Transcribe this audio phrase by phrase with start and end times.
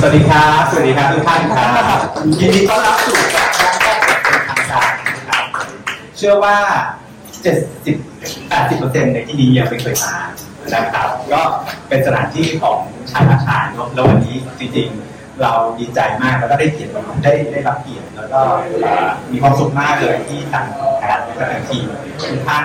[0.00, 1.64] สวัสดีครับ สวัสดีครับทุกท่านครั
[1.98, 2.00] บ
[2.40, 5.44] ยินดีต้อนรับสู่การแรกแรกเป็นทางการนะครับ
[6.16, 6.56] เชื่อว่า
[7.44, 10.14] 70 80%ในที่นี้ยังไม่เคยมา
[10.74, 11.42] นะครับ ก็
[11.88, 12.78] เป็นสถานที่ของ
[13.12, 16.92] ชายอาคารเนอะแล้ววันนี้จริงๆ เราดีใจมากแล้วก็ได้เกียรติ
[17.24, 18.40] ได้ได้รับเกียรติแล้วก็
[19.32, 20.64] มีความสุขมากเลยที่ทาง
[20.98, 21.84] แพทย์และทางทีม
[22.30, 22.64] ทุกท่าน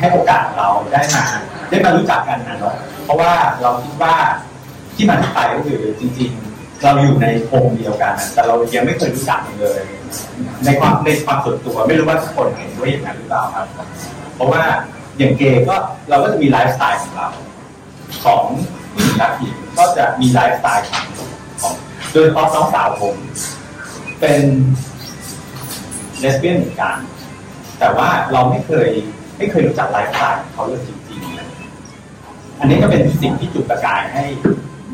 [0.00, 1.24] ให้โอกาสเราได้มา
[1.70, 2.74] ได้มารู้จักกันนะเนาะ
[3.04, 3.32] เพราะว่า
[3.62, 4.14] เราคิดว่า
[4.98, 9.82] ที่มาที่ไปก็คือจริง ๆ เราอยู่ในวงเดียวกัน แต่เรายังไม่เคยรู้จักเลย
[10.64, 13.66] ในความในความส่วนตัวไม่รู้ว่าทุกคนเห็นด้วยอย่างนั้นหรือเปล่าครับ
[14.34, 14.62] เพราะว่า
[15.18, 15.76] อย่างเกย์ก็
[16.08, 17.28] เราก็จะมีไลฟ์สไตล์ของเรา
[18.24, 18.44] ของ
[18.92, 21.06] ผู้หญิงรักหญิงก็จะมีไลฟ์สไตล์ของ
[21.60, 21.74] ของ
[22.12, 23.16] โดยเฉพาะน้องสาวผม
[24.20, 24.40] เป็น
[26.20, 26.96] เลสเบี้ยนเหมือนกัน
[27.78, 28.88] แต่ว่าเราไม่เคย
[29.36, 34.24] ไม่เคยรู้จักไลฟ์สไตล์ของเขาเลยจริงๆ อันนี้ก็เป็นสิ่งที่จุดประกายให้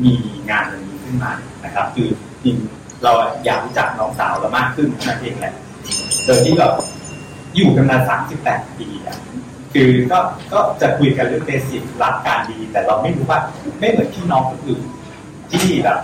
[0.03, 0.13] มี
[0.49, 1.31] งานแบบนี้ขึ้นมา
[1.65, 2.07] นะครับ คือ
[2.43, 2.55] จริง
[3.03, 3.11] เรา
[3.45, 5.53] อยากรู้จักน้องสาวเรามากขึ้นนั่นเองแหละ
[6.25, 6.69] โดยที่เรา
[7.55, 7.97] อยู่กันมา
[8.37, 9.17] 38ปีอะ
[9.73, 10.19] คือก็
[10.51, 13.39] ก็จะคุยกันเรื่องเบสิกรักการดี แต่เราไม่รู้ว่า
[13.79, 14.83] ไม่เหมือนพี่น้องคนอื่น
[15.51, 15.99] ที่แบบ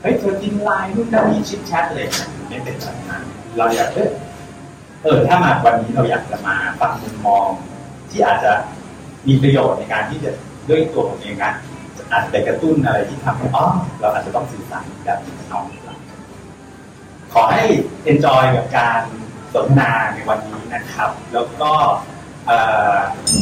[0.00, 2.06] เฮ้ยเธอกินไลน์นู่นนั่นนี่ชิดแชทเลย
[2.48, 3.22] ไม่เป็นแบบนั้น
[3.58, 4.10] เราอยากเออ
[5.02, 7.48] เออถ้ามาวันนี้เราอยากจะมาฟังมุมมอง
[8.10, 8.52] ที่อาจจะ
[9.26, 10.30] มีประโยชน์ในการที่จะ
[10.68, 11.52] ด้วยตัวผมเองนะ
[12.12, 13.64] อาจจะกระตุ้นอะไรที่ทำให้อ๋อ
[14.00, 15.96] เราอาจจะต้องสื่อสารแบบนี้กับน้องหรือเปล่า
[17.32, 17.62] ขอให้
[18.10, 19.02] enjoy กับการ
[19.54, 21.72] สนทนาในวันนี้นะครับ แล้วก็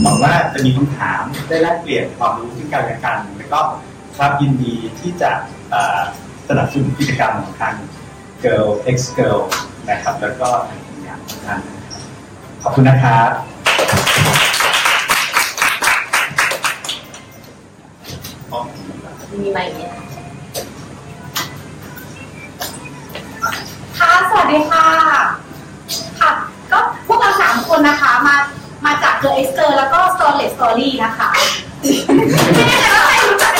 [0.02, 3.60] หวังว่าจะมีคำถามได้แลกเปลี่ยนความรู้ซึ่งกันและกัน แล้วก็
[4.16, 5.30] ครับยินดีที่จะ
[6.48, 7.74] สนับสนุนกิจกรรมของทาง
[8.44, 9.40] Girl X Girl
[9.90, 11.60] นะครับ แล้วก็ทางทีมงานทุกท่าน
[12.62, 13.30] ขอบคุณนะครับ
[19.42, 19.92] มีไหมเนี่ย
[23.98, 24.84] ค่ะ สวัสดีค่ะ
[26.20, 26.30] ค่ะ
[26.72, 28.36] ก็พวกเราสามคนนะคะ มา
[28.86, 31.28] มาจาก Girl X Girl แล้วก็ s t o r y Story นะคะ
[32.54, 33.52] ไม่แน่ใจว่าใครรู้จัก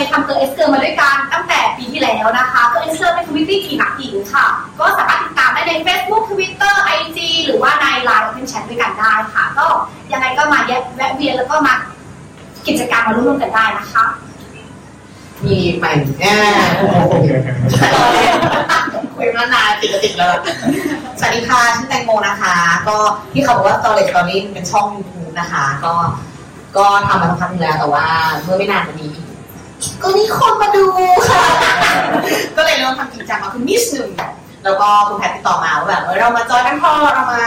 [0.00, 4.46] ยทำ Girl X Girl มาด้วยกันตั้งแต่ปีที่แล้วนะคะ Girl X Girl เป็น community หญิงรักหญิงค่ะ
[4.80, 9.66] ก็สามารถติดตามได้ใน Facebook Twitter IG หรือว่าใน Line เป็นแชทด้วยกันได้ค่ะ ก็
[10.12, 10.58] ยังไงก็มา
[10.96, 11.74] แวะเวียนแล้วก็มา
[12.66, 14.04] กิจกรรมมาร่วมกันได้นะคะ
[15.44, 15.86] มีไหม
[16.18, 16.34] เนี่
[19.16, 20.36] คุยมานานติดกติดเลย
[21.18, 22.54] สวัสดีค่ะชื่อแตงโมนะคะ
[22.88, 22.96] ก็
[23.32, 25.94] ที่เขาบอกว่า Storage Story เป็นช่อง YouTube นะคะ ก็
[26.76, 28.06] ก็ทำมาสักพักนึงแล้วแต่ว่า
[28.42, 29.12] เมื่อไม่นานมานี้
[30.02, 30.84] ก็มีคนมาดู
[31.28, 31.44] ค่ะ
[32.56, 34.08] ก็เลยเริ่มทำจริงจังมาคือนิดนึง
[34.64, 37.42] แล้วก็คุณแพทติดต่อมาว่าแบบเออเรามาจอยกันพอเรามา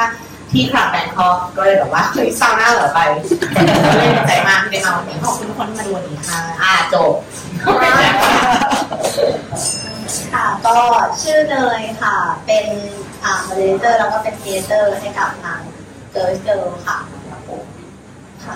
[0.52, 3.00] ที่คลับแบงคอกก็เลยแบบว่าเฮ้ยซาวน่าเหรอไป
[3.86, 7.14] ก็เลยดีใจมากที่ได้มาวันนี้ขอบคุณทุกคนที่มาดูวันนี้ค่ะอ่าจบ
[10.34, 10.76] ค่ะก็
[11.22, 12.16] ชื่อเนยค่ะ
[12.46, 12.66] เป็น
[13.24, 15.62] อ่ามาเลเตอร์แล้วก็เป็นเทเตอร์ให้กับทาง
[16.12, 16.98] เกิร์ลเกิร์ลค่ะ
[18.44, 18.54] ค่ะ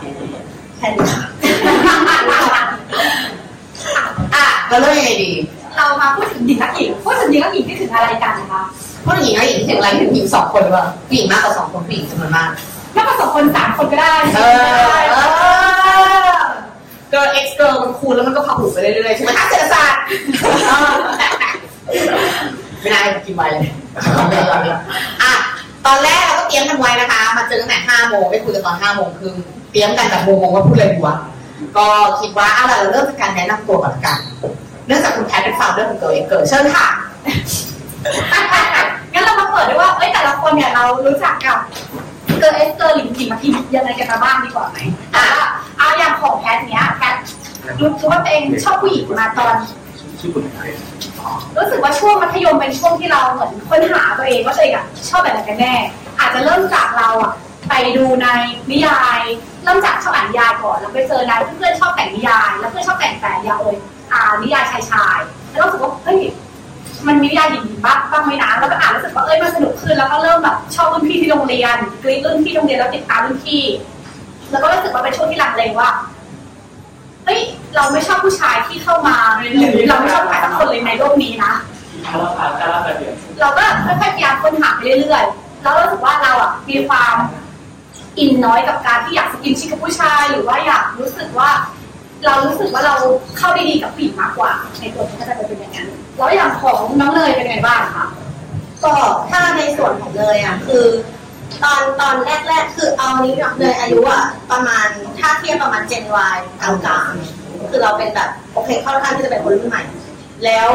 [0.78, 1.24] แค่นี้ค่ะ
[4.36, 5.32] อะแล้วเรื่องยังไงดี
[5.78, 8.62] เรามาพูดถึงหญิงนักหญิงพูดถึงหญิงนักหญิงที่ถึงอะไรกันนะคะ
[9.06, 12.50] ผู้หญิงก็หญิงถึงอะไรถึงหญิงสองคนหรือเปล่าผู้หญิงมากกว่าสองคนผู้หญิงจำนวนมาก
[12.96, 15.20] ถ้าผสมคนสามคนก็ได้เออเอ
[16.30, 16.40] อ
[17.12, 20.02] girl x girl มันคูณแล้วมันก็พับหูไปเรื่อยๆใช่ไหมคะเศรษฐศาสตร์
[22.82, 23.66] ไม่ได้กินไปเลย
[25.24, 25.34] อะ
[25.86, 29.36] ตอนแรกเราก็เตรียมกันไว้นะคะ มาเจอตั้งแต่ห้าโมงไปคุยกันตอนห้าโมงครึ่ง
[29.72, 31.16] เตรียมกันแบบงงๆว่าพูดอะไรดีวะ
[31.78, 31.86] ก็
[32.20, 34.20] คิดว่าเอาล่ะเราเริ่มจากการแนะนำตัวก่อนละกัน
[34.88, 36.88] เนื่องจากคุณแพทเป็นฟาวเดอร์ของ girl x girl เชิญค่ะ
[39.14, 41.60] งั้นเรามาเปิดด้วยว่า เอ้ยแต่ละคนเนี่ยเรารู้จักกับ
[42.40, 44.78] Girl X Girl หรือหญิงมาที่ยังไงกันมาบ้างดีกว่าไหม
[45.16, 45.26] อะ
[45.78, 47.16] เอาอย่างของแพทเนี้ยแพท
[47.82, 49.56] รู้สึกว่าตัวเองชอบผู้หญิงมาตอน
[50.20, 50.68] ชื่อคุณอะไร
[51.58, 55.74] รู้สึกว่าช่วงมัธยมเป็นช่วงที่เราเหมือนค้นหาตัวเองว่าตัวเองอะชอบแบบไหนกันแน่
[56.20, 57.34] อาจจะเริ่มจากเราอะ
[57.70, 58.28] ไปดูใน
[58.72, 59.22] นิยาย
[59.64, 63.76] เริ่มจากชอบอ่านนิยายก่อนแล้วไปเจอนายเพื่อนๆชอบแต่งนิยาย แล้วเพื่อนชอบแต่งแฝง yaoi
[64.14, 66.20] อ่านนิยายชายชายๆแล้วรู้สึกว่าเฮ้ย
[67.08, 73.64] มันมีนิยายหญิงๆบ้างบ้างไหมนะแล้วก็อ่านรู้สึกว่าเอ้ยมันสนุกขึ้นแล้วก็เริ่มแบบชอบรุ่นพี่ที่โรงเรียนกรี๊ดรุ่นพี่โรงเรียนแล้วติดตามรุ่นพี่
[74.52, 75.90] แล้วก็รู้สึกว่าเป็นช่วงที่ลังเลว่า
[77.26, 77.40] เฮ้ย
[77.76, 81.54] เราไม่ชอบผู้ชายที่เข้ามาหรือเราไม่ชอบใครสักคนเลยในโลกนี้นะ
[83.40, 87.16] เราก็ค่อยๆพยายามค้นหาไปเรื่อยๆแล้วเรารู้สึกว่าเราอะมีความ
[88.20, 91.50] อินน้อยกับการที่อยากสกินชิคกับผู้ชาย หรือว่าอยากรู้สึกว่า
[92.26, 92.96] เรารู้สึกว่าเรา
[93.38, 95.88] เข้าได้ดีกับผู้หญิงมากกว่า ในตัวที่ก็จะเป็นอย่างนั้น
[96.18, 98.06] แล้วอย่างของน้องเนยเป็นไงบ้างคะ
[98.84, 98.94] ก็
[99.30, 100.86] ถ้าในส่วนของเลยอะคือ
[101.64, 102.16] ตอนตอน
[102.48, 104.88] แรก ๆ คือเอานี้เลยอายุอะประมาณ
[105.20, 106.04] ถ้าเทียบประมาณ Gen
[106.36, 109.84] Y กลางๆคือเราเป็นแบบโอเคค่อนข้างที่จะเป็นคนรุ่นใหม่
[110.46, 110.72] แล้ว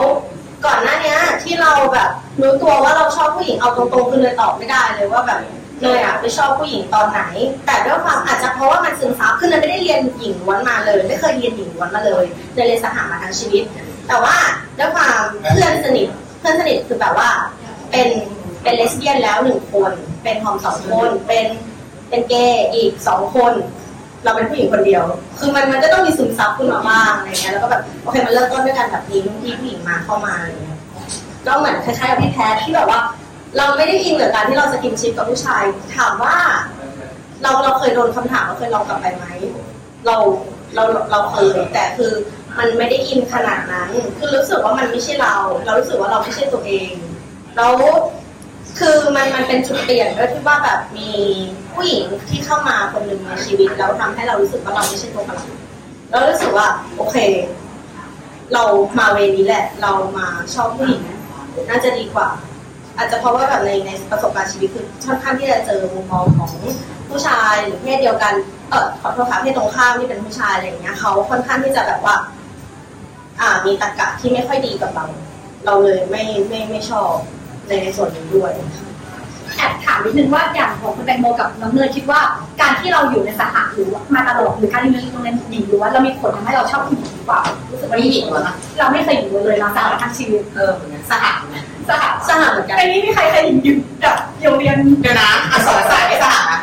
[0.67, 2.11] ก่อนหน้านี้ที่เราแบบ
[2.41, 5.41] รู้ตัวว่าเราชอบผู้หญิงเอาตรงๆคือเลยตอบไม่ได้เลยว่าแบบ
[5.83, 7.21] เลยอะไปชอบผู้หญิงตอนไหน
[7.67, 12.25] แต่ด้วยความอาจจะเพราะว่ามันซึมซับคือเลยไม่ได้เรียนหญิงล้วนมาเลย ไม่เคยเรียนหญิงล้วนมาเลย
[12.55, 13.65] เลยเรียนสหมาทั้งชีวิต
[14.09, 14.37] แต่ว่า
[14.79, 15.21] ด้วยความ
[15.53, 16.09] เพื่อนสนิท
[16.39, 17.31] เพื่อนสนิทคือแบบว่า
[17.91, 18.09] เป็น
[18.63, 19.93] เป็นเลสเบี้ยนแล้วหนึ่งคน
[20.23, 21.47] เป็นทอมสองคนเป็น
[22.09, 23.53] เป็นเกย์อีกสองคน
[24.25, 25.03] เราเป็นผู้หญิงคนเดียว
[25.39, 30.79] คือมันมันก็ต้องมีซึมซับขึ้นมาบ้างอะไรเงี้ยแล้วก็แบบโอเคมันเริ่มต้นด้วยการแบบนี้ที่ผู้หญิงมาเข้ามาอะไรเงี้ย
[31.47, 33.01] ก็เหมือนคล้ายๆกับพี่แพทที่แบบว่า
[33.57, 35.63] เราไม่ได้อินกับการที่เราสกินชิปกับผู้ชาย
[35.97, 36.37] ถามว่า
[37.43, 39.25] เราเราเคยโดนคำถามเราเคยลองกลับไปไหม
[40.07, 40.17] เรา
[40.75, 42.13] เราเราเคยแต่คือ
[42.59, 46.91] มันไม่ได้อินขนาดนั้น คือรู้สึกว่ามันไม่ใช่เรา เรารู้สึกว่าเราไม่ใช่ตัวเอง
[47.57, 47.75] แล้ว
[48.79, 51.11] คือมันมันเป็นจุดเปลี่ยนด้วยที่ว่าแบบมี
[51.73, 55.39] ผู้หญิงที่เข้ามาคนหนึ่งในชีวิต แล้วทำให้เรารู้สึกว่าเราไม่ใช่ตัวเรา
[56.11, 56.67] แล้วรู้สึกว่า
[56.97, 57.17] โอเค
[58.55, 58.65] เรา
[58.99, 61.03] มาเวนี้แหละ เรามาชอบผู้หญิง
[61.69, 62.29] น่าจะดีกว่า
[62.97, 66.51] อาจจะเพราะว่าแบบในในประสบการณ์ชีวิตคือค่อนข้างที่จะเจอมุมมองของ
[67.09, 68.35] ผู้ชายหรือเพศเดียวกัน
[68.71, 72.15] เออขอโทษค่ะเพศตรงข้ามที่เป็นผู้ชายอะไรอย่างเงี้ยเขาค่อนข้างที่จะแบบว่า
[73.41, 75.07] อ่ามีตรรกะที่ไม่ค่อยดีกับเรา
[75.65, 77.13] เราเลยไม่ไม่ไม่ชอบ
[77.69, 78.53] ในในส่วนนี้ด้วย
[79.57, 82.21] แอบถามนิดนึงว่าอย่างของคุณแตงโมกับน้องเนยคิดว่า
[82.61, 96.59] การที่เราอยู่ในสหะหรือมาตลอดหรือการที่มีโรงเรียนหญิงล้วนเรามีผลทำให้เราชอบผู้หญิงหรือเปล่ารู้สึกว่าไม่หญิงเหรอคะเราไม่เคยหญิงเลยเราสาวทั้งชีวิตเออเหมือนกัสหเหมือน สหะสหเหมือนกันในนี้มีใครเคยหญิงอยู่กับโรงเรียนเดี๋ยวนะอักษรศาสตร์ไม่สหนะ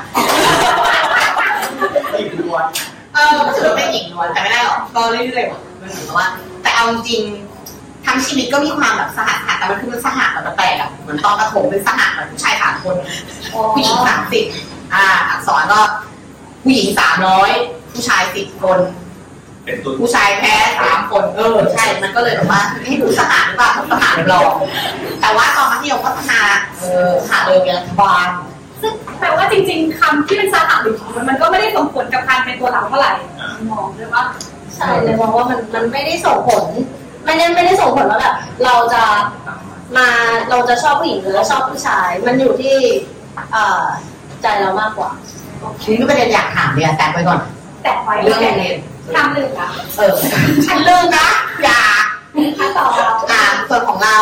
[2.15, 2.65] หญิงล้วน
[3.13, 6.27] เออก็ถือว่าเป็นหญิงล้วนแต่ไม่ได้หรอกก็เรื่อยๆว่ะมันเหมือนกับว่า
[6.61, 12.95] แต่เอาจริงๆทั้งชีวิตก็มีความแบบสหัสค่ะแต่มันคือมันสหัสแบบแปลกอะเหมือนตอนประถมเป็นสหัสแบบผู้ชายสามคน
[13.73, 14.45] ผู้หญิงสามสิบ
[14.93, 15.79] อ่า อักษรก็
[16.63, 17.51] ผู้หญิงสามร้อย
[17.91, 18.79] ผู้ชายสิบคน
[19.65, 24.39] เป็นตัวผู้ชายแพ้สามคนเออใช่ มันก็เลยแบบว่าให้ดูสหารหรือเปล่าสหารเรา
[25.21, 26.39] แต่ว่าตอนมัธยมพัฒนา
[26.79, 28.27] เออหาเลยเป็นรัฐบาล
[28.81, 33.13] ซึ่งแปลว่าจริง ๆคำที่เป็นสหะหรือมันมันก็ไม่ได้ส่งผลกับการเป็นตัวเราเท่าไหร่
[33.71, 34.23] มองด้วยว่า
[34.75, 36.65] ใช่เลยมองว่ามันมันไม่ได้ส่งผล
[37.25, 38.35] ไม่ได้ไม่ได้ส่งผลว่าแบบ
[38.65, 39.03] เราจะ
[39.97, 40.07] มา
[40.49, 42.75] เราจะชอบผู้หญิงหรือเราชอบผู้ชาย มันอยู่ที่
[43.51, 43.85] เอ่อ
[44.41, 45.11] ใจเรามากกว่า
[45.81, 47.41] ทีนี้ประเด็นอยากถามเลยอะแต่ไว้ก่อน
[47.83, 48.77] แต่ไว้เรื่องโรงเรียน
[49.15, 50.13] ทำหนึ่งนะเออ
[50.67, 51.27] ฉันเลิกนะ
[51.63, 51.81] อย่า
[52.57, 52.91] ขั้นตอน
[53.31, 54.17] อ่าส่วนของเรา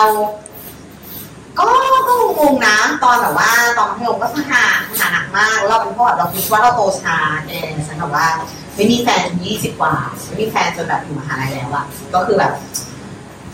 [1.58, 1.64] ก็
[2.08, 4.66] ก็งงๆนะ ตอนแบบว่าตอนมัธยมก็สหา
[5.00, 7.18] สหาหนักมากแล้วเราเป็นพวกแบบเราคิดว่าเราโตช้า
[7.48, 8.28] เองฉันแบบว่า
[8.76, 9.94] ไม่มีแฟนจนยี่สิบกว่า
[10.26, 12.54] ไม่มีแฟนจนแบบอยู่มหาลัยแล้วอะก็คือแบบ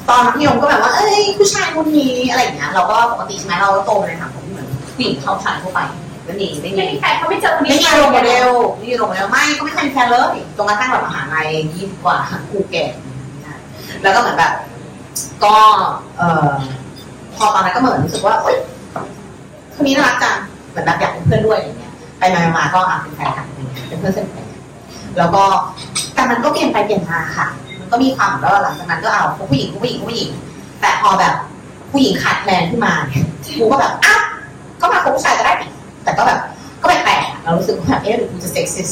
[0.09, 5.79] ตอนมัธยมก็แบบว่า เอ้ยผู้ชายคนนี้อะไรอย่างเงี้ย เราก็ปกติใช่ไหมเราก็โตมาในสังคมที่เหมือนผู้หญิงชอบชายทั่วไป
[6.27, 12.17] ไม่มีไม่ไม่มี มีใครเขาไม่เจอคนนี้ไม่มีโรงโมเดลไม่มีโรงโมเดลไม่ก็ไม่เคยมีแฟนเลยจนกระทั่งแบบมหาลัยยี่สิบกว่า
[12.49, 12.85] ครูแก่
[14.03, 14.53] แล้วก็เหมือนแบบ
[15.43, 15.55] ก็
[16.17, 16.49] เอ่อ
[17.35, 18.57] พอตอนนั้นก็เหมือนรู้สึกว่าเอ้ย
[19.75, 20.35] คนนี้น่ารักจัง
[20.69, 24.47] เหมือนแบบอยากเป็นเพื่อนด้วยอย่างเงี้ย ไปมามาก็อะเป็นแฟนกันอะไรเงี้ยเป็นเพื่อนสนิทกัน
[25.17, 25.43] แล้วก็
[26.13, 27.47] แต่มันก็เปลี่ยนไปเปลี่ยนมาค่ะ
[27.79, 30.29] มันก็มีความแบบว่าหลังจากนั้นก็เอาผู้หญิงผู้หญิงผู้หญิง
[30.81, 31.33] แต่พอแบบ
[31.91, 33.25] ผู้หญิงขาดแคลนขึ้นมาเนี่ย
[33.59, 34.21] กูก็แบบอ้าว
[34.81, 35.67] ก็มาคบผู้ชายก็ได้ดิ
[36.07, 36.39] แต่ก็แบบ
[36.81, 38.91] ก็แปลกๆเรารู้สึกว่าแบบเอ๊ะหรือกูจะเซ็กซิส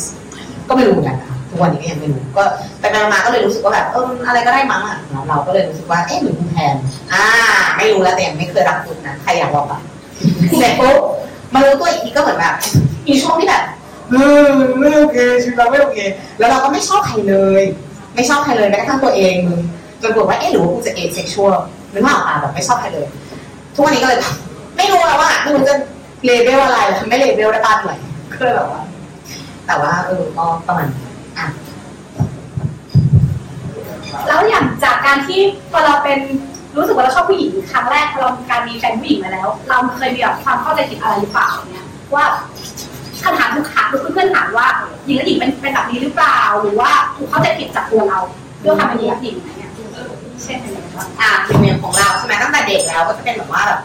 [0.68, 2.44] ก็ไม่รู้เหมือนกันนะคะทุกวันนี้ก็ยังไม่รู้ก็
[2.80, 6.76] ไปมาๆก็เลยรู้สึกว่าแบบเอออะไรก็ได้มั้งอะเราก็เลยรู้สึกว่าเอ๊ะหรือกูแทน
[7.14, 7.24] อ่า
[7.78, 9.80] ไม่รู้แล้วแต่ยังไม่เคยรับคุณนะใครอยากลองปะ
[10.58, 10.98] เสร็จปุ๊บ
[11.54, 12.56] มารู้ตัวอีกทีก็เหมือนแบบ
[13.08, 13.64] มีช่วงที่แบบ
[14.12, 14.48] เออ
[14.80, 15.98] ไม่โอเคชีวิตเราไม่โอเค
[16.40, 17.62] แล้วเราก็ไม่ชอบใครเลย
[18.16, 19.60] ไม่ชอบใครเลยแม้กระทั่งตัวเองมึง
[20.02, 21.56] จนบอกว่าเอ๊ะหรือว่ากูจะ asexual
[21.94, 23.06] นึกว่าอะแบบไม่ชอบใครเลย
[23.76, 24.20] ทุกวันนี้ก็เลย
[24.78, 25.76] ไม่รู้แล้วว่าไม่รู้จะ
[26.26, 27.98] label อะไรแล้วไม่ label ได้ป้านหน่อย
[28.32, 28.82] ก็เลยแบบว่า
[29.66, 31.48] แต่ว่า เออก็ประมาณนี้อะ
[34.28, 35.40] แล้วอย่างจากการที่
[35.72, 36.20] พอเราเป็น
[36.78, 42.26] รู้สึกว่าเราชอบผู้หญิงครั้งแรกพอเราการมีแฟนผู้หญิงมาแล้ว เราเคยมีแบบความเข้าใจผิดอะไรหรือเปล่าเนี่ยว่า
[43.24, 44.68] คำถามทุกครั้งทุกเพื่อนถามว่า
[45.06, 48.20] หญิงและหญิงเป็นเป็นแบบนี้หรือเปล่า หรือว่าถูกเข้าใจผิดจากตัวเรา
[48.64, 49.72] ด้วยความเป็นหญิงและหญิงอะไรเนี่ย
[50.44, 53.80] เช่นอะไรบ้างอะเป็นเมียของเราใช่ไหมตั้งแต่เด็กแล้วก็จะเป็นแบบว่าแบบ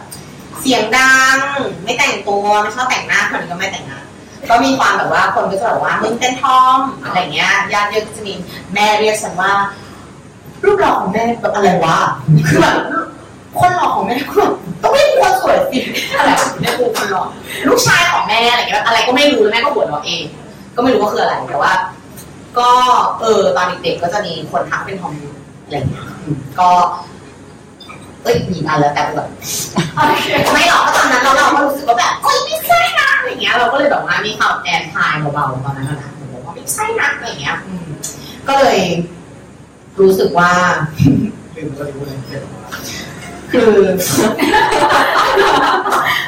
[0.59, 1.37] เสียงดัง
[1.83, 3.99] ไม่แต่งตัวไม่ชอบแต่งหน้าคนนี้ก็ไม่แต่งหน้า
[4.49, 8.33] ก็มีความแบบว่าคนก็จะแบบว่ามึงเป็นทอมอะไรเงี้ยญาติเยอะก็จะมี
[8.73, 9.51] แม่เรียกฉันว่า
[10.65, 11.97] รูปหล่อของแม่แบบอะไรวะ
[12.47, 12.75] คือแบบ
[13.59, 14.53] คนหล่อของแม่คือแบบ
[14.83, 15.79] ต้องไม่ควรสวยสิ
[16.17, 17.23] อะไรวะแม่กูคนหล่อ
[17.67, 20.23] ลูกชายของแม่อะไรเงี้ยอะไรก็ไม่รู้แล้วแม่ก็หัวเราเอง
[20.75, 21.73] ก็ไม่รู้ว่าคืออะไรแต่ว่า
[22.59, 22.69] ก็
[23.21, 25.13] เออตอนเด็กๆก็จะมีคนทักเป็นทอม
[25.63, 26.05] อะไรเงี้ย
[26.59, 26.69] ก็
[28.23, 29.29] เอ้ยมีอันแล้วแต่แบบ
[29.95, 37.85] โอเคไม่หรอกเพราะตอนนั้นเราเราก็รู้สึกว่าแบบเอ้ยไม่ใช่นะอะไรเงี้ยเราก็เลยแบบว่ามีความแอนทายเบาๆตอนนั้นนะบอกว่าไม่ใช่นะอะไรเงี้ยอืม
[38.47, 38.79] ก็เลย
[40.01, 40.51] รู้สึกว่า
[41.55, 42.17] ลืมก็รู้เลย
[43.51, 43.71] คือ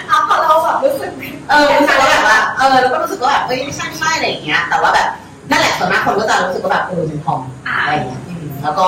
[0.07, 1.11] เอาพอเราแบบรู้สึก
[1.49, 5.07] เออรู้สึกว่าแบบว่าเออแล้วก็รู้สึกว่าแบบเอ้ยไม่ใช่ไม่ใช่อะไรอย่างเงี้ย แต่ว่าแบบ
[5.51, 8.87] นั่นแหละส่วนมากคนก็จะรู้สึกว่าแบบเออเป็นทอมอะไรอย่างเงี้ยอืมแล้วก็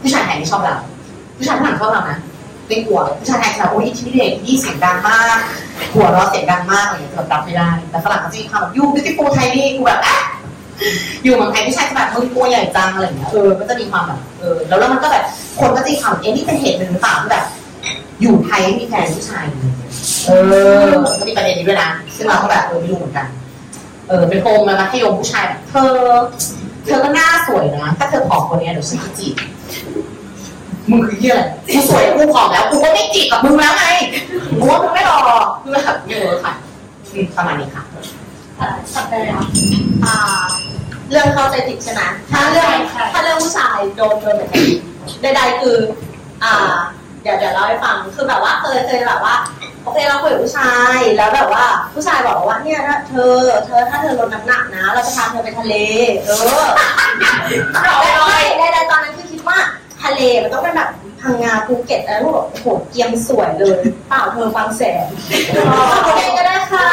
[0.00, 0.76] ผู้ชายไทยไม่ชอบเรา
[1.36, 2.18] ผู้ชายฝรั่งชอบเรานะ
[2.68, 5.38] ไม่กลัวผู้ชายไทยจะแบบโอ้ยอินทิมิเดตยี่เสียงดังมาก
[5.94, 10.18] หัวเราะเสียงดังมากอะไรอย่างเงี้ยแบบรับไม่ได้แต่ฝรั่งเขาจะมีความแบบยูบิวตี้ฟูไทยนี่กูแบบอะ
[11.24, 15.24] อยู่เมืองไทยผู้ชายจะแบบมึงตัวใหญ่จังอะไรอย่างเงี้ยเออก็จะมีความแบบเออแล้วแล้วมันก็แบบ
[15.60, 17.44] คนก็จะมีความเอ๊ะนี่เป็นเหตุหนึ่งหรือเปล่าที่แบบ
[18.20, 19.72] อยู่ไทยมีแฟนผู้ชายเลย
[20.26, 20.30] เอ
[20.78, 20.82] อ
[21.20, 23.26] ก็มีประเด็นนี้ด้วยนะซึ่งเราก็แบบเออไม่รู้เหมือนกัน
[24.08, 25.92] เออเป็นโฮมมามัธยมผู้ชายแบบเธอ
[26.86, 29.34] เธอก็หน้าสวยนะ ถ้าเธอผอมคนนี้เดี๋ยวฉันจะจีบ
[30.90, 31.42] มึงคือเหี้ยอะไร
[31.74, 33.84] กูสวยกูผอมแล้วกูก็ไม่จีบกับมึงแล้วไง
[34.60, 35.18] กูว่ามึงไม่รอ
[35.62, 36.54] คือแบบไม่ work ค่ะ
[37.12, 37.82] อืมประมาณนี้ค่ะ
[38.58, 39.48] เอ่อสัปดาห์
[40.04, 40.16] อ่า
[41.10, 42.02] เรื่องเข้าใจผิดใช่ไหม
[42.32, 42.70] ถ้าเรื่อง
[43.12, 44.70] ถ้าเรื่องผู้ชายโดนโดนแบบนี้
[45.22, 45.76] ใดๆคือ
[46.44, 46.54] อ่า
[47.22, 49.34] เดี๋ยวเดี๋ยวเล่าให้ฟังคือแบบว่าเคยเคยแบบว่า
[49.82, 51.64] โอเคเราคุยกับผู้ชายแล้วแบบว่า
[51.94, 55.74] ผู้ชายบอกว่าเนี่ยถ้าเธอ เธอถ้าเธอลดน้ำหนักนะ เราจะพาเธอไปทะเล
[56.24, 56.30] เอ
[56.64, 56.66] อ
[58.58, 65.04] แต่ใดๆตอนนั้นคือคิดว่าทะเลมันต้องเป็นแบบพังงาภูเก็ตอะไรพวกแบบโอ้โหเกียมสวยเลยเปล่าเธอฟังแสง
[66.04, 66.86] โอเคก็ได้ค่ะ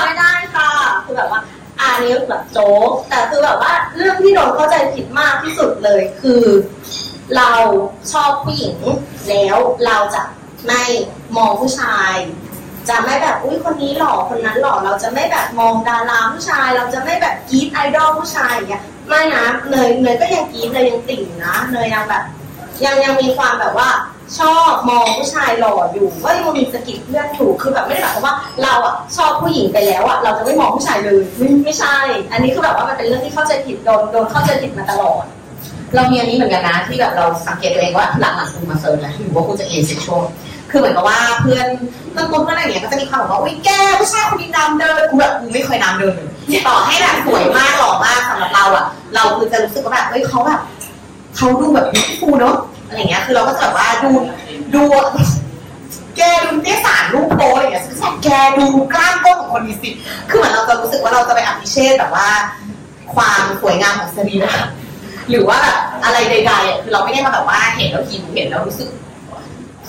[0.00, 0.68] ไม่ได้ค่ะ
[1.04, 1.40] คือแบบว่า
[1.80, 6.42] อันนี้แบบโจ๊กแต่คือแบบว่าเรื่องที่โดนเข้าใจผิดมากที่สุดเลยคือ
[7.36, 7.50] เรา
[8.12, 8.76] ชอบผู้หญิง
[9.28, 10.22] แล้วเราจะ
[10.66, 10.82] ไม่
[11.36, 12.14] มองผู้ชาย
[12.88, 22.24] จะไม่แบบอุ้ยคนนี้หล่อคนนั้นหล่อเราจะไม่แบบมองดาราผู้ชาย เราจะไม่แบบกรีดไอดอลผู้ชายอย่างเงี้ยไม่นะเนยเนยก็ยังกรีดเนยยังติ่งนะเนยยังแบบ
[22.84, 23.88] ยังยังมีความแบบว่า
[24.38, 31.96] ชอบมองผู้ชายหล่ออยู่ว่ายังมี skill เพื่อนถูกคือแบบไม่ได้หมายความว่าเราอะชอบผู้หญิงไปแล้วอะเราจะไม่มองผู้ชายเลยไม่ไม่ใช่
[32.32, 35.24] อันนี้คือแบบว่ามันเป็นเรื่องที่เข้าใจผิดโดนโดนเข้าใจผิดมาตลอด
[35.94, 40.24] เรามีอันนี้เหมือนกันนะที่แบบเราสังเกตตัวเองว่าหลังๆคุณมา search นะที่รู้ว่าคุณจะ asexual
[40.74, 41.66] คือเหมือนกับว่าเพื่อน
[42.10, 46.28] เพื่อนตุ้นเพื่อนอะไรอย่างเงี้ยก็จะมีความแบบว่าอุ้ยแกผู้ชายคนนี้น้ำเดินกูแบบกูไม่เคยน้ำเดินเลย
[46.66, 50.60] ต่อให้แบบสวยมากหล่อมากสำหรับเราอะเราคือจะรู้สึกว่าแบบเฮ้ยเขาแบบ
[51.36, 51.86] เขาดูแบบ
[52.20, 54.10] ฟูเนาะอะไรเงี้ยคือเราก็จะแบบว่าดู
[54.74, 54.82] ดู
[56.16, 58.28] แกดูเตี้ยสารรูปโปอะไรเงี้ยซึ่งแก
[58.58, 59.90] ดูกล้ามก้นของคนมีสิ
[60.30, 62.28] คือเหมือนเราจะรู้สึกว่าเราจะไปอภิเชษแบบว่า
[63.14, 64.54] ความสวยงามของสรีระ
[65.30, 68.88] หรือว่าแบบอะไรใดๆอะคือเราไม่ได้มาแบบว่าเห็นแล้วหิวเห็นแล้วรู้สึก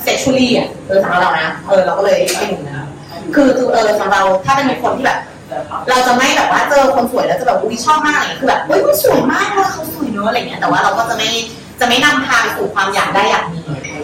[0.05, 2.87] เซ็กชวลี่อะเออสำหรับเรานะเออเราก็เลยไม่ดูนนะ
[3.35, 5.19] คือคือเออสำหรับเราถ้าเป็นคนที่แบบ
[5.89, 11.29] เราจะไม่แบบว่าเจอคนสวยแล้วจะแบบอุ้ยชอบมากอะไรเงี้ยคือแบบอุ้ยมันสวยมากเลยเขาสวยเนอะอะไรเงี้ยแต่ว่าเราก็จะไม่
[11.79, 13.61] จะไม่นำพาไปสู่ความอยากได้อยากมี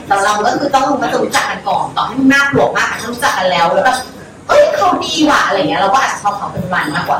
[0.08, 3.98] แต่เราก็คือต้องมาจะรู้จักกันก่อนต่อให้มึงหน้าปลวกมากแต่ถ้ารู้จักกันแล้วแล้วแบบ
[4.48, 7.20] เอ้ยเขาดีว่ะอะไรเงี้ยเราก็อาจจะชอบเขาเป็นวันมากกว่า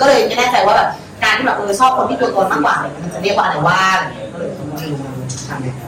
[0.00, 0.88] ก็เลยไม่แน่ใจว่าแบบ
[1.22, 5.85] การที่แบบเออชอบคนที่ตัวตนมากกว่าอะไรมันจะเรียกว่าอะไรว่าอะไรเงี้ยก็เลยไม่รู้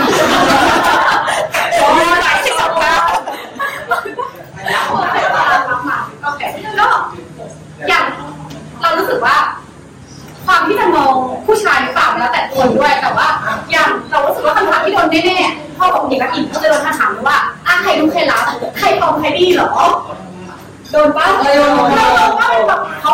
[0.00, 0.52] ทำไง
[1.78, 3.02] โอ้ยหลายสิบสองแล้ว
[6.26, 6.42] อเค
[6.80, 6.88] ก็
[7.88, 8.04] อย่าง
[8.82, 9.36] เรารู้สึกว่า
[10.46, 11.12] ความที่จะมอง
[11.46, 13.28] ผู้ชายหรือเปล่าแล้วแต่คนด้วยแต่ว่า
[13.70, 18.42] อย่างเรารู้สึกว่าคำถามที่โดนแน่ๆพ่อของเด็กกับอิ่มก็จะโดนคำถามว่าอะใครดูใครรัก
[18.78, 19.72] ใครปลอมใครดีเหรอ
[20.90, 21.80] โดนป้าโดนโด
[22.30, 23.12] นว่าแบบเขา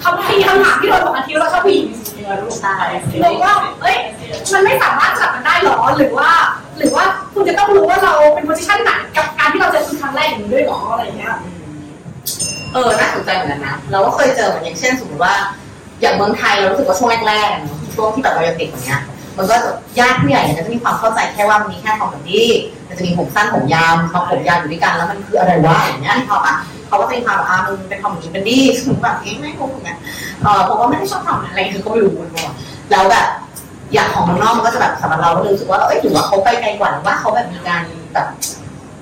[0.00, 1.86] เขาทีคำถามที่โดนของอาทิตย์เราชอบผู้หญิง
[2.60, 2.72] ใช่
[3.20, 3.96] เลยว่าเอ้ย
[4.52, 6.30] มันไม่สามารถจับกันได้หรอหรือว่า
[6.78, 7.04] หรือว่า
[7.34, 11.30] คุณจะต้องรู้ว่าเราเป็นโพสิชันไหนกับการที่เราเจอคุณครั้งแรกอย่างนี้ด้วยหรออะไรเงี้ย
[12.72, 15.34] เออน่าสนใจเหมือนกันนะเราก็เคยเจอเหมือนอย่างเช่นสมมติว่า
[16.00, 19.02] อย่างเมืองไทยเรารู้สึกว่าช่วงแรกๆช่วงที่แบบเรายังเด็กอย่างเงี้ย
[19.40, 19.56] มันก็
[19.98, 22.48] ญาติผู้ใหญ่เนี่ยก็จะมีความเข้าใจแค่ว่ามันมีแค่ทอมกับดี้
[22.88, 26.56] มันจะมีผมสั้นผมยาวทอมผมยาวอยู่ด้วยกันแล้วมันคืออะไรวะอย่างเงี้ยเขาอะ
[26.86, 29.96] เขาก็จะมีความแบบอ่ามึงเป็นทอมหรือเป็นดี้ซึ่งแบบเอ๊ะไม่รู้เหมือนกัน
[30.42, 32.50] เออผมว่าไม่ได้ชอบทอมอะไรคือก็ไม่รู้เหมือนกัน
[32.90, 33.28] แล้วแบบ
[33.92, 37.82] อย่างของมืองนอกมันก็จะแบบสำหรับเราก็เลยรู้สึกว่าเอ้ยหรือว่าเขาไปไกลกว่าหรือว่าเขาแบบมีการ
[38.14, 38.26] แบบ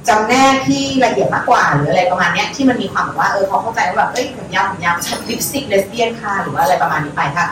[0.08, 7.46] จำแนกที่ละเอียดมากกว่าหรืออะไรประมาณเนี้ยที่มันมีความแบบว่าเออเขาเข้าใจว่าแบบเอ้ยผมยาวผมยาวชัดลิปสติกเลสเบี้ยนค่ะหรือว่าอะไรประมาณนี้ไปค่ะ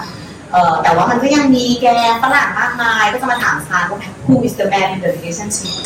[0.53, 1.87] เอ่อแต่ว่ามันก็ยังมีแก
[2.23, 5.77] ฝรั่งมากมายก็จะมาถามซานว่า who is the man in the relationship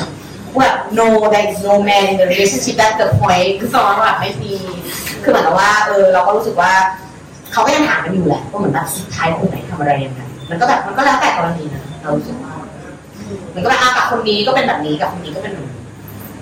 [0.57, 4.55] ว่า no there is no man in the relationship that's the point คือสอนว่าแบบไม่มี
[5.23, 6.73] คือเหมือนกับว่าเออเราก็รู้สึกว่า
[7.52, 12.55] เขาก็ยังถามกันอยู่แหละว่าเหมือนแบบสุดท้ายคนไหนทำอะไรยังไงมันก็แบบมันก็แล้วแต่กรณีนะเรารู้สึกว่า
[13.55, 15.79] มันก็แบบอะกับคนนี้ก็เป็นแบบนี้กับคนนี้ก็เป็นแบบนี้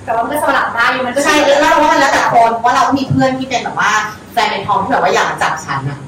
[0.05, 3.93] แต่ว่ามันก็สลับได้มันก็ใช่แล้วเราว่ามันแล้วแต่คนเพราะเราก็มีเพื่อนที่เป็นแบบว่า
[4.33, 6.08] แฟนเป็นทอมที่แบบว่าอยากมาจับฉันอะอ่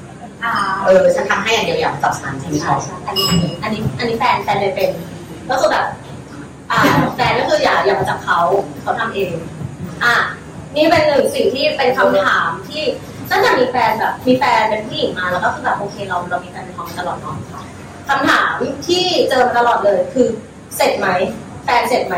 [0.85, 3.27] เออฉันทำให้อย่างเดียวอยากมาจับฉันฉันไม่ชอบอันนี้
[3.63, 4.91] อันนี้อันนี้แฟนแฟนเลยเป็น
[5.49, 5.85] ก็คือแบบ
[6.71, 6.79] อ่า
[7.15, 8.39] แฟนก็คืออย่าอย่ามาจับเขา
[8.81, 9.31] เขาทำเอง
[10.03, 10.15] อะ
[10.75, 12.83] นี่เป็นหนึ่งสิ่งที่เป็นคำถามที่
[13.29, 17.37] ตั้งแต่มีแฟนแบบมีแฟนเป็นผู้หญิงมาแล้วก็คือแบบโอเคเราเรามีแฟนเป็นทอมมาตลอดเนาะ
[18.09, 18.55] คำถาม
[18.87, 20.27] ที่เจอมาตลอดเลยคือ
[20.75, 21.07] เสร็จไหม
[21.65, 22.15] แฟนเสร็จไหม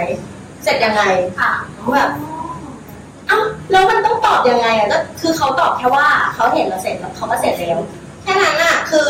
[0.64, 1.04] เสร็จยังไง
[1.40, 1.52] อะ
[1.96, 2.10] แบบ
[3.30, 3.40] อ้า
[3.72, 7.80] แล้วมันต้องตอบยังไงอะก็คือเขาตอบแค่ว่าเขาเห็นเราเสร็จแล้วเขาก็เสร็จแล้ว
[8.24, 9.08] แค่นั้นอะคือ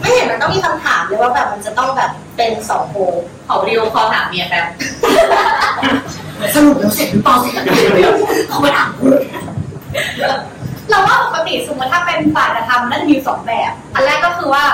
[0.00, 3.00] ไม่เห็นมันต้องมีคำถามเลยว่าแบบมันจะต้องแบบเป็นสองโพล
[3.46, 4.66] ขอวิดีโอคอลถามเมียแป๊บ
[6.54, 8.14] สรุปแล้วเสร็จหรือเปล่าเสร็จแล้ว
[8.48, 9.04] เขามาถามกู
[10.90, 14.64] เราว่าปกติสมมติถ้าเป็นฝ่ายกระทำน่าจะมีสองแบบ อันแรกก็คือว่า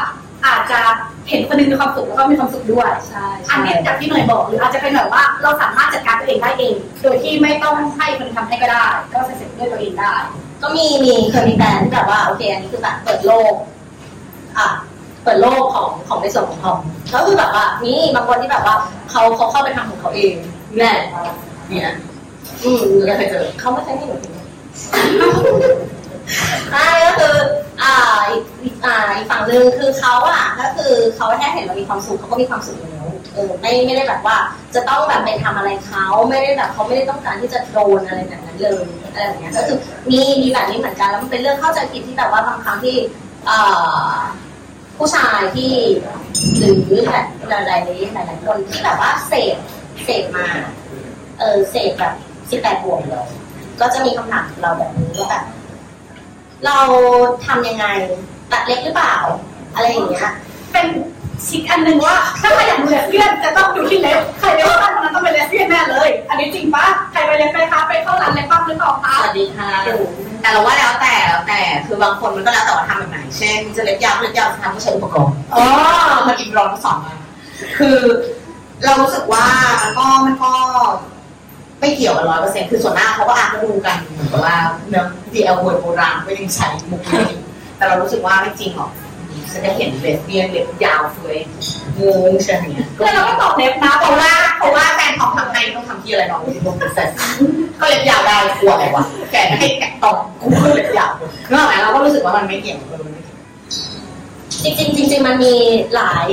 [0.46, 0.80] อาจจะ
[1.28, 10.14] เห็นคนหนึงมีความสุขแล้วก็มีความสุขด้วย ใช่อันนี้จากที่หน่อยบอกหรืออาจจะเป็นแบบว่าเราสามารถจัดการตัวเองได้เอง โดยที่ไม่ต้องให้คนอื่นทำให้ก็ได้ ก็เสร็จด้วยตัวเองได้
[10.62, 13.54] ก็มีมีเคยมีแฟนที่แบบว่าโอเคอันนี้คือแบบเปิดโลก
[14.58, 14.68] อะ
[15.24, 16.78] เปิดโลกของของในส่วนของทอม
[17.14, 18.76] ก็คือแบบว่ามีบางคนที่แบบว่า
[19.10, 20.34] เขาเขาเข้าไปทำของเขาเอง
[20.78, 20.92] แน่
[21.68, 21.94] เนี่ย
[22.64, 24.16] อืมหนูเคยเจอเขาไม่ใช่ให้หนู
[26.72, 27.36] ใช่ก็คือ
[27.82, 27.94] อ่า
[28.30, 34.36] อีกอีกอ่าอีกฝั่งหนึ่งคือเขาอะก็คือเขาแค่เห็นเรามีความสุขเขาก็มีความสุขอยู่แล้วเออไม่ไม่ได้แบบว่า
[34.74, 39.78] จะต้องแบบไปทำอะไรเขาไม่ได้แบบเขาไม่ได้ต้องการที่จะโดนอะไรแบบนั้นเลยอะไรอย่างเงี้ยก็คือ
[40.10, 42.96] มีมีแบบนี้เหมือนกันแล้วมันเป็นเรื่องเข้าใจผิดที่แบบว่าบางครั้งที่
[43.46, 43.58] เอ่
[44.12, 44.16] อ
[44.98, 45.72] ผู้ชายที่
[46.58, 47.80] หรือแบบหลายหลาย
[48.14, 49.56] หลายหลายๆคนที่แบบว่าเสพ
[50.04, 50.46] เสพมา
[51.38, 52.14] เออเสพแบบ
[52.50, 53.26] สิบแปดบวกเลย
[53.80, 55.44] ก็จะมีคำถามกับเราแบบนี้ว่าแบบ
[56.66, 56.78] เรา
[57.46, 57.86] ทำยังไง
[58.52, 59.16] ตัดเล็บหรือเปล่า
[59.74, 60.30] อะไรอย่างเงี้ย
[60.72, 60.86] เป็น
[61.46, 69.70] ชิคอันหนึ่งว่า ถ้าใครอยากดูเลสเบี้ยนจะต้องดูที่เล็บใครเล็บสั้นคนนั้นต้องเป็นเลสเบี้ยนแน่เลย อันนี้จริงปะใครไปเล็บไหมคะไปเข้าร้านเล็บปั้มหรือเปล่าคะสวัสดีค่ะ
[70.42, 75.62] แต่เราว่าแล้วแต่แล้วแต่คือบางคนมันก็แล้วแต่ว่าทำแบบไหนเช่นจะเล็บยาวเล็บยาวทำก็ใช้อุปกรณ์อ๋อ
[76.28, 77.14] มันอินร้อนทั้งสองมา
[77.78, 77.98] คือ
[78.84, 79.46] เรารู้สึกว่า
[79.82, 80.52] มันก็มันก็
[81.82, 84.56] ไม่เกี่ยวกันร้อยเปอร์เซ็นต์คือส่วนหน้ากเขาก็อาจจะดูกันเหมือนกับว่า
[84.88, 87.26] เนื้อดีเอลเวิร์ดโบราณไม่ได้ใช้มุกนี้
[87.76, 88.90] แต่เรารู้สึกว่าไม่จริงหรอก
[89.50, 91.38] ฉันจะเห็นเลสเบี้ยนเล็บยาวเฟ้ย
[92.00, 97.08] งงใช่ไหมเนี่ยแล้วเราก็ตอบเล็บนะเพราะว่าเพราะว่าแฟนของทำให้ต้องทำที่อะไรน้องที่ต้องเสร็จ
[97.80, 101.10] ก็เล็บยาวได้กลัวอะไรวะแกไม่ให้แกะตองกูก็เล็บยาว
[101.48, 103.38] นึกออกไหมเราก็รู้สึกว่ามันไม่เกี่ยวเออมันไม่เกี่ยว
[104.64, 105.54] จริงๆจริงๆมันมี
[105.94, 106.26] หลาย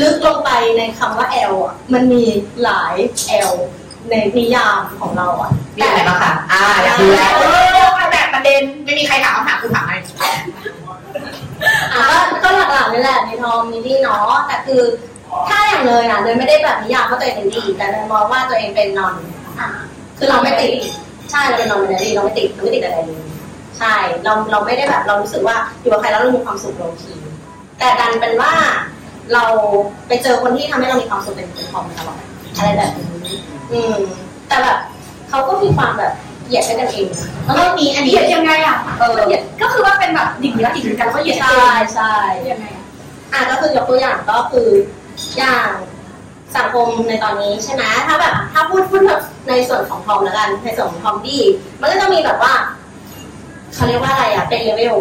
[0.00, 2.22] ลึกลงไปในคำว่า L อะมันมี
[2.62, 2.94] หลาย
[3.48, 3.52] L
[4.10, 7.44] ในนิยามของเราอะมีอะไรบ้างคะอ่าอยากดูแล้วเอ
[7.84, 9.96] อแบบประเด็นไม่มีใครถามคำถามคุณถามให้
[11.94, 14.82] อะก็ก็หลักๆนี่แหละมีทอมมีนี่เนาะแต่คือ
[15.48, 19.14] ถ้าอย่างเลยอะเลยไม่ได้แบบนิยามว่าตัวเองเป็นดี แต่เลยมองว่าตัวเองเป็นนอน
[19.60, 19.68] อะ
[20.18, 20.72] คือเราไม่ติด
[21.30, 23.22] ใช่เราเป็นนอนเป็นดีเราไม่ติดเราไม่ติดอะไรเลย
[23.78, 27.12] ใช่เราเราไม่ได้แบบเรารู้สึกว่าอยู่กับใครแล้วเรามีความสุขโลที
[27.78, 28.52] แต่ดันเป็นว่า
[29.34, 29.44] เรา
[30.08, 32.18] ไปเจอคนที่ทำให้เรามีความสุขเป็นเป็นทอมมาตลอด
[32.56, 33.36] อะไรแบบนี้
[33.72, 33.96] อืม
[34.48, 34.78] แต่แบบ
[35.28, 36.12] เขาก็มีความแบบ
[36.46, 42.12] เหยียดให้กันเองนะแล้วก็มีอันเหนี้ยียดยังไงอะเออเหยียดก็คือว่าเป็นแบบดิ่งแล้วดิ่งกันแล้วก็เหยียดใช่ใช่
[42.50, 42.84] ยังไงอะ
[43.32, 44.68] อะก็คือยกตัวอย่างก็คือ
[45.38, 45.70] อย่าง
[46.56, 51.42] สังคมในตอนนี้ใช่ไหมถ้าแบบถ้าพูดพูดแบบในส่วนของทอมแล้วกันในส่วนของทอมดี้
[51.80, 52.52] มันก็จะมีแบบว่า
[53.74, 54.96] เขาเรียกว่าอะไรอะเป็นเลเวล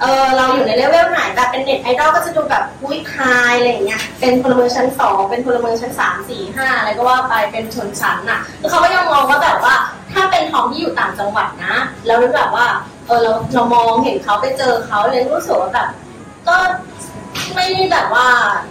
[0.00, 3.16] เออเราอยู่ในเลเวลไหนแบบเป็นเน็ตไอดอลก็จะดูแบบอุ้ย high
[3.58, 9.74] อะไรอย่างเงี้ยเป็นพลเมืองชั้นสองเป็นพลเมืองชั้นสามสี่ห้าอะไรก็ว่าไปเป็นชนชั้นน่ะคือเขาก็ยังมองว่าแบบว่า
[10.12, 11.74] ถ้าเป็นทอมที่อยู่ต่างจังหวัดนะ
[12.06, 12.66] แล้วแบบว่า
[13.06, 15.88] เออเราเรามองเห็นเขาไปเจอเขาเลยรู้สึกว่าแบบ
[16.48, 16.56] ก็
[17.54, 18.26] ไม่ได้แบบว่า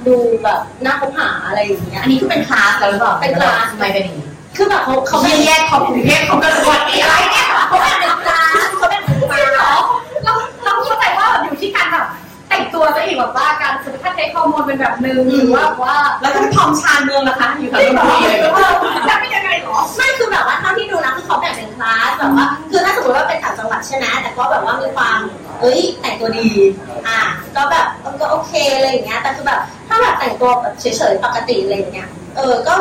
[0.07, 9.83] ดูแบบน่าคบหาอะไรอย่างเงี้ยอันนี้คือเป็นคลาสแล้วหรือเปล่าเป็นคลาสทำไมเป็นอย่างนี้คือแบบเขาเขาเขาไม่ไม่แยกของกรุงเทพของกระทรวงนี้อะไรเนี่ยเขาเป็นคลาสเขาเป็นคลาเหรส
[11.03, 12.07] ใจว่าแบบอยู่ที่การแบบ
[12.49, 18.73] แต่งตัวซะอีกแบบว่าการสมมติถ้าเทคฮอร์โมนเป็นแบบนึงหรือว่าแบบว่าแล้วถ้าทอมชานเมืองนะคะอยู่แถวนั้นเลยเออ
[19.05, 25.19] แล้วเป็นยังไงเหรอไม่คือแบบว่าเท่าที่ดูนะคือเขาแบ่งเป็นคลาสแบบว่าคือถ้าสมมติว่าเป็นต่างจังหวัดใช่ไหมแต่ก็แบบว่ามีความ
[25.61, 26.49] เอ้ยแต่งตัวดี
[27.07, 27.19] อะ
[27.55, 32.75] ก็แบบเออก็โอเคอะไรอย่างเงี้ยแต่คือแบบถ้าแบบแต่งตัวแบบเฉยๆปกติอะไรอย่างเงี้ยเออก็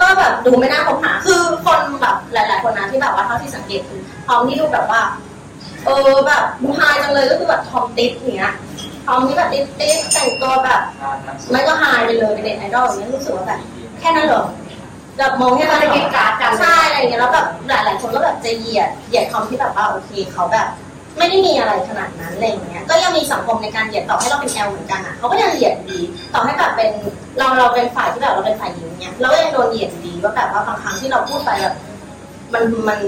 [0.00, 5.00] ก็แบบดูไม่น่าคบหาคือคนแบบหลาย ๆ คนนะที่แบบว่าเท่าที่สังเกตคือทอมที่ดูแบบว่า
[5.88, 8.54] เออแบบดูไฮจังเลยก็คือแบบทอมติ๊กอย่างเงี้ย
[9.06, 10.80] ทอมที่แบบติ๊กติ๊กแต่งตัวแบบ
[11.50, 13.60] ไม่ก็ไฮไปเลยเป็นเด็กไอดอลอย่างเงี้ยรู้สึกว่าแบบ
[13.98, 14.44] แค่นั้นเหรอ
[15.18, 20.68] แบบมองแค่นั้นเหรจะกินการ์ดกันใช่อะไรเงี้ยแล้วแบบหลายหลายคนก็แบบจะเหยียดเหยียดคอมที่แบบว่าโอเคเขาแบบ
[21.18, 25.98] ไม่ได้มีอะไรขนาดนั้นอะไรอย่างเงี้ยก็ยังมีสังคมในการเหยียดต่อให้เราเป็นแอลเหมือนกันอะเขาก็ยังเหยียดดี
[26.34, 26.90] ต่อให้แบบเป็น
[27.38, 31.74] เราเราเป็นฝ่ายที่แบบเราเป็นฝ่ายหญิงเนี้ยเราก็ยังโดนเหยียดดีว่าแบบว่าบางครั้งที่เราพูดไปแบบ
[32.54, 32.98] มันมัน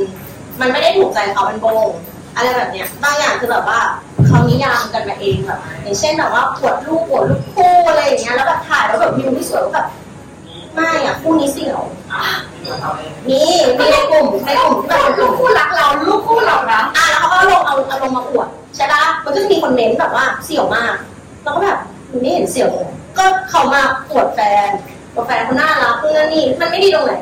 [0.60, 1.90] มันไม่ได้ถูกใจเขาเป็นโบง
[2.36, 3.80] อะไรแบบเนี้ยบางอย่างคือแบบว่า
[4.26, 9.86] เขานิยามกันมาเองแบบอย่างเช่นแบบว่าปวดลูกปวดลูกคู่อะไรอย่างเงี้ยแล้วแบบถ่ายแล้วแบบวิวไม่สวยก็แบบ
[10.74, 11.80] ไม่อะคู่นี้เสี่ยว
[13.28, 13.42] มี
[13.78, 20.94] มีในกลุ่มในกลุ่มที่แบบเป็นกลูลุ่กมคู่รักเราลูกคู่เรานะอะแล้วเขาก็ลงเอาเอาลงมาอวดใช่ปะมันก็จะมีคนเม้นแบบว่าเสี่ยวมาก
[21.42, 21.78] แล้วก็แบบ
[22.10, 22.88] มันไม่เห็นเสี่ยวเลย
[23.18, 24.70] ก็เขามาอวดแฟน
[25.14, 27.12] ว่าแฟนเขาน่ารักนู่นนั่นนี่มันไม่ดีตรงไหน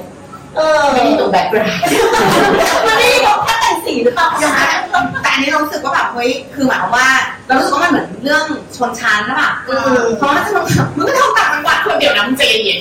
[0.57, 3.58] เออไม่ได้ตรงแบ็คกราวด์มันไม่ดีตรงแค่แต่ง
[3.88, 4.81] สีหรือเปล่าอย่างนั้น
[5.22, 7.07] แต่อันนี้เรารู้สึกว่าแบบเฮ้ยคือหมายความว่า
[7.46, 8.44] เรารู้สึกว่ามันเหมือนเรื่อง
[8.77, 12.81] ชนชั้นนะป่ะอืมเพราะว่าจะมาแบบมึงก็ทำต่างจังหวัดคนเดียวนะมึงใจเย็น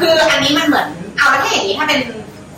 [0.00, 2.00] คืออันนี้มันเหมือนเอาแล้วถ้าอย่างนี้ถ้าเป็น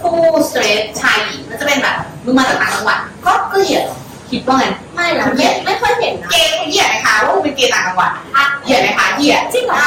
[0.01, 3.99] คู่สเตรทชายหญิงมันจะเป็นแบบมึงมาจากต่างจังหวัดก็ก็เหยียดเหรอ
[4.31, 9.79] คิดว่าไงไม่นะไม่ไม่ค่อยเห็นนะเกย์คุณเหยียดไหมคะว่าคุณเป็นเกย์ต่างจังหวัดอะเหยียดไหมคะเหยียดจริงเหรอ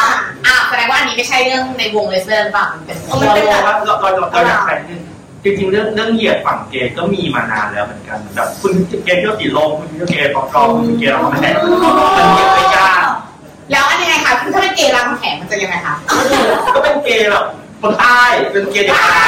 [0.45, 4.75] อ่าแสดงว่าอันนี้ไม่ใช่เรื่องในวงเลสเบี้ยนหรือเปล่ามันเป็นมันเป็นแบบเราเราเราเราอยากใช้
[5.43, 8.73] จริงๆเรื่องเรื่องเหยียดฝั่งเกย์ก็มีมานานแล้วเหมือนกันแบบคุณ
[9.05, 11.59] เกย์เที่ยวสีลมคุณเที่ยวเกย์ปอกรองคุณเกย์เราไม่ใช่มั
[12.23, 13.07] นเหยียดไม่ยาก
[13.71, 15.95] แล้วอันยังไงคะคือถ้าเป็นเกย์รามคำแหงมันจะยังไงคะ
[16.75, 17.45] ก็เป็นเกย์แบบ
[17.81, 18.19] คนใต้
[18.53, 19.23] เป็นเกย์เด็กใต้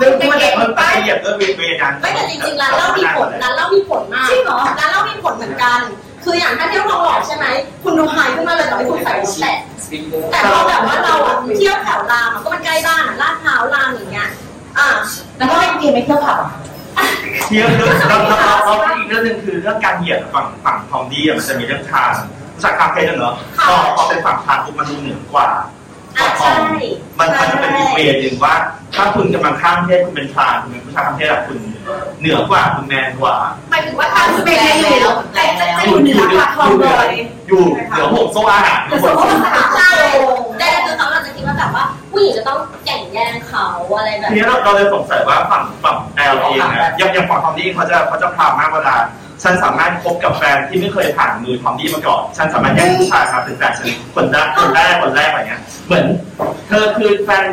[0.00, 5.80] ซึ่งมันจะมันไปเหยียดก็เวเวนั้นไม่แต่จริงๆร้านเหล้ามีผลร้านเหล้ามีผลมากจริงเหรอร้านเหล้ามีผลเหมือนกัน
[6.24, 7.46] คืออย่างถ้าเที่ยวทองหล่อใช่ไหม
[7.82, 9.56] คุณดูไฮขึ้นมาเลยต่อให้คุณใส่รองแตะ
[10.30, 14.28] แต่พอแบบว่าเราอะเที่ยวแถวรามอะก็มันใกล้บ้านอะลาดพร้าวรามอย่างเงี้ย
[14.78, 14.88] อะ
[15.38, 16.50] แล้วก็เป็นเกย์ไม่เที่ยวผับอะ
[17.46, 22.10] เที่ยวเรื่องเราเราเราอีกเรื่องหนึงคือเรื่องการเหยียดฝั่งฝั่งทอมดี้มันจะมีเรื่องทาง
[22.62, 23.34] จากคางเพศเนอะ
[23.68, 25.48] พอพอเป็นฝั่งทางปุ๊บมันดูเหนือกว่า
[26.18, 26.52] อะใช่
[27.18, 28.54] มันมันจะเป็นอีกเวย์หนึ่งว่า
[28.94, 31.58] ถ้าคุณกำลังข้ามเพศคุณเป็นทรานคุณเป็นผู้ชายข้ามเพศอะคุณ
[32.20, 33.36] เหนือกว่าคุณแมนกว่า
[33.70, 37.10] หมายถึงว่าทางสเปนอยู่แต่จะอยู่เหนือกว่าทองเลย
[37.48, 39.14] อยู่เหนือห่วงโซ่อาหารทุกคน
[39.76, 39.92] ใช่
[40.58, 48.96] แต่คือเขาอาจจะคิดว่าแบบว่าผู้หญิงจะต้องแข่งแย่งเขาอะไรแบบ ทีนี้เราเราเลยสงสัยว่าฝั่งฝั่งแอลเองนะยังยังฝั่งทอมดี้เขาจะเขาจะพามากเวลา
[49.42, 56.06] ฉันสามารถคบกับแฟนที่ไม่เคยผ่านมือทอมดี้มาก่อน ฉันสามารถแย่งผู้ชายมาเป็นแฟนฉันคนแรกคนแรกคนแรกอะไรเงี้ย เหมือน
[56.68, 57.44] เธอคือแฟน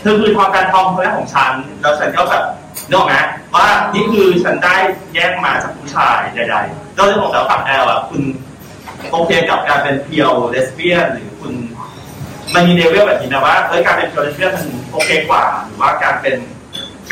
[0.00, 2.44] เธอคือทอมแฟนทอมคนแรกของฉัน แล้วฉันก็แบบ
[2.88, 3.14] นึกออกไหม
[3.54, 4.76] ว่านี่คือฉันได้
[5.14, 8.22] แยกมาจากผู้ชายใดๆเราจะบอกแล้วฝั่ง L อะคุณ
[9.10, 11.52] โอเคกับการเป็น pure เลสเบี้ยนหรือคุณ
[12.54, 16.36] มันมีเลเวลแบบนี้นะว่าเอ้ยการเป็น pure เลสเบี้ยนมันโอเคกว่าหรือว่าการเป็น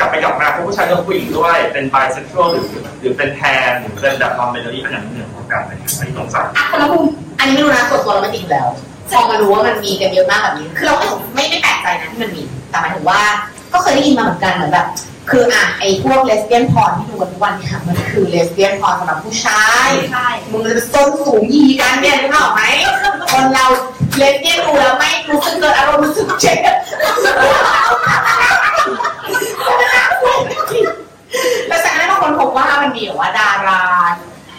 [0.01, 2.65] กลับไปกลับมาเพราะผู้ชายกับผู้หญิงด้วยเป็นไบเซ็กชวลหรือ
[2.99, 7.05] หรือเป็น pan หรือเป็นแบบ non-binary อันอย่างหนึ่งของการอะไรอย่างเงี้ยอันนี้สงสัยอะคนละมุม
[7.39, 8.67] อันนี้ไม่รู้นะส่วนตัวเราไม่จริงแล้ว
[9.09, 13.21] พอมารู้ว่ามันมีกันเยอะมากแบบนี้ คือเราไม่ไม่ไม่แปลกใจนะที่มันมี แต่หมายถึงว่า
[13.73, 14.87] ก็เคยได้ยินมาเหมือนกันเหมือนแบบ
[15.29, 22.63] คืออะไอ้พวกเลสเบี้ยนพรที่ดูกันทุกวันเนี่ยมันคือเลสเบี้ยนพรสำหรับผู้ชายใช่มึงจะเป็นส้นสูงยีกันเนี่ยนึกออกไหม
[23.31, 23.65] คนเรา
[24.17, 26.59] เลสเบี้ยนดูแล้วไม่รู้สึกเกิดอารมณ์รู้สึกเจ็บ
[31.67, 33.81] แล้วจากนั้นบางคนพบว่ามันมีแบบว่าดารา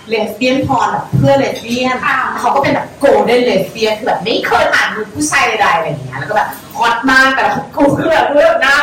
[0.08, 8.76] เลสเบี้ยนพรแบบเพื่อเลสเบี้ยนค่ะเขาก็เป็นแบบโกลเด้นเลสเบี้ยนคือแบบไม่เคยผ่านมือผู้ชายใดๆอะไรอย่างเงี้ยแล้วก็แบบฮอตมากแต่ละกูคือแบบเลือกหน้า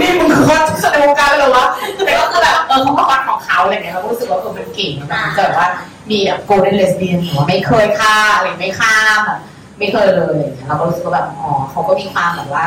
[0.00, 1.66] นี่มึงคือฮอตที่สุดในวงการเลยเหรอวะ
[2.04, 5.66] แต่ก็คือแบบเออเขาก็ฮอตของเขาอะไรเงี้ยเราก็รู้สึกว่าเออมันเก่งแบบเกิดว่า
[6.10, 8.94] มีแบบโกลเด้นเลสเบี้ยนหรือว่าไม่เคยฆ่าอะไรไม่ฆ่า
[9.26, 9.38] แบบ
[9.78, 12.64] ไม่เคยเลยอะไรเงี้ยเราก็รู้สึกว่าแบบอ๋อเขาก็มีความแบบว่า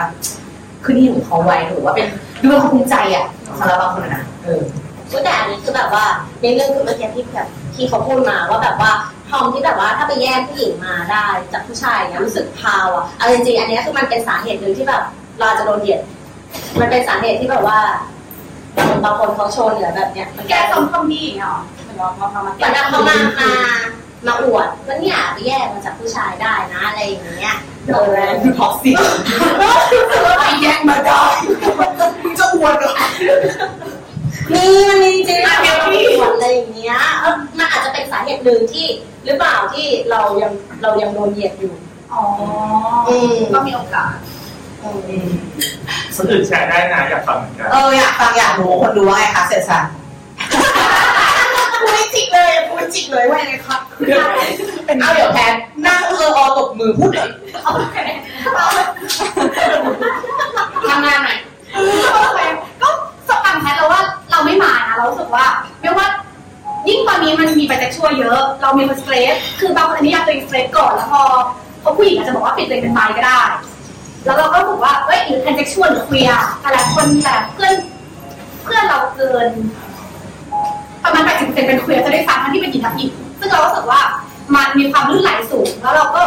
[0.83, 2.07] ขึ้นที่ของเขาไว้หรือว่าเป็น
[2.41, 3.25] ดูเป็นความภูมิใจอะ
[3.59, 4.61] สำหรับบางคนอะนะเออ
[5.11, 6.05] ก็แต่อันนี้คือแบบว่า
[6.41, 8.91] ในเรื่องคือเมื่อกี้ที่แบบที่เขาพูดมาว่าแบบว่า
[9.29, 15.03] ทอมที่แบบว่าถ้าไปแย่งผู้หญิงมาได้จากผู้ชายเนี่ยรู้สึกพาวอะเอาจริงๆอันเนี้ยคือมันเป็นสาเหตุหนึ่งที่แบบ
[15.39, 16.01] เราจะโดนเหยียด
[16.79, 17.79] มันเป็นสาเหตุที่แบบว่า
[19.03, 23.51] บางคนเขาชนหรือแบบเนี้ยมันแกแก้สสมมคำดีเนาะเหมือนเราเรามาเหมือนกับเขามามา
[24.27, 27.55] มาอวดว่าเนี่ยไปแย่งมาจากผู้ชายได้นะอะไรอย่างเงี้ย
[27.88, 28.97] เออท็อกซิก
[30.39, 31.23] ไปแย่งมาได้
[32.23, 32.93] มึงจะอวดเหรอ
[34.54, 38.86] มีมันมีจริงๆอะแบบเดี๋ยวพี่อวดอะไรอย่างเงี้ยเออมันอาจจะเป็นสาเหตุหนึ่งที่
[39.26, 41.73] หรือเปล่าที่เรายังเรายังโดนเหยียดอยู่
[42.13, 42.23] อ๋อ
[43.08, 44.13] อืม ก็มีโอกาส
[46.15, 49.84] คนอื่นแชร์ได้นะอยากฟังเหมือนกัน เอออยากฟังอยากรู้คนดูว่าไงคะเสร็จสัน
[51.88, 53.80] พูดไม่จริงเลยพูดจริงเลยว่าไงครับ
[54.86, 55.54] เป็นเอาเดี๋ยวแพน
[55.86, 57.30] นั่งเอออตบมือพูดเลย
[60.89, 61.38] ทำงานหน่อย
[62.82, 62.89] ก็
[63.30, 65.45] สำคัญแค่เราว่าเราไม่มานะเรารู้สึกว่า
[65.82, 66.08] ไม่ว่า
[66.88, 71.23] ยิ่งตอนนี้มันมีไปจะช่วยเยอะ เรามีคนสเตรสคือบางคนอนุญาตตัวเองสเตรสก่อนแล้วพอ
[71.84, 73.41] พอผู้หญิงอาจจะบอกว่าปิดตัวเองเป็นไมก็ได้
[74.26, 77.76] แล้วเราก็บอกว่าเอ้ยหรือแทนเซ็กชวลหรือเคลียร์แต่ละคนแต่เพื่อน
[78.63, 79.50] เพื่อนเราเกิน
[81.08, 84.02] ประมาณ 80%เป็นเคลียร์จะได้ฟังทั้งที่เป็นหญิงทั้งหญิงซึ่งเรารู้สึกว่า
[84.56, 86.22] มันมีความลื่นไหลสูง แล้วเราก็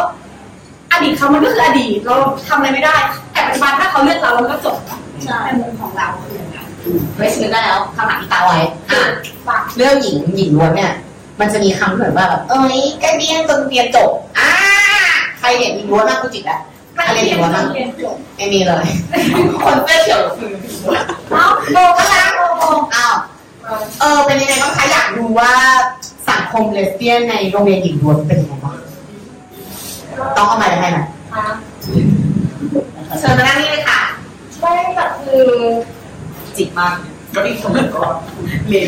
[0.91, 2.15] อดีตเขามันก็คืออดีตเรา
[2.47, 2.95] ทำอะไรไม่ได้
[3.33, 4.77] แต่ปัจจุบันถ้าเขาเลือกเราเราก็จบ
[5.25, 6.67] ใช่ในมุมของเราคืออย่างนั้น
[7.15, 8.57] เฮ้ยฉันนึกได้แล้วคำถามที่ตาไว้
[8.91, 9.01] อะ
[9.47, 10.91] ฝากเรื่องหญิงหญิงล้วนเนี่ย
[11.39, 14.49] มันจะมีคำที่เหมือนว่าแบบเอ้ยใกล้เบี้ยนจนเรียนจบอ่า
[15.39, 16.61] ใครเห็นหญิงล้วนมากกูจิกแล้ว
[16.97, 18.85] นักเรียนนักเรียนจบไม่มีเลย
[19.63, 20.51] คนเสื้อเขียวคือ
[21.31, 22.63] เอ้าโบก็นะโบโบ
[22.95, 23.15] อ้าว
[23.99, 25.53] เออเป็นยังไงบ้างคะอยากรู้ว่า
[26.29, 28.77] สังคมเลสเบี้ยนในโรงเรียนหญิงล้วนเป็นยังไงบ้าง
[30.37, 30.99] ต้องเอามาได้ไหม
[33.19, 33.99] เชิญมานั่งนี่เลยค่ะ
[34.59, 35.47] ไม่แต่คือ
[36.57, 36.95] จิกมาก
[37.33, 38.03] ก็อีกคนหนึ่งก็
[38.67, 38.85] เรียน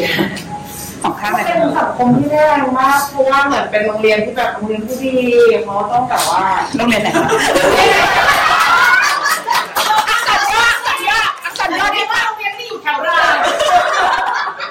[1.04, 5.14] สองข้างมันเลยเป็นสังคมที่แรงมากเพราะว่าเหมือนเป็นโรงเรียนที่แบบโรงเรียนที่ดี
[5.64, 6.44] เขาต้องแบบว่า
[6.76, 7.26] โรงเรียนไหนคะ
[10.30, 13.36] สัญญาที่ว่าโรงเรียนที่อยู่แถวราม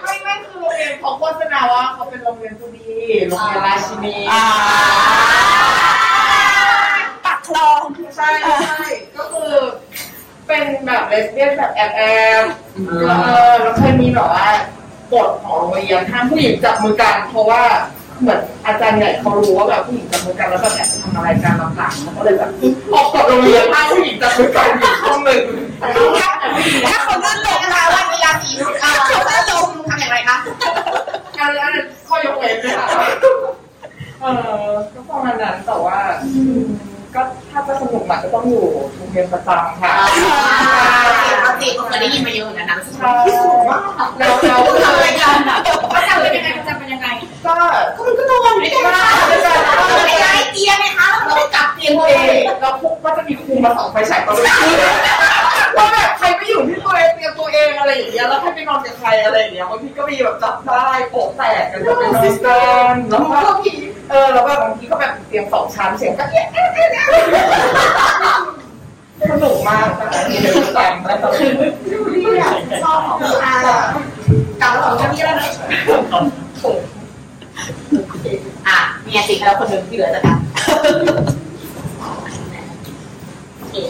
[0.02, 0.72] ไม่ไม่คือโรง
[1.02, 2.90] เรียนเขาโฆษณาว่าเขาเป็นโรงเรียนที่ดี
[3.28, 4.44] โรงเรียนราชินีอ่า
[7.24, 7.80] ปักคลอง
[8.16, 8.84] ใช่ใช่
[9.16, 9.52] ก็คือ
[10.46, 12.02] เป็นแบบเลสเบี้ยนแบบแอบแอ
[12.42, 12.44] บ
[13.06, 14.46] แล้วเออแล้วเคยมีแบบว่า
[15.12, 17.62] กฎของโรงเรียนห้ามผู้หญิงจับมือกันเพราะว่า
[18.22, 22.50] เหมือนอาจารย์ใหญ่เขารู้ว่าแบบผู้หญิงจับมือกันแล้วแบบแอบไปทำอะไรกันหลังๆเขาก็เลยแบบ
[22.92, 25.42] ออกกฎโรงเรียนห้ามผู้หญิงจับมือกันอยู่ช่องหนึ่ง
[26.86, 28.50] ถ้าคนนั้นลงนะคะว่ากีฬาสี
[28.82, 30.36] อ่าเขาจะลงทำอย่างไรคะ
[31.38, 32.86] อันนี้อันนี้ข้อยกเว้นเลยค่ะ
[34.20, 34.24] เอ
[34.66, 35.98] อก็ประมาณนั้นแต่ว่า
[37.14, 38.64] ก็ถ้าจะสนุกมันก็ต้องอยู่
[38.96, 39.92] โรงเรียนประจำค่ะ
[41.34, 43.12] ปกติผมเคยได้ยินมาเยอะเหมือนกันนะใช่
[44.18, 45.58] แล้วแล้วทำอะไรกันอะ
[45.94, 47.08] ประจำเป็นยังไงประจำเป็นยังไง
[47.46, 47.52] ก็
[47.96, 48.82] ก็มันก็นอนอยู่ด้วยกัน
[49.30, 54.78] ไม่ได้ เตียงไงคะแล้วก็จับเตียงเอตัวเองแล้วพวกก็จะมีครูมาส่องไฟฉายตอนกลางคืน
[55.76, 63.52] ว่าแบบใครไม่อยู่ที่ตัวเองเตรียมตัวเองอะไรอย่างเงี้ยแล้วใครไปนอนกับใครอะไรอย่างเงี้ยบางทีก็มีแบบจับได้โปะแตกกันจะเป็นซิสเตอร์แล้วก็
[64.10, 67.06] เออแล้วแบบบางทีก็แบบเตรียมสองชั้นเสียงก็เอ๊ะเอ๊ะเอ๊ะเอ๊ะ
[69.30, 71.52] สนุกมากนะคะที่เดินตามแล้วก็คือ
[72.82, 73.54] ชอบของค่ะ
[74.60, 75.48] กลับมาของฉันนี่แล้วนะ
[78.68, 80.54] อะมีอาจิแล้วคนหนึ่งที่เหลือจะทำ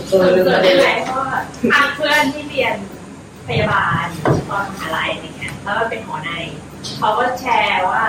[0.09, 1.19] เออลืมประเด็นเลยก็
[1.73, 2.77] อะเพื่อนที่เรียน
[3.47, 4.07] พยาบาล
[4.49, 6.31] ตอนมหาลัยอะไรเงี้ยแล้วก็เป็นหมอใน
[6.99, 8.05] เขาก็แชร์ว่า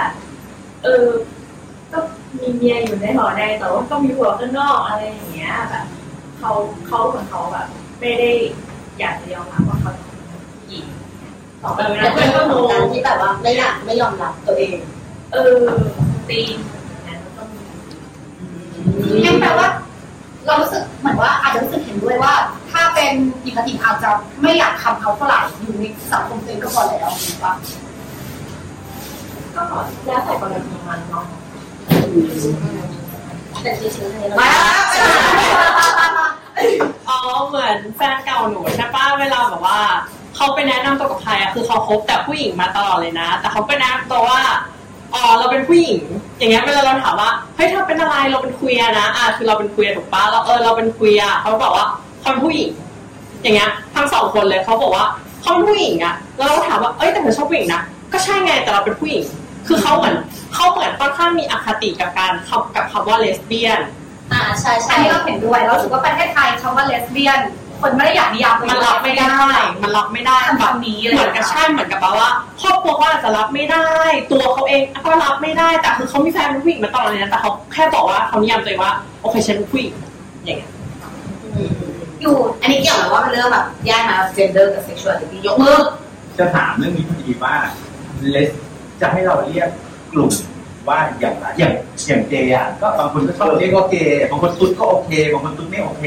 [0.83, 1.05] เออ
[1.91, 1.99] ก็
[2.39, 5.85] มีเมียอยู่ในหอในแต่ว่าก็มีผัวข้างนอกอะไรอย่างเงี้ยแบบ
[6.39, 6.51] เขา
[6.87, 7.67] เขาเหมือนเขาแบบ
[7.99, 8.29] ไม่ได้
[8.99, 9.91] อยากจะยอมรับว่าเขา
[10.67, 10.85] หญิง
[11.63, 14.77] ต่อไปแล้แล้ววเพื่เพื่ออนนก็ก็เหมืงอนกันงที่แบบว่าไม่อยากไม่ยอมรับตัวเอง
[15.33, 15.59] เออ
[16.29, 16.57] ตีน
[16.93, 17.59] อย่างนั้นก็มี
[19.25, 19.67] งั้นแปลว่า
[20.45, 22.33] เรารู้สึกเหมือนว่าอาจจะรู้สึกเห็นด้วยว่า
[22.71, 24.09] ถ้าเป็นหญิงกติอาจจะ
[24.41, 27.53] ไม่อยากทำเขาเท่าไหร่อยู่ในสังคมตัวเองก็พอแล้วถูกปะ
[29.55, 29.61] ก็
[30.05, 31.25] แล้วแต่กรณีมันเนาะ
[33.61, 34.51] แต่จริงๆในมา
[37.09, 39.79] อ๋อเหมือนแฟนเก่าหนูใช่ป้ะเวลาแบบว่า
[40.35, 44.41] เขาไปแนะนำตัวกับใครอะคือเขาคบแต่ผู้หญิงมาตลอดเลยนะ แต่เขาก็แนะนำตัวว่า
[45.13, 45.99] อ๋อเราเป็นผู้หญิง
[46.37, 51.85] อย่างเงี้ยเวลาเราถามว่าเฮ้ยเธอเป็นอะไรเราเป็นคุยอะนะอะคือเราเป็นคุยถูกปะเราเออเราเป็นคุยอะเขาบอกว่า
[52.21, 52.71] เขาเป็นผู้หญิง
[53.41, 55.05] อย่างเงี้ยทั้งสองคนเลยเขาบอกว่า
[55.41, 57.81] เขาเป็นผู้หญิงอะแล้วเราก็ถามว่าเอ้ยแต่เธอชอบผู้หญิงนะ
[58.13, 59.23] ก็ใช่ไงแต่เราเป็นผู้หญิง
[59.67, 60.15] คือเขาเหมือน
[60.53, 63.79] เขาเหมือนค่อนข้างมีอคติกับการคำกับคำว่าเลสเบี้ยน
[64.31, 67.39] อ่าใช่อัใช่นนี้เราเห็นด้วยเราถือว่าประเทศไทยคำว่าเลสเบี้ยน
[67.83, 69.27] คนไม่ได้อยากนิยามตัวเองมันรับไม่ได้
[69.83, 72.29] มันรับไม่ได้คำแบบนี้เหมือนกับใช่เหมือนกับแบบว่า
[72.61, 73.87] ครอบครัวเขาอาจจะรับไม่ได้
[74.31, 79.93] ตัวเขาเองก็รับไม่ได้ แต่คือเขามีแฟนเป็นผู้หญิงมาตลอดเลยนะแต่เขาแค่บอกว่าเขานิยามตัวเองว่าโอเคฉันเป็นผู้หญิง
[80.45, 80.71] อย่างเงี้ย
[82.21, 85.79] อยู่อันนี้เกี่ยวกับว่ามันเรื่องแบบแยกมา gender กับ sexuality ยกมือ
[86.39, 87.55] จะถามเรื่องนี้พอดีว่า
[88.31, 88.49] เลส
[89.01, 89.69] จะให้เราเรียก
[90.11, 90.31] กลุ่ม
[90.87, 91.73] ว่าอย่างไรอย่าง
[92.07, 96.03] อย่างเกย์อะก็บางคนก็ชอบเรียกว่าเกย์บางคนตุ๊ดก็โอเค บางคนตุ๊ดไม่โอเค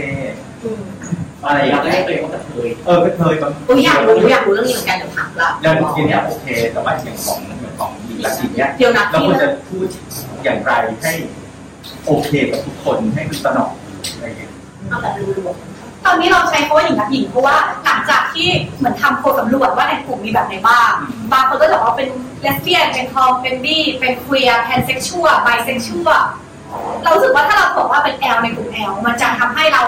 [1.46, 9.86] อะไรอย่างเราเรีเงี้ยกยตัวเองว่ากระเทยเออไม่เคยบางอุ้ยอยากรู้อยากรู้เรื่องนี้เหมือนกันเดี๋ยวถามละอย่างทีเนี้ยโอเคแต่ว่าอย่างของอย่างของหญิงลักษณ์เนี้ยเดี๋ยวนะเราพี่ควรจะพูด
[10.44, 11.12] อย่างไรให้
[12.06, 13.70] โอเคกับทุกคนให้คือสนอง
[14.14, 14.50] อะไรอย่างเงี้ย
[14.88, 15.26] เอาแบบรู้
[16.04, 20.90] ตอนนี้เราใช้คำว่าหญิงกับหญิงเพราะว่าหลังจากที่เหมือนทำโพลสำรวจว่าในกลุ่มมีแบบไหนบ้าง
[21.32, 22.08] บางคนก็จะบอกว่าเป็น
[22.40, 26.20] เลสเบี้ยนเป็นทอมเป็นดี้เป็น queer pansexual bisexual
[27.02, 29.82] เรารู้สึกว่าถ้าเราบอกว่าเป็น L ในกลุ่ม L มันจะทำให้เรา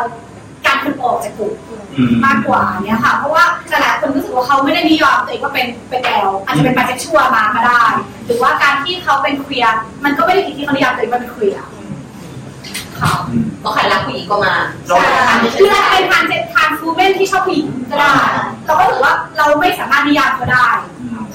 [0.69, 1.53] การถูกออกจากกลุ่ม
[1.97, 7.83] อืมมากกว่าเนี้ยค่ะ เพราะว่าหลายๆคนรู้สึกว่าเขาไม่ได้นิยามตัวเองว่าเป็นเป็น L อาจจะเป็นไบเซ็กชวลมาก็ได้
[8.27, 9.73] หรือว่าการที่เขาเป็น queer
[10.05, 11.63] มันก็ไม่ได้ผิดที่เขานิยามตัวเองว่าเป็น queer
[13.01, 14.55] ค่ะอืมเพราะใครรักผู้หญิงก็มา
[14.87, 15.01] ใช่
[15.59, 18.13] คือเราเป็น transsex trans woman ที่ชอบผู้หญิงก็ได้
[18.67, 20.69] เราก็ถือว่าเราไม่สามารถนิยามเขาได้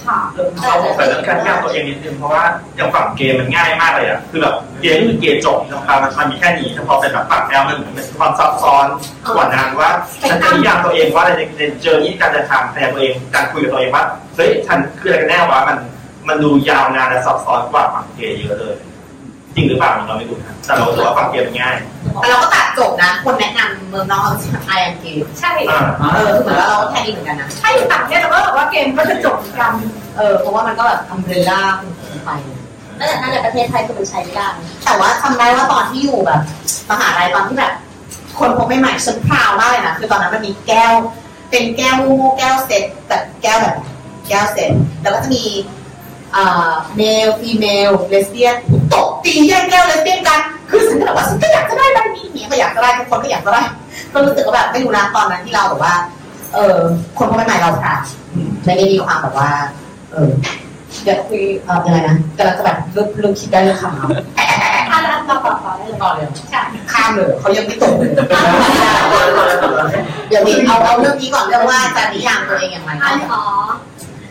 [0.08, 0.20] ค่ะ
[0.58, 2.44] เขาบอกแต่เรื่องการนิยามตัวเองนิดนึงเพราะว่า
[2.76, 8.86] อย่างฝั่งเกย์มันง่ายมากเลยอะคือแบบเกย์ก็คือเกย์จบนะครับมันมันมีแค่นี้แต่พอเป็นแบบฝั่ง L มันมันมีความซับซ้อน
[9.36, 9.90] กว่านั้นว่า
[10.30, 14.04] ฉันจะนิยามตัวเองว่าในในเจอนี้การเดินทางพยายามตัวเองการคุยกับตัวเองว่า
[14.36, 15.78] เฮ้ยฉันคืออะไรกันแน่วะมัน
[16.28, 18.76] มันดูยาวนานและซับซ้อนกว่าฝั่งเกย์เยอะเลย
[19.56, 21.76] จริงหรือเปล่าเราไม่รู้นะแต่เรารู้สึกว่าฟังเกมมันง่าย
[22.22, 24.24] แต่เราก็ตัดจบนะ คนแนะนำเมืองนอก
[24.66, 25.82] ไอแอมเกมใช่อ่า
[26.14, 29.74] เออคือเหมือนว่าเราก็แค่นี้เหมือนกันนะถ้าอยู่ต่างประเทศเราก็แบบว่าเกมก็จะจบเหมือนกัน
[30.18, 31.62] เออเพราะว่ามันก็แบบอัมเบรล่า
[32.26, 32.30] ไป
[32.98, 34.48] แต่ถ้าในประเทศไทยคือมันใช้ไม่ได้
[34.86, 36.42] แต่ว่าจำได้ว่าตอนที่อยู่แบบ
[36.90, 37.74] มหาลัยตอนที่แบบ
[38.40, 40.94] คนพบใหม่ๆฉันพราวมากเลยนะคือตอนนั้นมันมีแก้ว
[41.50, 43.76] เป็นแก้วโม่ๆแก้วเซตแต่แก้วแบบ
[44.30, 45.83] แก้วเซตแล้วก็จะมีอ่า
[46.98, 48.56] เมลฟีเมลเลสเบี้ยน
[48.94, 53.62] ตบตีแย่งแก้วเลสเบี้ยนกัน คือฉันก็แบบว่าฉันก็อยากจะได้ใบนี้เมียก็อยากจะได้ทุกคนก็อยากจะได้
[54.14, 55.96] ก็รู้สึกว่าแบบไม่รู้นะตอนนั้นที่เราแบบว่า
[56.54, 56.78] เออ
[57.18, 57.96] คนพบใหม่ๆเราค่ะ
[58.66, 59.50] ไม่ได้มีความแบบว่า
[60.12, 60.30] เออ
[61.04, 64.08] เดี๋ยวคุยเออยังไงนะกำลังจะแบบเริ่มเริ่มคิดได้เรื่องคำเอา
[64.92, 66.60] อะแล้วเราต่อต่อได้เลยต่อเลยใช่
[66.92, 68.12] ข้ามเลยเขายังไม่ตกเลย
[70.30, 73.40] เดี๋ยวนี้เอาเอาเรื่องนี้ก่อนเรื่องว่าจะนิยามตัวเองอย่างไรอันอ๋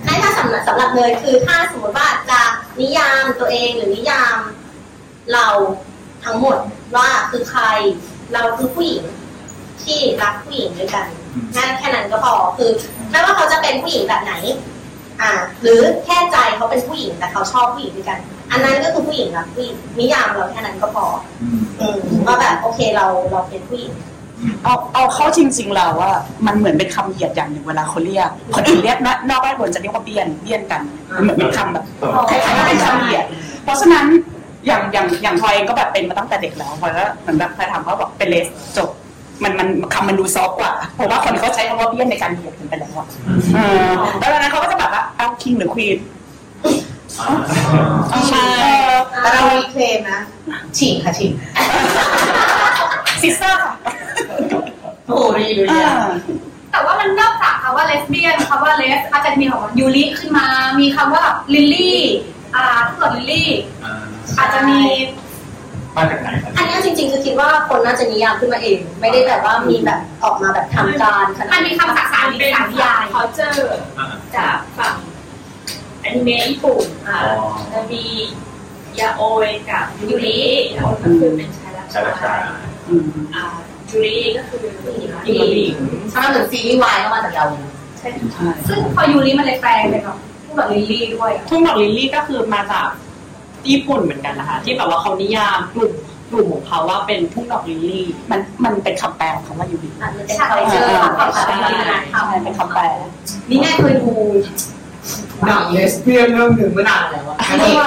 [0.03, 2.41] อให้ถ้าสำหรับสำหรับเนยคือถ้าสมมติว่าจะ
[2.81, 4.37] นิยามตัวเองหรือนิยาม
[5.33, 5.47] เรา
[6.25, 6.57] ทั้งหมด
[6.97, 7.63] ว่าคือใคร
[8.33, 9.05] เราคือผู้หญิง
[9.83, 11.07] ที่รักผู้หญิงด้วยกัน
[11.53, 12.71] แค่แค่นั้นก็พอคือ
[13.11, 14.35] ไม่ว่าเขาจะเป็นผู้หญิงแบบไหน
[15.21, 15.31] อ่า
[15.63, 18.19] หรือแค่ใจเขาเป็นผู้หญิงแต่เขาชอบผู้หญิงด้วยกัน
[18.51, 21.07] อันนั้นก็คือผู้หญิงรักผู้หญิงนิยามเราแค่นั้นก็พอ
[21.81, 23.93] อืมว่าแบบโอเคเราเราเป็นผู้หญิง
[24.65, 26.13] เอาเอาเข้าจริง ๆ แล้วว่า
[26.47, 30.81] มันเหมือนเป็นคำเหยียดอย่างหนึ่งเวลาเขาเรียกคนอื่นเรียกนะนอกแวดวงจะเรียกว่าเบี้ยนเบี้ยนกัน
[31.23, 31.85] เหมือนเป็นคำแบบ
[32.31, 33.25] คล้ายๆเป็นคำเหยียด
[33.65, 34.07] เพราะฉะนั้น
[34.67, 38.47] อย่างอย่างอย่างพลอยเองก็แบบเป็นมาตั้งแต่เด็กแล้วพลอยก็เหมือนแบบใครถามก็บอกเป็นเลส
[38.79, 38.91] จบ
[39.43, 43.07] มันมันคำมันดูซอฟต์กว่า เพราะว่าคนเขาใช้คำว่าเบี้ยนในการเหยียดกันไปแล้วอะ
[43.55, 45.99] เออแล้วตอนนั้นเขาก็จะแบบว่าเอาคิงหรือควีน
[48.31, 48.45] ใช่
[49.23, 50.21] แต่เรามีเคลมนะ
[50.79, 51.31] ฉิ่งค่ะฉิ่ง
[53.23, 53.75] sister ค่ะ
[55.07, 55.93] โอ้รีดูอ่าเนี่ย
[56.71, 60.47] แต่ว่ามันนอกจากคำว่าเลสเบี้ยนคำว่าเลสอาจจะมีคำว่ายูริขึ้นมา
[60.81, 62.01] มีคำว่าลิลลี่
[62.57, 63.51] อ่าทุกคนลิลลี่
[64.39, 64.81] อาจจะมี
[65.97, 73.57] มาจากไหนครับอันนี้จริงๆคือคิดว่าคนน่าจะนิยามขึ้นมาเอง ไม่ได้แบบว่ามีแบบออกมาแบบทางการขนาดนั้นมีคำศัพท์สามเป็นสามยายเขาเจอ
[74.37, 74.95] จากฝั่ง
[76.03, 77.19] อนิเมะญี่ปุ่นอ่า
[77.73, 78.05] จะมี
[79.01, 80.41] ยาโอยกับยูริ
[80.75, 82.13] ยาโอยก็คือเป็นชายรักใช่แล้
[82.87, 83.45] วใช่อืมอ่า
[83.91, 85.77] ยูริก็คือผู้หญิงอยู่กับหญิง
[86.13, 87.45] ถ้ามันเหมือนซีรีส์วายก็มาจากเรา
[87.99, 92.87] ใช่ใช่ซึ่งพอยูริมันเลยแปลงเป็นแบบพวกแบบลิลลี่ด้วยอะทุ่งดอกลิลลี่ก็คือมาจาก
[93.71, 95.93] ญี่ปุ่นเหมือนกันนะคะ ที่แบบว่าเขานิยามกลุ่ม
[96.31, 102.83] กลุ่มของเขาว่าเป็นทุ่งดอกลิลลี่ มันมันเป็นคำแปลของคำว่ายูริมันเป็น culture ของความสัมพันธ์วัฒนธรรมใช่เป็นคำแปล
[103.49, 104.11] นี่แม่เคยดู
[105.47, 107.79] หนังเลสเบี้ยนเรื่องหนึ่งเมื่อนานแล้วอะนางเอก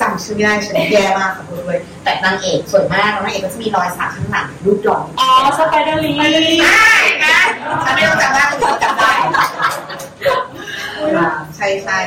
[0.00, 6.58] จำชื่อไม่ได้ฉันแย่มากขอโทษด้วยแต่นางเอกสวยมากแล้วนางเอกก็จะมีรอยสักข้างหลังรูปหล่ออ๋อ Spider Lily
[7.24, 7.40] นะ
[7.84, 9.10] ฉันไม่ต้องจำได้ทุกคนจำได้
[11.16, 11.98] อ่าใช่ใช่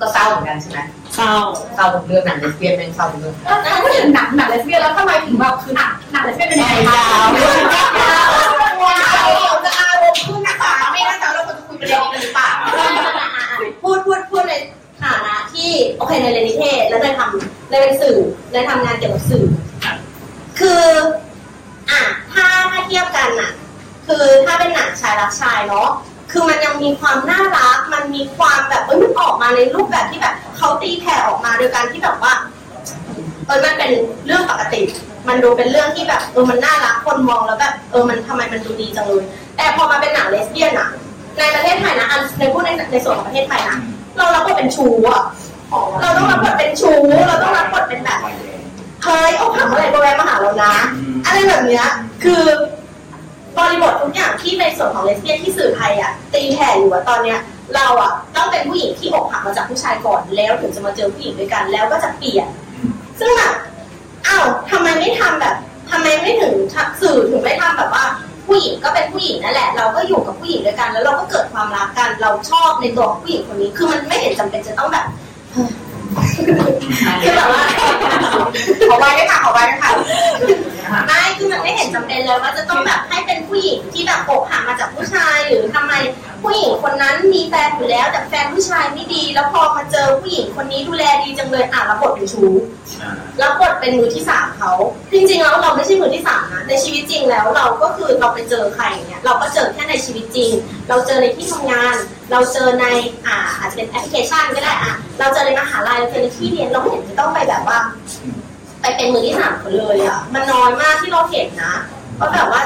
[0.00, 0.78] ก็เศร้าเหมือนกันใช่ไหม
[1.14, 1.32] เศร้า
[1.74, 7.02] เศร้าทุกเรื่องหนังเลสเบี้ยนเป็นเศร้าทุกเรื่องแล้วถ้าพูดถึงหนังหนังเลสเบี้ยนแล้วทำไมถึงแบบคือหนังหนังเลสเบี้ยนเป็นยังไงคะ
[8.84, 8.98] ว้า
[9.52, 12.50] วจะอารมณ์ขึ้นนะคะไม่แน่ใจว่าเราควรจะคุยประเด็นนี้กันหรือเปล่า
[13.82, 14.52] พูดพูดพูดใน
[15.02, 18.18] ฐานะที่โอเคในเรียนนิเทศแล้วได้ทำได้เป็นสื่อ
[18.52, 19.44] ได้ทำงานเกี่ยวกับสื่อ
[20.60, 20.84] คือ
[21.90, 22.00] อะ
[22.32, 23.52] ถ้าถ้าเทียบกันอะ
[24.06, 25.88] คือถ้าเป็นหนังชายรักชายเนาะ
[26.32, 32.32] คือมันยังมีความน่ารัก มันมีความแบบเอ้ยมันออกมาในรูปแบบที่แบบเขาตีแผ่ออกมาโดยการที่แบบว่า
[33.46, 33.90] เออมันเป็น
[34.26, 34.80] เรื่องปกติ
[35.28, 39.24] มันดูเป็นเรื่องที่แบบเออมันน่ารักคนมองแล้วแบบเออมันทำไมมันดูดีจังเลย
[39.56, 40.88] แต่พอมาเป็นหนังเลสเบี้ยนอะ
[41.38, 43.76] ในประเทศไทยนะอันในพูดในในส่วนของประเทศไทยนะ
[44.20, 45.22] เรารับบทเป็นชูอะ
[46.00, 46.90] เราต้องรับบทเป็นชู
[47.28, 48.20] เราต้องรับบทเป็นแบบ
[49.04, 50.72] เฮ้ยเอาผักอะไรไปแวะมาหาเรานะ
[51.26, 51.86] อะไรแบบเนี้ย
[52.24, 52.42] คือ
[53.56, 57.38] บริบททุกอย่างที่ในส่วนของเลสเบี้ยนที่สื่อไทยอะตีแผ่อยู่อะตอนเนี้ย
[57.74, 62.48] เราอะต้องเป็นผู้หญิงที่อกหักมาจากผู้ชายก่อนแล้วถึงจะมาเจอผู้หญิงด้วยกันแล้วก็จะเปลี่ยน
[63.20, 63.54] ซึ่งแบบ
[64.26, 65.56] อ้าวทำไมไม่ทำแบบ
[65.90, 66.54] ทำไมไม่ถึง
[67.00, 68.04] สื่อถึงไม่ทำแบบว่า
[68.50, 75.06] ผู้หญิงก็เป็นผู้หญิงนั่นแหละ เราก็อยู่กับผู้หญิงด้วยกัน แล้วเราก็เกิดความรักกัน เราชอบในตัวผู้หญิงคนนี้ คือมันไม่เห็นจำเป็นจะต้องแบบ
[77.22, 77.62] คือแบบว่า
[78.88, 79.90] ขอไว้ด้วยค่ะขอไว้ด้วยค่ะ
[81.06, 85.92] ไม่คือมันไม่เห็นจำเป็นเลยว่าจะต้องแบบให้เป็นผู้หญิงที่แบบอกหักมาจากผู้ชายหรือทำไม
[86.42, 92.52] ผู้หญิงคนนั้นมีแฟนอยู่แล้ว แต่แฟนผู้ชายไม่ดี แล้วพอมาเจอผู้หญิงคนนี้ดูแลดีจังเลยอะรับบทเป็นชู้
[93.42, 94.72] รับบทเป็นมือที่สามเขา
[95.12, 100.50] จริงๆแล้วเราไม่ใช่มือที่สามนะในชีวิตจริงแล้วเราก็คือเราไปเจอใครเนี่ยเราก็เจอแค่ในชีวิตจริง
[100.88, 101.94] เราเจอในที่ทำงาน
[102.30, 102.86] เราเจอใน
[103.26, 107.78] อ่าอาจจะเป็นแอปพลิเคชันก็ได้อะเราเจอในมหาลัยเราเจอในที่เรียนเราไม่เห็นจะต้องไปแบบว่า
[108.80, 111.74] ไปเป็นมือที่สามคนเลยอะ มันน้อยมากที่เราเห็นนะ
[112.16, 112.60] เพราะแบบว่า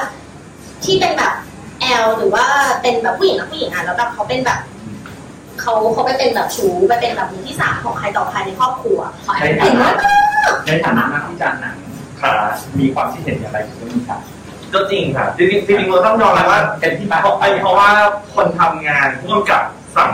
[0.83, 1.33] ที่เป็นแบบ
[1.81, 2.43] แอลหรือว่า
[2.81, 4.59] เป็นแบบผู้หญิงกับผู้หญิงอะแล้วแบบเขาเป็นแบบ
[5.61, 9.95] เขาเขาไปเป็นแบบชู้ไปเป็นแบบมือที่สามของใครต่อใครในครอบครัวใช่เห็นครัว่าบ
[10.65, 11.75] ในฐานะนักวิจารณ์หนัง
[12.21, 12.33] ค่ะ
[12.79, 14.19] มีความคิดเห็นอย่างไรถึงเรื่องนี้ครับ
[14.73, 17.89] ก็จริงค่ะจริงๆจริงๆเราต้องยอมรับว่าเป็นที่มาเพราะไอ้เพราะว่า
[18.35, 19.61] คนทำงานร่วมกับ
[19.95, 20.09] ฝั่ง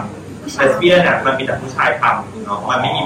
[0.56, 3.04] เลสเบี้ยนเนี่ยมันมีแต่ผู้ชายทำเนาะมันไม่มี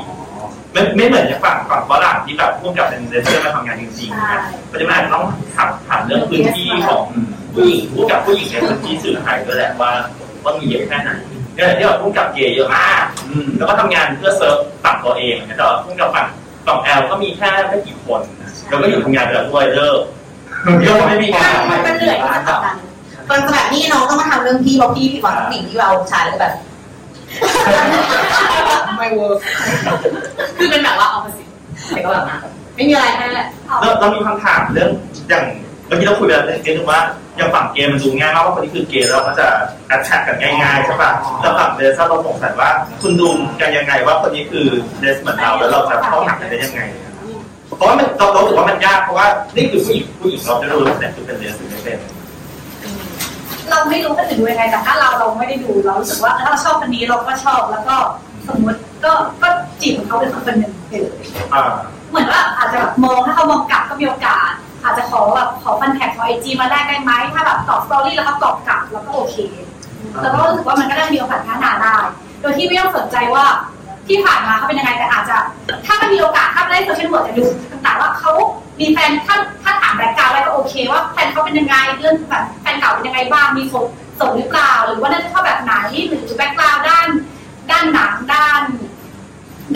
[0.76, 7.04] ไม่ไม่เหมือนอย่างฝั่งฝั่งฝรั่งที่แบบร่วมกับเป็นเลสเบี้ยนมาทำงานจริงๆนะเพราะฉะนั้นอาจจะต้องถามถามเรื่องพื้นที่ของ
[7.54, 9.92] ผู้หญิงผู้กับผู้หญิงในพื้นที่สื่อไทยด้วยแหละว่า
[10.44, 11.12] ว่ามีเยอะแค่ไหน
[11.56, 16.26] เนี่ยที่เราพุ่งกับเกย์เยอะมากอืมแล้วก็ทำงานเพื่อเซิร์ฟฝั่งตัวเองนะแต่ว่าพุ่งกับฝั่ง
[16.66, 20.00] ฝั่งแอลก็มีแค่ไม่กี่คนนะเราก็อยู่ทำงานไปแล้วด้วยเลิก
[20.84, 21.54] เลิกไม่มีงาน
[21.86, 22.76] มันเหนื่อยที่จะทำกัน
[23.30, 26.54] มันแบบนี้น้องต้องมาทำเรื่องพี่เพราะพี่พี่หวังสิ่งที่เราชายแล้วแบบ
[28.98, 29.40] ไม่เวิร์ก
[30.58, 31.44] คือเป็นแบบว่าเอามาสิ
[31.90, 32.40] แต่ก็แบบนั้น
[32.76, 33.26] ไม่มีอะไรแค่
[33.82, 34.90] เราเรามีคำถามเรื่อง
[35.30, 35.44] อย่าง
[35.88, 37.02] เมื่อกี้เราคุยกันเรื่องเกมว่า
[37.38, 39.48] อย่างฝั่งเกมมันดูง่ายมากว่าคนนี้คือเกย์เราก็จะ
[39.88, 41.12] แอดแท็กกันง่ายๆใช่ป่ะ
[41.42, 42.70] แต่ฝั่งเดซเราสงสัยว่า
[43.02, 43.30] คุณดู
[43.62, 44.68] กันยังไงว่าคนนี้คือ
[45.00, 46.82] เดสเหมือนเราแล้วเราจะเข้าหากันได้ยังไง
[47.78, 51.98] เพราะว่ามันเราเราถือว่ามันยากเพราะว่านี่คือผู้หญิงผู้หญิงเราจะรู้แต่คือเป็นเดสหรือไม่เป็น
[53.70, 57.96] เราไม่รู้คนอื่นดูยังไงแต่ถ้าเราเราไม่ได้ดูเรารู้สึกว่าถ้าเราชอบคนนี้เราก็ชอบแล้วก็
[58.48, 59.12] สมมติก็
[59.42, 59.48] ก็
[59.82, 61.64] จีบเขาเป็นคนคนหนึ่งไปเลยอ่า
[62.10, 64.50] เหมือนว่าอาจจะแบบมองถ้าเขามองกลับก็มีโอกาส
[64.84, 69.36] อาจจะขอแบบขอ contact ขอ IG มาแลกได้ไหมถ้าแบบตอบ story แล้วเขาตอบกลับเราก็โอเค
[70.22, 71.98] แล้วก็รู้สึกว่ามันก็ได้มีโอกาสพัฒนาได้
[72.42, 73.46] โดยที่ไม่ต้องสนใจว่า
[74.08, 75.38] ที่ผ่านมาเขาเป็นยังไงแต่อาจจะ
[75.86, 78.32] ถ้ามันมีโอกาสถ้าได้โซเชียลมีเดียจะดูต่างๆว่าเขา
[78.80, 83.86] มีแฟนถ้าถ้าถาม background อะไรก็โอเค ว่าแฟนเขาเป็นยังไงเรื่องแบบแฟนเก่าเป็นยังไงบ้างมีสด
[84.16, 85.74] โสดหรือเปล่า หรือว่าน่าจะชอบแบบไหน
[86.08, 87.08] หรือ background ด้าน
[87.72, 88.62] ด้านหนังด้าน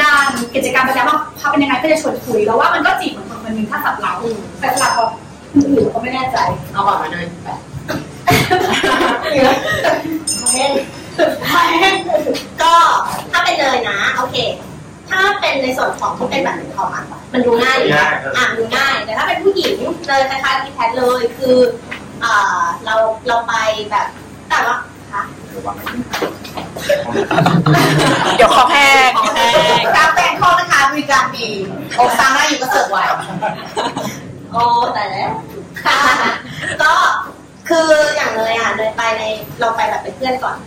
[0.01, 4.13] ด้านกิจกรรมประจำว่าเขาเป็นยังไงก็จะชวนคุยแล้วว่ามันก็จีบเหมือนคนคนหนึ่งถ้าสับเรา
[4.59, 4.99] แต่สำหรับค
[5.61, 6.37] นอื่นเราไม่แน่ใจ
[6.71, 7.57] เอาก่อนมาเลยแบบ
[12.61, 12.73] ก็
[13.31, 14.37] ถ้าเป็นเลยนะ โอเค
[15.09, 19.75] ถ้าเป็นในส่วนของที่เป็นแบบหนึ่งคอมอะมันดูง่ายอยู่แล้วอ่านดูง่าย แต่ถ้าเป็นผู้หญิง
[20.07, 21.57] เลยคล้ายๆพี่แพทเลยคือ
[22.23, 22.95] อ่าเรา
[23.27, 23.53] เราไป
[23.91, 24.07] แบบ
[24.49, 24.77] แต่ว่า
[25.13, 25.23] คะ
[28.37, 29.11] เดี๋ยวคอแห้ง
[29.97, 31.49] การแต่งข้อนะคะบริการดี
[31.95, 33.03] โอ้ซังได้อยู่ก็เสิร์ฟไว้
[34.51, 34.63] โอ้
[34.93, 35.31] แต่แล้ว
[36.81, 36.93] ก็
[37.69, 39.23] คืออย่างเลยอะเลยไปใน
[39.59, 40.57] เราไปแบบเป็นเพื่อนก่อน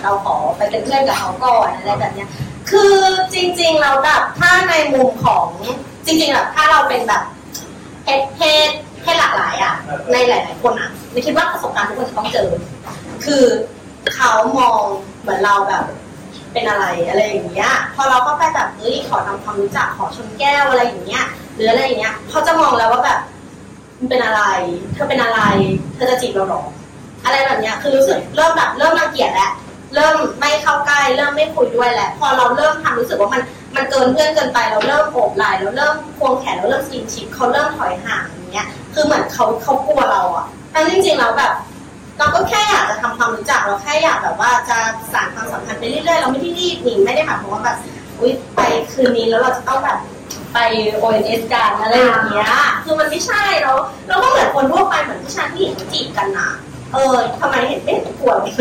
[0.00, 2.28] เราขอไปเป็นเพื่อนกับเขาก่อนอะไรแบบเนี้ย
[2.70, 2.94] คือ
[3.34, 5.48] จริง ๆ เราแบบถ้าในมุมของ
[6.06, 7.22] จริงๆแบบถ้าเราเป็นแบบ
[8.04, 8.68] เพศเพศ
[9.02, 9.74] เพศหลากหลายอะ
[10.12, 12.48] ในหลาย ๆ คนอะไม่คิดว่าประสบการณ์ทุกคนจะต้องเจอ
[13.24, 13.44] คือ
[14.14, 14.80] เขามอง
[15.20, 15.84] เหมือนเราแบบ
[16.52, 21.24] เป็นอะไรอะไรอย่างเงี้ย พอเราก็ไปแบบเอ้ยขอทำความรู้จักขอชนแก้วอะไรอย่างเงี้ย
[21.54, 23.20] หรืออะไรอย่างเงี้ยเขาจะมองแล้วว่าแบบ
[23.98, 24.42] มันเป็นอะไร
[24.94, 25.40] เธอเป็นอะไร
[25.94, 26.62] เธอจะจีบเราหรอ
[27.24, 29.52] อะไรแบบเนี้ยคือรู้สึกเริ่มแบบเริ่มรังเกียจแล้ว
[29.94, 33.42] เริ่มไม่เข้าใกล้เริ่มไม่คุยด้วยแล้วพอเราเริ่มทำรู้สึกว่ามัน
[33.76, 41.52] มันเกินเพื่อนเกินไปเราเริ่มโอบไหล่เราเริ่มควงแขนเราเริ่มสกินชิปเขาเริ่มถอยห่างอย่างเงี้ย คือเหมือนเขาเขากลัวเราอะแต่จริงๆเราแบบ
[42.18, 44.78] เราก็แค่อยากจะทำความรู้จักเราแค่อยากแบบว่าจะ
[45.12, 47.78] สานความสัมพันธ์ไปเรื่อยๆเราไม่ได้รีบหนีไม่ได้หมายความว่าแบบ
[48.18, 48.60] อุ้ยไป
[48.92, 49.98] คืนนี้แล้วเราจะต้องแบบ
[50.52, 50.58] ไป
[51.02, 52.50] ONS กันอะไรอย่างเงี้ย
[52.84, 53.72] คือมันไม่ใช่เรา
[54.08, 56.50] เราก็เหมือนคนทั่วไปเหมือนผู้ชายที่หญิงจีบกันนะ
[56.92, 58.52] เออทำไมเห็นไม่เห็นกลัวเลย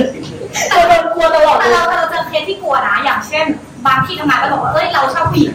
[0.69, 3.45] แต่เรากลัวตลอดแต่เราแต่เราเจอเคสที่กลัวนะ อย่างเช่น
[3.85, 5.53] บางที่ทำงานก็บอกว่าเอ้ยเราชอบผู้หญิง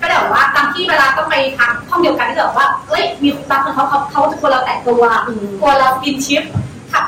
[0.00, 5.02] ก็แบบว่าบางที่เวลาต้องไปทำห้องเดียวกันก็จะบอกว่าเอ้ยมีบางคนเขาเขาเขาจะกลัวเราแตะตัว
[5.60, 6.42] กลัวเรากินชิป
[6.92, 7.02] ค่ะ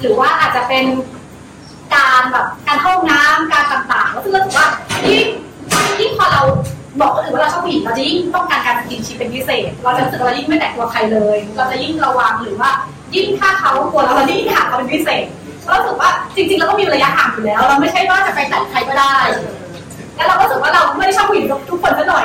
[0.00, 0.84] หรือว่าอาจจะเป็น
[1.94, 4.68] การแบบการเข้าห้องน้ำการต่างๆแล้วซึ่งเราถือว่า
[5.08, 5.26] ยิ่ง
[6.00, 6.42] ยิ่งพอเรา
[7.00, 12.70] บอกคนอื่นว่าเราชอบผู้หญิงเราจะยิ่งต้องการการกินชิปเป็นพิเศษ เราจะรู้สึกว่าเรายิ่งไม่แตะตัวใครเลย เราจะยิ่งระวังหรือว่า
[13.16, 15.24] ยิ่งถ้าเขากลัวเราเราจะยิ่งห่างเขาเป็นพิเศษ
[15.64, 19.14] เรารู้สึกว่าจริงๆเราก็มีระยะห่างอยู่แล้ว เราไม่ใช่ว่าจะไปแตะใครก็ได้
[20.16, 22.24] แล้วเราก็รู้สึกว่าเราไม่ได้ชอบผู้หญิงทุกคนซะหน่อย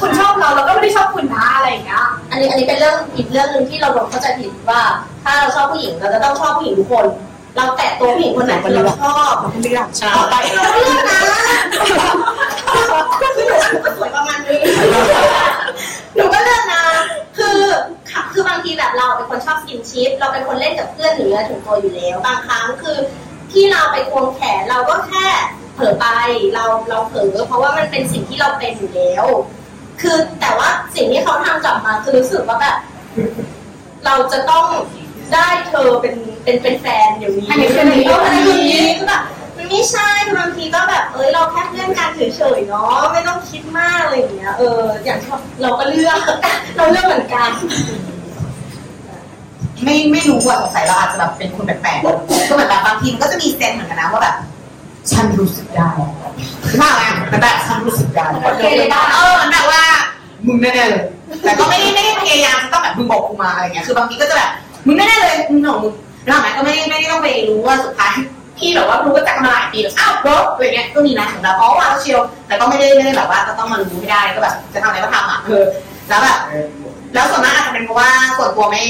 [0.00, 4.80] คุณชอบเราเราก็ไม่ได้ชอบคุณนะอะไรอย่างเงี้ยอันนี้อันนี้เป็นเรื่องอีกเรื่องหนึ่งที่เราโดนเข้าใจผิดว่า
[5.24, 7.06] ถ้าเราชอบผู้หญิงเราจะต้องชอบผู้หญิงทุกคน
[7.56, 11.20] เราแตะตัวผู้หญิงคนไหนที่เราชอบเลือกใช่เราไปเราเลือกนะ
[13.22, 14.60] ก็คือหนูก็สวยประมาณนี้
[16.14, 16.82] หนูก็เลือกนะ
[18.32, 22.96] คือค่ะคือบางทีแบบเราเป็นคนชอบสกินชิป เราเป็นคนเล่นกับเพื่อนหรือเนื้อถึงตัวอยู่แล้ว บางครั้งคือ
[23.52, 25.26] ที่เราไปควงแขนเราก็แค่
[25.74, 26.06] เผลอไป
[26.54, 29.24] เราเราเผลอเพราะว่ามันเป็นสิ่งที่เราเป็นอยู่แล้ว
[30.00, 32.76] คือแต่ว่าสิ่งที่เขาทำกลับมาคือรู้สึกว่าแบบ
[34.04, 34.66] เราจะต้อง
[35.34, 36.14] ได้เธอเป็น
[36.44, 39.22] เป็นเป็นแฟนอย่างนี้เป็นเพื่อะไรอย่างนี้คือแบบ
[39.68, 42.20] ไม่ใช่คือบางทีก็แบบเอ้ยเราแค่เพื่อนกันเฉ
[42.58, 45.30] ยๆเนาะไม่ต้องคิดมากอะไรอย่างเงี้ยเอออย่างที่
[45.62, 46.18] เราก็เลือก
[46.76, 47.50] เราเลือกเหมือนกัน
[49.84, 52.04] ไม่ไม่รู้ว่าสงสัยเราอาจจะแบบเป็นคนแปลกๆ
[52.48, 54.36] ก็เหมือนแบบบางทีมันก็จะมีเซนส์เหมือนกันนะว่าแบบ
[55.12, 55.90] ฉันรู้สึกได้
[56.68, 59.82] คือว่าไงมันแบบฉันรู้สึกได้โอเคเลยได้เออมันแบบว่า
[60.46, 61.04] มึงแน่ๆเลย
[61.42, 64.50] แต่ก็ไม่ได้ไม่ได้พยายามจะต้องแบบมึงบอกกูมาอะไรเงี้ยคือบางทีก็จะแบบ
[64.86, 65.94] มึงแน่ๆเลยมึงของมึง
[66.26, 68.14] แล้วหลังนั้นก็ไม่ไม่ได้ต้องไปรู้ว่าสุดท้าย
[68.58, 75.60] พี่แบบว่ารู้ว่าจักกันมาหลายปีแล้วอ้าวรถอะไรเงี้ยก็มีนะของเราอ๋อวาเชียวแต่ก็ไม่ได้ไม่ได้แบบว่าก็ต้องมารู้ไม่ได้ก็แบบจะทำอะไรก็ทำอะคือ
[76.08, 76.38] แล้วแบบ
[77.14, 78.82] แล้วส่วนมากอาจจะเป็นเพราะว่าส่วนตัวไม่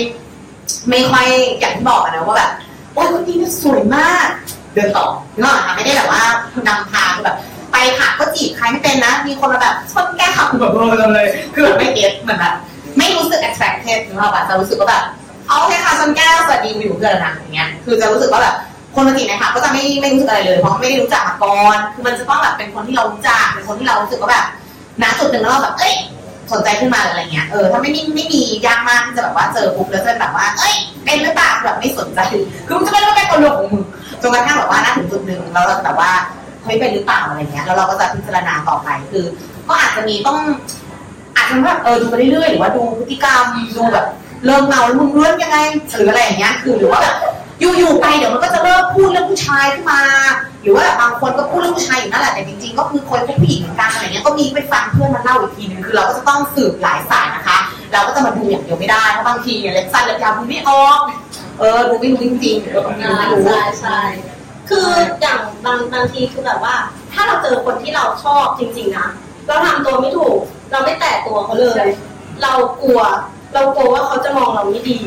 [0.89, 1.27] ไม่ค่อย
[1.59, 2.51] อย่างที่บอกนะว่าแบบ
[2.95, 4.27] โอ้ยคนนี้มันสวยมาก
[4.75, 5.07] เดินต่อ
[5.41, 6.23] เนาะไม่ได้แบบว่า
[6.69, 7.37] นำพาคือแบบ
[7.73, 12.55] ไปผับก็จีบใครไม่เป็นนะ มีคนมาแบบชนแก้ขับแบบเออเลย คือแบบไม่เก็ตเหมือนแบบ
[12.99, 15.05] ไม่รู้สึก attracted นึกออกปะจะรู้สึกว่าแบบ
[15.49, 18.57] เอาแค่ค่ะชนแก้วสวัสดีวิวเพื่อนนะอย่างเงี้ย คือจะรู้สึกว่าแบบ
[18.97, 24.47] คนมาจีบในผับก็จะไม่ไม่รู้สึกอะไรเลยเพราะไม่ได้รู้จักมาก่อนคือมันจะต้องแบบเป็นคนที่เรารู้จักเป็นคนที่เรารู้สึกว่าแบบ
[25.03, 25.95] ณจุดหนึ่งแล้วเราแบบเอ้ย
[26.53, 30.75] สนใจขึ้นมาหรืออะไรเงี้ยเออถ้าไม่มีไม่มียากมากที่จะแบบว่าเจอปุ๊บแล้วจะแบบว่าเอ้ย
[31.05, 32.21] เป็นหรือเปล่าแบบไม่สนใจ
[32.67, 33.85] คือมึงจะไม่รู้ว่าเป็นคนหลงของมึง
[34.23, 36.11] จนกระทั่งแบบว่าน่าถึงจุดหนึ่งแล้วเราแบบว่า
[36.65, 39.25] เฮ้ยเป็นหรือเปล่าอะไรเงี้ยแล้วเราก็จะพิจารณาต่อไปคือ
[39.69, 40.39] ก็อาจจะมีต้อง
[41.37, 43.45] อาจจะแบบเออดูไปเรื่อยๆหรือว่าดูพฤติกรรม
[43.77, 44.07] ดูแบบ
[44.47, 45.59] เริ่มเมาแล้วมึงเริ่มยังไง
[45.97, 47.17] หรืออะไรอย่างเงี้ยคือหรือว่าแบบ
[47.61, 50.03] อยู่ๆไปเดี๋ยวมันก็จะเริ่มพูดเรื่องผู้ชายขึ้นมา
[50.63, 57.59] หรือว่าบางคนก็พูดเรื่องผู้ชายอยู่นั่นแหละแต่จริงๆก็คือคนพวกผู้หญิงเหมือนกันอะไรเงี้ยก็มีไปฟังเพื่อนมาเล่าอีกทีนึงคือเราก็จะต้องสืบหลายสายนะคะ
[57.93, 61.01] เราก็จะมาดูอย่างเดียวไม่ได้เพราะบางทีเนี่ยเล็บสั้นเล็บยาวดูไม่ออก
[61.59, 63.99] เออดูไม่รู้จริงๆเออบางทีไม่รู้ใช่ใช่
[64.69, 64.89] คือ
[65.21, 66.75] อย่างบางบางทีคือแบบว่า
[67.13, 69.09] ถ้าเราเจอคนที่เราชอบจริง ๆนะ
[69.49, 70.39] เราทำตัวไม่ถูก
[70.71, 71.85] เราไม่แตะตัวเขาเลย
[72.43, 72.53] เรา
[72.83, 73.01] กลัว
[73.55, 74.99] เรากลัวว่าเขาจะมองเราไม่ดี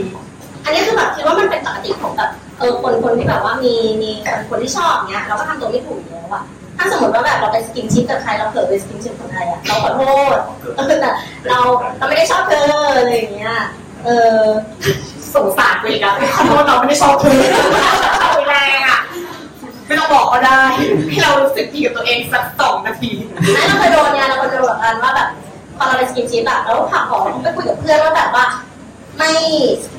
[0.69, 6.43] อันนี้คือแบบคิดว่ามันเป็นปกติของแบบเออคนคนที่แบบว่ามีมีคนคนที่ชอบเนี้ยเราก็ทำตัวไม่ถูกอยู่แล้วอะ
[6.77, 10.01] ถ้าสมมติว่าแบบเราไป skinship กับใครเราเผลอไป skinship กับใครอะเราขอโท
[10.33, 10.37] ษ
[10.75, 11.11] เออแต่
[11.47, 11.59] เรา
[11.97, 13.55] เราไม่ได้ชอบเธออะไรอย่างเงี้ย
[14.05, 14.41] เออ
[15.35, 17.39] สงสารไปอีกอะขอโทษเราไม่ได้ชอบเธอ
[18.21, 18.99] เอาแรงอะ
[19.85, 20.61] ไม่ต้องบอกก็ได้
[21.09, 23.11] ให้เรารู้สึกดีกับตัวเองสักสองนาที
[23.55, 25.29] นั่นเราเคยโดนไงเราเคยโดนแบบกันว่าแบบ
[25.77, 28.45] พอเราไปสกินชิปอะแล้วผักหอมไปคุยกับเพื่อนว่าแบบว่า
[29.19, 29.31] ไม่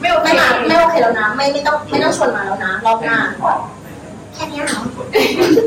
[0.00, 3.18] ไม่ไม่มาไม่โอเคแล้วนะ ไม่ไม่ต้องไม่ต้องชวนมาแล้วนะรอบหน้า
[4.34, 4.80] แค่เนี้ยเหรอ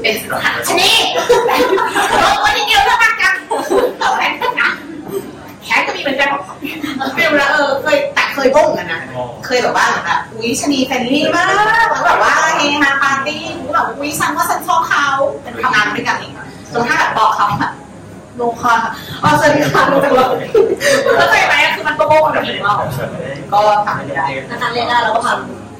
[0.03, 0.15] เป็น
[0.67, 0.89] ชนี
[2.23, 3.33] ลงวันเดียวเท่ากันกัน
[4.01, 4.69] ต่อแทนกันนะ
[5.63, 6.29] แขนก็มีเหมือนกัน
[7.15, 9.01] ไม่รู้นะเออเคยแต่เคยบ้งกันนะ
[9.45, 13.41] เคยแบบว่าเหมือนแบบอุ้ยชนีแฟนลี่มากแล้วแบบว่าเฮฮาปาร์ตี้
[13.73, 15.05] แบบอุ้ยฉันว่าฉันชอบเขา
[15.43, 16.33] เป็นทำงานด้วยกันเอง
[16.73, 17.73] จนถ้าแบบบอกเขาแบบ
[18.37, 18.75] โลค่ะ
[19.23, 20.25] อ๋อสวัสดีค่ะรู้จักเลย
[21.17, 22.73] แล้วเคยไหมคือมันก็โบ้กันแบบนี้ว่า
[23.51, 25.29] ก็ทำไม่ได้อาจารย์เรียนได้เราก็ท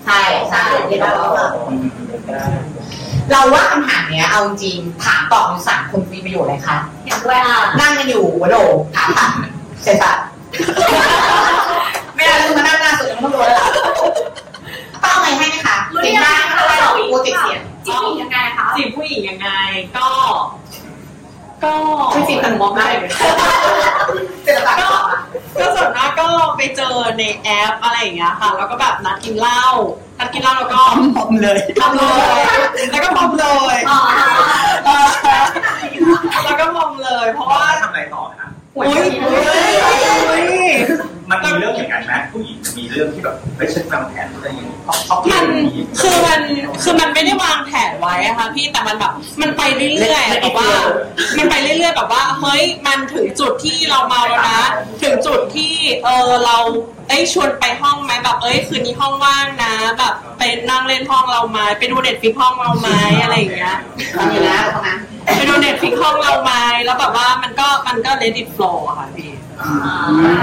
[0.05, 1.49] ใช่ใช่เรียนได้แล้วอะ
[3.31, 8.55] เราว่าคำถามเนี้ยเอาจริงถามตอบอยู่สามคนมีประโยชน์เลยค่ะำอย่างด้วยอะนั่งกันอยู่หัวโด
[8.95, 9.27] ถามค่ะ
[9.83, 10.13] เสร็จปะ
[12.15, 13.67] ไม่ได้คือมานั่งหน้าสุดยังไม่ต้องรู้แล้วล่ะ
[15.03, 19.49] ต้องเอาไงให้ไหมคะเสียงดังอะไรหรอกกลัวติดเสียงจริงๆยังไงคะจีบผู้หญิงยังไง
[19.97, 20.07] ก็
[21.63, 21.73] ก็
[22.11, 23.11] ไม่จีบกันมองได้เลย
[24.45, 24.89] เจอปะก็
[25.59, 29.63] ก็ส่วนมากก็ไปเจอในแอปอะไรอย่างเงี้ยค่ะ แล้วก็แบบนัดกินเหล้า
[30.19, 30.79] นัดกินเหล้าแล้วก็
[31.15, 32.03] พร้อมเลยทำเล
[32.37, 32.39] ย
[32.91, 33.99] แล้วก็พร้อมเลยอ๋อ
[36.45, 38.87] แล้วก็พร้อมเลย เพราะว่าทำอะไรต่อครับอุ้ย
[39.23, 40.45] อุ้ย
[41.29, 46.41] มันมีเรื่องอย่างนั้นไหมผู้หญิงมีเรื่องที่แบบไม่ใช่วางแผนอะไรอย่างนี้ชอบชอบมันอย่างนี้คือมัน
[46.83, 50.69] คือมันไม่ได้วางแผนไว้อะค่ะพี่แต่มันแบบมันไปเรื่อยๆอะแบบว่า
[51.37, 54.61] มันไปเรื่อยๆแบบว่าเฮ้ยมันถึงจุดที่เราเมาแล้วนะ
[55.03, 56.57] ถึงจุดที่เออเรา
[57.09, 62.89] เอ้ยชวนไปห้องไหมแบบเอ้ยคืนนี้ห้องว่างนะ แบบไปนั่งเล่นห้องเราไหมไปดูเน็ตฟิกห้องเราไหม
[63.21, 63.77] อะไรอย่างเงี้ย
[64.15, 64.99] ทำอยู่นะตรงนั้น
[65.35, 66.53] ไปดู Netflix ห้องเราไหม
[66.85, 69.31] แล้วแบบว่ามันก็มันก็ let it flow อะค่ะพี่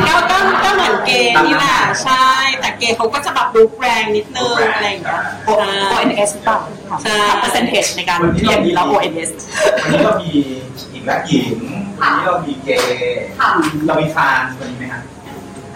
[0.07, 2.27] ก็ก็ก็เหมือนเกย์นี่แหละใช่
[2.61, 5.51] แต่เกย์เขาก็จะแบบรุกแรงนิดนึงอะไรอย่างเงี้ย โอ
[5.95, 6.59] ONS เปล่า
[7.03, 9.31] ใช่ percentage ในการเรียนแล้ว ONS
[9.83, 10.31] วันนี้เรามี
[10.91, 11.47] หญิงและหญิง
[12.01, 13.49] วันนี้เรามีเกย์ค่ะ
[13.87, 15.03] เรามีทรานส์วันนี้ไหมครับ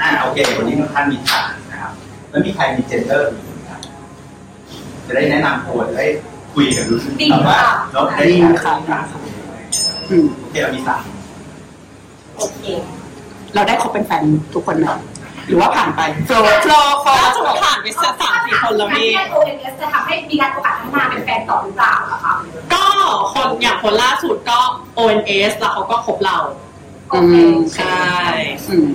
[0.00, 1.92] อ่าโอเควันนี้ท่านมีทรานส์นะครับ
[2.30, 3.80] แล้วมีใครมี gender อื่นไหมครับ
[5.06, 6.06] จะได้แนะนำตัวจะได้
[6.54, 8.74] คุยกันรู้สึกดีว่าค่ะเราได้ดีค่ะ
[10.10, 11.02] อืมโอเคเรามีสาม
[12.36, 12.64] โอเค
[13.54, 14.22] เราได้คบเป็นแฟน
[14.54, 14.86] ทุกคนไหม
[15.46, 22.34] หรือว่าผ่านไปโฟลโฟลโฟลจะผ่านไปสักสามสี่คนแล้วการพี่ที่ได้ ONS จะทำให้มีการโอกาสพัฒนาเป็นแฟนต่อหรือเปล่าอะคะ
[22.72, 22.84] ก็
[23.32, 24.58] คนอย่างคนล่าสุดก็
[24.98, 26.36] ONS แล้วเขาก็คบเรา
[27.10, 27.34] โอเค
[27.76, 28.04] ใช่
[28.68, 28.88] อืม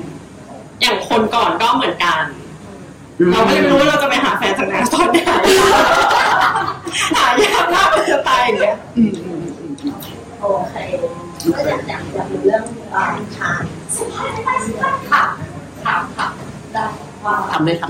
[0.81, 2.21] อย่างคนก่อนก็เหมือนกัน
[3.19, 5.19] อืมเราก็ยังไม่รู้ว่าเราจะไปหาแฟนจากไหนตอนไหน
[7.15, 9.93] หายากมากเลยจะตายอย่างเงี้ยอืมอืมอืมอืม
[10.39, 10.75] โอเค
[11.55, 12.63] ก็อยากอยากอยากรู้เรื่อง
[12.95, 13.03] อ่า
[13.37, 13.63] ทาน
[15.09, 15.23] ค่ะ
[15.83, 16.27] ค่ะค่ะ
[16.73, 16.85] ได้
[17.25, 17.83] ว่าทำเลยท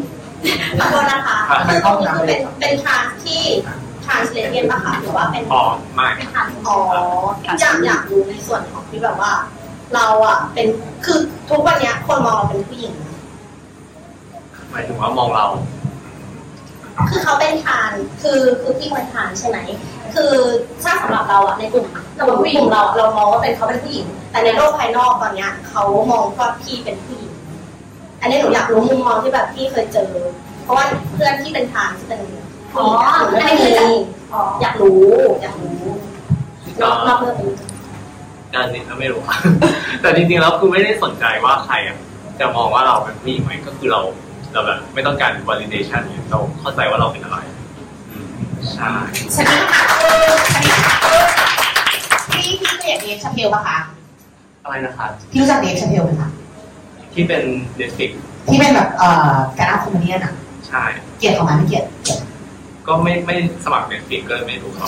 [0.80, 3.42] ขอโทษนะคะทำไมต้องทำอะไรเป็นเป็นทานที่
[4.06, 5.64] ทานสเลเทียนปะคะหรือว่าเป็นอ๋อ
[5.96, 6.78] ไม่เป็นทานอ๋อ
[7.44, 9.32] อยากอยากรู้ในส่วนของที่แบบว่า
[9.96, 10.68] เราอะเป็น
[11.06, 11.20] คือ
[11.50, 12.94] ทุกวันเนี้ยคนมองเราเป็นผู้หญิง
[14.72, 15.46] หมายถึงว่ามองเรา
[17.10, 17.92] คือเขาเป็นทาน
[18.22, 19.58] คือคือพี่เป็นทานใช่ไหม
[20.16, 20.34] คือ
[20.84, 21.86] ถ้าสำหรับเราอะในกลุ่ม
[22.18, 22.26] เรา
[22.56, 27.34] กลุ่มเราอะเรามองว่าเป็นเขาเป็นผู้หญิง แต่ในโลกภายนอกตอนเนี้ยเขามองว่าพี่เป็นผู้หญิง
[28.22, 30.12] อันนี้หนูอยากรู้มุมมองที่แบบพี่เคยเจอ
[30.64, 32.22] เพราะว่าเพื่อนที่เป็นทานที่เป็น
[32.72, 33.74] ผู้หญิงอะหนูไม่ได้มี
[34.62, 35.02] อยากรู้
[35.42, 35.80] อยากรู้
[36.82, 37.54] นอกนอกเรื่องนี้
[38.54, 39.22] อันนี้ก็ไม่รู้
[40.02, 41.98] แต่จริงๆแล้วคือไม่ได้สนใจว่าใครอะ
[42.40, 44.02] จะมองว่าเราเป็นผู้หญิงไหมก็คือเรา
[44.54, 47.38] เราแบบไม่ต้องการ validation เนี่ยเราเข้าใจว่าเราเป็นอะไร
[48.10, 48.26] อืม
[48.74, 48.92] ใช่
[49.36, 49.84] ฉันนี่ค่ะ
[50.54, 50.96] ฉันนี่ค่ะ
[52.32, 53.78] พี่พี่เคยเห็น Dave Chappelle ป่ะคะ
[54.64, 56.30] อะไรนะครับพี่รู้จัก Dave Chappelle ไหมคะ
[57.14, 57.44] ที่เป็น
[57.80, 58.10] Netflix
[58.48, 60.34] ที่เป็นแบบเอ่อการอา comedy อะ
[60.68, 60.84] ใช่
[61.20, 61.86] เกลียดเขาไหมไม่เกลียด
[62.88, 63.36] ก็ไม่ไม่
[63.66, 64.86] สมัคร Netflix ก็เลยไม่รู้เขา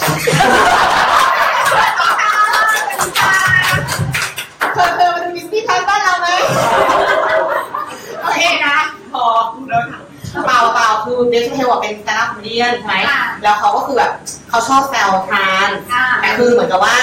[4.74, 7.11] เธอเธอมันมีพี่พันบ้านเราไหมโอเคนะพอ
[10.46, 12.96] เปล่าเปล่าคือ Dave Chappelle อะเป็นการอา comedy ใช่ไหม
[13.44, 14.12] แล้วเขาก็คือแบบ
[14.50, 15.70] เขาชอบแซวทรานส์
[16.22, 16.98] แต่คือเหมือนกับว่า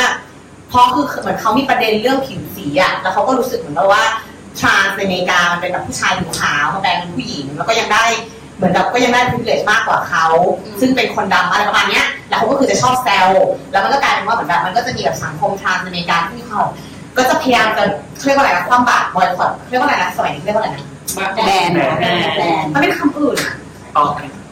[0.68, 4.04] เพราะคือเหมือนเขามีประเด็นเรื่องผิวสีอะแล้วเขาก็รู้สึกเหมือนกับว่า
[4.58, 8.04] ทรานส์ในอเมริกามันเป็นแบบผู้ชายผิวขาวมาแปลงเป็นผู้หญิง แล้วก็ยังได้
[8.56, 10.26] เหมือนกับก็ยังได้ privilege มากกว่าเขา
[10.80, 13.28] ซึ่งเป็นคนดำอะไรประมาณเนี้ยแล้วเขาก็คือจะชอบแซว
[13.72, 16.62] แล้วมันก็กลายเป็นว่าเหมือนแบบมันก็จะมีแบบสังคมทรานส์ในอเมริกาที่เขา
[17.16, 17.84] ก็จะพยายามจะ
[18.24, 20.84] เรียกว่าอะไรนะความบาดบอยคอตเรียกว่าอะไรนะสมัยนี้เรียกว่าอะไรนะ
[21.14, 21.70] แบนแบน
[22.36, 23.52] แบนมันเป็นคำอื่นอะ
[23.96, 24.08] ต้อง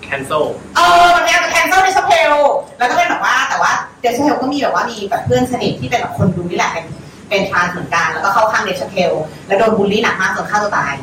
[0.07, 0.45] cancel
[0.77, 2.35] เออมันพยายามจะ cancel Dave Chappelle
[2.79, 6.85] แล้วก็เป็นแบบว่าแต่ว่า Dave Chappelle ก็มีแบบว่ามีแบบเพื่อนสนิทที่เป็นแบบคนดูนี่แหละเป็น
[7.29, 9.13] เป็นทรานส์เหมือนกันแล้วก็เข้าข้าง Dave Chappelle
[9.47, 10.95] แล้วโดนบูลลี่หนักมากจนฆ่าตัวตาย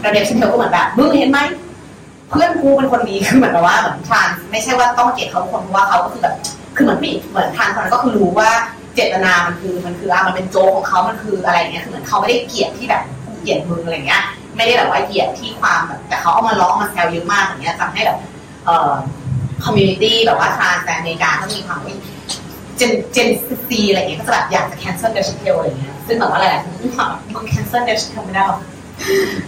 [0.00, 1.40] แล้ว Dave Chappelle ก็เหมือนแบบมึงเห็นไหม
[2.30, 6.34] เพื่อนกูเป็นคนดีคือเหมือนกับว่าเหมือนทรานส์ไม่ใช่ว่าต้องมาเกลียดเขาทุกคนเพราะว่าเขาก็คือแบบ
[6.76, 8.50] คือเหมือนผู้หญิงเหมือนทรานส์คนนั้นก็คือรู้ว่า
[8.94, 14.22] เจตนามันคือมันคืออะมันเป็นโจกของเขามันคืออะไรเงี้ยคือเหมือนเขาไม่ได้เกลียดที่แบบกูเกลียดมึงอะไรเงี้ย
[14.56, 18.18] ไม่ได้แบบว่าเกลียดที่ความแบบแต่เขาเอามาล้อมาแซวเยอะมากอย่างเงี้ยทำให้แบบ
[18.64, 18.92] เอ่อ
[19.64, 21.80] community แบบว่าทรานส์อเมริกาก็มีความ
[22.76, 23.28] เจนเจน
[23.68, 28.60] ซีอะไรเงี้ยก็จะแบบอยากจะ cancel the chapel อะไรเงี้ยซึ่งแบบว่าหลายๆคนก็ความมึง cancel the chapel ไม่ได้หรอก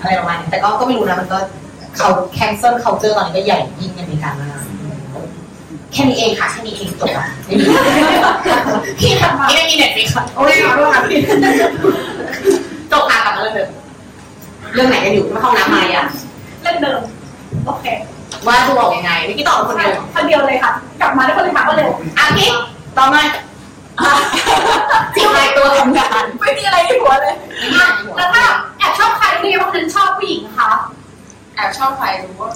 [0.01, 1.39] อะไรประมาณนี้แต่ก็ก็ไม่รู้นะมันก็
[1.97, 4.63] เขา cancel culture ตอนนี้ก็ใหญ่ยิ่งในอเมริกามาก
[5.93, 7.65] แค่นี้เองค่ะแค่นี้เองจบละไม่มี
[9.01, 11.21] พี่ทำมาไม่มีเน็ตฟลิกค่ะโอ้ยขอโทษค่ะพี่
[12.93, 13.69] จบค่ะกลับมาเรื่องเดิม
[14.75, 16.07] เรื่องไหนกันอยู่ไม่เข้าน้ำมาอะ
[16.63, 17.01] เรื่องเดิม
[17.67, 17.87] โอเค
[18.47, 20.71] ว่าจะบอกยังไงเมื่อกี้ตอบคนเดียวคนเดียวเลยค่ะ
[21.01, 22.61] กลับมาได้คนเลยค่ะก็เร็วอาทิตย์
[22.99, 23.23] ต่อมา
[25.15, 27.35] ที่ใครตัวทำงานไม่มีอะไรในหัวเลย
[27.77, 28.45] อะแล้วถ้า
[28.79, 30.69] แอบชอบใครรู้ได้ไงว่าคนนั้นชอบผู้หญิงคะ
[31.55, 32.51] แอบชอบใครรู้ว่า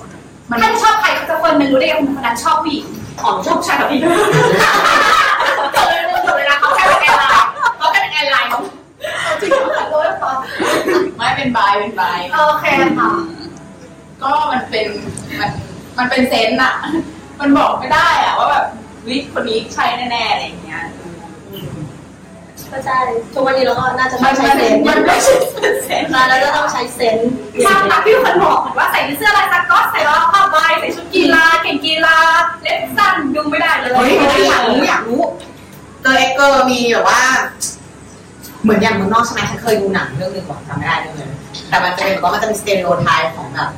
[0.63, 2.85] ถ้าชอบใครสักคนหนึ่งรู้ได้ไงว่าคนนั้นชอบผู้หญิง
[3.23, 4.01] หอมชอบชายกับพี่
[5.77, 7.49] จบเลยจบเลยนะเขาแค่เป็นแอร์ไลน์
[7.79, 8.49] เขาแค่เป็นแอร์ไลน์
[9.41, 10.35] จริงเหรอรู้แล้วปะ
[11.17, 12.65] ไม่เป็นบายเป็นบายโอเค
[12.99, 13.11] ค่ะ
[14.23, 14.87] ก็มันเป็น
[15.41, 15.51] มัน
[15.99, 16.75] มันเป็นเซนส์อะ
[17.41, 18.65] มันบอกไม่ได้อะว่าแบบ
[19.07, 20.83] วิคนนี้ใช่แน่ๆอะไรอย่างเงี้ย
[22.73, 22.99] ก็ใช่
[23.33, 25.35] ทุกวันนี้เราก็น่าจะต้มัอนงใช้มันเซนส์มันไม่ใช่
[25.85, 27.29] เซนส์มาแล้วก็ต้องใช้เซนส์
[27.65, 32.17] ใช่ค่ะพี่คนบอกเหมือนว่าใส่เสื้อลายสก๊อตใส่รองเท้าผ้าใบใส่ชุดกีฬาเก่งกีฬา
[32.63, 34.13] เล็บสั้นดูไม่ได้เลยเฮ้ย
[34.49, 35.23] อยากรู้อยากรู้
[36.03, 37.23] เจอเอ็กเกอร์มีแบบว่า
[38.63, 41.31] เหมือนอย่างเมืองนอกใช่ไหมฉันเคยดูหนังเรื่องหนึงก่อนจำไม่ได้เรื่องเลย
[41.69, 43.71] แต่มันจะเป็นแบบว่ามันจะมี stereotype ของแบบ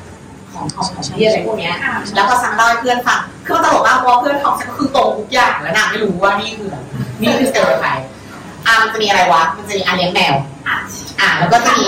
[0.52, 1.74] ของของของที่อะไรพวกเนี้ย
[2.14, 6.84] แล้วก็ฉันเล่าให้เพื่อนฟังคือมันตลกมากเพราะว่าเพื่อนทอมฉันก็คือตรงทุกอย่างแล้วนางไม่รู้ว่านี่คือแบบ
[7.20, 8.06] นี่คือ stereotype
[8.66, 10.34] อะมันจะมีอะไรวะ มันจะมีอาเลี้ยงแมว
[10.66, 10.76] อะ
[11.20, 11.86] อะแล้วก็จะมี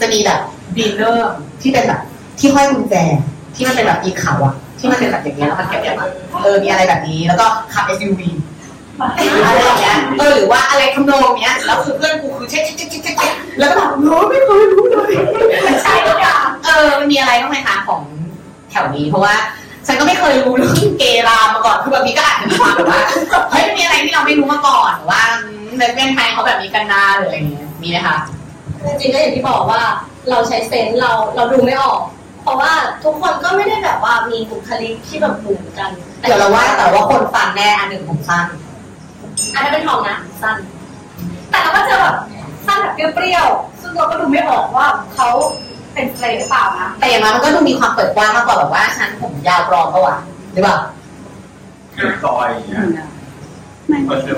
[0.00, 0.40] จะมีแบบ
[0.76, 2.00] carabiner ที่เป็นแบบ
[2.38, 2.94] ที่ห้อยกุญแจ
[3.54, 6.08] ที่มันเป็นแบบอีเขาอะที่มันเป็นแบบอย่างเงี้ยแล้วมันแก็บๆอะ
[6.42, 8.20] เออมีอะไรแบบนี้ แล้วก็ขับ SUV
[9.00, 15.12] อะไรอย่างเงี้ยเออหรือว่าอะไรทำนองเนี้ยแล้วคือเพื่อนกูคือเช็คเช็คเช็คเช็คเช็คแล้วก็แบบ no ไม่เคยรู้เลย
[15.82, 18.02] ใช่ทุกอย่างเออมันมีอะไรบ้างไหมคะของ
[18.70, 19.34] แถวนี้เพราะว่า
[19.86, 23.00] ฉันก็ไม่เคยรู้เรื่องเกย์รามมาก่อนคือแบบนี้ก็อาจจะมีความแบบว่า
[23.50, 25.22] เฮ้ยมีอะไรที่เราไม่รู้มาก่อนหรือว่า
[25.78, 28.16] ในประเทศไทยเขาแบบนี้กันนาหรืออะไรอย่างเงี้ยมีไหมคะ
[29.00, 29.80] จริงๆก็อย่างที่บอกว่า
[30.30, 32.00] เราใช้เซนส์เราเราดูไม่ออก
[32.42, 32.72] เพราะว่า
[33.04, 35.90] ทุกคนก็ไม่ได้แบบว่ามีบุคลิกที่แบบเหมือนกัน
[36.20, 38.46] เดี๋ยวเราว่าแต่ว่าคนฟังแน่อันหนึ่งผมสั้น
[39.54, 40.56] อันนั้นเป็นทองนะสั้น
[41.50, 42.16] แต่เราก็เจอแบบ
[42.66, 45.28] สั้นแบบเปรี้ยวๆซึ่งเราก็ดูไม่ออกว่าเขา
[45.94, 50.16] เป็นเฟรนหรือเปล่านะแต่อย่างน้อยมันก็ดูมีความเปิดกว้างมากกว่าแบบว่าฉันผมยาวปลอมปะวะ
[50.52, 50.76] หรือเปล่า
[51.96, 53.08] คือซอยอย่างเงี้ย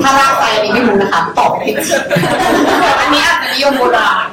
[0.04, 2.02] ถ้าลากไปอันนี้ไม่รู้นะคะตอบไม่ได้จริง
[3.00, 4.26] อันนี้อาจจะนิยมโบราณ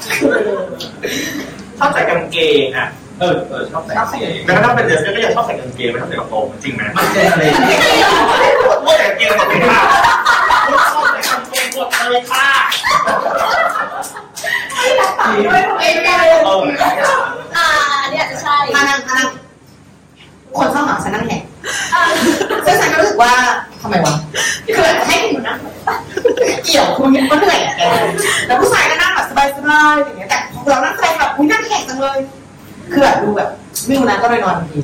[1.80, 2.88] ชอบใส่กางเกงอะ
[3.20, 7.44] เออเออชอบใส่เสียแล้วถ้าเป็นเดรสก็ยังชอบใส่กางเกงไม่ชอบใส่กระโปรงจริงไหมมันเจนอะไร
[8.88, 9.70] ว่าแต่กางเกงใส่ไม่ได้
[10.94, 12.48] ชอบใส่กางเกงหมดเลยค่ะ
[15.46, 16.10] ด้วยตัวเองไง
[16.46, 16.62] เออ
[17.58, 17.68] อ่า
[18.02, 19.30] อันนี้อาจจะใช่ ถ้านั่งถ้านั่ง
[20.58, 21.42] คนเข้าหาฉันนั่งแหก
[22.66, 23.34] ซึ่งฉันก็รู้สึกว่า
[23.82, 24.14] ทำไมวะ
[24.76, 25.58] คือแบบให้คุณนั่ง
[26.66, 27.82] เกี่ยวคุณก็เหนื่อยอะแก
[28.48, 32.20] แล้วผู้ชายก็นั่งแบบสบายๆอย่างเงี้ยแต่พอเรานั่งแสดงแบบอุ้ยนั่งแหกจังเลย
[32.92, 33.50] คือแบบดูแบบ
[33.86, 34.80] ไม่รู้นะก็เลยนอนทันที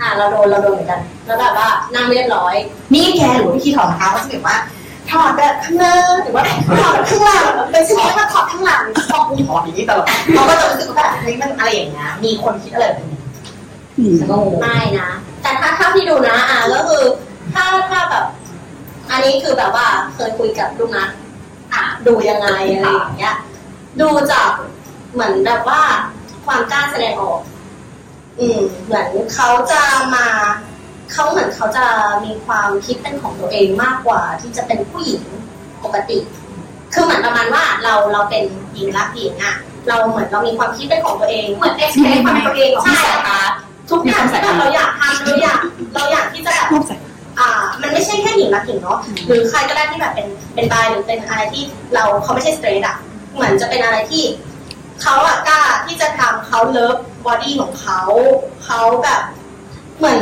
[0.00, 0.26] อ่าเรา
[0.62, 2.54] โดนเราโดนเหมือนกัน แล้วแบบว่านั่งไม่เรียบร้อย
[2.94, 4.56] นี่แกหรือว่าวิธีถอดรองเท้าเขาจะแบบว่า
[5.10, 6.44] ถอดแบบข้างหน้าหรือว่า
[6.80, 13.18] ถอดแบบข้างหลังเป็นชิ้นนี้มาถอดข้างหลังชอบมีถอดอย่างนี้ตลอดเขาก็จะรู้สึกว่าแบบเฮ้ยมันอะไรอย่างเงี้ยมีคนคิดอะไรแบบนี้
[14.18, 15.10] ฉันก็งงไม่นะ
[15.42, 17.02] แต่ถ้าถ้าที่ดูนะ อ่าก็คือ
[17.54, 18.24] ถ้าถ้าแบบ
[19.10, 21.08] อันนี้คือแบบว่าเคยคุยกับลูกนัด
[21.72, 23.36] อ่าดูยังไงอะไรอย่างเงี้ย
[24.00, 24.50] ดูจาก
[25.12, 25.80] เหมือนแบบว่า
[26.46, 27.40] ความกล้าแสดงออก
[28.40, 29.82] อืมเหมือนเขาจะ
[30.14, 30.26] มา
[31.12, 31.84] เขาเหมือนเขาจะ
[32.24, 35.22] มีความคิดเป็นของตัวเองมากกว่า ที่จะเป็นผู้หญิง
[35.84, 36.18] ปกติ
[36.92, 39.54] คือเหมือนประมาณว่าเราเราเป็นหญิงรักหญิงอะ
[39.88, 43.40] เราเหมือนเรามีความคิดเป็นของตัวเองเหมือนเอ็กซ์เพรสความเป็นตัวเองของใช่ผู้ชายค่ะ
[43.90, 45.60] ทุกอย่างที่แบบเราอยากทำเราอยาก
[45.94, 46.96] เราอยากที่จะแบบรูปใส่
[47.38, 47.48] อ่า
[47.82, 51.62] มันไม่ใช่แค่หญิงรักหญิงเนาะหรือใครก็ได้ที่แบบเป็นเป็น bi หรือเป็นอะไรที่
[51.94, 52.96] เราเขาไม่ใช่ straight อะ
[53.34, 54.22] เหมือนจะเป็นอะไรที่
[55.02, 56.96] เขาอะกล้าที่จะทำเขา love
[57.26, 58.00] body ของเขา
[58.64, 59.22] เขาแบบ
[59.98, 60.20] เหมือน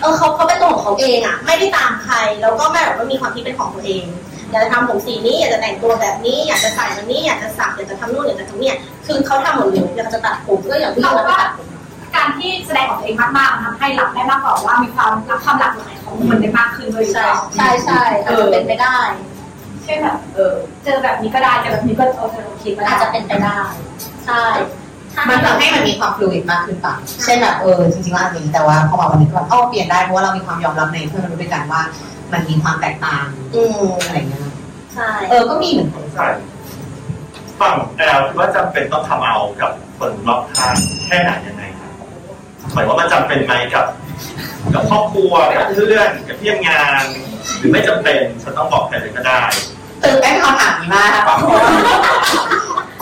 [0.00, 4.04] เออเขาเขาเป็นตัวของเขาเองอะไม่ได้ตามใคร แล้วก็ไม่แบบว่ามีความคิดเป็นของตัวเอง
[4.50, 8.76] อยากจะทำผมสีนี้อยากจะแต่งตัวแบบนี้ อยากจะใส่แบบนี้อยากจะสักอยากจะทำนู่นอยากจะทำเนี่ย
[9.06, 11.68] คือเขาทำหมดเลยอยากจะตัดผมก็อย่างที่เราตัดผม
[12.14, 18.98] การที่แสดงของตัวเองมากๆมันทำให้รับได้มากกว่าว่ามีความรักความหลากหลายของคนได้มากขึ้นด้วยหรือใช่เปล่าใช่ใช่อาจจะเป็นไปได้
[19.29, 23.56] เช่นแบบเออเจอแบบนี้ก็ได้เจอแบบนี้ก็เออเธอโอเคก็ได้อาจจะเป็นไปได้
[24.26, 24.42] ใช่
[25.14, 31.82] ถ้ามันทำให้มันมีความฟลูอิดมากขึ้นป่ะเช่นแบบเออจริงๆแล้วอันนี้แต่ว่าพอมาวันนี้ก็แบบอ๋อเปลี่ยนได้เพราะว่าเรามีความยอมรับในเพื่อนมนุษย์ด้วยกันว่า
[32.32, 33.24] มันมีความแตกต่าง
[33.54, 34.42] อืมอะไรอย่างเงี้ย
[34.94, 36.28] ใช่เออก็มีเหมือนกันใช่
[37.60, 40.74] ฝั่งแอลคิดว่าจำเป็นต้องทำเอากับคนรอบข้าง
[41.06, 41.90] แค่ไหนยังไงครับ
[42.72, 43.86] หมายว่ามันจำเป็นไหมกับ
[44.74, 47.04] กับครอบครัวกับเพื่อนกับที่ทำงาน
[47.58, 49.42] หรือไม่จำเป็นฉันต้องบอกใครเลยก็ได้
[50.04, 51.70] ตื่นเต้นคำถามนี้มากเพราะว่า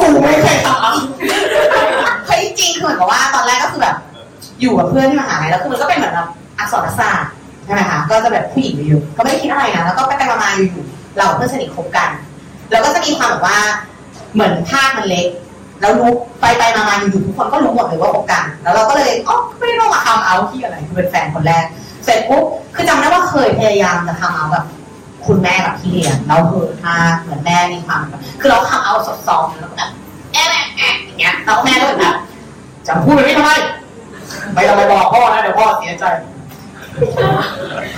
[0.00, 0.78] กูไม่เคยตอบ
[2.26, 3.96] เฮ้ยจริงคือเหมือนกับว่าตอนแรกก็คือแบบ
[4.60, 6.28] อยู่กับเพื่อนที่มหาลัยแล้วคือมันก็เป็นเหมือนแบบ
[6.58, 7.30] อักษรศาสตร์
[7.64, 12.10] ใช่ไหมคะก็จะแบบผู้หญิงเยอะๆก็ไม่ได้คิดอะไรนะแล้วก็ไปไปมาๆอยู่ๆเราเพื่อนสนิทคบกัน
[12.70, 13.58] แล้วก็จะมีความแบบว่า
[14.34, 15.26] เหมือนภาคมันเล็ก
[15.80, 21.64] แล้วรู้ไปไปๆมาๆอยู่ๆทุกคนก็รู้หมดเลยว่าคบกัน แล้วเราก็เลยอ๋อไม่ได้ต้องมาทำเอาที่อะไรคือเป็นแฟนคนแรก
[22.04, 22.44] เสร็จปุ๊บ
[22.74, 24.64] คือจำได้ว่าเคยพยายามจะทำเอาแบบ
[25.28, 29.90] คุณแม่กับพี่เลี้ยงเราเหินมากเหมือนแม่มีความแบบคือเราทำเอาซอฟๆแล้วก็แบบ
[30.32, 32.14] แอะแอะแอะอย่างเงี้ยแล้วแม่ก็แบบ
[32.86, 33.52] จะพูดแบบนี้ทำไม
[34.54, 36.04] ไม่ต้องไปบอกพ่อนะเดี๋ยวพ่อเสียใจ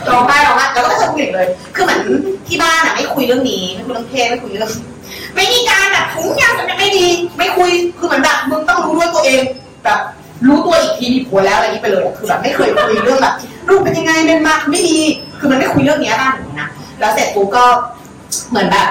[0.09, 2.01] ร้องไห้ร้องไห้แล้วก็ไม่เคยคุยอีกเลย คือเหมือน
[2.49, 4.71] ที่บ้านอะไม่คุยเรื่องนี้ไม่คุยเรื่องเพศไม่คุยเรื่อง
[5.35, 7.07] ไม่มีการแบบถุงยางสำเร็จไม่ดี
[7.39, 9.43] ไม่คุยคือเหมือนแบบมึงต้องรู้ด้วยตัวเอง
[9.85, 9.99] แบบ
[10.49, 13.35] รู้ตัวอีกทีมีผัวแล้วอะไรนี้ไปเลยอะคือแบบไม่เคยคุยเรื่องแบบ
[13.69, 14.99] ลูกเป็นยังไงเป็นมาคือไม่ดี
[15.39, 16.69] คือมันไม่คุยเรื่องเนี้ยบ้านหนูนะ
[17.01, 17.65] แล้วเสร็จปุ๊บก็
[18.51, 18.89] เหมือนแบบ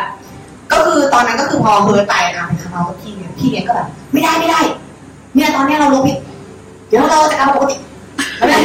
[0.72, 4.60] ก็คือตอนนั้นก็คือพอเฮิร์ตไปนะไปทำเอาพี่เลี้ยพี่เลี้ยก็แบบไม่ได้ไม่ได้
[5.36, 6.18] เนี่ยตอนเนี้ยเราลงผิด
[6.88, 7.76] เดี๋ยวเราจะกลับมาปกติ
[8.38, 8.58] ไม่ได้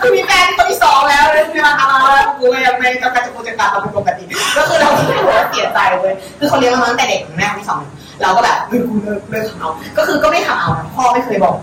[0.00, 4.22] คือมีแฟนคนที่สองแล้วเลยคือมาทำเอาแล้วกูยังไม่ต้องการจะกูจะกลับมาเป็นปกติ
[4.56, 7.80] ก็คือเราไม่รู้ว่าเสียใจเลยคือเขาเลี้ยงเรามาตั้งแต่เด็กแม่คนที่สอง
[8.22, 11.54] เราก็แบบเฮ้ยกูเลิกเลิกทำเอาก็คือก็ไม่ทำเอาพ่อไม่เคยบอก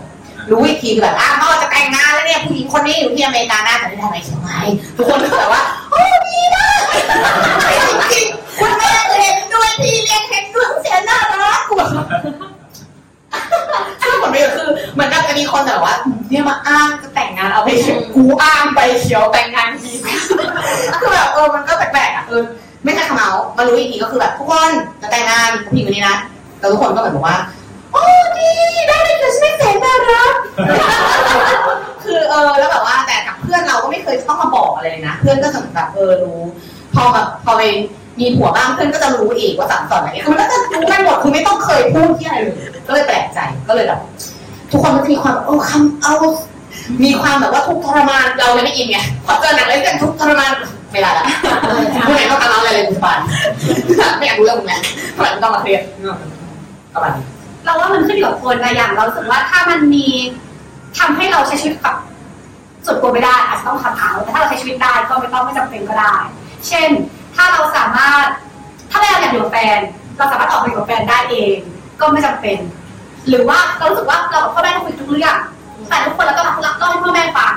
[0.50, 4.58] รู้อีกทีคือแบบอะพ่อจะแต่งงานแล้วเนี่ยผู้หญิงคนนี้อยู่ที่อเมริกาน่าจะไม่ทำอะไรเชียงใหม่
[4.96, 6.82] ทุกคนก็แบบว่าโอ้ดีมาก
[8.12, 11.88] จริงๆคุณแม่เห็นด้วยพี่เลี้ยงเห็นด้วยเสียน่ารักกูแบบ
[14.02, 15.94] ซึ่งผลประโยชน์คือเหมือนกับจะมีคนแบบว่า
[16.30, 19.90] เนี่ยมาอ้างจะแต่งงานเอาไปเขียวกูอ้างไปเขียวแต่งงานที
[21.00, 22.42] คือแบบเออมันก็แปลกๆอะเออ
[22.84, 24.70] ไม่ใช่ขมเมามารู้อีกทีก็คือแบบทุกคน
[25.02, 26.16] จะแต่งงานผู้หญิงคนนี้นะ
[26.58, 27.36] แล้วทุกคนก็แบบบอกว่า
[27.92, 28.02] โอ้
[28.38, 28.50] ดี
[28.88, 30.34] ได้เลยคือฉันไม่แสนน่ารัก
[32.04, 36.40] คือเออแล้วแบบว่าแต่กับเพื่อนเราก็ไม่เคยต้องมาบอกอะไรเลยนะ เพื่อนก็จะเหมือนแบบเออรู้
[36.94, 37.62] พอแบบพอไป
[38.20, 44.00] มีผัวบ้างเพื่อนก็จะรู้อีกว่าสั่งสอนอะไรเงี้ยคือมันก็จะรู้กันหมดคือไม่ต้องเคยพูดที่อะไรเลยก็เลยแปลกใจก็เลยแบบ
[44.70, 46.14] ทุกคนก็จะมีความแบบเออคำเอา
[47.04, 50.50] มีความแบบว่าทุกข์ทรมานเราเลยไม่อินไงพอเจอหนังเลยกันทุกข์ทรมาน
[50.92, 51.24] ไม่ได้ละ
[52.06, 53.18] ผู้ไหนต้องทำเราอะไรเลยคุณปาน
[54.18, 54.80] ไม่อยากรู้เรื่องมึงแล้ว
[55.16, 55.82] ทำไมต้องมาเครียด
[56.94, 57.24] ประมาณนี้
[57.68, 60.06] เราว่ามันขึ้นอยู่กับคนนะอย่างเราสึกว่าถ้ามันมี
[60.98, 61.96] ทำให้เราใช้ชีวิตกับ
[62.86, 66.14] ส่วนตัวไม่ได้อาจจะต้องทำเอาแต่ถ้าเราใช้ชีวิตได้ก็ไม่ต้องไม่จำเป็นก็ได้
[66.66, 66.88] เช่น
[67.36, 68.24] ถ้าเราสามารถ
[68.90, 69.78] ถ้าเราอยากอยู่กับแฟน
[70.16, 71.56] เราสามารถออกไปกับแฟนได้เอง
[72.00, 72.58] ก็ไม่จำเป็น
[73.28, 75.36] หรือว่าเรารู้สึกว่าเรากับพ่อแม่ต้องคุยทุกเรื่อง
[75.88, 77.54] แต่ทุกคนเราต้องรับเล่าให้พ่อแม่ฟัง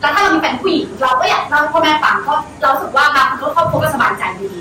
[0.00, 4.52] แล้วถ้าเรามีแฟนผู้หญิงเราก็อยากเล่าให้พ่อแม่ฟังเพราะเราสึกว่าบางคนก็ครอบครัวก็สบายใจดี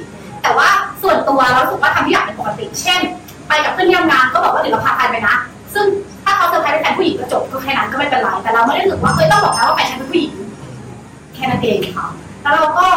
[0.42, 0.70] แต่ว่า
[1.02, 3.02] ส่วนตัวเรารู้สึกว่าทำทุกอย่างเป็นปกติ เช่น
[3.48, 5.36] ไปกับเพื่อนที่ทำงานก็บอกว่าเดี๋ยวเราพาใครไปนะ
[5.74, 5.86] ซึ่ง
[6.24, 10.34] ถ้าเขาเซอร์ไพรส์เป็นแฟนผู้หญิงก็จบก็แค่นั้นก็ไม่เป็นไรแต่เราไม่ได้รู้สึกว่าเฮ้ยต้องบอกนะว่าแฟนฉันเป็นผู้หญิง
[11.36, 12.08] แค่นั้นเองค่ะ
[12.42, 12.88] แล้วเราก็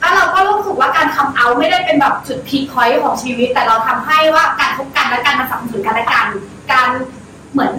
[0.00, 6.26] แล้วเราก็รู้สึกว่าการทำเอาไม่ได้เป็นแบบจุด peak point ของชีวิต แต่เราทำให้ว่าการคบกันและการมาสับสนุนกันและกัน
[6.72, 6.88] การ
[7.52, 7.72] เหมือน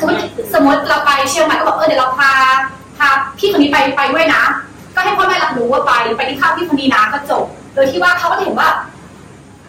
[0.00, 2.30] สมมติสมมติเราไปเชียงใหม่ก็บอกเออเดี๋ยวเราพา
[2.98, 3.08] พา
[3.38, 4.42] พี่คนนี้ไปไปด้วยนะ
[4.94, 7.44] ก็ให้พ่อแม่รับรู้ว่าไปไปที่ข้าวพี่คนนี้นะก็จบ
[7.74, 8.68] โดยที่ว่าเขาก็เห็นว่า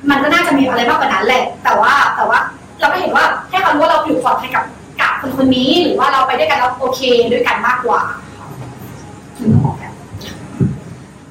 [0.10, 2.40] มันก็น่าจะมีอะไรมากกว่านั้นแหละ แต่ว่าแต่ว่า
[2.80, 4.66] เราก็เห็นว่าให้เขารู้ว่าเราอยู่ปลอดภัยกับ
[5.02, 8.02] กับคนคนนี้ หรือว่าเราไปด้วยกันแล้วโอเคด้วยกันมากกว่า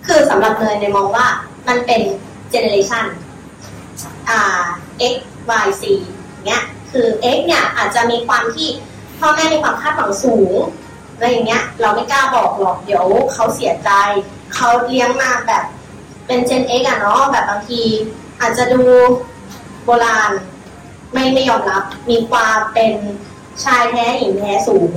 [0.06, 1.26] คือสำหรับเนยเนยมองว่า
[1.68, 2.00] มันเป็น
[2.50, 3.04] เจเนเรชัน
[4.28, 4.62] อ่า
[5.14, 5.16] x
[5.64, 5.82] y c
[6.46, 7.06] เนี้ยคือ
[7.36, 8.68] x เนี่ยอาจจะมีความที่
[9.18, 10.54] พ่อแม่มีความคาดหวังสูง
[11.14, 13.90] อะไรอย่างเงี้ย เราไม่กล้าบอกหรอกเดี๋ยวเขาเสียใจ
[14.54, 15.64] เขาเลี้ยงมาแบบ
[16.26, 17.82] เป็นเจน x อะเนาะแบบบางที
[18.40, 18.82] อาจจะดู
[19.84, 20.30] โบราณ
[21.12, 22.92] ไม่ไม่ยอมรับ มีความเป็น
[23.64, 24.90] ชายแท้หญิงแท้สูง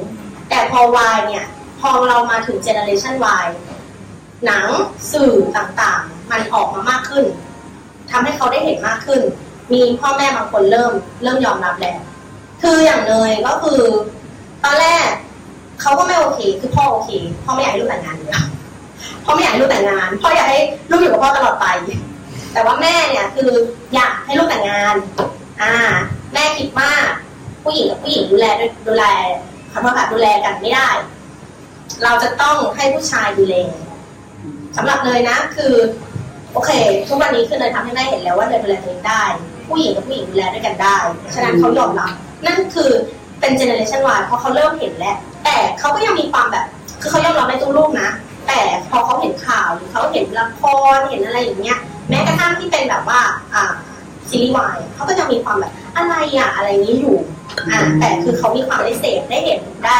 [0.49, 0.79] แต่พอ
[1.13, 1.45] y เนี่ย
[1.79, 3.47] พอเรามาถึงเจเนเรชัน y
[4.45, 4.67] หนัง
[5.11, 7.25] สื่อต่างๆ มันออกมามากขึ้น
[8.11, 9.21] ทำให้เขาได้เห็นมากขึ้น
[9.73, 10.91] มีพ่อแม่บางคนเริ่ม
[11.23, 11.99] เริ่มยอมรับแล้ว
[12.61, 13.81] คืออย่างเนยก็คือ
[14.63, 15.07] ตอนแรก
[15.81, 17.09] เขาก็ไม่โอเค คือพ่อโอเค
[17.43, 18.45] พ่อไม่อยากให้ลูกแต่งงานอยู่แล้ว
[19.25, 21.65] พ่อไม่อยากให้ลูกแต่งงาน พ่ออยากให้ลูกอยู่กับพ่อตลอดไป
[22.53, 23.51] แต่ว่าแม่เนี่ยคือ
[23.95, 24.95] อยากให้ลูกแต่งงาน
[25.61, 25.73] อ่า
[26.33, 26.91] แม่คิดว่า
[27.63, 28.45] ผู้หญิงกับผู้หญิงดูแล
[28.87, 29.05] ดูแล
[29.71, 30.89] ขอโทษค่ะดูแลกันไม่ได้
[32.03, 33.55] เราจะต้องให้ผู้ชายดูแล
[34.77, 35.73] สำหรับเนยนะ คือ
[36.53, 36.71] โอเค
[37.07, 39.23] ทุกวันนี้คือเนยทำให้แม่เห็นแล้วว่าเนยดูแลตัวเองได้
[39.67, 40.95] ผู้หญิงกับผู้หญิงดูแลด้วยกันได้
[41.33, 42.11] ฉะนั้นเขายอมรับ
[42.45, 42.91] นั่นคือ
[43.39, 46.65] เป็นเจเนอเรชันวายเพราะเขาเริ่มเห็นแล้ว แต่เขาก็ยังมีความแบบ
[47.01, 48.09] คือเขายอมรับในตัวลูกนะ
[48.47, 50.61] แต่พอเขาเห็นข่าวหรือเขาเห็นละค
[50.95, 51.79] รเห็นอะไรอย่างเงี้ย
[52.09, 53.21] แม้กระทั่งที่เป็นแบบว่า
[53.53, 53.73] อ่า
[54.29, 57.17] ซีรีส์วายเขาก็จะมีความแบบอะไรอะอะไรนี้อยู่
[57.71, 59.99] อ่าแต่คือเขามีความได้เสพได้เห็นได้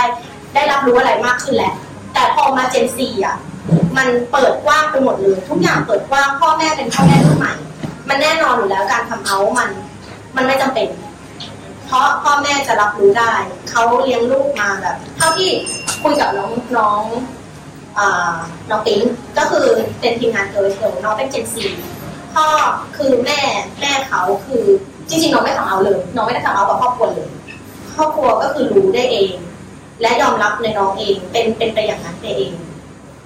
[0.53, 1.73] ได้รับรู้อะไรมากขึ้นแหละ
[2.13, 3.37] แต่พอมาเจนซีอะ
[3.97, 7.53] มันเปิดกว้างไปหมดเลยทุกอย่างเปิดกว้างพ่อแม่เป็นพ่อแม่รุ่นใหม่
[8.09, 9.69] มันแน่นอนอยู่แล้วการทำเอามัน
[10.35, 10.87] มันไม่จำเป็น
[11.85, 13.33] เพราะพ่อแม่จะรับรู้ได้
[13.69, 15.49] เขาเลี้ยงลูกมาแบบ เท่าที่
[16.03, 17.03] คุยกับน้องน้อง
[17.99, 18.35] อ่า
[18.69, 19.01] น้องปิ๊ง
[19.37, 19.67] ก็คือ
[19.99, 21.63] เป็นทีมงาน Girl Girl น้องเป็น Gen Z
[22.33, 22.47] พ่อ
[22.97, 23.39] คือแม่
[23.81, 24.63] แม่เขาคือ
[25.09, 27.29] จริงๆน้องไม่ทำเอาเลยน้องไม่ได้ทำเอากับครอบครัวเลย
[27.95, 29.33] ครอบครัวก็คือรู้ได้เอง
[30.01, 32.53] และยอมรับในน้องเองเป็นเป็นไปอย่างนั้นไปเอง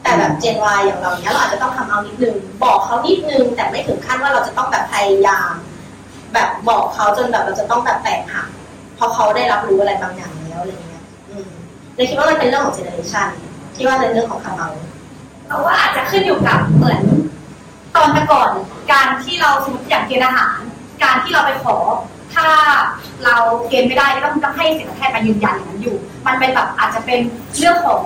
[0.04, 5.54] แต่แบบ Gen Y อย่างเราเนี้ยเราอาจจะต้องทำเอานิดนึงบอกเขานิดนึงแต่ไม่ถึงขั้นว่าเราจะต้องแบบพยายาม
[6.34, 8.48] แบบบอกเขาจนแบบเราจะต้องแบบแตกหัก
[8.96, 11.50] เพราะเขาได้รับรู้อะไรบางอย่างแล้วอะไรเงี้ยอืม
[11.96, 13.30] เลยคิดว่ามันเป็นเรื่องของ generation
[13.76, 14.70] ที่ว่าเป็นเรื่องของ come out
[15.48, 17.02] เพราะว่าอาจจะขึ้นอยู่กับเหมือน
[17.96, 18.50] ตอนแต่ก่อน
[18.92, 20.60] การที่เราสมมติอย่างเกณฑ์ทหาร
[21.04, 21.76] การที่เราไปขอ
[22.36, 22.48] ถ้า
[23.26, 23.36] เรา
[23.70, 25.98] เกณฑ์ไม่ได้ก็ต้องต้องให้สิทธิแพทย์มายืนยันอย่างนั้นอยู่
[26.28, 27.20] มันเป็นแบบอาจจะเป็น
[27.58, 28.02] เรื่องของ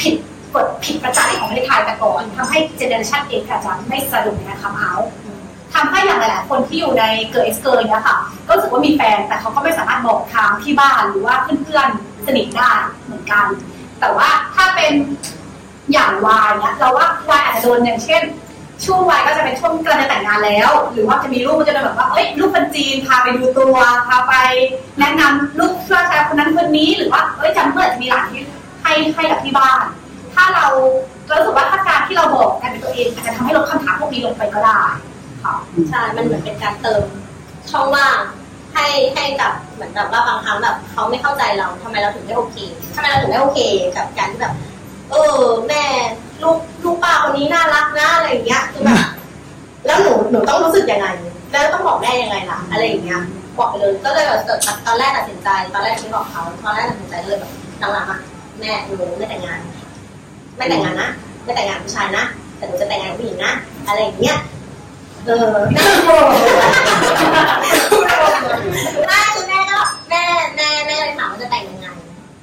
[0.00, 0.14] ผิด
[0.54, 4.94] กฎผิดประจาของประเทศไทยแต่ก่อนทำให้ generation เองอาจจะไม่สะดวกในการทำเอา
[5.74, 12.72] ทำให้อย่างหลายๆคนที่อยู่ใน Girl X Girl เนี่ยค่ะ ก็รู้สึกว่ามีแฟนแต่เขาก็ไม่สามารถบอกทางที่บ้านหรือว่าเพื่อนๆสนิทได้
[13.04, 13.46] เหมือนกัน
[14.04, 14.92] แต่ว่าถ้าเป็น
[15.92, 18.22] อย่างวายเนี่ยเราว่าวายอาจจะโดนอย่างเช่น
[18.84, 23.76] ช่วงวายก็จะเป็นช่วงกำลังจะแต่งงานแล้ว หรือว่าจะมีลูกก็จะเป็นแบบว่าเอ้ยลูกคนจีนพาไปดูตัว
[24.06, 24.34] พาไป
[24.98, 28.42] แนะนำลูกชายคนนั้นคนนี้หรือว่าเอ้ยจำเพื่อนจะมีหลานที่
[28.82, 29.80] ให้ให้กับที่บ้าน
[30.34, 30.66] ถ้าเรา
[31.28, 34.80] เรารู้สึกว่าถ้าการที่เราบอกกันเป็นตัวเองอาจจะทำให้ลดคำถามพวกนี้ลงไปก็ได้
[35.44, 35.54] ค่ะ
[35.90, 37.02] ใช่มันเหมือนเป็นการเติม
[37.70, 38.18] ช่องว่าง
[38.74, 42.56] ให้ให้กับเหมือนแบบว่าบางครั้งแบบเขาไม่เข้าใจเราทำไมเราถึงไม่โอเค
[42.94, 43.60] ทำไมเราถึงไม่โอเค
[43.96, 44.54] กับการที่แบบ
[45.10, 45.84] เออ แม่
[46.42, 49.00] ลูกลูกป้าคนนี้น่ารักนะอะไรอย่างเงี้ยคือแบบ
[49.86, 51.06] แล้วหนูหนูต้องรู้สึกยังไง
[51.50, 53.20] แล้วต้องบอกแม่ยังไงล่ะอะไรอย่างเงี้ย
[53.58, 54.40] บอกไปเลยก็เลยแบบ
[54.86, 58.20] ตอนแรกตัดสินใจ ตอนแรกที่บอกเขาตอนแรกตัดสินใจเลยแบบหลังๆอะ
[58.60, 59.60] แม่หนูไม่แต่งงาน
[60.56, 61.10] ไม่แต่งงานนะ
[61.44, 62.24] ไม่แต่งงานผู้ชายนะ
[62.56, 63.52] แต่หนูจะแต่งงานกับผู้หญิงนะ
[63.86, 64.36] อะไรอย่างเงี้ย
[65.26, 66.26] เออแม่โกรธ
[69.08, 70.22] ไม่คือแม่ก็แม่
[70.56, 71.86] แม่แม่เลยถามว่าจะแต่งยังไง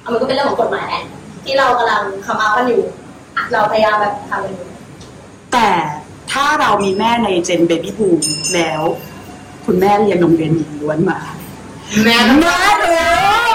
[0.00, 1.04] เอามันก็เป็นเรื่องของกฎหมายแหละ
[1.44, 2.82] ที่เรากำลังคำเอากันอยู่
[3.52, 4.68] เราพยายามแบบทำกันอยู่
[5.52, 5.68] แต่
[6.32, 8.20] ถ้าเรามีแม่ในเจนเบบี้บูม
[8.54, 8.82] แล้ว
[9.66, 11.18] คุณแม่เรียนโรงเรียนหญิงล้วนมา
[12.04, 12.86] แม่แม่เล
[13.48, 13.52] ย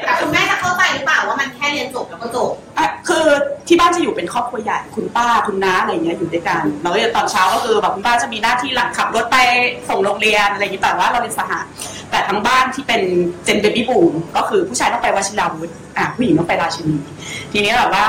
[0.00, 3.24] แต่คุณแม่จะเข้าใจหรือเปล่าว่ามันแค่เรียนจบแล้วก็จบอะคือ
[3.68, 9.36] ที่บ้านจะอยู่เป็นครอบครัวใหญ่คุณป้าคุณน้าอะไรเงี้ยอยู่ด้วยกันเราก็จะตอนเช้าก็คือแบบคุณป้าจะมีหน้าที่หลักขับรถไป
[9.88, 11.60] ส่งโรงเรียนอะไรอย่างงี้แต่ว่าเราเป็นสหะ
[12.10, 13.02] แต่ทั้งบ้านที่เป็น
[13.44, 16.96] เจนเบบี้บูมก็คือผู้ชายต้องไปวชิราวุธอะผู้หญิงต้องไปราชินี
[17.52, 18.06] ทีนี้แบบว่า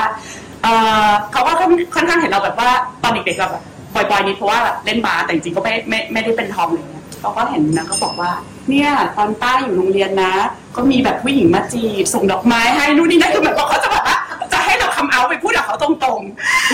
[0.62, 0.66] เอ
[1.06, 2.70] อเขาก็ค่อนค่อนข้างเห็นเราแบบว่า
[3.02, 3.64] ตอนเด็กๆเราแบบ
[3.94, 8.30] ปล่อยๆนิดเพราะว่าเล่นบาสแต่จริงๆก็ไม่ไม่ไม่ได้เป็นทอมอะไรเงี้ย เราก็เห็นนะก็บอกว่า
[8.68, 10.32] เนี่ยตอนป้าอยู่โรงเรียนนะ
[10.76, 14.18] ก็มีแบบผู้หญิงมาจีบส่งดอกไม้ให้นู่นนี่นั่นคือเหมือนว่าเขาจะแบบว่า
[14.52, 16.20] จะให้เราคำเอาไปพูดกับเขาตรง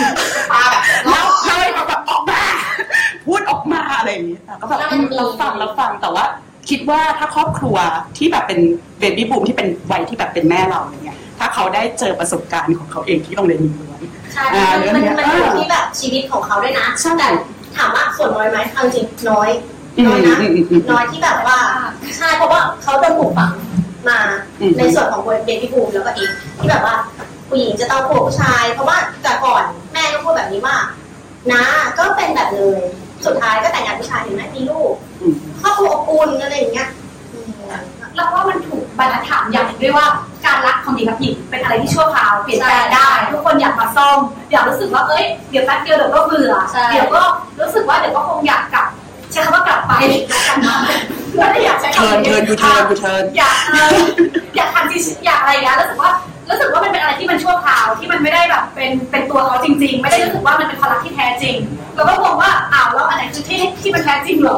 [0.01, 2.41] ๆป้าแบบเราเราให้เขาแบบออกมา
[3.25, 6.25] พูดออกมาอะไรอย่างนี้แต่ก็แบบอืมเราฟังเราฟังแต่ว่า
[6.69, 7.77] คิดว่าถ้าครอบครัว
[8.17, 8.59] ที่แบบเป็น
[8.99, 14.01] เบบี้บูมที่เป็นวัยที่แบบเป็นแม่เราอะไรเงี้ยถ้าเขาได้เจอประสบการณ์ของเขาเองที่โรงเรียนมีล้วน
[14.33, 17.27] ใช่อ่ามันมันเรื่องเนี้ยมันอยู่ที่แบบชีวิตของเขาด้วยนะใช่แต่
[17.77, 21.59] ถามว่าส่วนน้อยไหมเอาจริงน้อยอืม น้อยนะอืมอืมอืมน้อยที่แบบว่า
[22.17, 23.51] ใช่เพราะว่าเขาโดนปลูกฝัง
[24.09, 24.19] มา
[24.61, 26.95] อืมในส่วนของเบบี้บูมแล้วก็อีกที่แบบว่า
[27.49, 30.75] ผู้หญิงจะต้องผูกผู้ชาย เพราะว่าแต่ก่อนแม่ก็พูดแบบนี้ว่า
[31.53, 31.63] นะ
[31.99, 32.79] ก็เป็นแบบเลย
[33.25, 36.89] สุดท้ายก็แต่งงานผู้ชายเห็นไหมมีลูกอืมครอบครัวอบอุ่นอะไรอย่างเงี้ย
[37.33, 37.49] อืม
[38.15, 40.07] เราว่ามันถูกบรรทัดฐานอย่างหนึ่งด้วยว่า
[40.45, 44.19] การรักของหญิงกับหญิงเป็นอะไรที่ชั่วคราวเปลี่ยนแปลงได้ ทุกคนอยากมาซ่อม
[44.51, 47.21] อยากรู้สึกว่าเอ้ยเดี๋ยวแป๊บเดียวเดี๋ยวก็เบื่อใช่เดี๋ยวก็
[47.59, 50.77] รู้สึกว่าเดี๋ยวก็คงอยากกลับใช้คำว่ากลับไปแล้วกันนะ
[51.37, 53.97] ไม่ได้อยากใช้เทิคำร์นเทิร์นยูเทิร์นยูเทิร์นอยากเออ
[54.55, 56.11] อยากทำที่อยากอะไรอย่างเงี้ยรู้สึกว่า
[56.49, 61.55] รู้สึกว่ามันเป็นอะไรที่มันชั่วคราวที่มันไม่ได้แบบเป็นเป็นตัวเขาจริง ๆ ไม่ได้รู้สึกว่ามันเป็นความรักที่แท้จริง
[61.95, 64.57] เราก็มองว่าอ้าวแล้วอันไหนคือที่ที่มันแท้จริงเหรอ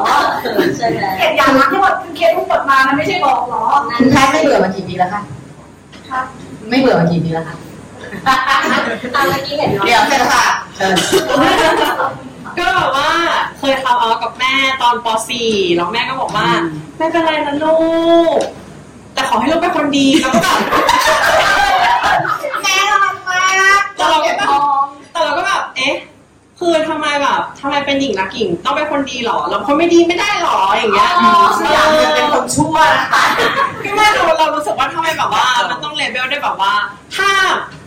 [0.76, 3.62] ใช่ไหมเหตุอย่างรักที่หมดคือเคสทุกบทมามันไม่ใช่บอกเหรอ
[3.98, 5.22] คุณแพทย์ไม่เบื่อมากี่ปีแล้วคะ
[6.70, 7.56] ไม่เบื่อมากี่ปีแล้วคะ
[9.14, 10.94] ตามเมื่อกี้เห็นเนาะเดี๋ยวเสร็จแล้วค่ะเชิญ
[12.60, 13.10] ก็แบบว่า
[13.58, 15.06] เคยทำเอากับแม่ตอนป
[15.40, 16.48] .4 แล้วแม่ก็บอกว่า
[16.96, 17.78] ไม่เป็นไรนะลู
[18.36, 18.38] ก
[19.14, 20.58] แต่ขอให้ลูกเป็นคนดีแล้วก็แบบ
[22.62, 23.42] แม่ทำมา
[23.96, 24.60] แต่เราก็แบบ
[25.12, 25.94] แต่เราก็แบบเอ๊ะ
[26.60, 31.32] คือทำไมแบบทำไมเป็นหญิงรักหญิงต้องเป็นคนดีหรอแล้วคนไม่ดีไม่ได้หรออย่างเงี้ยอ๋อ
[31.72, 33.24] อยากจะเป็นคนชั่วนะคะ
[33.82, 36.72] พี่ว่าเราเรารู้สึกว่าทำไมแบบว่า มันต้องเลเวลได้แบบว่า
[37.16, 37.30] ถ้า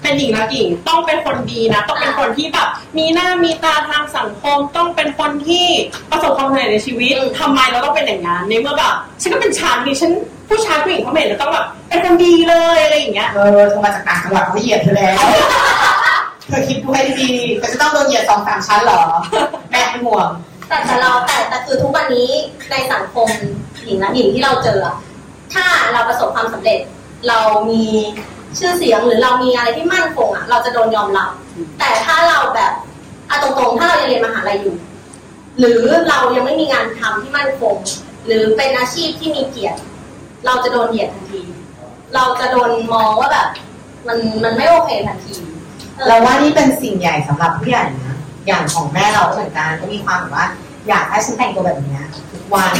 [0.02, 2.68] เป็นหญิงรักหญิงต้องเป็นคนดีนะ ต้องเป็นคนที่แบบ
[2.98, 5.66] มีหน้ามีตาทางสังคมต้องเป็นคนที่
[6.12, 10.12] ประสบความสำเร็จในชีวิตทำไมเราต้องเป็นอย่างนั้นในเมื่อแบบฉันก็เป็นฉันดิฉัน
[10.50, 15.18] ผู้ชายผู้หญิงเขาไม่เห็นจะต้องแบบเป็นคนดีเลยอะไรอย่างเงี้ยเออเธอมาจากต่างจังหวัดเขาเหยียดเธอแล้ว
[16.52, 19.02] เธอคิดดูให้ดีๆเธอจะต้องโดนเหยียดสองสามชั้นเหรอ
[19.72, 20.30] แม่เป็นห่วง
[20.68, 22.32] แต่แต่เราแต่แต่คือทุกวันนี้
[22.72, 23.28] ในสังคม
[23.84, 24.80] หญิงและหญิงที่เราเจอ
[25.54, 26.80] ถ้าเราประสบความสำเร็จ
[27.28, 27.39] เรา
[27.72, 27.86] มี
[28.58, 31.30] ชื่อเสียงหรือเรามีอะไรที่มั่นคงอะเราจะโดนยอมรับ
[31.80, 32.72] แต่ถ้าเราแบบ
[33.30, 34.76] อะตรงๆ ถ้าเรายังเรียนมหาลัยอยู่
[35.60, 37.76] หรือเรายังไม่มีงานทำที่มั่นคง
[38.26, 39.80] หรือเป็นอาชีพที่มีเกียรติ
[40.45, 41.41] เราจะโดนเหยียดทันที
[42.16, 43.47] เราจะโดนมองว่าแบบ
[44.08, 45.34] มันมันไม่โอเคทันที
[46.08, 50.45] เราว่านี่เป็นสิ่งใหญ่สำหรับผู้ใหญ่นะอย่างของแม่เราก็เหมือนกันก็มีความแบบว่า
[50.88, 52.72] อยากให้ฉันแต่งตัวแบบเนี้ยทุกวัน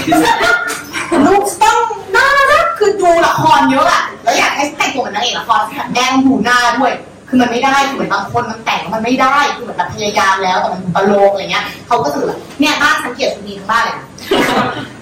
[1.26, 1.78] ลูกต้อง
[2.16, 5.60] น่ารักคือดูละครเยอะอะแล้วอยากให้แต่งตัวเหมือนนางเอกละคร
[5.96, 6.94] แดงดูหน้าด้วย
[7.30, 14.06] คือมันไม่ได้คือเหมือนบางคนมันแต่งแล้วมันไม่ได้คือเหมือนแบบพยายามแล้วแต่มันตลกอะไรเงี้ยเขาก็จะแบบเนี่ยบ้านฉันเกลียดชุดนี้ทั้งบ้านเลยนะ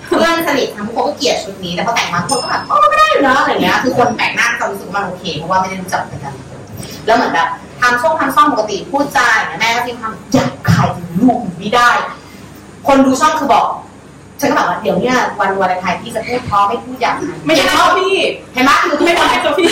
[0.05, 6.35] เพื่อนสนิททั้งคนก็เกลียดชุดนี้แต่พอแต่งมาทุกคนก็แบบอ๋อมันก็ได้อยู่นะอะไรเงี้ยคือคนแปลกหน้าก็จะรู้สึกว่ามันโอเคเพราะว่าไม่ได้รู้จักกัน
[7.05, 7.47] แล้วเหมือนแบบ
[7.81, 11.89] ทำช่วงทำช่องปกติพูดจาอย่างเงี้ยแม่ก็มีความอยากขายถึงลูกไม่ได้
[12.87, 13.65] คนดูช่องคือบอก
[14.41, 18.15] ฉันก็แบบว่าเดี๋ยวเนี้ยวันวันไทยพี่จะพูดเพราะไม่พูดอย่างไรไม่ใช่ชอบพี่
[18.53, 19.69] เห็นไหมคือทุกไม่คนใช่ตัวพี่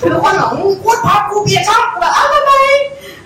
[0.00, 2.52] คือทุกคนบอกมึงพูดเพราะกูเปลี่ยนช่องกูแบบอ้าวทำไม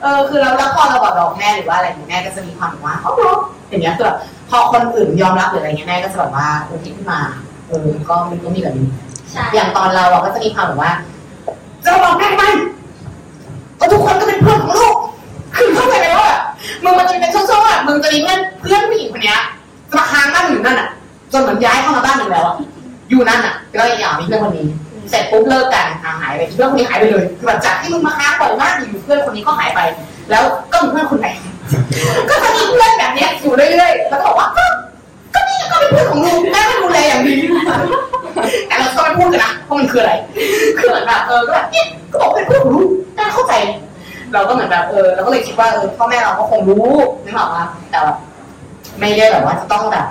[0.03, 3.39] เออคือเราแล้วพอเราบอกบอกแม่หรือว่าอะไรอย่างเงี้ยแม่ก็จะมีความแบบว่าอ๋อเหรอ
[3.69, 4.17] อย่างเงี้ยคือแบบ
[4.51, 7.21] พอคนอื่นยอมรับหรืออะไรเงี้ยแม่ก็จะแบบว่าโอเคขึ้นมา
[7.69, 8.89] เออก็มันก็มีแบบนี้
[9.31, 10.93] ใช่อย่างตอนเราอะก็จะมีความแบบว่า
[11.85, 12.45] จะมาบอกแม่ทำไม
[13.81, 14.97] ก็ทุกคนก็เป็นเพื่อนของลูก
[15.57, 16.31] คือเข้าใจไหมว่า
[16.85, 19.39] มึงมันจะเป็นช่วงๆอะมึงจะมีเพื่อนเพื่อนผู้หญิงคนเนี้ย
[19.97, 20.89] มาค้างบ้านอยู่นั่นอะ
[21.33, 22.57] จนเหมือนย้ายเข้ามาบ้านมึงแล้วอะ
[23.11, 24.67] อยู่นั่นอะ แล้วอีกอย่างมีเพื่อนคนนี้
[25.11, 29.81] เสร็จปุ๊บเลิกกันห่างหายไปเพื่อนคนนี้หายไปเลยคือแบบจากที่มึงมาค้างบ่อยมากอยู่เพื่อนคนนี้ก็หายไป
[30.31, 31.29] แล้วก็มีเพื่อนคนไหน
[32.31, 34.49] ก็จะมีเพื่อนแบบเนี้ยอยู่เรื่อยๆ แล้วก็บอกว่า
[35.71, 37.35] ก็เป็นเพื่อนของลุงแม่ก็ดูแลอย่างดี
[38.67, 40.13] แต่เราก็ไม่พูดกันนะเพราะมันคืออะไร
[40.79, 43.53] คือเหมือนแบบเออก็แบบเนี่ยก็บอกเป็นเพื่อนของลูกแม่เข้าใจ
[44.33, 46.87] เราก็เหมือนแบบเออเราก็เลยคิดว่าเออพ่อแม่เราก็คงรู้
[47.25, 48.17] นึกออกว่าแต่แบบ
[48.99, 50.07] ไม่ได้แบบว่าจะต้องแบบ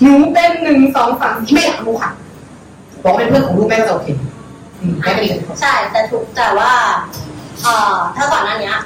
[0.00, 2.10] หนูเป็นหนึ่งสองสามสี่ไม่อยากรู้ค่ะ
[3.04, 4.08] บอกเป็นเพื่อนของลูกแม่ก็จะโอเค
[4.80, 6.72] อืมแม่ก็ดีกับทุกคนใช่ แต่ถูกแต่ว่า
[7.62, 8.76] เอ่อถ้าก่อนหน้าเนี้ย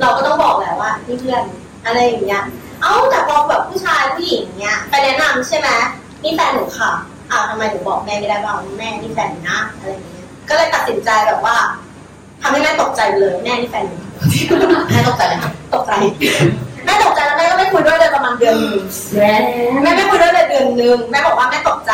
[0.00, 1.42] เราก็ต้องบอกแหละว่านี่เพื่อน
[1.84, 2.42] อะไรอย่างเงี้ย
[2.82, 5.68] เอ้าแต่พอแบบผู้ชายผู้หญิงเนี้ยไปแนะนำใช่ไหม
[6.22, 6.92] นี่แฟนหนูค่ะ
[7.30, 11.56] อ้าวทำไมหนูบอกแม่ไม่ได้บ้างแม่นี่แฟนหนูนะอะไรอย่างเงี้ยก็เลยตัดสินใจแบบว่า
[12.42, 13.96] ทำให้แม่ตกใจไปเลยแม่นี่แฟนหนู
[14.90, 15.92] แม่ตกใจเลยค่ะตกใจ
[16.84, 18.80] แม่ตกใจแล้วแม่ก็ไม่คุยด้วยเลยประมาณเดือนหนึง
[19.14, 19.32] แม่
[19.82, 21.92] แม่ไม่คุยด้วยเลยเดือนหนึงแม่บอกว่าแม่ตกใจ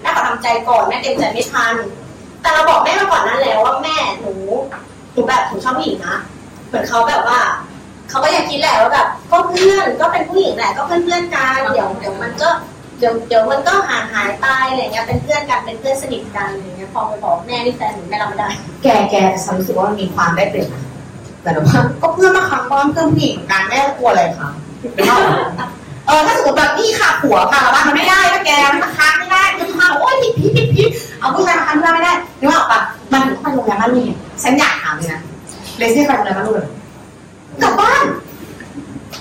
[0.00, 1.74] แม่ขอทำใจก่อนแม่เต็มใจไม่ทัน
[2.42, 4.32] แต่เราบอกแม่มาก่อนนั้นแล้วว่าแม่หนู
[5.12, 6.16] หนูแบบหนูชอบผู้หญิงนะ
[6.68, 7.40] เหมือนเขาแบบว่า
[8.10, 12.48] เขาก็ยังคิดแหละว่าแบบก็เพื่อนก็เป็นผู้หญิงแหละก็เพื่อนเพื่อนๆกันเดี๋ยวเดี๋ยวมันก็
[12.98, 18.48] เดี๋ยวเดี๋ยวมันก็ห่างหายไปอะไรเงี้ยเป็นเพื่อนกันเป็นเพื่อนสนิทกันอะไรเงี้ยพอไปบอกแม่นี่แฟนหนูแม่รับไม่ได้
[18.82, 20.84] แกแกฉันรู้สึกว่ามันมีความได้เปรียบนะ
[21.42, 24.48] แต่ว่าก็เพื่อนมาค้างบ้านเพื่อนผู้หญิงการแม่กลัวอะไรคะ
[26.06, 30.88] เออถ้าสมมติแบบนี่ค่ะผัวพามาบ้านมันไม่ได้นะแกมันมาค้างไม่ได้มันมาโอ้ยผิดผิดผิดผิด
[31.20, 32.80] เอาผู้ชายมาค้างที่บ้านไม่ได้นึกออกปะ
[33.12, 34.06] มันถึงต้องไปโรงแรมบ้านนี่
[34.42, 35.20] ฉันอยากถามเลยนะ
[35.78, 36.68] เลซี่ไปโรงแรมบ้านลูกเลย
[37.62, 38.04] กลับบ้าน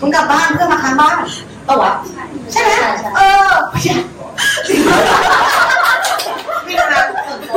[0.02, 1.18] มึงกลับบ้านเพื่อนมาค้างบ้าน
[1.68, 1.92] ปะวะ
[2.52, 2.72] ใช่ไหม
[3.18, 7.04] เออไม่รู้นะ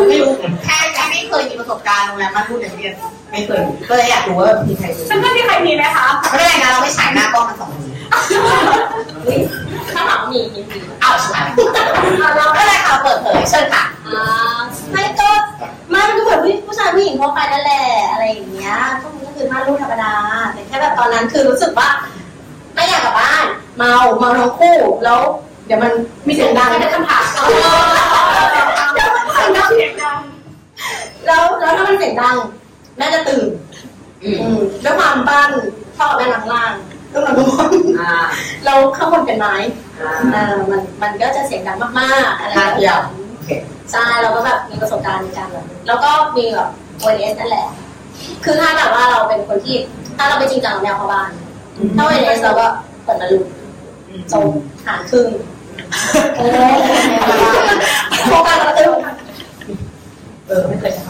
[0.09, 0.31] ไม่รู้
[0.65, 2.93] แค่แค่ไม่เคยมีประสบการณ์โรงแรมบ้านลูกอย่างเดียว
[3.31, 6.07] ไม่เคยก็เลยอยากรู้ว่ามีใครรู้เพื่อนๆมีใครมีไหมคะ
[6.37, 7.90] ไม่เป็นไรนะเราไม่ฉายหน้ากล้องมันสองมือ
[9.95, 11.41] ถ้าถามมีมีมีเอาใช่
[12.37, 14.59] เราไม่เป็นไรค่ะเปิดเผยเชิญค่ะอ่า
[14.93, 15.29] ไม่ก็
[15.91, 20.15] ไม่มันก็เหมือนผู้ชายผู้หญิงทั่วไปนั่นแหละอะไรอย่างเงี้ยก็มันก็คือม่านรูดธรรมดา
[20.53, 21.89] แต่แค่แบบตอนนั้นคือรู้สึกว่า
[22.75, 23.47] ไม่อยากกลับบ้าน
[23.77, 25.21] เมาเมาทั้งคู่แล้ว
[25.67, 25.93] เดี๋ยวมัน
[26.27, 27.25] มีเสียงดังไม่ได้คำถาม
[28.95, 30.17] เดี๋ยวมันเสียงดังเสียงดัง
[31.27, 32.37] แล้วแล้วถ้ามันเสียงดัง
[33.01, 33.47] น่าจะตื่น
[34.23, 35.51] อืมอืมด้วยความบ้าน
[35.97, 36.73] พ่อกับแม่หลังล่าง
[37.13, 37.41] ต้องนอนบ
[37.71, 38.13] นอ่า
[38.65, 39.55] เราข้างบนเป็นไม้
[40.01, 43.01] อ่าเออมันมันก็จะเสียงดังมากๆอะไรแบบทางเดีนี้ยว
[43.35, 43.51] โอเค
[43.93, 47.67] ใช่เราก็แบบมีประสบการณ์ในการแบบแล้วก็มีแบบโอเอสนั่นแหละ
[48.45, 49.77] คือถ้าแบบว่าเราเป็นคนที่
[50.17, 51.31] ถ้าเราไปจริงจังกับแนวเข้าบ้าน
[51.97, 52.67] ถ้าโอเอสเราก็
[53.05, 53.39] เปิดมาลุ
[54.33, 54.45] จง
[54.87, 55.29] หารครึ่ง
[56.37, 56.79] โอ้ย
[58.27, 58.91] โครงการเราตึ้ง
[60.49, 61.10] เออไม่เคยจะทำน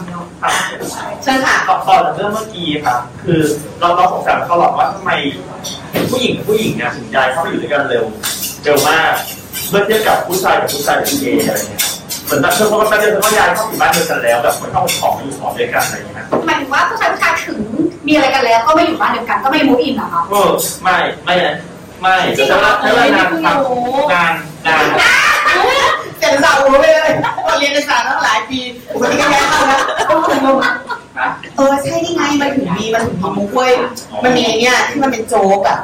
[1.23, 3.41] เชิญค่ะต่อต่อจากเรื่องเมื่อกี้ครับคือ
[3.79, 5.11] เราเราสงสัยมาตลอดว่าทำไม
[6.11, 8.03] ผู้หญิงกับผู้หญิงเนี่ยถึงย้ายเข้าไปอยู่ด้วยกันเร็ว
[8.63, 9.13] เร็วมาก
[9.69, 11.83] เมื่อเทียบกับผู้ชายกับผู้ชายหรือเกย์อะไรเงี้ย
[12.25, 17.59] เหมือนแบบเพื่อนเขาก็แป๊บเดียวเขาก็ย้ายเข้าอยู่บ้านเดียวกันแล้วแบบไม่เข้าไปของมาอยู่หอด้วยกันอะไรอย่างเงี้ยหมายถึงว่าผู้ชายผู้ชายถึง
[18.07, 20.49] มีอะไรกันแล้วก็ไม่อยู่บ้านเดียวกันก็ไม่มูฟอินเหรอคะเออ
[20.83, 21.57] ไม่ไม่นะ
[22.01, 24.33] ไม่แต่ถ้าว่าถ้าว่านานทำงาน
[24.67, 24.85] งาน
[26.21, 27.13] เสียงสาวรู้ไปเลย
[27.45, 28.59] เราเรียนในศาสตร์ตั้งหลายปี
[28.99, 29.79] วันนี้ก็แย่เข้านะ
[31.57, 33.73] เออใช่นี่ไงมันถึงมีมันถึงมีมุกเว้ย
[34.23, 35.79] มันมีไอเนี่ยที่มันเป็นโจ๊กอะ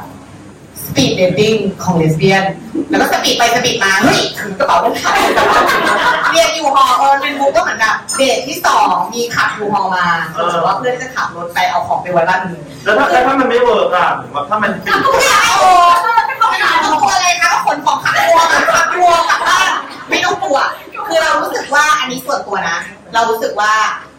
[0.85, 2.43] speed dating ของเลสเบี้ยน
[2.89, 5.15] แล้วก็ speed ไป speed มาเฮ้ยถือกระเป๋าเดินทาง
[6.31, 15.41] เรียก U-Haul เออเป็นมุกก็เหมือนแบบเดทที่สองมีขับยูฮอมาเออว่าเพื่อนจะขับรถไปเอาของไปไว้บ้านนึงแล้วถ้าแล้วถ้ามันไม่ work อะหรือว่าถ้ามันปิดไม่ได้
[16.47, 18.39] โอ้ไม่ได้ต้องกลัวอะไรคะขนของขับตัว
[18.73, 19.71] ขับตัวกลับบ้าน
[20.09, 20.59] ไม่ต้องกลัว
[21.07, 22.77] คือเรารู้สึกว่าอันนี้ส่วนตัวนะ
[23.13, 23.73] เรารู้สึกว่า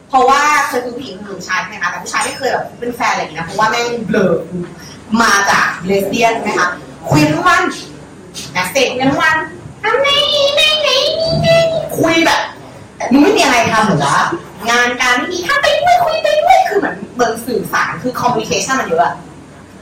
[0.09, 4.33] เพราะว่าเคยคุยผู้หญิงคุยผู้ชายใช่ไหมคะแต่ผู้ชายไม่เคยแบบเป็นแฟนอะไรอย่างนี้นะเพราะว่าแม่งเบลอ
[5.22, 6.68] มาจากเลสเบี้ยนใช่ไหมคะ
[7.11, 7.62] คุยทั้งวัน
[8.57, 9.37] นะเสร็จกันทั้งวัน
[9.85, 10.20] อันนี้
[10.59, 11.03] นี่นี่
[11.45, 11.61] นี่
[11.99, 12.41] คุยแบบ
[13.12, 14.18] มึงไม่มีอะไรทำเหรอวะ
[14.70, 19.14] งานการไม่มีทำไปด้วยคุยไปด้วยคือเหมือนเมืองสื่อสารคือคอมมิวนิเคชันมันเยอะอะ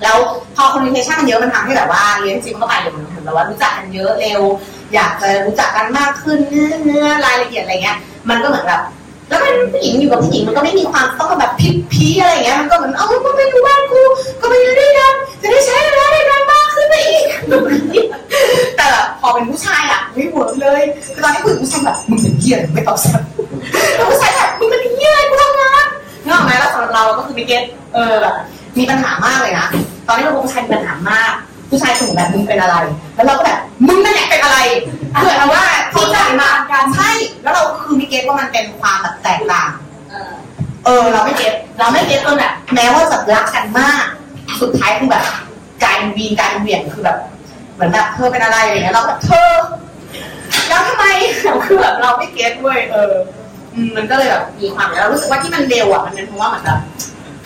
[0.02, 0.16] แล้ว
[0.56, 4.42] พอ communication มันเยอะมันทำให้แบบว่าเรียนจริงเข้าไปเลยมันถึงแบบว่ารู้จักกันเยอะเร็ว
[4.94, 8.82] อยากจะรู้จักกันมากขึ้นเนื้อเนื้อรายละเอียดอะไรเงี้ย มันก็เหมือนแบบ
[9.28, 14.00] แล้วเป็นผู้หญิงอยู่กับผู้หญิงมันก็ไม่มีความต้องแบบพิพีอะไรเงี้ยมันก็เหมือนเอ้าก็ไปอยู่บ้านกู
[14.40, 17.24] ก็ไปอยู่ด้วยกันจะได้ใช้เวลาด้วยกันมากขึ้นไปอีก
[18.76, 18.86] แต่
[19.20, 20.82] พอเป็นผู้ชายอะไม่ work เลย
[21.14, 23.22] คือตอนที่คุยกับผู้ชายแบบมึงเป็นเหี้ยไม่ตอบสัก
[23.96, 25.86] แล้วผู้ชายแบบมึงเป็นเหี้ยกูทำงาน
[26.24, 27.62] นึกออกไหมแล้วสำหรับเราก็คือไม่เก็ต
[27.94, 28.34] เออแบบ
[28.78, 29.66] มีปัญหามากเลยนะ
[30.08, 31.32] ตอนนี้เราผู้ชายมีปัญหามาก
[31.70, 32.76] ผู้ชายส่งแบบมึงเป็นอะไร
[33.14, 33.58] แล้วเราก็แบบ
[33.88, 34.58] มึงนั่นแหละเป็นอะไร
[35.20, 37.10] เกิดมาว่าที่ใจมาการใช่
[37.42, 39.70] แล้วเราคือไม่เก็ตว่ามันเป็นความแบบแตกต่าง
[40.10, 40.32] เออ
[40.84, 44.04] เออ เราไม่เก็ตเราไม่เก็ตจนแบบแม้ว่าจะรักกันมาก
[44.60, 45.24] สุดท้ายคือแบบ
[45.82, 47.18] กลายเป็นวีนกลายเป็นเหวี่ยงคือแบบ
[47.74, 49.52] เหมือนแบบเธอเป็นอะไรอย่างเงี้ยเราแบบเธอ
[50.68, 51.04] แล้วทำไม
[51.66, 53.14] คือแบบเราไม่เก็ตเว้ยเออ
[53.74, 56.78] อืมมันก็เลยแบบมีความเรารู้สึกว่าที่มันเร็วอะมันเป็นเพราะว่าเหมือนแบบ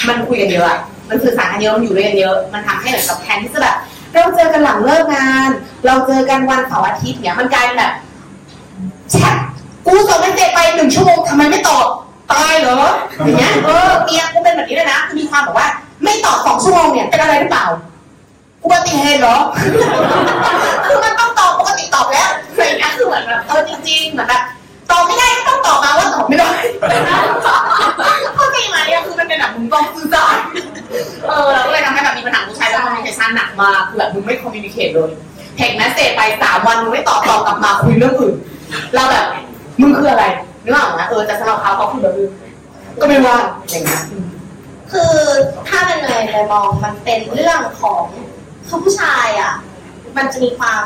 [0.09, 0.79] มันคุยกันเยอะอะ
[1.11, 3.77] มันสื่อสารกันเยอะมันอยู่ด้วยกันเยอะ มันทำให้เหมือนกับแทนที่จะแบบ
[4.15, 5.51] เราเจอกันหลังเลิกงาน
[5.87, 7.93] เราเจอกันวันเสาร์อาทิตย์เนี่ยมันกลายเป็นแบบ
[9.11, 9.35] แชท
[9.87, 11.87] กูส่งเมสเซจไปหนึ่งชั่วโมงทำไมไม่ตอบ
[12.33, 12.79] ตายเหรอ
[13.25, 15.69] อย่างเงี้ยเออเมียกูเป็นแบบนี้เลยนะคือมีความแบบว่า
[16.05, 17.67] ไม่ตอบสองชั่วโมงเนี่ยเป็นอะไรหรือเปล่า
[18.63, 19.37] อุบัติเหตุเหรอ
[20.87, 24.43] คือมันต้องตอบปกติตอบแล้วอะไรอย่างเงี้ยคือเหมือนแบบเออจริงๆเหมือนแบบ
[24.91, 26.53] ตอบไม่ได้ก็ต้องตอบมาว่าตอบไม่ได้
[28.61, 30.37] เข้าใจไหมอะคือมันเป็นแบบมึงต้องสื่อสาร
[31.29, 35.11] เออเราก็เลยทำให้แบบมีปัญหาผู้ชายแล้วคอมมิวนิเคชันหนักมากคือแบบมึงไม่คอมมิวนิเคชเลย
[35.57, 38.35] เทคแมสเซจไปสามวันมึงไม่ตอบตอบกลับมาคุยเรื่องอื่น
[38.95, 39.27] เราแบบ
[39.81, 40.25] มึงคืออะไร
[40.65, 42.15] นึกออกไหมเออแต่สำหรับเขาเขาคือแบบ
[43.01, 43.37] ก็ไม่ว่า
[43.71, 44.03] อย่างเงี้ย
[44.93, 45.15] คือ
[45.69, 48.05] ถ้าเป็นเลยเลยมองมันเป็นเรื่องของ
[48.69, 49.55] คือผู้ชายอะ
[50.17, 50.83] มันจะมีความ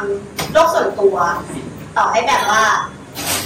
[0.53, 1.17] โลกส่วนตัว
[1.97, 2.63] ต่อให้แบบว่า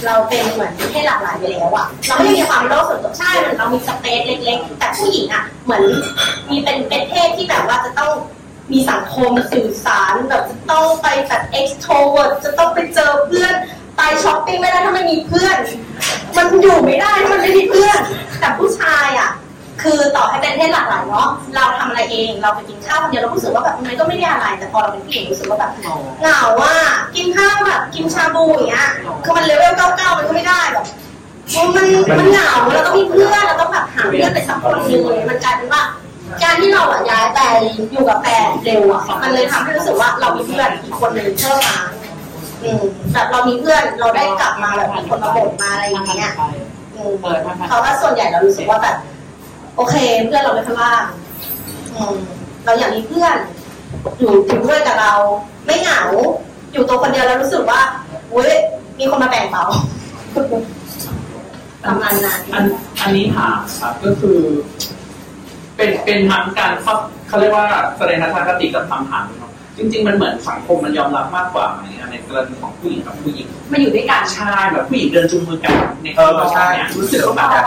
[0.05, 5.83] เราเป็นเหมือนเพศหลากหลายไปแล้วอะเราไม่ได้มีความโลกส่วนตัวใช่มันเรามีสเปซเล็ก ๆ แต่ผู้หญิงอะเหมือน
[6.49, 8.11] มีเป็นเป็นเพศที่แบบว่าจะต้อง
[8.71, 13.53] มีสังคมสื่อสารแบบจะต้องไปแบบ extrovert จะต้องไปเจอเพื่อน
[13.97, 15.57] ไปช้อปปิ้งไม่ได้ถ้าไม่มีเพื่อน
[16.35, 17.99] มันอยู่ไม่ได้ถ้ามันไม่มีเพื่อน
[18.39, 19.31] แต่ผู้ชายอะ
[19.83, 25.71] คือต่อให้เป็นเพศหลากหลายเนาะเราทำอะไรเองเราไปกินข้าวคนเดียวเรารู้สึกว่าแบบมันก็ไม่ได้อะไร แต่พอเราเป็นผู้หญิงรู้สึกว่าแบบ
[26.21, 26.73] เหงาว่า
[27.15, 28.89] กินข้าวแบบกินชาบูอย่างเงี้ย
[29.23, 30.85] คือมันเลเวลเก้าเก้ามันก็ไม่ได้แบบ
[31.75, 31.85] มัน
[32.19, 35.83] มันเหงาเราต้องมีเพื่อนเราต้องแบบหาเพื่อนไปสักคนหนึงมันกลายเป็นว่า
[36.43, 37.39] การที่เราอะย้ายไป
[37.91, 41.79] อยู่กับแฟนเร็วอะมันเลยทำให้รู้สึกว่าเรามีเพื่อนอีกคนหนึ่งเพิ่มมา
[42.63, 42.81] อืม
[43.13, 46.33] แบบเรามีเพื่อนเราได้กลับมาแบบมีคนมาบ่นมาอะไรอย่างเงี้ย
[46.95, 47.11] อืม
[47.67, 48.95] เพราว่าส่วนใหญ่เรารู้สึกว่าแบบ
[49.79, 49.95] โอเค
[50.27, 51.03] เพื่อนเราไม่ค่อยว่าง
[51.95, 52.15] อืม
[52.65, 53.37] เราอยากมีเพื่อน
[54.19, 55.13] อยู่อยู่ด้วยกับเรา
[55.65, 56.01] ไม่เหงา
[56.71, 57.81] อยู่ตัวคนเดียวแล้วรู้สึกว่า
[58.31, 58.53] เว้ย
[58.99, 59.65] มีคนมาแบ่งเบา
[61.85, 62.65] ประมาณนั้นอัน
[63.01, 64.37] อันนี้ถามครับก็คือ
[65.75, 66.93] เป็นเป็นทั้งการเข้า
[67.27, 67.65] เขาเรียกว่า
[67.97, 69.48] แสดงทัศนคติกับคำถามเนาะ
[69.79, 71.81] จริง ๆ มันเหมือนสังคมมันยอมรับมากกว่าไหม
[72.11, 77.63] ในกรณีของผู้หญิงกับผู้หญิงมาอยู่ด้วยกันใช่แบบผู้หญิงเดินจูงมือกันในเออใช่เนี่ยรู้สึกว่าแบบ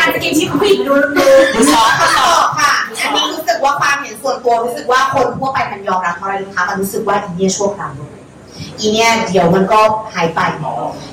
[0.00, 7.92] การจะกินชีพผู้หญิงดูดูดูซอฟต์ซอฟต์ค่ะอันนี้รู้สึกว่าความเห็นส่วนตัวรู้สึกว่าคนทั่วไปมันยอมรับเพราะอะไรรู้ไหมคะมันรู้สึกว่าอีเนี่ยชั่วคราว
[8.80, 9.80] อีเนี่ยเดี๋ยวมันก็
[10.14, 10.40] หายไป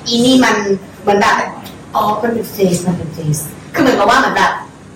[0.08, 0.56] อีนี่มัน
[1.02, 1.36] เหมือนแบบ
[1.94, 3.38] อ๋อมันเป็นเฟสมันเป็นเฟส
[3.74, 4.52] คือเหมือนกับว่าเหมือนแบบ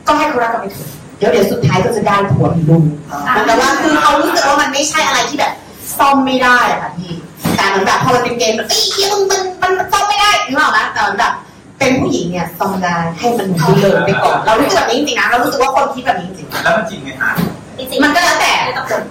[0.07, 0.91] ก็ให้เขารักกันไปเถอะ
[1.21, 2.83] เดี๋ยวเดี๋ยวสุดท้ายก็จะได้ผัวมีลูก
[3.31, 5.53] เหมือนกับว่าคือเขารู้สึกว่ามันไม่ใช่อะไรที่แบบ
[5.99, 7.13] ซ่อมไม่ได้อะค่ะพี่
[7.57, 11.33] แต่เหมือนแบบพอมันเป็นเกมแบบเอ้ยมันมันมันมันซ่อมไม่ได้นึกออกไหมแต่เหมือนแบบ
[11.79, 17.31] เป็นผู้หญิงเนี่ยซ่อมได้ให้มันดูเลยไปก่อนเรารู้สึกแบบนี้จริงๆนะเรารู้สึกว่าคนคิดแบบนี้จริงแล้วมันจริงไหมฮะ
[17.79, 18.55] จริงๆมันก็แล้วแต่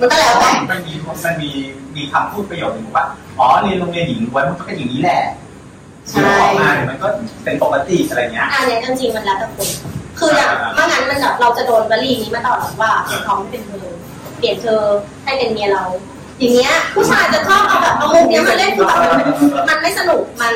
[0.01, 0.93] มันก็แล้วแต่มันมี
[1.25, 1.49] มันมี
[1.95, 3.05] มีคำพูดประโยคนึงบอกว่า
[3.39, 5.21] อ๋อเรียนโรงเรียนหญิงล้วนมันก็เป็นอย่างนี้แหละ
[6.09, 7.07] ใช่เดี๋ยวออกมาเนี่ยมันก็
[7.43, 9.67] เป็นปกติอะไรเงี้ยอันเนี้ยจริงๆมันแล้วแต่คน
[10.19, 12.91] คืออย่างเมื่องั้นมันแบบเราจะโดนวลีนี้มาตลอดว่า
[13.23, 13.87] เขาไม่เป็นเธอ
[14.37, 14.81] เปลี่ยนเธอ
[15.23, 15.85] ให้เป็นเมียเรา
[16.39, 18.99] อย่างเงี้ย ผู้ชายจะชอบเอาแบบเอามุกเนี้ยมาเล่นคือแบบ
[19.69, 20.53] มันไม่สนุกมัน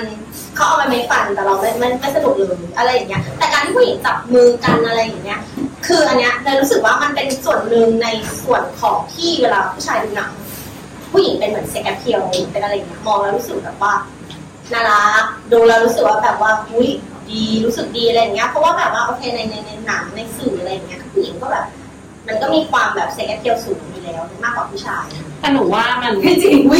[0.55, 5.39] เขาเอามาไม่ fun แต่เราไม่ไม่ไม่สนุกเลยอะไรอย่างเงี้ย แต่การที่ผู้หญิงจับมือกันอะไรอย่างเงี้ย
[5.87, 8.07] คืออันเนี้ยเลยรู้สึกว่ามันเป็นส่วนหนึ่งใน
[8.43, 10.31] ส่วนของที่เวลาผู้ชายดูหนัง
[11.11, 12.21] ผู้หญิงเป็นเหมือน sex appeal
[12.51, 13.93] เป็นอะไรอย่างเงี้ยมองแล้วรู้สึกแบบว่า
[14.73, 16.89] น่ารักดูแล้วรู้สึกว่าแบบว่าอุ้ย
[17.31, 21.65] ดีรู้สึกดีอะไรอย่างเงี้ยเพราะว่าแบบว่าโอเคในในในหนังในสื่ออะไรอย่างเงี้ยผู้หญิงก็แบบ
[22.27, 25.05] มันก็มีความแบบ sex appeal สูงอยู่แล้วมากกว่าผู้ชาย
[25.39, 26.79] แต่หนูว่ามันไม่จริงวิ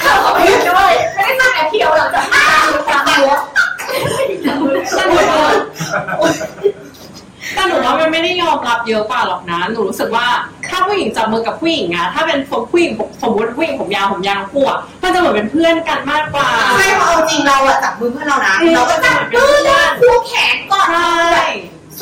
[0.00, 3.34] เขาเขาไม่ด้วยไม่ได้สร้าง appeal เราจะสร้างความรู้
[7.54, 10.26] แต่หนูแต่หนูว่ามันไม่ได้ยอมรับเยอะกว่าหรอกนะ หนูรู้สึกว่า
[10.68, 12.38] ถ้าผู้หญิงจับมือกับผู้หญิงอะถ้าเป็น
[12.70, 12.92] ผู้หญิง
[13.22, 16.48] สมมติผู้หญิงผมยาวผมยาวคู่อะมันจะเหมือนเป็นเพื่อนกันมากกว่า
[16.78, 21.46] ใช่เพราะเอาจริงเราอะจับมือเพื่อนเรานะอืมเราก็จับมือเลยคู่แขนก่อนใช่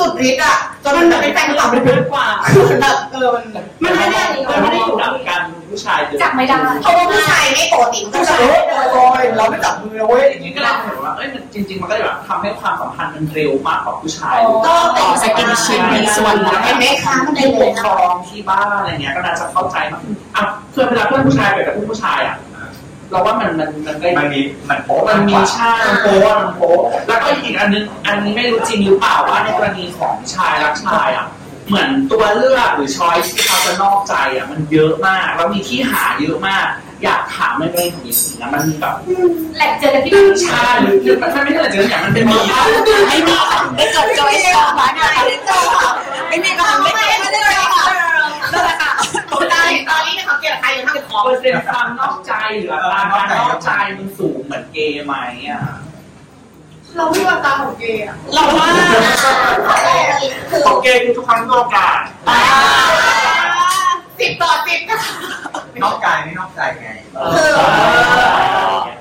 [0.00, 3.44] สุดฤทธิ์อะจนมัมันนจะจะเป็เป็นนแฟแฟนนคคลัลับบมากกว่าคือแบบเออมัน
[3.84, 5.40] มันไม่ได้มันไม่ได้อยู่หลังการ
[5.70, 8.62] ผู้ชายเดินจับไม่ได้เพราะว่าผู้ชายไม่ปกติมันก็ผู้จะชายเฮ้ย
[8.92, 14.36] โอยเราไม่จับมือเว้ยอย่างนี้ก็เลยเห็นว่าเอ้ยมันจริง ๆ มันก็เลยแบบทำให้ความสัมพันธ์มันเร็วมากกว่าผู้ชาย
[14.66, 20.02] ก็เป็นสกินชิปมีส่วนเห็นไหมคะมันในเป็นปเลยกครองที่บ้านอะไรเงี้ยก็น่าจะเข้าใจมาก
[20.36, 22.36] อะเพื่อนเวลาเพื่อนผู้ชายไปกับเพื่อนผู้ชายอะ
[23.10, 31.26] เราว่ามันมันมันได้มันมีมันโป๊ะมันมีากกว่าชามันโป๊ะมันโป๊ะแล้วก็อีกอันนึงอันนี้ไม่รู้จริงหรือเปล่าว่าในกรณีของชายรักชายอะ
[31.68, 36.66] เหมือนตัวเลือกหรือช้อยที่เขาจะนอกใจอะมันเยอะมากแล้วมีที่หาเยอะมาก
[37.04, 38.94] อยากถามในกรณีของหญิงนะมันมีแบบ
[39.56, 42.38] แหล่งเจอกันที่ไหนชาหรือหรือมันไม่ใช่อะไรเจออย่างมันเป็นมี
[43.08, 45.10] ไม่มีค่ะไม่เกิดจอยสองนะ
[46.28, 47.84] ไม่มีค่ะไม่มีไม่ได้เลยค่ะ
[48.52, 48.90] นั่นแหละค่ะ
[49.32, 55.14] ตอนนี้ตอนนี้เนี่ยเขาเกลียดใครยังทำเป็นของเปอร์เซ็นต์ความนอกใจหรืออัตราการนอกใจมันสูงเหมือนเกย์ไหม
[55.48, 55.62] อะ
[56.96, 58.68] เราไม่วางตาของเกย์อะเราว่า
[60.50, 62.00] คือโอเคคือทุกครั้งที่โอกาส
[64.18, 65.14] สิบต่อสิบนะคะ
[65.82, 66.90] นอกกายไม่นอกใจไง
[67.34, 67.50] คือ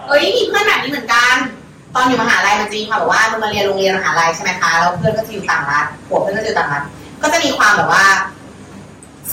[0.08, 1.36] เอ้ยมีเพื่อนแบบนี้เหมือนกัน
[1.96, 6.84] ตอนอยู่มหาลัยมันจะมีความแบบว่ามันมาเรียนโรงเรียนมหาลัยใช่ไหมคะแล้วเพื่อนก็จะอยู่ต่างรัฐหัวเพื่อนก็จะอยู่ต่างรัฐ
[7.22, 8.06] ก็จะมีความแบบว่า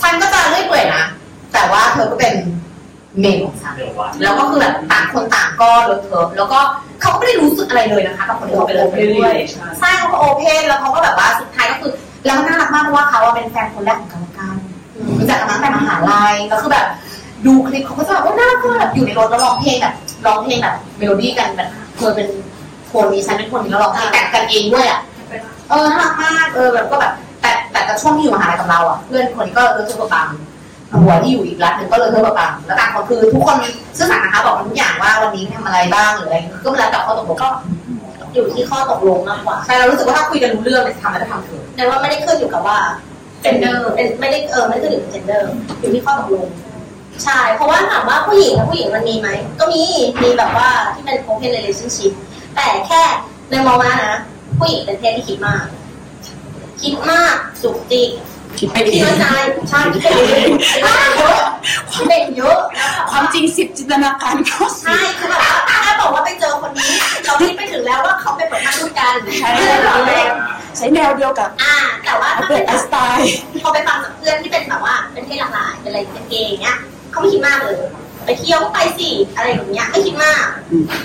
[0.01, 1.03] ฉันก็จะเรื่อยเปื่อยนะ
[1.53, 2.33] แต่ว่าเธอก็เป็น
[3.19, 3.73] เมนของฉัน
[4.23, 6.59] แล้วก็คือแบบต่างคนต่างก็เลอะเทอะแล้วก็
[7.01, 9.33] เขาก็ไม่ได้รู้สึกอะไรเลยนะคะกับคนที่เขาไปเลยไปด้วย
[9.79, 11.91] ใช่เขาก็โอเพนแล้วเขาก็แบบว่าสุดท้ายก็คือ
[12.25, 14.55] แล้วน่ารักมากเพราะว่าเขาอะเป็นแฟนคนแรกของกันและกัน
[15.19, 16.85] รู้จักกันมาตั้งแต่มหาลัยแล้วคือแบบ
[17.45, 19.93] ดูคลิปเขาก็จะแบบว่าน่ารักมากแบบอยู่ในรถแล้วร้องเพลงแบบ
[20.25, 22.27] ร้องเพลงแบบเมโลดี้กันแบบเธอเป็น
[22.91, 25.01] คนนี้ฉันเป็นคนนี้แล้วร้องเพลงแต่งกันเองด้วยอะ
[25.69, 30.27] เออน่ารักมากเออแบบก็แบบ แต่แต่แต่ช่วงที่อยู่มหาลัยกับเราอะเพื่อนคนนี้ก็เลอะเทอะกว่าปัง
[31.03, 33.57] หัวที่อยู่อีกรัฐหนึ่งก็เลอะเทอะกว่าปังแล้วต่างคนคือทุกคน
[33.97, 37.49] ซื่อสัตย์นะคะบอกกันทุกอย่างว่าวันนี้ทำอะไรบ้างหรืออะไรก็แล้วแต่ข้อตกลงก็
[38.33, 42.77] อยู่ที่ข้อตกลงมากกว่าใช่เรารู้สึกว่าถ้าคุยกันรู้เรื่องเนี่ยจะทำอะไรก็ทำเถอะแต่ว่าไม่ได้ขึ้นอยู่กับว่า
[43.41, 45.49] gender เป็นไม่ได้เออไม่ได้ขึ้นอยู่กับ gender
[45.79, 46.47] อยู่ที่ข้อตกลง
[47.23, 49.81] ใช่ เพราะว่าถามว่าผู้หญิงกับผู้หญิงมันมีไหม ก็มี
[50.23, 52.11] มีแบบว่าที่เป็น open relationship
[52.55, 53.01] แต่แค่
[53.49, 54.13] ในมองว่านะ
[54.59, 55.63] ผู้หญิงเป็นเพศที่คิดมาก
[56.81, 58.09] คิดมากจุกจิก
[58.59, 59.25] คิดไปคิเอดงใจ
[59.69, 60.83] ใช่คิดไปเองคิด
[61.17, 61.39] เยอะ
[61.93, 62.57] คิดเองเยอะ
[63.11, 66.91] ความจริงสิบจินตนาการก็สิใช่คือแบบว่าถ้าบอกว่าไปเจอคนนี้
[67.25, 70.29] เราคิดไปถึงแล้วว่าเขาเป็นแบบนักด้วยกันใช่เพื่อนเราเอง
[70.77, 71.75] ใช้แนวเดียวกับอ่า
[72.05, 73.31] แต่ว่าอัลถ้าเบิเป็ร์นตไอน์สไตน์
[73.63, 76.77] พอไปฟังจากเพื่อนที่เป็นแบบว่าเป็นเพศหลากหลายเป็นอะไรเป็นเกย์อย่างเงี้ย
[77.11, 77.77] เขาไม่คิดมากเลย
[78.25, 80.43] ไปเที่ยวก็ไปสิอะไรอย่างเงี้ยไม่คิดมาก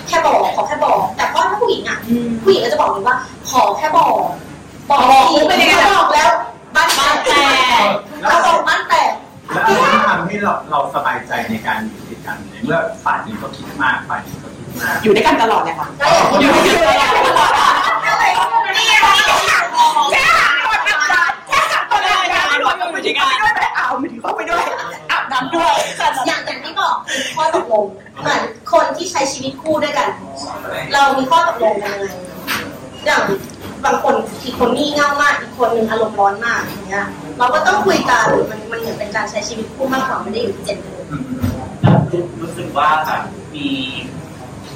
[0.09, 1.99] แค่บอกขอแค่บอก แต่เพราะถ้าผู้หญิงอะ
[2.45, 3.17] ผู้หญิงก็จะบอกเลยว่า
[3.51, 4.17] ขอแค่บอก
[4.89, 5.01] บอก
[5.31, 6.31] ทีไม่ได้บอกแล้ว
[6.77, 7.87] บ้านแตก
[8.23, 9.13] เราบอกบ้านแตก
[9.53, 16.07] แล้วอะไรที่ทำให้เราเราสบายใจในการอยู่ด้วยกันในเมื่อฝ่ายหนึ่งก็คิดมากฝ่ายหนึ่งก็คิดมากอยู่ด้วยกันตลอดเลยค่ะก็
[16.41, 17.65] อย่างที่อยู่ด้วยกันตลอดนี่
[18.19, 18.25] ไง
[18.77, 18.95] นี่ไง
[20.13, 23.27] แค่หาคนทำงานแค่หาคนทำงานรวมกันไปด้วยกัน
[23.75, 24.65] เอาไม่ถึงเข้าไปด้วย
[25.11, 25.75] อาบน้ำด้วย
[26.27, 27.85] อย่างอย่างที่บอกคือข้อตกลง
[28.21, 28.41] เหมือน
[28.73, 30.09] คนที่ใช้ชีวิตคู่ด้วยกัน
[30.93, 32.07] เรามีข้อตกลงกันยังไง
[33.07, 33.23] อย่าง
[33.85, 34.15] บางคน
[34.45, 37.07] อีกคนงี่เง่ามากอีกคนหนึ่งอารมณ์ร้อนมากอย่างเงี้ย
[37.39, 41.07] เราก็ต้องคุยกันมันมันเหมือนเป็นการใช้ชีวิตคู่มากกว่าไม่ได้อยู่ที่เจนเดอร์
[42.41, 43.23] รู้สึกว่าแบบ
[43.55, 43.69] มี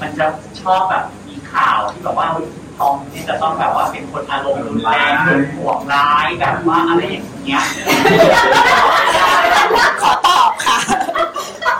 [0.01, 0.27] มันจะ
[0.61, 2.27] ชอบแบบมีข่าวที่แบบว่า
[2.79, 7.63] ทอมนี่จะต้องแบบว่าเป็นคนอารมณ์รุนแรงหึงหวงร้ายแบบว่าอะไรอย่างเงี้ย
[10.03, 10.79] ขอตอบค่ะ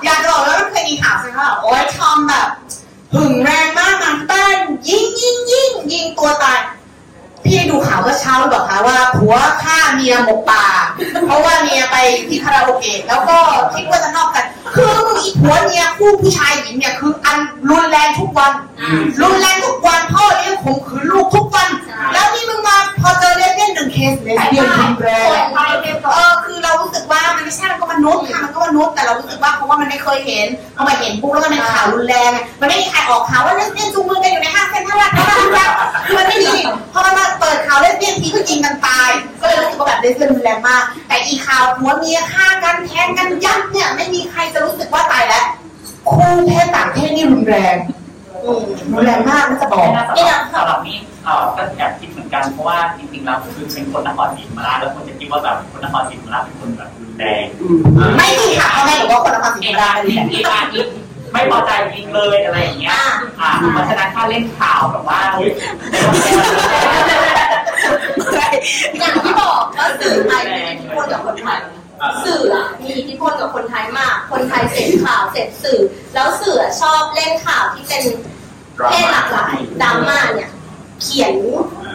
[0.05, 2.49] อยากจะบอกว่ามันเคยมีข่าวใช่ไหมว่าโอ้ยทอมแบบ
[3.15, 4.59] หึงแรงมากนเต้น
[4.89, 6.61] ยิงยิงยิงยิงตัวตาย
[7.47, 10.65] พี่ได้ดูข่าวเมื่อเช้าหรือเปล่าคะว่าผัวฆ่าเมียหมกป่า
[11.27, 11.97] เพราะว่าเมียไป
[12.29, 13.37] ที่คาราโอเกะแล้วก็
[13.75, 17.39] คิดว่าจะนอกกัน คือมึงอีผัวเมียคู่ผู้ชายหญิงเนี่ยคืออัน
[17.71, 18.53] รุนแรงทุกวัน
[19.23, 21.69] รุนแรงทุกวันพ่อเลี้ยงข่มขืนลูกทุกวัน
[22.13, 25.29] แล้วนี่มึงมาพอเจอเลสเบี้ยนหนึ่งเคสเลสเบี้ยนรุนแรง
[26.13, 30.47] เออคือเรารู้สึกว่ามันไม่ใช่มันก็มนุษย์ค่ะมันก็มนุษย์แต่เรารู้สึกว่าเพราะว่ามันไม่เคยเห็น
[30.77, 35.71] พอมาเห็นปุ๊บแล้วมันเป็นข่าวรุนแรงไงมันไม่มีใครออกข่าวว่าเลสเบี้ยนจูงมือกันอยู่ในห้างเซ็นทรัลลาดพร้าวแล้ว
[36.07, 36.55] คือมันไม่มี
[36.93, 39.11] พอมันมาเปิดข่าวเลสเบี้ยนทีก็ยิงกันตาย
[39.41, 45.47] ก็เลยรู้สึกว่าแบบเลสเบี้ยนรุนแรงมาก แต่อีข่าวผัวเมียฆ่ากันแทงกันยับเนี่ยไม่มีใครจะรู้สึกว่าตายแล้ว
[46.11, 47.77] คู่เพศต่างเพศนี่รุนแรง
[48.45, 50.07] อืมรุนแรงมากน่าจะบอกสำหรับ
[50.55, 57.45] สำหรับนี่เอ่อก็แอบคิดเหมือนกันเพราะว่าจริงๆแล้วคือเป็นคนนครศรีธรรมราชแล้วคนจะคิดว่าแบบคนนครศรีธรรมราชเป็นคนแบบรุนแรง
[58.19, 60.87] ไม่มีค่ะพ่อแม่หรือว่าคนนครศรีธรอีรกมราอัชนอีกอีกอันอีก
[61.33, 62.99] ไม่พอใจยิงเลยอะไรอย่างเงี้ย
[63.41, 65.21] อ่าเพราะฉะนั้นถ้าเล่นข่าวแบบว่า
[68.99, 71.59] อย่างที่บอกว่าสื่อไทยมีอิทธิพลกับคนไทย
[72.25, 75.81] สื่ออะมีอิทธิพลกับคนไทยมาก คนไทยเสพข่าวเสพสื่อ
[76.15, 78.03] แล้วสื่ออะชอบเล่นข่าวที่เป็น
[78.91, 80.51] เพศหลากหลายดราม่าเนี่ย
[81.03, 81.35] เขียน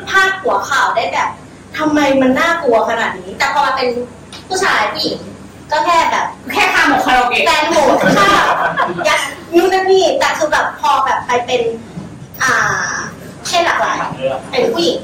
[0.10, 1.30] พาดหัวข่าวได้แบบ
[1.78, 3.90] ทำไมมันน่ากลัวขนาดนี้ แต่พอมาเป็น
[4.48, 5.20] ผู้ชายผู้หญิง
[5.72, 8.30] ก็แค่แบบแค่คาหมกคาราโอเกะแฟนโหดฆ่า
[9.08, 9.20] ยัด
[9.56, 11.62] นู่นนั่นนี่แต่คือแบบพอแบบไปเป็น
[12.44, 12.94] อ่า
[13.46, 13.98] เพศหลากหลาย
[14.52, 15.00] เป็นผู้หญิง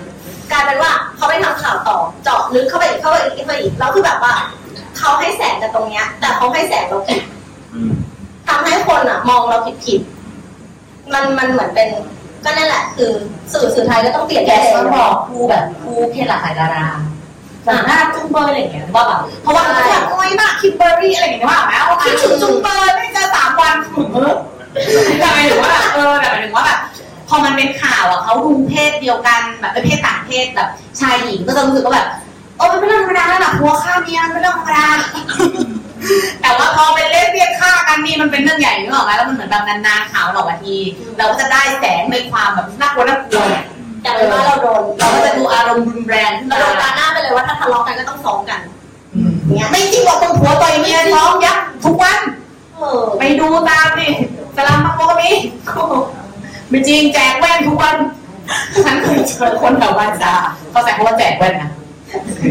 [0.52, 4.34] กลายเป็นว่าเขาไปทำข่าวต่อเจาะลึกเข้าไปอีกเข้าไปอีกเข้าไปอีกแล้วคือแบบว่า
[4.98, 7.22] เขาให้แสงกันตรงเนี้ย แต่เขาให้แสงเราผิด
[8.48, 11.88] ทำให้คนอะ มองเราผิดผิดๆมันมันเหมือนเป็น
[12.44, 13.12] ก็นั่นแหละ คือ
[13.54, 16.88] สื่อสื่อไทยก็ต้องเปลี่ยนแกชอบบอกครูแบบครูเพศหลากหลายดารา
[17.64, 26.80] แบบหน้าจุ้งเบอร์อะไรอย่างเงี้ยว่าแบบเพราะว่าเขาแบบโอ้ยมากคิมเบอร์รี่อะไรอย่างเงี้ยว่าไหมว่าคิดถึงจุ้งเบอร์ไม่เจอสามวันถึงแต่หมายถึงว่าแบบเออแต่หมายถึงว่าแบบ
[27.28, 32.08] พอมันเป็นข่าวอะเขาดูเพศเดียวกันแบบเป็นเพศต่างเพศแบบชายหญิงก็จะรู้สึกว่าแบบ
[32.58, 34.88] โอ้มันเป็นเรื่องธรรมดาแล้วล่ะผัวฆ่าเมียมันเป็นเรื่องธรรมดา
[36.42, 40.76] แต่ว่าพอเป็นเลสเบี้ยนฆ่ากันนี่มันเป็นเรื่องใหญ่นึกออกไหมแล้วมันเหมือนแบบนานๆข่าวหรอกที
[41.18, 43.66] เราก็จะได้แสงในความแบบน่ากลัวน่ากลัวเนี่ย
[44.02, 48.60] แต่เป็นว่าเราโดนเราก็จะดูอารมณ์รุนแรงขึ้นเรามาโดนตาหน้าไปเลยว่าถ้าทะเลาะกันก็ต้องฟ้องกัน
[49.54, 52.20] เนี่ยไม่จริงหรอกคนผัวต่อยเมียท้องยับทุกวัน
[52.78, 54.10] เออไปดูตามดิ
[54.56, 55.30] สลามมาโกะมี
[56.70, 57.96] ไม่จริงแจกแว่นทุกวัน
[58.84, 60.34] ฉันเคยเจอคนแถวบ้านจ้า
[60.72, 61.72] เขาใส่คำว่าแจกแว่นนะ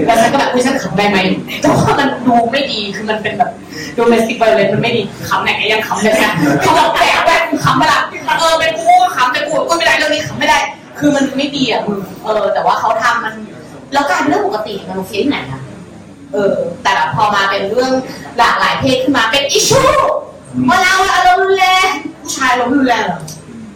[0.07, 1.19] แล้วฉันก็แบบคุยฉันขำได้ไหม
[1.61, 3.51] แต่ว่ามันดูไม่ดีคือมันเป็นแบบ
[3.97, 8.01] ดูเมสติกเลยมันไม่ดีขำไหนก็ยังขำเลยนะเขาบอกแจกแว่นขำไปละ
[8.39, 10.59] เออเป็นกูก็ขำแต่กูก็ไม่ได้เรื่องนี้ขำไม่ได้
[10.99, 13.35] คือมันไม่ดีอะมึงเออ แต่ว่าเขาทำมัน
[13.93, 15.63] แล้วกลารเป็นเรื่องปกติมันโอเคที่ไหนอะ
[16.33, 17.93] เออ แต่แบบพอมาเป็นเรื่อง
[18.39, 19.83] หลากหลายเพศขึ้นมาเป็นอิชชู
[20.69, 21.89] ว่าเราอารมณ์รุนแรง
[22.21, 23.21] ผู้ชายอารมณ์รุนแรงเหรอ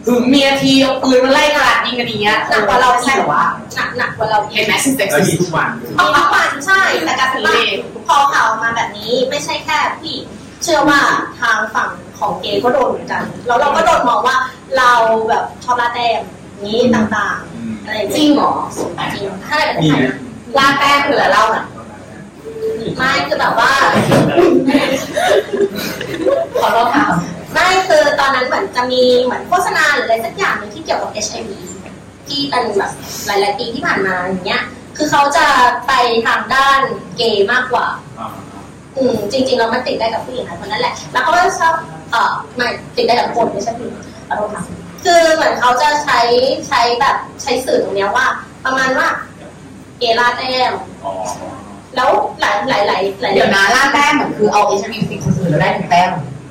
[0.06, 3.44] หึงเมียทีเอาปืนมาไล่กระดาษยิงกันอย่างเงี้ยหนักกว่าเราใช่เหรอวะ
[3.74, 7.54] หนักหนักกว่าเราอีกเห็นไหมซิสเต็กแล้วซิมีทุกวันทุกวันใช่แต่การเป็นว่า
[8.08, 10.24] พอข่าวออกมาแบบนี้ไม่ใช่แค่ผู้หญิง
[10.62, 11.00] เชื่อว่า
[11.40, 14.36] ทางฝั่งของเกย์ก็โดนเหมือนกันแล้วเราก็โดนมองว่า
[14.78, 14.92] เรา
[15.28, 16.20] แบบชอบลาแต้ม
[16.64, 18.52] นี้ต่างๆอะไรจริงเหรอ
[19.14, 20.16] จริงถ้าอะไรแบบมีนี้นะ
[20.58, 21.66] ลาแต้มคืออะไรเล่าหน่อย
[22.96, 23.72] ไม่คือแบบว่า
[26.60, 27.04] ขอโทษค่ะ
[27.52, 31.50] ไม่คือตอนนั้นเหมือนจะมีเหมือนโฆษณาหรืออะไรสักอย่างหนึงที่เกี่ยวกับ HIV
[32.28, 32.92] ที่เป็นแบบ
[33.26, 34.62] หลาย ๆ ปีที่ผ่านมาอย่างเงี้ย
[34.96, 35.46] คือเขาจะ
[35.86, 35.92] ไป
[36.26, 36.80] ทางด้าน
[37.16, 37.86] เกย์มากกว่า
[38.96, 41.74] อืมจริง ๆ เรามันติดได้กับผู้หญิงนะคนนั้นแหละ แล้วเขาก็ชอบ
[42.12, 42.66] เอ่อไม่
[42.96, 43.96] ติดได้กับคนไม่ใช่ผู้หญิง
[44.28, 44.64] ขอโทษค่ะ
[45.04, 46.20] คือเหมือนเขาจะใช้
[46.68, 48.26] ใช้แบบใช้สื่อตรงเนี้ยว่า
[48.64, 49.08] ประมาณว่า
[49.98, 50.72] เกย์ลาดแต้ม
[51.96, 52.10] แล้ว
[52.40, 56.10] หลายหลายหลายหลายเดี๋ยวนะล่าแต้มเหมือนคือเอาเอชวีสิคนอื่นแล้วได้ถึงแต้ม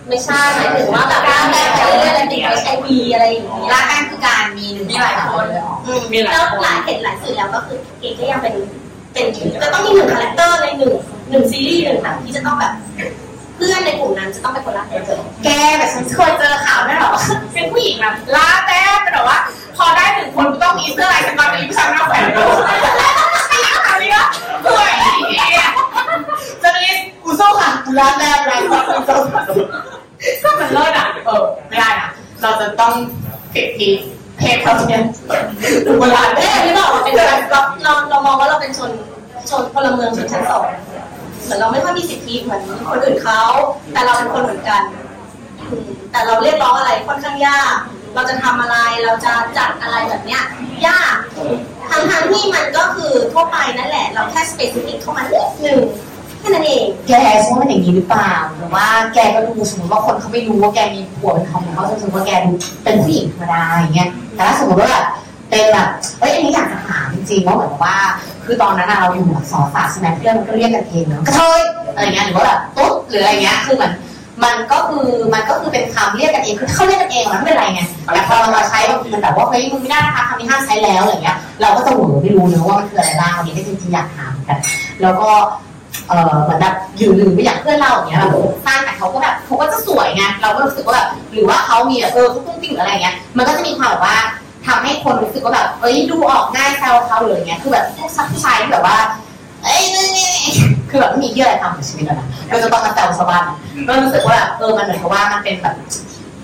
[0.10, 5.46] ไม่ใช่หมายถึงว่าแบบลาดแต้มไปเรื่อยๆแล้วติด HIV อะไรอย่างเงี้ยล่าแต้มคือการมีหนึ่งมีหลายคน
[5.86, 8.56] อืมแล้วหลายเห็นหลายสื่อแล้วก็คือเกย์ก็ยังเป็น
[9.14, 9.26] เป็น
[9.64, 10.94] จะต้องมีหนึ่งคาแรคเตอร์ในหนึ่ง
[11.30, 12.74] หนึ่งซีรีส์หนึ่งหนังที่จะต้องแบบ
[13.56, 17.12] เพื่อนในกลุ่มนั้นจะต้องเป็นคนรักเจอแกแบบฉันเคยเจอข่าวด้วยเหรอ
[17.54, 19.40] เป็นผู้หญิงแบบล่าแต้มเป็นแบบว่า
[19.78, 22.44] พอได้หนึ่งคนก็ต้องมีเสื้อลายสก๊อตมีผู้ชายมาแขวนดู
[23.88, 24.22] ข่าวนี้ก็
[24.64, 24.94] เฮ้ย
[26.60, 29.20] เจอร์นลิสต์กูสู้ค่ะล่าแต้มลายสก๊อตกูสู้
[30.44, 32.10] ก็มันเลิศอะเออไม่ได้นะ
[32.42, 32.94] เราจะต้อง
[33.54, 33.90] สิทธิ
[34.38, 35.04] เพศเท่าเทียม
[35.86, 38.92] ดูเวลาเอ๊ะนี่บอกว่าเป็นการเราเราเรามองว่าเราเป็นชน
[39.50, 40.64] ชนพลเมืองชนชั้นสอง
[41.44, 43.42] เหมือนเราไม่ค่อยมีสิทธิเหมือนคนอื่นเขา
[43.94, 44.82] แต่เราเป็นคนเหมือนกัน
[46.12, 47.76] แต่เราเรียกร้องอะไรค่อนข้างยาก
[48.16, 50.44] เราจะทำอะไรเราจะจัดอะไรแบบเนี้ย
[50.88, 51.16] ยาก
[51.90, 55.80] ทั้งทางที่มันก็คือทั่วไปนั่นแหละ เราแค่สเปซิฟิกเข้ามานิดหนึ่ง
[56.40, 57.12] แค่นั้นเอง แก
[57.46, 62.52] ฉันว่ามันอย่างนี้หรือเปล่าหรือว่าแกก็ดูสมมติว่าคนเขาไม่รู้ว่าแกมีผัวเป็นทอมเขาจะรู้สึกว่าแกดู
[62.84, 65.06] เป็นผู้หญิงธรรมดาอย่างเงี้ยแต่ถ้าสมมติว่าแบบ
[65.50, 65.90] เป็นแบบ
[66.20, 67.98] เอ้ยอันนี้อยากจะถามจริงๆว่าเหมือนว่า
[68.46, 71.62] คือตอนนั้นเราอยู่แบบสอนศาสตร์ใช่ไหมเพื่อนมันก็เรียกกันเองเนาะกระเทย
[71.96, 73.94] อะไรเงี้ยหรือว่าแบบตุ๊ดหรืออะไรเงี้ยคือเหมือน
[74.44, 77.82] มันก็คือมันก็คือเป็นคำเรียกกันเองคือเขาเรียกกันเองมันไม่เป็นไรไง
[78.14, 84.58] แต่พอเรามาใช้บางทีมันแบบว่าเฮ้ยมึงไม่ได้นะคะคำนี้ห้ามใช้แล้วอะไรเงี้ย เราก็จะหวไม่รู้เนอะว่ามันคืออะไรบ้างอันนี้ก็จริงๆอยากถามกัน
[85.02, 85.30] แล้วก็
[86.08, 88.32] เออเหมือนแบบอยู่หรือไม่อยากเพื่อนเราอย่างเงี้ยแบบ
[88.66, 94.18] สร้างแต่เขาก็แบบเขาก็จะสวยไงเราก็รู้สึกว่าแบบหรือว่าเขามีแบบเออเขาตุ้งติ้งหรืออะไรเงี้ยมันก็จะมีความแบบว่า
[94.68, 98.98] ทำให้คนรู้สึกว่าแบบเอ้ยดูออกง่ายแซวเขาหรืออะไรเงี้ยคือแบบพวกซับผู้ชายที่แบบว่า
[99.64, 100.30] เอ้ยนี่นี่
[100.90, 103.44] คือแบบไม่มีเยื่ออะไรทำกับชีวิตแล้วนะโดยเฉพาะมาแซวชาวบ้าน
[103.88, 105.76] ก็รู้สึกว่าแบบเออมันเหมือนกับว่ามันเป็นแบบ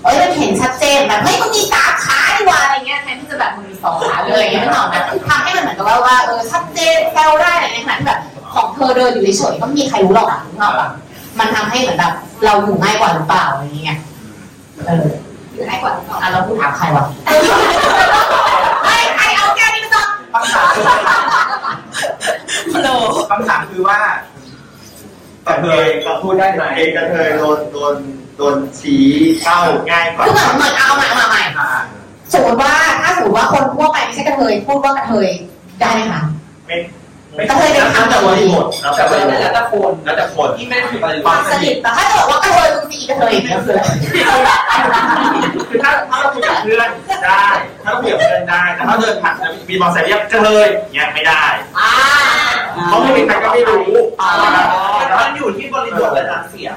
[0.02, 8.20] เอ้ยมันเห็นชัดเจนแบบเฮ้ยมึงมีสามขาดีกว่าอะไรเงี้ยแทนที่จะแบบมึงมีสองขาเลยอะไรเงี้ยไม่หรอกนะทำให้มันเหมือนกับว่าว่าเออชัดเจนแซวได้อะไรเงี้ยขนาดที่แบบ
[8.56, 10.90] ของเธอเดินอยู่เฉยๆก็ไม่มีใครรู้หรอกอะรู้หรอกอะ
[11.38, 12.12] มันทำให้เหมือนแบบ
[12.44, 13.98] เราอยู่ง่ายกว่าหรือเปล่าอะไรเงี้ย
[14.86, 15.06] เออ
[15.52, 20.72] อยู่ง่ายกว่าหรือเปล่าอะเราพูดถามใครวะเฮ้ยใครเอาแก้วนี้มาจอดคำถาม
[22.72, 22.90] ฮัลโหล
[23.30, 23.98] คำถามคือว่า
[25.44, 27.94] แต่เคยเราพูดได้ไหมเองกระเทยโดนโดน
[28.36, 29.04] โดนชี้
[29.40, 29.58] เข้า
[29.90, 31.68] ง่ายกว่าคือเหมือนเหมือนเอาใหม่เอามาใหม่อ่า
[32.32, 32.72] สมมติว่า
[33.02, 35.28] ถ้าสมมติว่าคนทั่วไปไม่ใช่กระเทยพูดว่ากระเทย
[35.80, 36.22] ได้ไหมคะ
[36.66, 36.76] ไม่
[37.36, 43.72] ไม่กระเทยเป็นคำแต่บริบทแล้วแต่บริบทแล้วแต่คนแล้วแต่คนที่ไม่ได้ถือบริควาวามรสนิทแต่ถ้าจะบอกว่ากระเทยมึงสีกระเทยอย่างเงี้ยคือ
[44.28, 44.50] อะไร
[45.68, 46.88] คือถ้าถ้าเราคุยกับเพื่อน
[47.24, 47.46] ได้
[47.82, 49.34] ถ้าเราคุยกับเพื่อนได้แต่ถ้าเดินผ่าน
[49.68, 51.44] มีมอเตอร์ไซค์เรียกกระเทยเงี้ยไม่ได้
[51.78, 51.90] อ่า
[52.88, 53.90] เพราะไม่มีใครก็ไม่รู้
[55.20, 56.74] มันอยู่ที่บริบทและน้ำเสียง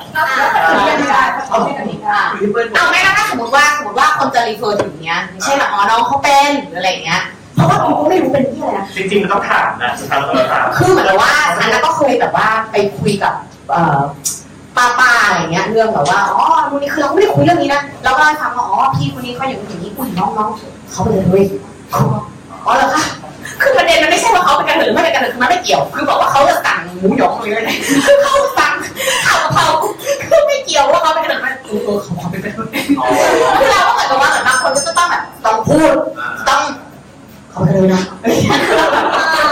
[0.86, 7.22] เรียนไม่ได้เขาไม่ได้ค่ะอยู่ที่บริบทเอาไม่นะถ้าสมมติว่าสมมติว่าคนจะรีเฟอร์ถึงเนี้ยไม่ใช่แบบอ๋อน้องเขาเป็นหรืออะไรเงี้ย
[7.60, 13.34] เพราะว่ากูก็ไม่รู้เป็นที่อะไรนะจริงๆมันต้องถามนะสุดท้ายเราต้องถามคือเหมือนกับว่าฉันก็เคยแบบว่าไปคุยกับ
[13.69, 13.99] เอ่อ
[14.77, 20.49] ป้าป้าๆอะไรเงี้ยเรื่องแบบว่าอ๋อนู่นนี่คือเราไม่ได้คุยเรื่องนี้นะเราก็เลยฟังว่าอ๋อพี่คนนี้เขาอย่างนี้อย่างนี้อุ้ยน้องน้อง
[20.91, 21.45] เขาเป็นเลย
[21.94, 23.03] อ๋อเหรอคะ
[23.61, 27.76] คือประเด็นมันไม่ใช่ว่าเขาเป็นกระเทยหรือไม่เป็นกระเทยคือมันไม่เกี่ยวคือบอกว่าเขาจะสั่งหมูหยองเลยนะ
[28.23, 28.73] เขาสั่ง
[29.27, 29.65] ข้าวกะเพรา
[30.30, 32.84] คือไม่เกี่ยวว่าเขาเป็นกระเทยมันเออเออเขาเขาเป็นกระเทย
[33.60, 35.94] คือเราก็เหมือนกับว่าเหมือนบางคนก็จะต้องแบบต้องพูด
[36.49, 38.02] ต้องเขาเป็นกระเทยนะ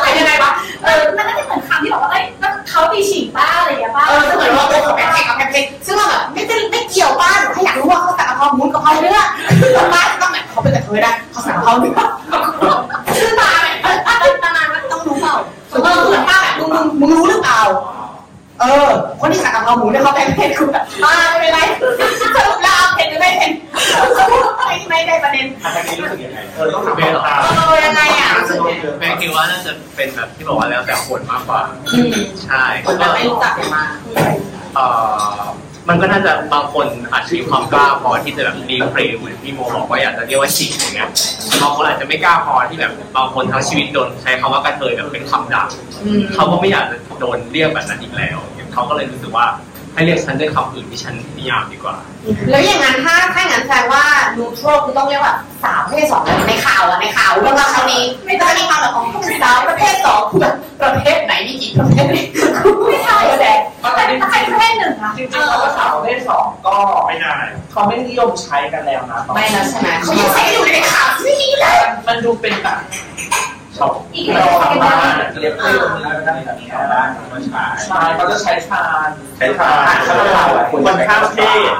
[0.03, 0.51] เป็นยังไงวะ
[0.85, 9.19] เออมันน่าจะเหมือนคำที่บอกว่าเอ้ยแล้วเขาตีฉีกป้าอะไรอย่างเงี้ยป้าเออเหมือนว่าเป็นของแพงกับแพงซึ่งเราแบบไม่ได้ไม่เกี่ยวป้าหนูแค่อยากรู้ว่าเขาสั่งกะเพราหมูกะเพราเนื้อ
[9.93, 11.99] ป้าจะต้องแบบเขาเป็นกระเทยได้เขาสั่งกะเพราเนื้อ
[13.17, 13.75] คือป้าเนี่ย
[14.43, 15.35] ประมาณว่าต้องรู้เปล่า
[15.83, 17.61] เออเหมือนป้าแบบมึงมึงมึงรู้หรือเปล่า
[18.61, 18.89] เออ
[19.21, 21.59] คนที่สั่งกะเพราหมูเนี่ยเขาเป็นเพศคุณแบบป้าไม่เป็นไร
[22.35, 23.51] สรุปแล้วเอาเผ็ดหรือไม่เผ็ด
[24.67, 26.95] ไม่ไม่ได้ประเด็นทางนี้รู้สึกยังไง เออต้องถาม
[27.27, 28.69] ตามเออยังไงอะรู้สึกไง
[28.99, 31.61] แม่คิดว่าน่าจะเป็นแบบที่บอกว่าแล้วแต่คนมากกว่า
[31.93, 32.13] อืม
[32.45, 33.83] ใช่คนแบบไม่รู้จักกันมา
[34.75, 34.85] เอ่
[35.39, 35.43] อ
[35.89, 41.09] มันก็น่าจะบางคนอาจจะมีความกล้าพอที่จะแบบรีเฟรมเหมือนพี่โมบอกว่าอยากจะเรียกว่าฉีกอย่างเงี้ย
[41.61, 45.63] บางคนอาจจะไม่กล้าพอที่แบบบางคนทั้งชีวิตโดนใช้คำว่ากระเทยแบบเป็นคำด่า
[46.03, 48.37] อืมเขาก็ไม่อยากจะโดนเรียกแบบนั้นอีกแล้ว
[48.73, 49.45] เขาก็เลยรู้สึกว่า
[49.97, 51.95] ให้เรียกฉันด้วยคำอื่นที่ฉันนิยามดีกว่า
[52.49, 54.03] แล้วอย่างนั้นถ้าถ้าอย่างนั้นแสดงว่า
[54.37, 55.33] นูทรัลคือต้องเรียกว่า
[55.63, 62.05] สาวประเภทสองในข่าวอะในข่าวเรื่องราวคราวนี้ไม่ต้องมีความแบบของผู้เป็นสาวประเภทสองคือแบบประเภทไหนมีกี่ประเภท
[62.87, 63.59] ไม่ใช่แดง
[63.95, 66.75] แต่ถ้าใครประเภทหนึ่งนะจริงๆคำว่าสาวประเภทสองก็
[67.07, 67.35] ไม่ได้
[67.71, 72.77] เขาไม่นิยมใช้กันแล้วนะตอนไม่นี้แล้วใช่ไหมเขายังใช้อยู่ในข่าวที่นี่เลยมันดูเป็นแบบ
[73.77, 75.75] ชอบอีกที่แล้เราวทำบ้านเรียกเพื่อน
[76.27, 77.07] อะไรแบบนี้บ้าน
[77.85, 81.39] ใช่เขาจะใช้ชาญใช้ทางเขาเรียกว่าคนข้ามเพ
[81.69, 81.71] ศ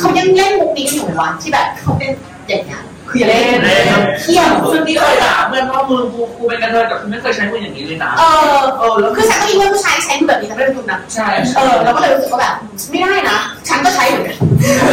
[0.00, 2.10] เขายังเล่นมุกนี้อยู่ไหมวะที่แบบเขาเป็น
[2.48, 2.78] อย่างเงี้
[3.10, 3.86] คือเล่นเล่น
[4.20, 8.22] เที่ยวซึ่งนี่เคยถามเพื่อนว่ามือกูกูเป็นกระเทยแต่คุณไม่เคยใช้มืออย่างนี้เลยนะเอ
[8.58, 12.54] อเออแล้วคือฉันก็มีเพื่อนผู้ชายใช้มือแบบนี้แต่ไม่ได้คุณนะใช่เออเราก็เลยรู้สึกว่าแบบ
[12.90, 14.36] ไม่ได้นะ ฉันก็ใช้เหมือนกัน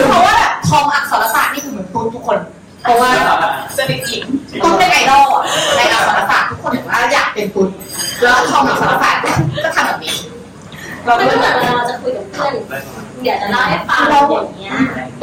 [0.09, 2.37] เพราะว่าแบบทอมอักษรศาสตร์นี่คือเหมือนตูนทุกคน
[2.87, 3.11] เพราะว่า
[3.77, 4.21] สนิทจริง
[4.63, 5.43] ตูนเป็นไอดอลอะ
[5.77, 7.67] ในอักษรศาสตร์ทุกคนเห็นว่าอยากเป็นตูน
[8.21, 9.21] แล้วทอมอักษรศาสตร์
[9.63, 10.13] ก็ทำแบบนี้
[11.05, 12.53] เรามันก็ก็เลยเหมือนเราจะคุยกับเพื่อน
[13.25, 14.13] อยากจะเล่าให้ฟังอ
[14.47, 14.73] ย่างเงี้ย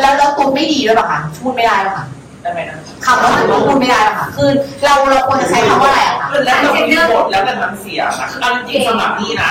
[0.01, 2.07] แล้วแล้วตูนไม่ดีด้วยป่ะคะพูดไม่ได้ป่ะคะ
[2.43, 2.77] ได้ไหมนะ
[3.07, 4.51] คำว่าตูนพูดไม่ได้ป่ะคะคือ
[4.85, 6.81] เราเราควรจะใช้คำว่าอะไรอะคะแล้วเรามี
[7.13, 9.51] บทแล้วแต่น้ำเสียงนะคือเอาจริงๆสำหรับนี่นะ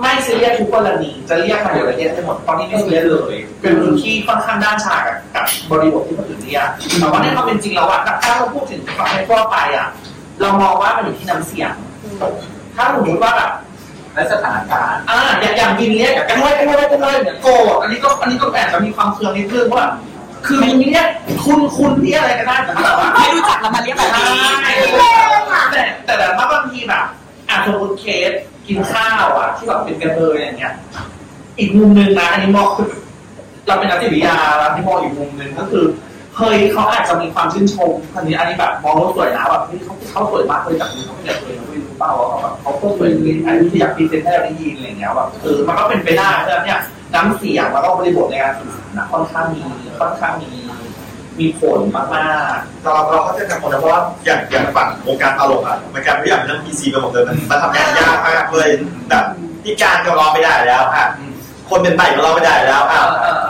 [0.00, 6.68] ไม่ซีเรียสทุกกรณีจะเรียกมาเดี๋ยวละเอียดให้หมดตอนนี้ไม่ซีเรียสเลย เป็นพื้นที่ค่อนข้างด้านชากับกับบริบทที่คนอื่นเรียก
[7.00, 9.88] แต่ว่าในความเป็นจริงแล้วอะถ้าเราพูดถึงความเป็นทั่วไปอะ
[10.40, 11.72] เรามองว่ามันอยู่ที่น้ำเสียง
[12.76, 13.50] ถ้าสมมติว่าแบบ
[14.14, 19.86] และสถานการณ์อ่าอย่างอย่างยินเรียกอย่างกันด้วยกันด้วยกันด้วยเนี่ยโกรธอันนี้ก็อันนี้ก็แอบจะมีความเคืองนิดนึงว่า
[20.46, 21.06] คือมันเรียก
[21.44, 24.26] คุณคุณที่อะไรก็ได้แต่ว่าไม่รู้จักแล้วมาเรียกแบบนี้
[25.72, 27.04] แต่แต่แต่ว่าบางทีแบบ
[27.48, 28.32] อะสมมติเคส
[28.66, 30.74] กินข้าวอะ ที่แบบเป็นกระเทยอย่างเงี้ย
[31.58, 32.68] อีกมุมหนึ่งนะอันนี้มอง
[33.66, 35.84] เราเป็นนักจิตวิทยาแล้วที่มองอีกมุมหนึ่งก็คือ
[36.36, 43.18] เฮ้ยเขาอาจจะมีความชื่นชมคนนี้อันนี้แบบมองแล้วสวยนะแบบเฮ้ยเขาเขาสวยมากเลยจากนี้เขาเกลียดเลยไม่รู้เปล่าว่าแบบเขาก็สวยอั
[43.50, 46.80] นนี้ที่อยากพรีเซนต์ให้เราได้ยินอะไรเงี้ยแบบเออมันก็เป็นไปได้เพราะเนี่ย
[47.14, 49.60] น้ำเสียงแล้วก็บริบทในการสื่อสารนะค่อนข้างมี
[50.00, 50.50] ค่อนข้างมี
[51.40, 52.04] มีผลมา
[52.54, 58.68] กๆเราเราเข้าใจกันหมดนะเพราะว่าอย่างอย่างฝั่งวงการตลกอะมันกลายเป็นอย่างเรื่อง PC ไปหมดเลยมันมันทำงานยากมากเลย
[59.10, 59.24] แบบ
[59.64, 61.06] พิการก็ร้องไม่ได้แล้วอะ
[61.70, 63.00] คนเป็นไตก็ร้องไม่ได้แล้วอะ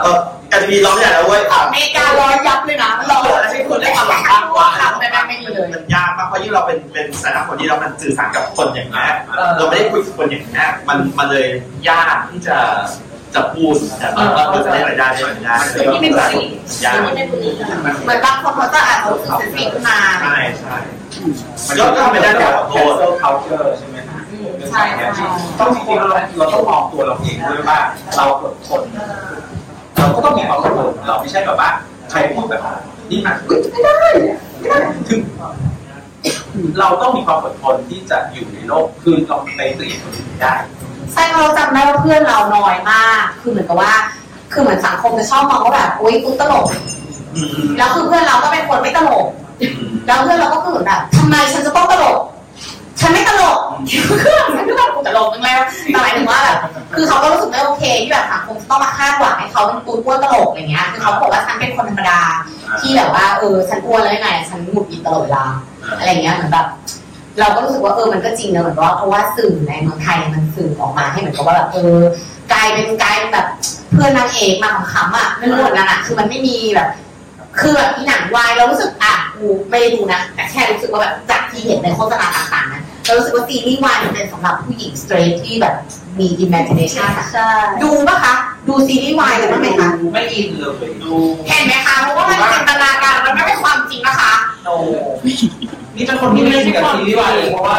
[0.01, 0.17] เออ
[0.51, 3.19] การจะมีร้องไม่ได้แล้วเว้ยอะอเมริการ้อยยับเลยนะรอ
[3.51, 11.47] ใช้คนได้ความรักว่าคำแต่แม่งไม่มีเลยมันยากมากเพราะยิ่งเราเป็นเป็นสายนักคนที่เรามันสื่อสารกับคนอย่างนี้ยเออเราไม่ได้คุยกับคนอย่างนี้ยมันมันเลย
[11.89, 12.57] ยากที่จะ
[13.35, 15.55] จะพูดแต่ว่าเราจะได้รายได้ได้รายได้
[15.93, 16.41] ที่เป็นบุรี
[16.85, 17.49] ยากที่ไม่บุรี
[18.03, 20.75] เหมือนบางคนเขาจะอาจจะรู้สึกเซนซิทีฟขึ้นมาใช่ใช่
[21.67, 24.19] มันก็ทำไม่ได้แต่ขอโทษ culture ใช่ไหมฮะ
[24.71, 24.83] ใช่
[25.17, 25.27] ใช่
[25.59, 27.79] ต้องจริงๆเราเราต้องมองตัวเราเองด้วยว่า
[28.15, 28.81] เราอดทน
[29.97, 31.69] เราก็ต้องมีความอดทนของเราไม่ใช่แบบว่า
[32.11, 32.61] ใครพูดแบบ
[33.11, 33.35] นี่มัน
[33.71, 34.09] ไม่ได้
[34.59, 34.77] ไม่ได้
[35.07, 35.19] คือ
[36.79, 40.53] เราต้องมีความอดทนที่จะอยู่ในโลกคือเราไปเปลี่ยนคนอื่นไม่ได้
[41.13, 43.93] ใช่เราจำได้ว่าเพื่อนเราน้อยมาก คือเหมือนกับว่า
[44.53, 46.67] คือเหมือนสังคมจะชอบมองว่าแบบอุ้ยกูตลก
[47.77, 49.25] แล้วคือเพื่อนเราก็เป็นคนไม่ตลก
[50.07, 52.17] แล้วเพื่อนเราก็คือเหมือนแบบทำไมฉันจะต้องตลก
[53.01, 53.59] ฉันไม่ตลก
[54.23, 55.55] คือฉันก็แบบกูตลกจังเลย
[55.91, 56.57] แต่หมายถึงว่าแบบ
[56.95, 62.19] คือเขาก็รู้สึกไม่โอเคที่แบบสังคมต้องมาคาดหวังให้เขาเป็นตูนอ้วนตลกอะไรเงี้ยคือเขาบอกว่าฉันเป็นคนธรรมดา
[62.79, 65.45] ที่แบบว่าเออฉันอ้วนแล้วยังไงฉันหงุดหงิดตลอดเวลา
[65.97, 66.67] อะไรเงี้ยเหมือนแบบ
[67.39, 71.97] เราก็รู้สึกว่าเออมันก็จริงนะเหมือนว่าเพราะว่าสื่อในเมืองไทยมันสื่อออกมาให้เหมือนกับว่าแบบเออ
[72.53, 73.47] กลายเป็นกลายเป็นแบบ
[73.93, 76.89] เพื่อนนางเอกมาขำๆอะไม่รู้เหมือนกันอะคือมันไม่มีแบบ
[77.59, 85.75] คือแบบมีหนังวายเรารู้สึกอะกูไม่ได้ดูนะ แต่แค่รู้สึกว่าแบบจากที่เห็นในโฆษณาต่างๆนะเรารู้สึกว่าซีรีส์วายมันเป็นสำหรับผู้หญิงสเตรทที่แบบ
[86.19, 87.49] มี imagination อะใช่
[87.83, 88.35] ดูปะคะ
[88.67, 91.13] ดูซีรีส์วายกันบ้างไหมคะไม่อินเลยดู
[91.47, 94.69] เห็นไหมคะเพราะว่ามันจินตนาการมันไม่เป็นความจริงนะคะโน
[95.95, 97.77] นี่เป็นคนที่ไม่ได้อินกับซีรีส์วายเลยเพราะว่า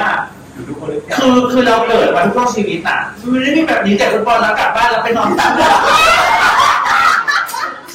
[1.17, 5.53] คือคือเราเกิดมาทุกช่วงชีวิตอะมันไม่ได้มีแบบนี้แต่ทุกคนแล้วกลับบ้านแล้วไปนอนตับ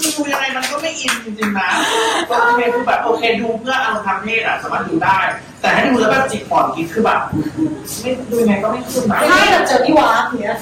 [0.03, 1.69] คือดูยังไงมันก็ไม่อินจริงๆนะ
[2.29, 5.17] ก็โอเคคือแบบโอเคดูเพื่ออารมณ์ทางเพศอะสามารถดูได้
[5.61, 7.19] แต่ให้ดูแล้วแบบจิกหมอนกินคือแบบ
[8.01, 10.57] ไม่ดูยังไงก็ไม่ขึ้นนะใช่เราเจอพี่วาร์ปเนี้ย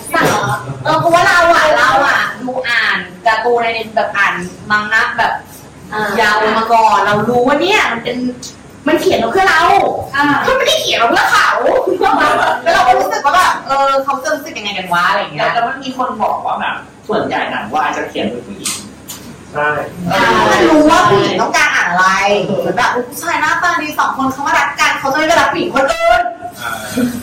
[0.83, 4.33] เออเพราะว่าเราอะเราอะดูอ่านการ์ตูนในแบบอ่าน
[4.71, 5.33] มังงะแบบ
[6.21, 8.17] ยาวมาก่อนเรารู้ว่าเนี่ยมันเป็น
[8.87, 9.61] มันเขียนมาเพื่อเรา
[10.43, 11.49] เขาไม่ได้เขียนมาเพื่อเขา
[12.63, 16.75] แล้วเราก็รู้สึกว่าแบบเออเขาจะรู้สึกยังไงกันวะอะไรอย่างเงี้แต่ยแต่มันมีคนบอกว่าแบบ
[17.07, 18.73] ส่วนใหญ่หนังว่าจะเขียนโดยผู้หญิง
[19.53, 19.69] ใช่
[20.51, 22.07] มันรู้ว่าผู้หญิงต้องการอ่านอะไร
[22.43, 26.21] เหมือนแบบผู้ชายหน้าตาดีสองคนเขามารักกันเขาจะไม่ไปรักผู้หญิงคนอื่น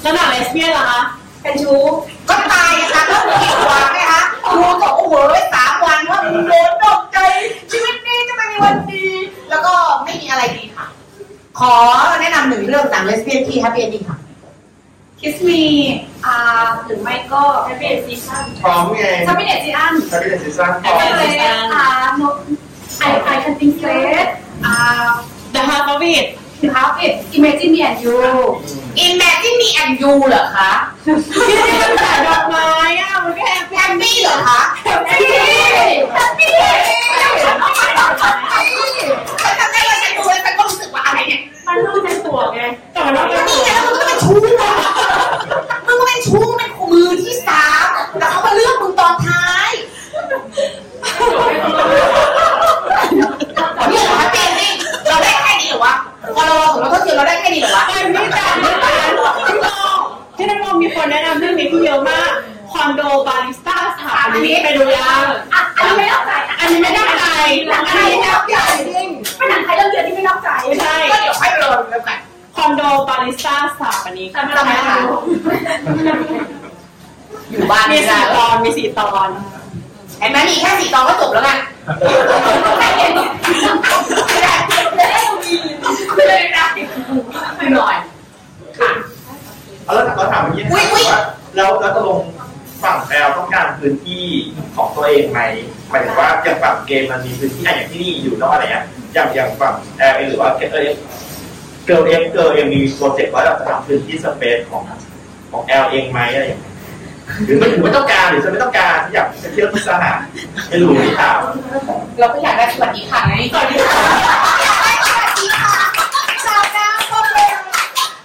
[0.02, 1.00] แล้วหนังเลสเบี้ยนล่ะคะ
[1.42, 1.82] เป็นชู้
[2.28, 4.22] ก็ตายนะคะก็ผิดหวังไหมคะ
[4.55, 5.14] ดูจบโอ้โห
[5.55, 7.18] สามวันว่าโดนดอกใจ
[7.70, 9.05] ชีวิตนี้จะไม่มีวันดี
[9.50, 9.74] แล้วก็
[10.05, 10.86] ไม่มีอะไรดีค่ะ
[11.60, 11.74] ขอ
[12.20, 14.18] แนะนำหนึ่งเรื่องหนังเลสเบี้ยนที่ happy ending ค่ะ
[15.20, 15.62] Kiss Me
[16.27, 21.85] อ่าหรือไม่ก็ Happiest Season พร้อมไงชาบิเนตซีอันถ้าเป็น season พร้อมเฟสอ่า
[22.16, 22.22] no
[22.98, 24.26] I I counting face
[24.65, 24.74] อ่า
[25.55, 26.27] The Half of It
[26.66, 28.18] Half It Imagine Me and You
[28.97, 30.72] Imagine Me and You เหรอคะ
[31.05, 32.68] ที่มันขายดอกไม้
[33.01, 36.51] อะมันก็ hap happy เหรอคะ happy happy
[39.43, 42.60] ฉันจำได้ว่าฉันดูแล้วฉันก็รู้สึกว่าอะไรเนี่ยมันต้องเป็นตัวไง
[42.93, 44.74] แต่มันต้องเป็นนี่ไงแล้วมึงก็เป็นชู้อะ
[45.86, 49.70] มึงก็เป็นชู้เป็นมือที่สามแต่เขามาเลือกมึงตอนท้าย
[53.90, 54.72] นี่เหรอ happy นี่
[55.09, 55.94] เราได้แค่นี้เหรอวะ
[56.48, 58.90] พอเราสมมติว่าคือเราได้แค่นี้เหรอวะไม่ไม่แต่ไม่แต่
[59.48, 59.98] ที่น้อง
[60.36, 62.30] ที่น้องมีคนแนะนำเรื่องนี้ที่เยอะมาก
[62.72, 65.24] คอนโดบาริสต้าสถาปนิกไปดูยัง
[65.78, 67.26] อันนี้ไม่นอกใจอันนี้ไม่ได้ใจ
[67.68, 72.18] หนังอันนี้ไม่นอกใจจริงเป็นหนังไทยเรื่องเดียวที่ไม่นอกใจไม่ใช่ก็เดี๋ยวให้เราแล้วกัน
[72.56, 74.96] คอนโดบาริสต้าสถาปนิกทำไมคะ
[77.50, 79.28] อยู่บ้านมีสี่ตอนมีสี่ตอน
[80.20, 81.51] เห็นไหมมีแค่สี่ตอนก็จบแล้วไง
[81.97, 84.55] ไม่ได้
[84.97, 85.53] ไม่ได้มี
[86.16, 86.36] ไม่ได้
[87.57, 87.97] ไม่หน่อย
[88.78, 88.90] ค่ะ
[89.85, 91.20] เอาแล้วเราถามเมื่อกี้อุ๊ยอุ๊ยว่า
[91.57, 92.20] แล้วแล้วตกลง
[92.82, 94.24] ฝั่งแอลต้องการพื้นที่
[94.77, 95.40] ของตัวเองไหม
[95.90, 98.85] หมายถึงว่าอย่างฝั่งเกมมันมีพื้นที่อะอย่างที่นี่อยู่นอกอะไรเงี้ย
[99.15, 100.89] อย่างอย่างฝั่งแอลหรือว่าเออ
[101.86, 104.82] เกิร์ลเอ็มเกิร์ลเอ็มมีโปรเจกต์ว่าเราจะทำพื้นที่สเปซของ
[105.51, 106.74] ของแอลเองไหมอะไรอย่างเงี้ย
[107.44, 110.12] หรือไม่หรือไม่ต้องการหรือจะไม่ต้องการที่อยากจะเที่ยวที่สหา
[110.68, 111.38] ไม่รู้ที่ถาม
[112.18, 114.00] เราก็อยากได้สวัสดีค่ะไงสวัสดีค่ะ
[114.62, 115.74] อยากได้สวัสดีค่ะ
[116.44, 117.50] ชาวนาก็เลย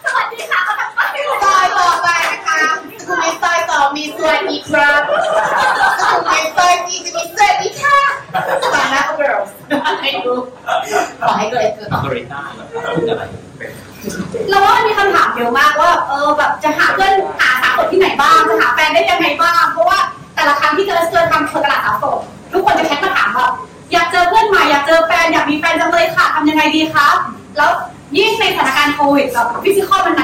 [0.06, 2.60] สวัสดีค่ะเขาทำไปซอยต่อไปนะคะ
[3.08, 5.16] คุณมีซอยต่อมีสวัสดีครับคุ
[6.22, 7.98] ณมีซอยจีจะมีสวัสดีค่ะ
[8.74, 9.42] ชาวนาก็เกิร์ล
[10.02, 10.34] ให้ดู
[11.22, 12.42] ขอให้เกิดเกิดต่อ
[14.50, 20.00] เราว่ามันมีคำถามเยอะมากว่าเออแบบจะหาเพื่อนหาสาวโสดที่ไหนบ้างจะหาแฟนได้ยังไงบ้าง เพราะว่า
[20.36, 22.20] แต่ละครั้งที่เจอเจอทำเปิดตลาดสาวโสด
[22.54, 23.48] ทุกคนจะแชทมาถามว่า
[23.92, 27.08] อยากเจอเพื่อนใหม่อยากเจอแฟนอยากมีแฟนจังเลยค่ะทำยังไงดีคะ
[27.58, 27.70] แล้ว
[28.18, 30.16] ยิ่งในสถานการณ์โควิดแบบ physical มัน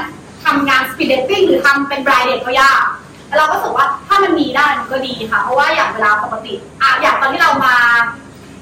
[0.46, 2.84] ทำงาน speed dating หรือทำเป็น blind date ก็ยาก
[3.28, 7.76] แล้วเราก็รู้สึกว่าถ้ามันมีได้มันก็ดีค่ะ เพราะว่าอย่างเวลาปกติอะอย่างตอนที่เรามา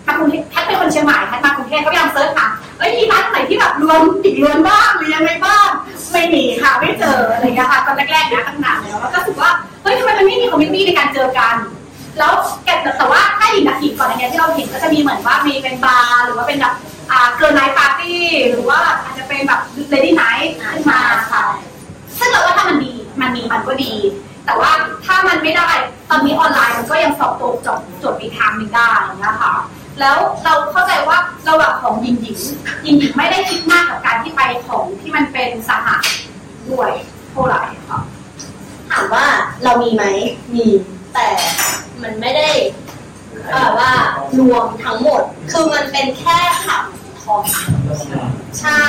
[0.07, 2.47] มากรุงเทพแพทเป็นคนเชียงใหม่แพทมากรุงเทพก็พยายาม search หา
[2.79, 5.67] เอ้ยมีร้านไหนที่แบบรวมอีกรวมบ้างหรือยังไงบ้าง
[6.13, 9.51] ไม่มีค่ะไม่เจออะไรเงี้ยค่ะตอนแรกๆนะตั้งนานแล้วแล้วก็รู้สึกว่า
[9.83, 11.55] เฮ้ยทำไมมันไม่มี community ในการเจอกัน
[12.19, 12.33] แล้ว
[12.65, 16.73] แกแต่ว่าถ้าอีกนาทีก่อนอันเนี้ยที่เราเห็นก็จะมีเหมือนว่ามีเป็นบาร์หรือว่าเป็นแบบ
[17.11, 21.01] อ่า girl night party หรือว่าอาจจะเป็นแบบ lady night ขึ้นมา
[21.31, 21.43] ค่ะ
[22.19, 23.93] ซึ่งเราว่าถ้ามันดีมันมีมันก็ดี
[24.45, 24.71] แต่ว่า
[25.05, 25.69] ถ้ามันไม่ได้
[26.09, 28.89] ตอนนี้ออนไลน์มันก็ยังสอบโจทย์จบจทย์อีกทางหนึ่งได้
[29.25, 29.53] นะคะ
[29.99, 31.17] แล้วเราเข้าใจว่า
[31.49, 32.35] ระหว่างของหญิงหญิง
[32.83, 35.97] หญิงหญิงไม่ได้คิดมากกับการที่ไปของที่มันเป็นสหะ
[36.69, 36.91] ด้วย
[37.31, 37.99] เท่าไหร่ค่ะ
[38.89, 39.25] ถามว่า
[39.63, 40.03] เรามีไหม
[40.53, 40.65] มี
[41.13, 41.27] แต่
[42.01, 42.49] มันไม่ได้
[43.51, 43.91] เอ่อว่า
[44.39, 46.83] รวมทั้งหมด คือมันเป็นแค่ผัก
[47.21, 47.41] ทอง
[48.59, 48.81] ใช่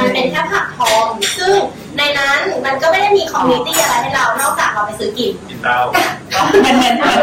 [0.00, 1.04] มันเป็นแค่ผับทอม
[1.38, 1.54] ซึ่ง
[1.98, 5.78] ในนั้นมันก็ไม่ได้มี community อะไรให้เรา นอกจากเราไปซื้อกินกินเหล้า
[6.60, 7.18] เหมือนเหมือนเหมือน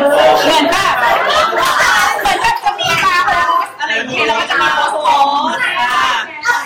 [0.45, 2.54] เหมือนแบบเหมือนแบบจะมีบาร์ host
[3.85, 5.27] อะไรอย่างเงี้ยแล้วก็จะมี host ทอม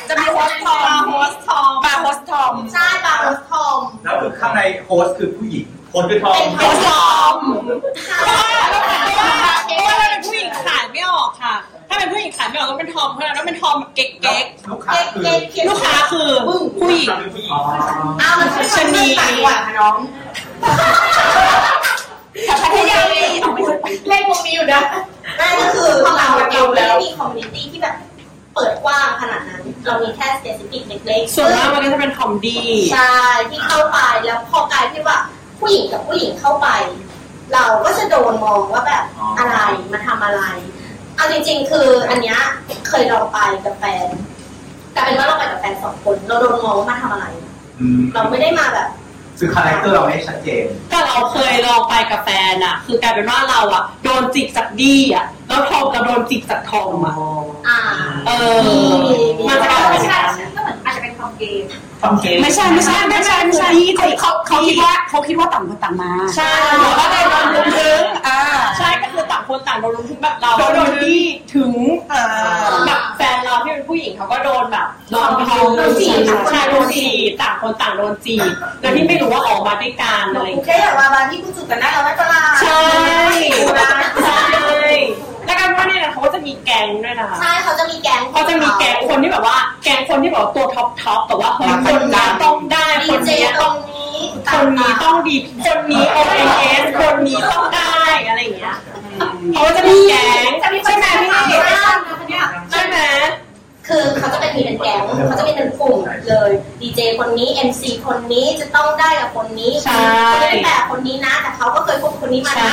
[0.10, 7.36] จะมี host ทอม host ทอมบาร์ host ทอมใช่บาร์ host ทอมแล้วคือข้างใน host คือผู้หญิงคนคือทอม host ทอม
[8.20, 8.50] เพราะว่า
[9.76, 11.56] เพราะว่าเราเป็นผู้หญิงขายไม่ออกค่ะ
[11.90, 16.30] ถ้าเป็นผู้หญิงขายไม่ออกก็เป็นทอมเท่านั้นแล้วเป็นทอมแบบเก๊กลูกค้าเก๊กคือเก๊กเก๊กๆลูกค้าคือ
[16.80, 17.52] ผู้หญิงคือผู้หญิง
[18.22, 19.96] อ้าวมันใช่ชะนีต่างจังหวัดค่ะน้อง
[22.48, 23.76] พัทยามีเอาไม่ใช่
[24.08, 24.82] เล่นวงนี้อยู่นะ
[25.40, 27.96] นั่นก็คือของเราเราเดียวไม่แล้วได้มีคอมมูนิตี้ที่แบบ
[28.56, 32.58] เปิดกว้างขนาดนั้น เรามีแค่สเปซิฟิกเล็กๆส่วนมากมันก็จะเป็นทอมดี
[32.94, 33.14] ใช่
[33.50, 35.18] ที่เข้าไปแล้วพอกลายที่ว่า
[35.60, 36.68] ผู้หญิงกับผู้หญิงเข้าไป
[37.54, 39.04] เราก็จะโดนมองว่าแบบ
[39.38, 39.58] อะไร
[39.94, 40.42] มาทำอะไร
[41.16, 42.40] เอาจริง ๆ คืออันเนี้ย
[42.88, 44.08] เคยลองไปกับแฟน
[44.92, 47.26] แต่เป็นว่าเราไปกับแฟนสองคน เราโดนมองว่ามาทำอะไร
[47.80, 48.88] อืมเราไม่ได้มาแบบ
[49.40, 57.16] คือ character เราไม่ชัดเจน แต่เราเคยลองไปกับแฟนอะคือกลายเป็นว่าเราอะโดนจิกจากดี้อะแล้วทอมกับโดนจิกจากทอมอะ
[57.68, 57.80] อ่า
[58.28, 58.58] เออ
[59.48, 60.02] มันจะกลายเป็น
[60.70, 61.64] ใช่อย่างนั้นก็เหมือนอาจจะเป็นคอมเกม
[62.02, 63.68] ทำเกมไม่ใช่ไม่ใช่ไม่ใช่ไม่ใช่
[63.98, 66.52] เขาเขาเขาคิดว่าเขาคิดว่าต่างคนต่างมา ใช่
[66.82, 68.42] แล้วก็เลยโดนลุมถึงอ่า
[68.78, 71.18] ใช่ก็คือต่างคนต่างโดนรุมถึงแบบเราโดนดี
[71.56, 71.72] ถึง
[72.12, 72.24] อ่า
[72.88, 76.20] แบบแฟนเราที่เป็นผู้หญิงเขาก็โดนแบบโดนทอมโดนจีบ
[76.52, 85.29] ใช่โดนจีบต่างคนต่างโดนจีบโดยที่ไม่รู้ว่าออกมาด้วยกันอะไรอย่างกูเงี้ยแค่อยากมาบาร์ที่กูจุดกันได้เราไม่เป็นไรใช่ใช่แล้วกั
[85.70, 94.18] นว่าเนี่ยนะเขาก็จะมีแก๊งด้วยนะคะ ใช่เขาจะมีแก๊งเขาจะมีแก๊งคนที่แบบว่า แก๊งคนที่แบบว่าตัวท็อปท็อปแต่ว่าเฮ้ยคนนี้ต้องได้ดีคนเจนี้ตรงนี้
[94.48, 95.36] ตคนนี้ต้องดี
[95.66, 96.18] คนนี้ O
[96.48, 96.50] N
[96.82, 97.96] S คนนี้ต้องได้
[98.28, 98.76] อะไรอย่างเงี้ย
[99.54, 101.58] เขาก็จะมีแก๊งจะมีใช่ไหมพี่
[102.30, 102.98] เนี่ยใช่ไหม
[103.90, 105.98] คือเขาจะเป็นมีเป็นแก๊งเขาจะมีเป็นกลุ่ม
[106.30, 106.52] เลย
[106.82, 109.96] ดีเจคนนี้ MC คนนี้จะต้องได้กับคนนี้ใช่
[110.26, 112.66] เขาไม่ได้แต่คนนี้นะ แต่เขาก็เคยคบคนนี้มาใช่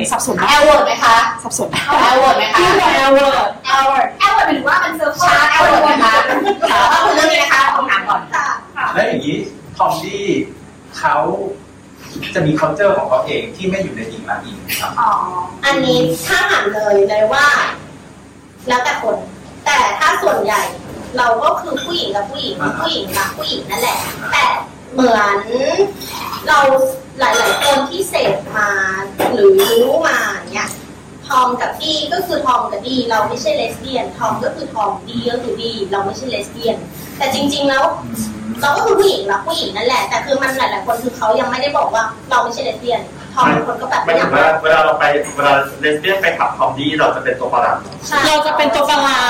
[0.00, 1.78] นะสับสนแอลเวิร์ดไหมคะสับสนแอ
[2.14, 6.14] ลเวิร์ดไหมคะที่แอลเวิร์ดแอลเวิร์ดแอลเวิร์ดหมายถึงว่าเป็นเซิร์ฟเวอชาร์ร์จแอลเวิร์ดไหมคะ
[6.68, 8.46] แต่ว่าคุณเรื่องนี้นะคะคำถามก่อนค่ะ
[8.94, 9.36] แล้วอย่างนี้
[9.76, 10.24] ทอมดี้
[10.98, 11.16] เขา
[12.34, 15.10] จะมี culture ของเขาเองที่ไม่อยู่ในอิงละอิงครับอ๋อ
[15.66, 17.46] อันนี้ถ้าถามเลยเลยว่า
[18.68, 19.16] แล้วแต่คน
[19.66, 20.62] แต่ถ้าส่วนใหญ่
[21.16, 23.98] เราก็คือผู้หญิงกับผู้หญิงผู้หญิงกับผู้หญิงนั่นแหละ
[24.32, 24.44] แต่
[24.92, 25.36] เหมือน
[26.48, 26.58] เรา
[27.18, 28.70] หลาย ๆ คนที่เสพมา
[29.32, 30.18] หรือรู้มา
[30.52, 30.68] เนี่ย
[31.26, 36.76] ทอมกับดี้ก็คือทอมกับดี้ เราไม่ใช่เลสเบี้ยนทอมก็คือทอมดี้ก็คือดี้ เราไม่ใช่เลสเบี้ยน
[37.18, 37.84] แต่จริง ๆ แล้ว
[38.60, 43.00] เราก็คือผู้หญิงรักผู้หญิงนั่นแหละ แต่คือมันหลายๆคนคือเขายังไม่ได้บอกว่าเราไม่ใช่เลสเบี้ยน
[43.34, 47.76] ทอมบางคนก็แบบไม่ไม่อถึยางกว่าเวลาเราไปเวลาเลสเบี้ยนไปผับทอมดี้เราจะเป็นตัวประหลาด
[48.08, 49.22] ใช่เราจะเป็นตัวประหลา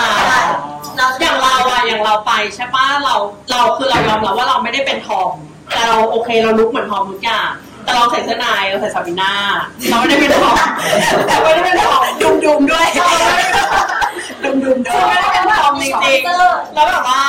[0.45, 0.47] ด
[0.97, 3.15] เราอย่างเราอะอย่างเราไปใช่ปะเรา
[3.51, 5.31] เราคือเรายอมรับว่าเราไม่ได้เป็นทอม
[5.73, 7.51] แต่เราโอเคเราลุกเหมือนทอมทุกอย่าง
[7.85, 9.33] แต่เราใส่เสื้อในเราใส่ซาบิน่า
[9.91, 10.57] เราไม่ได้เป็นทอม
[11.27, 12.87] แต่ไม่ได้เป็นทอมดุมดุมๆด้วย
[14.43, 16.27] ดุมดุมๆด้วยไม่ได้เป็นทอมจริงๆ
[16.75, 17.21] แล้วแบบว่า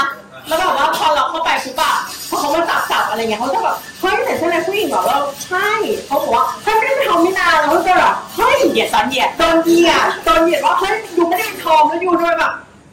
[0.47, 1.93] แล้วแบบว่าพอเราเข้าไปปุ๊บอะ
[2.29, 5.17] พอเขามาจับจับอะไรเงี้ยเขาจะแบบเฮ้ยใส่เสื้อในผู้หญิงเหรอเรา
[5.47, 5.69] ใช่
[6.07, 12.51] เขาบอกว่าเฮ้ยไม่ได้เป็นทอมนี่นาเราก็จะแบบเฮ้ยเหยียดตอนเหยียดตอนเหยียดตอนเหยียดว่าเฮ้ยยูไม่ได้เป็นทอมแล้วยูด้วยแบบ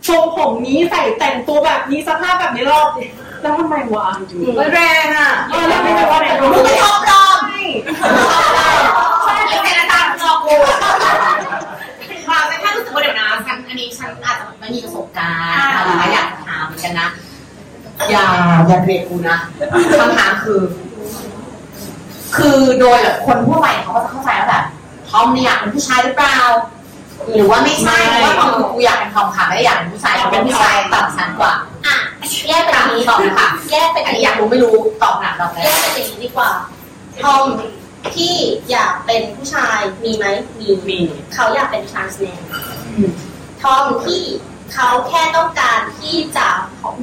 [0.08, 2.80] ทรงผมนี้ใส่แต่งตัวแบบนี้สภาพแบบนี้เรา
[3.42, 4.06] แล้วทำไมวะ
[4.58, 7.38] มันแรงอะเออแล้วไม่รู้ว่าเนี่ยมึงเป็นทอมปลอม
[9.24, 10.54] ใช่ใช่เป็นอาจารย์หลอกกู
[12.28, 15.58] ค่ะแต่ถ้ารู้สึกว่าเดี๋ยวนะฉันอันนี้ฉันอาจจะไม่มีประสบการณ์
[15.88, 17.08] นะคะอยากถามเหมือนกันนะ
[18.10, 18.26] อย่า
[18.68, 19.38] อย่าเบรกกูนะ
[20.00, 20.60] คำถามคือ
[22.36, 24.64] คือโดยแบบคนทั่วไปเขาก็จะเข้าใจว่าแบบ
[25.10, 26.38] ทอมเนี่ยอยากเป็นผู้ชายหรือเปล่า
[27.34, 31.52] หรือว่าไม่ใช่เพราะว่าทอมคือกูอยากเป็นทอมค่ะไม่ได้อยากเป็นผู้ชายเขาเป็นผู้ชายต่ำชั้นกว่า
[31.86, 31.96] อะ
[32.48, 36.50] แยกเป็นอย่างนี้ตอบเลยค่ะ แยกเป็นอัอันนนี้นี้อยากกอายรู้ไม่รู้ตอบหนักตอบแรแยกกเป็นอย่างนี้ดีกว่า
[37.22, 37.44] ทอม
[38.14, 38.36] ที่
[38.70, 40.26] อยากเป็นผู้ชายมีไหม
[40.58, 40.98] มีมี
[41.34, 42.40] เขาอยากเป็นทรานส์แมน
[43.62, 44.22] ทอมที่
[44.74, 46.48] เขาแค่ต้องการที่จะ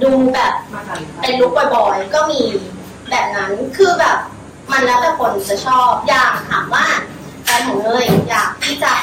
[0.04, 0.54] ดูแบบ
[1.22, 2.42] เป็นลุคบ่อยๆ ก็มี
[3.10, 4.18] แบบนั้นคือแบบ
[4.72, 6.86] มันแล้วแต่คนจะชอบ อย่างถามว่า
[7.44, 8.94] แฟนของเนยอยากที่จะ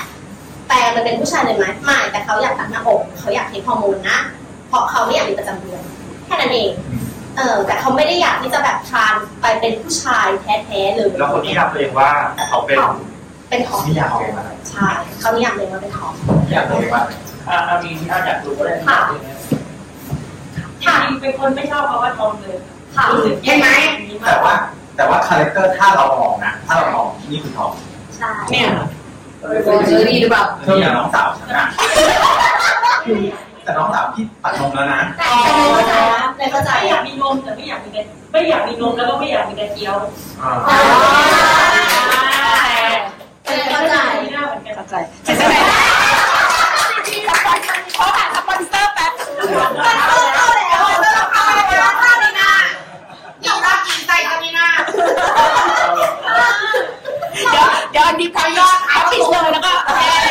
[0.69, 4.19] แปลงมันเป็นผู้ชายเลยไหมไม่แต่เขาอยากตัดหน้าอกเขาอยากเทคฮอร์โมนนะ
[4.69, 5.83] เพราะเขาไม่อยากมีประจำเดือน
[6.27, 6.71] แค่นั้นเอง
[7.37, 12.11] เออแต่เขาไม่ได้อยากที่จะแบบทรานไปเป็นผู้ชายแท้ๆเลยแล้วคนนี้ยามตัวเองว่า
[12.49, 12.79] เขาเป็น
[13.49, 14.89] เป็นทอมนี่อยากเอาเองมาอะไรใช่
[15.21, 16.13] เขานิยามเลยว่าเป็นทอม
[16.51, 17.13] อยากเอาเองมาอะไร
[17.49, 22.57] อ่ามีที่อาอยากรู้ก็ได้ค่ะจริงๆเป็นคนไม่ชอบเพราะว่าทอมเลย
[22.95, 23.69] ค่ะรู้สึกเห็นไหม
[24.27, 24.55] แต่ว่า
[24.97, 27.71] แต่ว่าคาแรคเตอร์ถ้าเรามองนะถ้าเรามองนี่คือทอม
[28.17, 28.67] ใช่เนี่ย
[29.41, 31.67] เจอดีหรือเปล่าเธออย่างน้องสาวฉันนะ
[33.65, 39.97] แต่น้องสาวพี่ตัดนมแล้วนะแต่เลยเข้าใจนะเลยเข้าใจไม่อยากมีนมแต่ไม่อยากมีกระไม่อยากมีนมแล้วก็ไม่อยากมีกระเจียว
[43.49, 44.95] อ่าเลยเข้าใจไม่น่าเหมือนเข้าใจ
[45.25, 45.55] เสื้อใน
[47.95, 49.13] เขาหาสปอนเซอร์แป๊บ
[49.87, 52.51] มันเข้าเข้าแล้วเริ่มเข้าแล้วข้ามีนา
[53.43, 54.67] กินรักกินใจข้ามีนา
[57.53, 60.23] เดี๋ยวเดี๋ยวอันนี้พอยอดเขาปิดเลยแล้วก็แชร์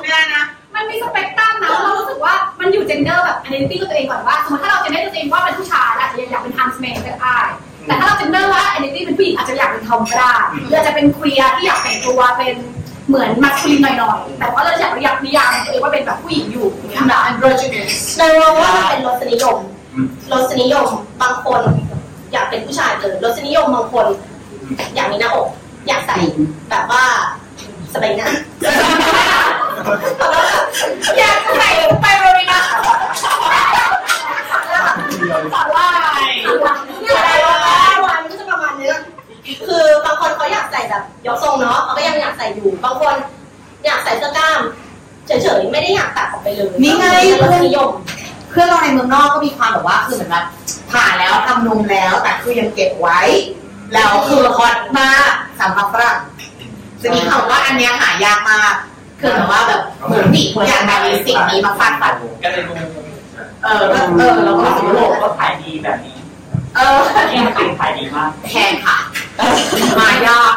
[0.00, 0.44] ไม่นะ
[0.74, 7.38] มันมีสเปกตรัมนะเรารู้สึกว่ามันอยู่ gender แบบ identity ตัวเองก่อนว่าสมมติถ้าเรา gender ตัวเองว่าเป็นผู้ชายอาจจะอยากเป็น trans man ก็ได้
[7.86, 12.54] แต่ถ้าเรา gender ว่า identity เป็นผู้หญิงอาจจะอยากเป็นทอมก็ได้หรืออาจจะเป็น queer ที่อยากแต่งตัวเป็น
[13.08, 19.56] เหมือน masculine หน่อยๆ แต่ว่าเราอยากอยากนิยามตัวเองว่าเป็นแบบผู้หญิงอยู่อย่างเงี้ยแบบ androgynous เลยมองว่ามันเป็นรสนิยม
[20.32, 20.88] รสนิยม
[21.22, 21.60] บางคน
[22.32, 24.06] อยากเป็นผู้ชายเลยรสนิยมบางคน
[24.94, 25.48] อยากมีหน้าอก
[25.88, 26.16] อยากใส่
[26.70, 27.04] แบบว่า
[27.92, 28.28] สบายหน้า
[31.18, 32.60] อยากใส่ไปโรบินะ
[35.54, 36.18] สาลายอะไร
[36.64, 36.74] วะ
[38.04, 38.92] วันก็จะประมาณนี้
[39.66, 43.14] คือบางคนเขาอยากใส่แบบยกทรงเนาะเขาก็ยังอยากใส่อยู่ บางคน
[43.84, 44.60] อยากใส่เสื้อกล้าม
[45.26, 47.06] เฉยๆไม่ได้อยากตัดออกไปเลยนี่ไง
[47.40, 47.90] รสนิยม
[48.50, 50.44] เพื่อนเราในเมืองนอกก็มีความแบบว่าคือเหมือนแบบ
[50.90, 53.20] ผ่าแล้วทำนมแล้วแต่คือยังเก็บไว้
[53.94, 55.08] แล้วคือฮอตมา
[55.60, 56.18] สำหรับฝรั่ง
[57.02, 58.74] จะมีคำว่าอันเนี้ยหายากมาก
[59.20, 63.05] คือแบบว่าแบบเหมือนผีทุกอย่างมีสิ่งนี้มาฟาดฟันก็เลยงง
[63.66, 66.16] เออก็เออเราก็ว่ารู้สึกโลว่ากก็ขายดีแบบนี้
[66.76, 66.98] เออ
[67.30, 68.98] ที่มันขายดีมากแพงค่ะ
[70.00, 70.54] มายาก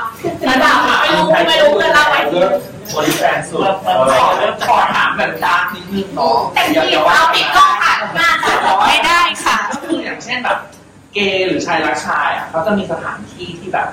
[0.47, 2.51] ระดับไม่รู้ไม่รู้เพื่อนเล่าไว้เริ่ม
[2.95, 3.75] บริแฟนสุดเริ่ม
[4.13, 8.53] ขอเริ่มขอถามแบบดาร์กนิดนึงเนาะแต่ที่เอาปิดกล้องค่ะหน้าค่ะ
[8.87, 10.57] ไม่ได้ค่ะก็คืออย่างเช่นแบบ
[11.13, 13.87] เกย์หรือชายรักชายอะเขาจะมีสถานที่ที่แบบ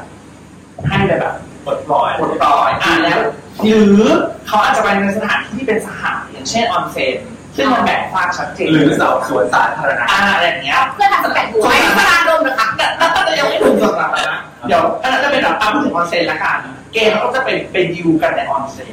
[0.86, 1.34] ให้ไปแบบ
[1.64, 3.18] ปลดปล่อยปลดปล่อยอ่าแล้ว
[3.64, 4.02] หรือ
[4.46, 7.16] เขาอาจจะไปในสถานที่ที่เป็นสหายอย่างเช่นออนเซน
[7.56, 16.58] ซึ่งมันแบ่งภาคชัดเจนหรือสาวสวนสาธารณะอ่าอะไรอย่างเงี้ยเพื่อทำสแปดบัวไม่พลาดโดนนะคะแต่แต่แต่ยังไม่ถึงสำหรับนะเดี๋ยวอันนั้นจะเป็นแบบอะพูดถึงออนเซนละกัน
[16.92, 18.86] เกย์เขาก็จะเป็นเป็นดิวกันในออนเซน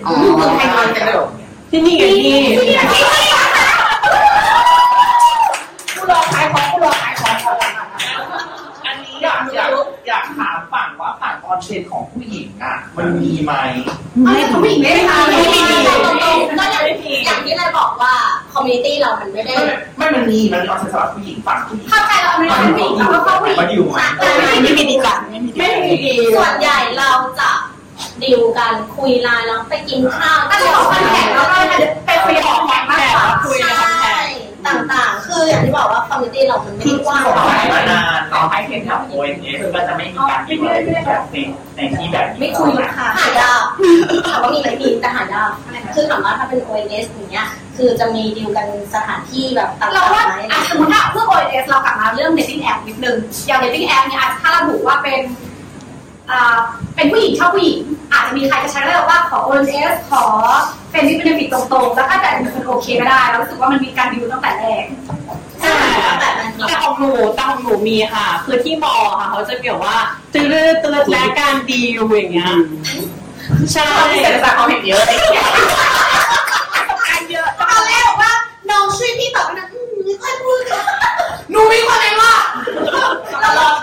[0.58, 1.16] ให้นอนกันเลย
[1.72, 3.04] ที่นี่ไงพี่
[5.96, 7.36] ผู้รอขายของผู้รอขายของ
[8.86, 9.70] อันนี้อยากอยาก
[10.08, 13.54] อยากถามฝั่งว่าฝั่งออนเซนของผู้หญิงอะ มันมีไหม
[14.24, 16.84] ไม่ผู้หญิงไม่ได้ทำไม่ไม่มีมีตรงๆก็อย่าง
[17.26, 18.14] อย่างที่นายบอกว่า
[18.54, 27.50] คอมมูนิตี้เรามันไม่ได้ไม่ไม่มันมีมันมีออนเซนสำหรับผู้หญิงฝั่งผู้หญิงเข้าใจเราไม่ได้ผู้หญิงเราก็เข้าผู้หญิงมาอยู่ไหมแต่ไม่ไม่มีดีกว่าไม่มีดีกไม่ว่ามีดีส่วนใหญ่เราจะ
[28.24, 31.58] ดิวกันคุยไลน์แล้วไปกินข้าวถ้าจะบอกคอนแทคแล้วก็
[32.06, 40.78] ไปคุยของแขกมากกว่าคุยในคอนแทใช่ค ต่างๆ คืออย่างที่บอกว่าคอมมูนิตี้เรามันไม่ได้กว้างขายมานานต่อให้เป็นแถว ONS ก็จะไม่มีการดิวอะไร
[41.08, 41.36] แบบใน
[41.76, 43.64] ในที่แบบนี้ไม่คุยลูกค้าหายาก
[44.30, 45.52] ถามว่ามีไหมมีแต่หายาก
[45.96, 53.18] คือถามว่าถ้าเป็น ONS อย่างเงี้ยคือจะมีดิวกันสถานที่แบบต่างเราๆว่าไหมอะสมมติถ้าเพื่อ OS เรากลับมาเรื่อง dating app นิดนึง
[53.48, 55.53] อย่าง dating app เนี่ยอาจจะถ้าระบุว่าเป็นอ่า
[56.96, 57.80] เป็นผู้หญิงชอบผู้หญิง
[58.14, 60.26] อาจจะมีใครจะใช้ได้ว่าขอ OS ขอ
[60.92, 64.86] เป็นที่เป็นฟิตตรงๆ แล้วก็แต่เป็นโอเคก็ได้เรารู้สึกว่ามันมีการดิวตั้งแต่แรก
[65.62, 65.76] ใช่
[66.20, 69.96] แบบนั้นแต่ของหนูแต่ของหนูมีค่ะ คือที่มอค่ะ เขาจะเกี่ยวว่า
[70.34, 70.46] ตืด
[70.84, 72.54] ตืดและการดีลอย่างเงี้ย
[73.74, 75.04] ใช่ที่เศรษฐศาสตร์เขาเห็นเยอะ
[77.60, 78.34] ตอนแรกบอกว่า
[78.70, 80.84] น้องช่วยพี่ตอบไปนะอืมไม่ค่อยพูดค่ะ
[81.54, 82.34] หนูมีคนไหนว่า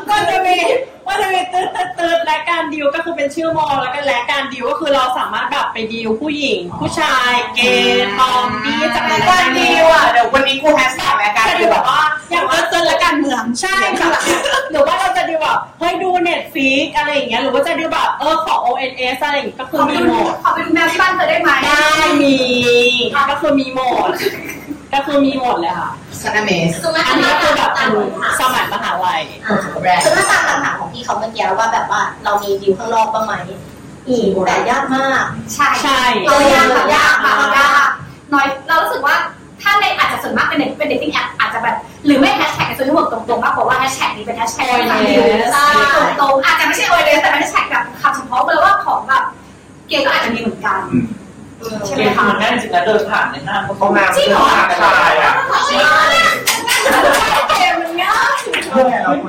[0.08, 0.58] ก็จะมี
[1.06, 14.12] ว่าจะมีตืดตืดตืดและการดีลก็คือเป็นชื่อมอแล้วก็และการดีลก็คือเราสามารถแบบไปดีลผู้หญิง ผู้ชายเกย์ทอมดี้จากรายการดีว่ะเดี๋ยววันนี้กูแฮชแท็กรายการจะดีดีแบแบบบว่าว่าอย่างว่าเจอและการเมืองใช่แบบ
[14.70, 22.36] หรือว่าเราจะดีแบบเฮ้ยดูเน็ตฟิกอะไรอย่างเงี้ยหรือว่าจะดีแบบเออขอ ONS อะไรอย่างเงี้ยก็คือขอไปมีดูหมดขอไปดูแมวที่บ้านเธอได้ไหมได้มี
[23.30, 24.10] ก็คือมีหมด
[24.92, 25.90] ก็คือมีหมดเลยค่ะ
[26.20, 29.20] สนาเมส คือมันอันนี้คือแบบเป็นตามสมัยมหาลัย
[29.80, 33.34] แบรนด์คือถ้าตามคำถามของพี่เขาเมื่อกี้ว่าแบบว่าเรามีดิวข้างนอกบ้างไหม
[34.08, 37.88] มีแต่ยากมาก ใช่ใช่ เรายากค่ะยากค่ะยาก
[38.32, 39.16] น้อยเรารู้สึกว่า
[39.62, 41.76] ถ้าในอาจจะส่วนมากเป็นเด็กเป็นเด็กที่แอปอาจจะแบบ
[42.06, 44.66] หรือไม่แฮชแท็กในโซเชียลตรงๆมากกว่าว่าแฮชแท็กนี้เป็นแฮชแท็ก
[46.20, 49.24] ตรงๆอาจจะไม่ใช่โอเลสแต่เป็นแฮชแท็กแบบคำเฉพาะเลยว่าของแบบ
[49.88, 50.80] เกย์ก็อาจจะมีเหมือนกัน
[51.86, 54.42] ใช่ไหมคะมันแน่จริงนะเดินผ่านในห้างก็ห้องน้ำจริงเหรอ
[54.82, 55.32] ชายอะ
[57.50, 58.38] เกย์มันง่าย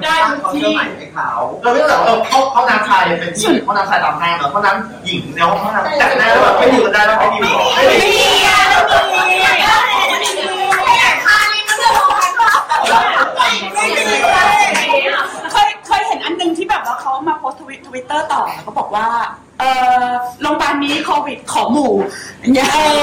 [0.03, 1.29] ได้เขาเชื่อใหม่ให้เขา
[1.63, 8.11] เราไม่แบบเออห้องห้องน้ำชายเป็นที่ห้องน้ำชายตามห้างเหรอห้องน้ำหญิงในห้องน้ำแต่งหน้าแบบไม่ดีกันได้แล้วไม่ดีหรอไม่ดี
[15.51, 19.07] เคยเคยเห็นอันหนึงที่แบบว่าเขามาโพสทวิตเตอร์ต่อแล้วก็บอกว่า
[19.59, 19.63] เอ
[20.03, 20.05] อ
[20.41, 21.93] โรงพยาบาลนี้โควิดขอหมู่
[22.39, 22.99] อย่างเงี้ยเออ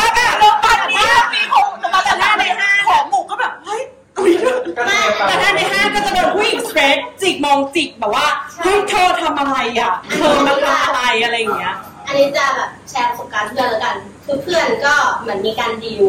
[0.00, 1.04] ถ้าเกิดโรงพยาบาลนี้
[1.34, 3.82] มีโควิดมาแต่หน้าในห้างขอหมู่ก็แบบเฮ้ย
[4.18, 4.32] อุ๊ย
[4.74, 8.26] แต่หน้าในห้างก็จะโดนผู้หญิงสเตรทจิกมองจิกแบบว่า
[8.62, 11.74] เฮ้ยเธอทำอะไรอะเธอมาทำอะไรอะไรอย่างเงี้ย
[12.06, 16.04] อันนี้จะแบบแชร์ประสบการณ์เพื่อนแล้วกัน คือเพื่อนก็เหมือนมีการดิว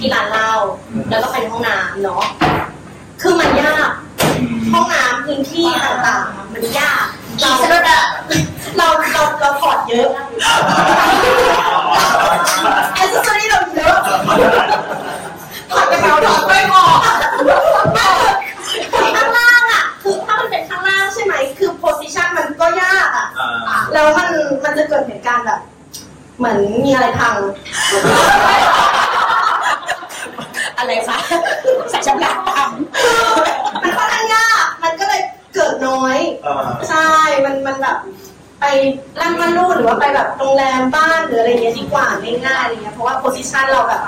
[0.00, 0.52] ที่ร้านเหล้า
[1.10, 2.22] แล้วก็ไปห้องน้ำเนาะ
[3.22, 3.90] คือมันยาก
[4.72, 7.04] ห้องน้ำพื้นที่ต่างๆ มันยาก
[7.40, 7.50] เรา
[8.76, 10.08] เราเราเราถอดเยอะ
[12.94, 13.96] แอสเซสซอรี่เราเยอะ
[15.70, 16.82] ถอดกระเป๋าถอดไม่พอ
[19.16, 23.26] ข้างล่างอะ คือถ้ามันเป็นข้างล่างใช่ไหม คือ position มันก็ยากอะ
[23.92, 24.28] แล้วมัน
[24.64, 25.60] มันจะเกิดเหตุการณ์แบบ
[26.38, 27.34] เหมือนมีอะไรพัง
[30.78, 31.18] อะไรคะ
[31.90, 32.70] ใส่ชำระตาม
[33.82, 35.20] มันค่อนข้างยาก มันก็เลย
[35.54, 36.16] เกิดน้อย
[36.88, 37.10] ใช่
[37.44, 37.98] มันมันแบบ
[38.60, 38.64] ไป
[39.20, 42.06] ร้านมันรูดหรือว่าไปแบบโรงแรมบ้านหรืออะไรเงี้ยดีกว่า
[42.46, 44.02] ง่ายๆอะไรเงี้ย เพราะว่าโพสิชันเราแบบ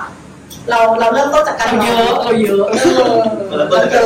[0.71, 4.03] เราเราเริ่มต้นจากการเราเยอะเราเยอะเออเราเปิดเจอ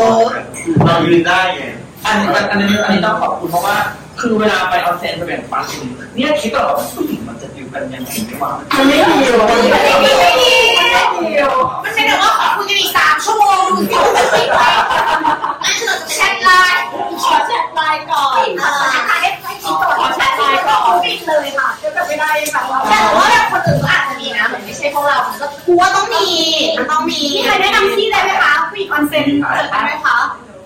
[0.86, 1.64] เรายืนได้ไง
[2.06, 3.76] อันนี้อันนี้อันนี้ต้องขอบคุณเพราะว่า
[4.20, 5.64] คือเวลาไปออนเซ็นไปแบ่งปัน
[6.14, 7.45] เนี่ยคิดตลอดว่าผู้หญิงมันจะดิว
[7.76, 9.60] กันยังไงไม่ว่ามันไม่ดีหรอกมัน
[10.02, 11.32] ไม่ดีไม่ดีมันไม่ดี
[11.84, 14.60] มันเป็นแบบว่าขอคุยกันอีกสามชั่วโมงดูสิว่าจะติดไหม
[16.14, 16.84] แชทไลน์
[17.22, 26.26] ขอแชทไลน์ก่อนขอแชทไลน์ให้คิดก่อนขอแชทไลน์ก่อนปิดเลยค่ะจะแบบไม่ได้แบบว่าแต่ว่าแบบคนอื่นก็อาจจะมีนะเหมือนไม่ใช่พวกเรามันก็กลัวต้องมี
[26.76, 30.16] มันต้องมีมีใครแนะนำที่ได้ไหมคะผู้หญิงออนเซ็นเจอกันไหมคะ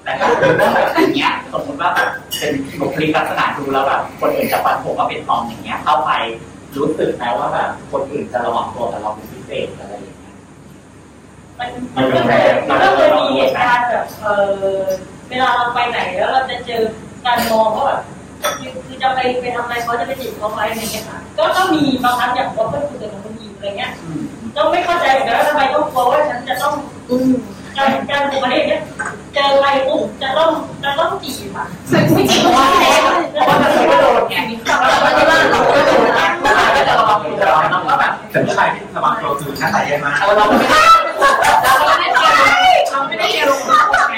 [0.05, 2.09] แต่ถ้าเป็นเรื่องแบบอย่างเงี้ยสมมติว่าแบบ
[2.39, 6.11] เป็นบุคลิกลักษณะดูแล้วแบบคนอื่นจะปันผมว่าเป็นทอมอย่างเงี้ยเข้าไป
[6.79, 10.35] รู้สึกไหมว่าแบบคนอื่นจะระวังตัวกับเราเป็นพิเศษอะไรอย่างเงี้ย
[11.59, 14.27] มันมันก็เคยมันก็เคยมีเหตุการณ์แบบเอ
[14.75, 14.81] อ
[15.29, 16.83] เวลาเราไปไหนแล้วเราจะเจอ
[17.27, 18.01] การมองว่าแบบ
[18.59, 23.93] คือคือจะไปไปทำอะไรเขาจะไปจีบเขาไหมอะไรเงี้ยค่ะก็ก็มีบางครั้งอย่างว่าเพื่อนคุยกับคนอื่นอะไรเงี้ย
[24.57, 26.75] ก็ไม่เข้าใจเหมือนกันว่าทำไมต้องกลัวว่าฉันจะต้อง
[27.77, 28.83] การการอุบัติเหตุเนี่ย
[29.35, 30.51] เจออะไรปุ๊บจะต้อง
[30.85, 33.07] จะต้องจีบอะไม่จริงเพราะว่าแพ้เพ
[33.39, 34.37] ราะว่าเราไม่โดนไง
[34.67, 36.29] เราไม่ได้ว่าเราไม่โดนนะ
[37.11, 40.83] เราก็จะระวังตัวเราก็แบบแต่ผู้ชายที่ระวังตัวคือหน้าตาแย่มากเราไม่ได้
[41.65, 42.37] เราไม่ได้เรียน
[42.91, 43.59] เราไม่ได้เรียนรู้
[44.11, 44.17] ไง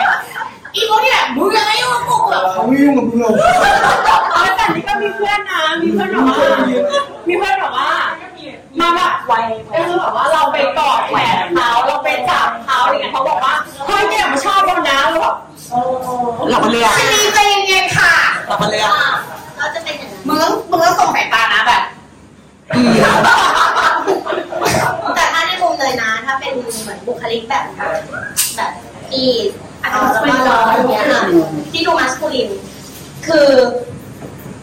[0.74, 3.35] อีพวกเนี่ยมึงยังไม่ยุ่งกับกูเหรอเขาไม่ยุ่งกับมึงหรอก
[4.32, 6.48] เออแต่นี่ก็มีเพื่อนนะ มีเพื่อนบอกว่า
[7.28, 7.90] มีเพื่อนบอกว่า
[8.81, 9.35] มาแบบไว
[9.74, 13.55] ก็คือแบบว่าเราไปกอดแขนเขาเราไปจับเขาอะไรเงี้ยเขาบอกว่า
[13.86, 15.36] เฮ้ยเนี่ยมันชอบเรานะแล้วแบบ
[16.51, 18.12] เราก็เลือกอันนี้ใจเย็นๆค่ะ
[18.48, 18.89] เราก็เลือก
[19.59, 21.41] เราจะเป็นอย่างนั้นมึงต้องมึงต้องส่งสายตานะ
[23.02, 23.18] แบบ
[25.14, 27.64] แต่ถ้าในมุมเลยนะ ถ้าเป็นเหมือนบุคลิกแบบ
[28.56, 28.72] แบบ
[29.10, 29.28] ที่
[29.82, 31.22] อาจจะเป็นร้อนอย่างเงี้ยค่ะ
[31.72, 32.48] ที่ดูมัสคูลิน
[33.26, 33.48] คือ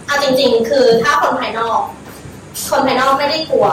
[0.07, 1.81] เอาจริง ๆ คือถ้าคนภายนอก
[2.69, 3.67] คนภายนอกไม่ได้กลัว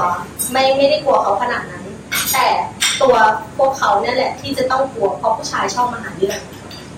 [0.53, 1.85] ไม่ไม่ได้กลัวเขาขนาดนั้น
[2.33, 2.47] แต่
[3.03, 3.15] ตัว
[3.57, 6.41] พวกเขาเนี่ยแหละ ที่จะต้องกลัวเพราะผู้ชายชอบมาหาเรื่อง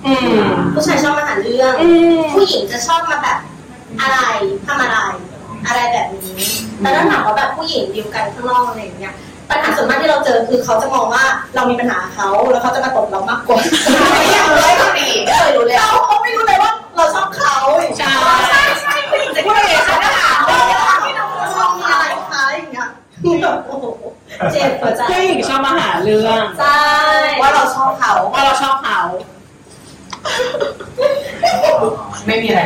[0.06, 0.40] อืม
[0.74, 3.38] ผู้ชายชอบมาหาเรื่องอืมผู้หญิงจะชอบมาแบบ
[4.00, 4.18] อะไร
[4.66, 4.98] ทำอะไร
[5.66, 6.40] อะไรแบบนี้
[6.80, 9.14] แต่ถ้าถามว่าแบบผู้หญิงดิวกันข้างนอกอะไรอย่างเงี้ย
[9.50, 11.24] ปัญหาส่วนมากที่เราเจอคือเขาจะมองว่า
[11.54, 13.58] เรามีปัญหาเขาแล้วเขาจะมาตบเรามากกว่า
[14.16, 17.56] ไม่อยากเลยคนนี้ไม่เคยรู้เลยเขาเขาไม่รู้เลยว่าเราชอบเขา
[17.98, 18.10] ใช่
[18.50, 20.34] ใช่ใช่ผู้หญิงจะคิดว่าเราชอบเขา
[21.04, 21.24] ที่เรา
[21.54, 22.88] ชอบอะไรคะอย่างเงี้ย
[23.42, 23.84] แบบโอ้โห
[24.52, 26.78] เจ็บหัวใจผู้หญิงชอบมาหาเรื่องใช่
[27.40, 29.00] ว่าเราชอบเขาว่าเราชอบเขา
[32.26, 32.62] ไม่มีอะไร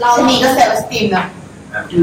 [0.00, 1.24] เราชนีก็เซลล์สตีมนะ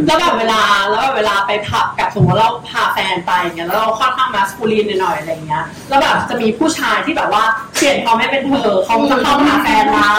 [0.07, 7.43] แล้วแบบเวลาแล้วแบบเวลาไปผับกับสมมติเราพาแฟนไปอย่างเงี้ยแล้วเราค่อนข้างมาสคูลีนหน่อยๆอะไรเงี้ยแล้วแบบจะมีผู้ชายที่แบบว่า
[7.75, 10.11] เปลี่ยนเขาไม่เป็นเธอเขาจะเข้ามาหาแฟนเรา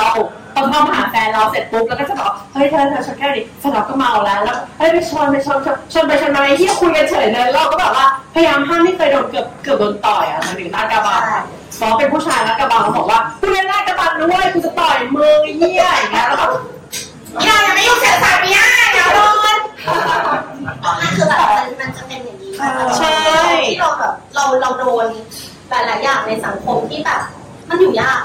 [0.55, 11.23] พอเข้ามาหาแฟนเราเสร็จปุ๊บแล้วก็จะบอกเฮ้ยเธอเธอชนแก้วดิแฟนเราก็เมาแล้วแล้วเฮ้ยไปชนไปชนชนชนไปชนมาไอ้ที่คุยกันเฉยเลยเราก็แบบว่าพยายามห้ามไม่เคยโดนเกือบเกือบโดนต่อยอะหมายถึงลาดกระบัง
[11.81, 16.51] บอกว่าเป็นผู้ชายลาดกระบังบอกว่าคุณเล่นลาดกระบังด้วยคุณจะต่อยมือไอ้เหี้ยอย่างเงี้ยแล้วแบบ
[17.43, 19.19] อย่าอย่าไม่ยุ่งเสียสามีอะอย่าโด
[19.57, 19.59] น
[21.01, 23.19] นั่นคือแบบมันมันจะเป็นอย่างนี้ค่ะใช่
[23.69, 25.07] ที่เราแบบเราเราโดน
[25.71, 27.21] หลายๆอย่างในสังคมที่แบบ
[27.69, 28.21] มันอยู่ยาก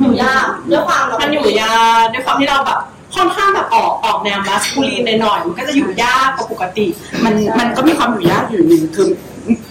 [0.00, 2.78] อยู่ยากด้วยความเรามัมันอยู่ยากด้วยความที่เราแบบ
[3.14, 6.86] ค่อนข้างแบบออกออกแนวมัสคูลีนหน่อยๆมันก็จะอยู่ยากกว่าปกติ
[7.24, 9.08] มันมันก็มีความอยู่ยากอยู่หนึ่งคือ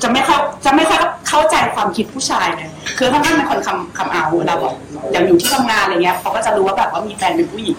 [0.03, 4.73] จะไม่เข้าจะไม่ค่อยเข้าใจความคิดผู้ชายเลยคือค่อนข้างเป็นคนคำคำเอาเราแบบ
[5.11, 7.77] อย่างอยู่ที่ทำงานอะไรเงี้ยเขาก็จะรู้ว่าแบบว่ามีแฟนเป็นผู้หญิง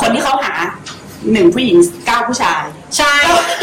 [0.00, 0.54] คนที่เขาหา
[1.32, 2.62] หนึ่งผู้หญิงเก้าผู้ชาย
[2.96, 3.12] ใช่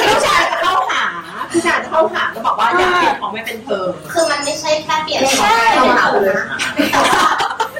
[0.09, 1.03] ผู้ชายจะเข้าหา
[1.51, 6.45] ผู้ชายจะเข้าหาแล้วบอกว่าอยากเปลี่ยนของไม่เป็นเธอคือมันไม่ใช่แค่เปลี่ยนใช่ของเรานะ
[6.91, 7.25] แต่ว่า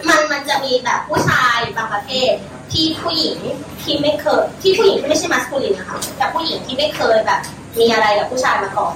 [0.09, 2.31] มันมันจะมีแบบผู้ชายบางประเภท
[2.71, 3.37] ที่ผู้หญิง
[3.81, 7.39] ที่ไม่เคยที่ผู้หญิงที่ไม่ใช่มัสคูลินนะคะแต่ผู้หญิงที่ไม่เคยแบบ
[7.79, 8.93] มีอะไรกับผู้ชายมาก่อน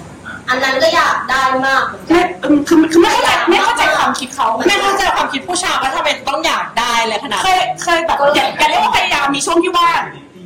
[0.50, 9.88] อันนั้นก็อยากได้มากเหมือนกันไม่เออคือคือไม่เข้าใจไม่เข้าใจความคิดเขาไม่เข้าใจความคิดผู้ชายว่าทำไมต้องอยากได้เลยขนาดเคยเคยแบบอย่าอย่าเรียกว่าพยายามมีช่วงที่ว่า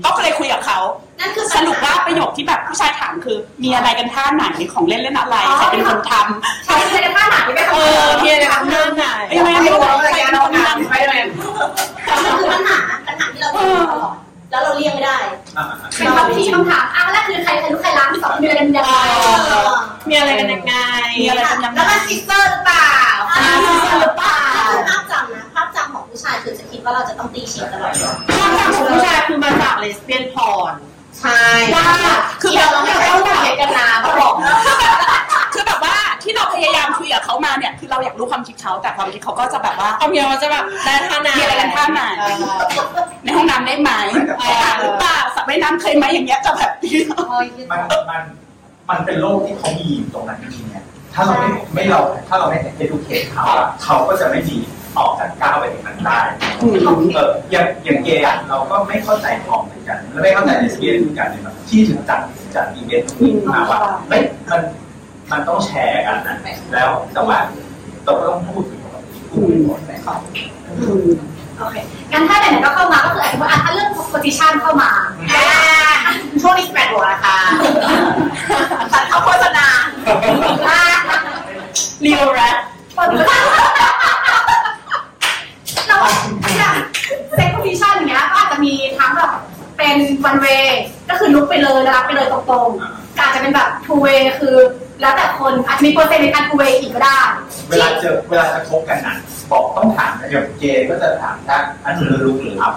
[0.06, 0.80] ก็เคยคุยกับเขา
[1.20, 9.06] นั่นคือสรุปว่าประโยคที่แบบผู้ชายถามคือ มีอะไรกันท่าไหนของเล่นเล่นอะไรใครเป็นคนทำใช่ใช่ผ้าหนาไม่ได้เออมีอะไรกันหน้าไหน
[9.38, 14.16] ยังไงไม่รู้ใครเป็นคนทำไม่ได้มันคือปัญหาปัญหาที่เราเป็นตลอด
[14.52, 15.18] แล้วเราเลี่ยงไม่ได้
[15.98, 18.80] เป็นคำที่คำถามอะแรกคือใครใครรู้ใครรักที่สองเดือนยังไง
[20.10, 20.74] มีอะไรกันยังไง
[21.22, 22.96] มีอะไรกันยังไงแล้วมันซิสเตอร์หรือเปล่า
[23.32, 23.44] อ่า
[24.02, 24.38] หรือเปล่า
[24.70, 30.74] คือภาพจำนะภาพจำของผู้ชายคือจะคิดว่าเราจะต้องตีฉีกตลอดเวลาความจำของผู้ชายคือมาจากเลสเบี้ยนพอร์น
[31.20, 31.42] ใช่
[31.76, 31.86] ว่า
[32.42, 34.34] คือแบบเราไม่ต้องเห็นกันนาเขาบอก
[34.66, 35.11] คือแบบว่า
[36.24, 42.02] ที่เราพยายามคุยกับเขามาเนี่ยคือเราอยากรู้ความคิดเขาแต่ความคิดเขาก็จะแบบว่าเอาเมียมันจะแบบได้ท่าไหนมีอะไรกันท่าไหน
[43.24, 43.92] ในห้องน้ำได้ไหม
[44.38, 46.72] ไปอ่านหรือเปล่าสระว่ายน้ำเคยไหมอย่างเงี้ยจะแบบ
[47.72, 48.22] มันมัน
[48.90, 50.84] มันเป็นโลกที่เขามีอยู่ตรงนั้นจริงๆเนี่ย
[51.14, 54.58] ถ้าเราไม่ไม่เราถ้าเราไม่เอดูเคทเขาอะเขาก็จะไม่มี
[54.98, 56.20] ออกจากก้าวไปถึงนั้นได้
[57.16, 62.20] เอออย่างอย่างเกย์อะเราก็ไม่เข้าใจทอมเหมือนกัน และไม่เข้าใจเลสเบี้ยนเหมือนกันเลยแบบที่ถึงจัด
[62.56, 64.22] จัดอีเวนต์ตรงนี้มาว่าเฮ้ย
[64.52, 64.62] มัน
[65.32, 66.38] มันต้องแชร์กันนะ
[66.74, 67.38] แล้วแต่ว่า
[68.04, 68.80] เราก็ต้องพูดถึง
[69.32, 70.20] พูดถึงหมดเลยครับ
[71.60, 71.76] โอเค
[72.12, 74.92] งั้นถ้าไหนๆก็เข้ามาก็คืออาจจะว่าอะถ้าเรื่อง position เข้ามา
[76.42, 77.38] ช่วงนี้แปดหัวนะคะ
[78.94, 79.68] ตัดเข้าโฆษณา
[82.02, 82.58] เรียวแรป
[85.88, 85.98] เรา
[86.58, 86.76] อย่าง
[87.36, 89.32] เซ็ก position อย่างเงี้ยก็อาจจะมีทั้งแบบ
[89.78, 89.98] เป็น
[90.30, 90.66] one way
[91.10, 94.56] ก็คือลุกไปเลยรับไปเลยตรงๆก็อาจจะเป็นแบบ two way คือ
[95.02, 97.20] แล้วแต่คนอาจจะมีเปอร์เซ็นต์ในการทูเวอีกก็ได้
[97.70, 99.16] เวลาเจอเวลาจะคบกันน่ะ
[99.52, 102.74] บอกต้องถามอย่างเกย์ก็จะถามถ้าอันนี้รู้หรืออัพ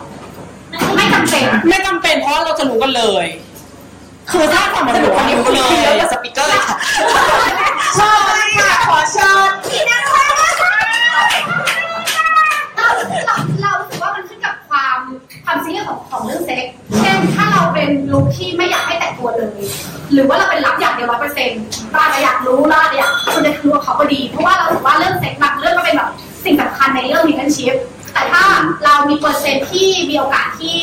[0.96, 3.26] ไม่จำเป็นไม่จำเป็นเพราะว่าเราจะรู้กันเลย
[4.30, 6.76] คือถ้าความสนุกความรู้กันเลยเยอะกับสปิเกอร์เลยค่ะ
[7.98, 10.30] ชอบเลยค่ะขอเชิญพี่นักข่าว
[12.76, 12.88] เรา
[13.62, 13.72] เรา
[15.44, 19.60] ความความซีเรียสของของเรื่องเซ็กซ์เช่นถ้าเราเป็นลุคที่ไม่อยากให้แต่งตัวเลย
[20.12, 21.60] หรือว่าเราเป็นรับอย่างเดียวร้อยเปอร์เซ็นต์
[21.90, 26.10] เราอาจจะอยากรู้เราอาจจะอยากคุณจะรู้กับเขาก็ดี เพราะว่าเราถือว่าเรื่องเซ็กซ์บางเรื่องก็เป็นแบบ
[26.44, 27.74] สิ่งสำคัญในเรื่อง relationship
[28.12, 28.44] แต่ถ้า
[28.84, 30.78] เรามีเปอร์เซ็นต์ที่มีโอกาสที่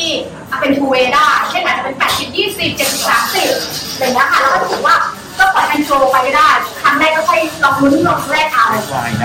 [0.60, 4.96] เป็น two way ได้เช่นอาจจะเป็น 80 20 70 30อะไรอย่างเงี้ยค่ะแล้วก็ถือว่า
[5.38, 6.48] ก็ปล่อยกันโชว์ไปก็ได้
[6.82, 8.66] ครั้งแรกก็ค่อยลองลุ้นลองแรกเอา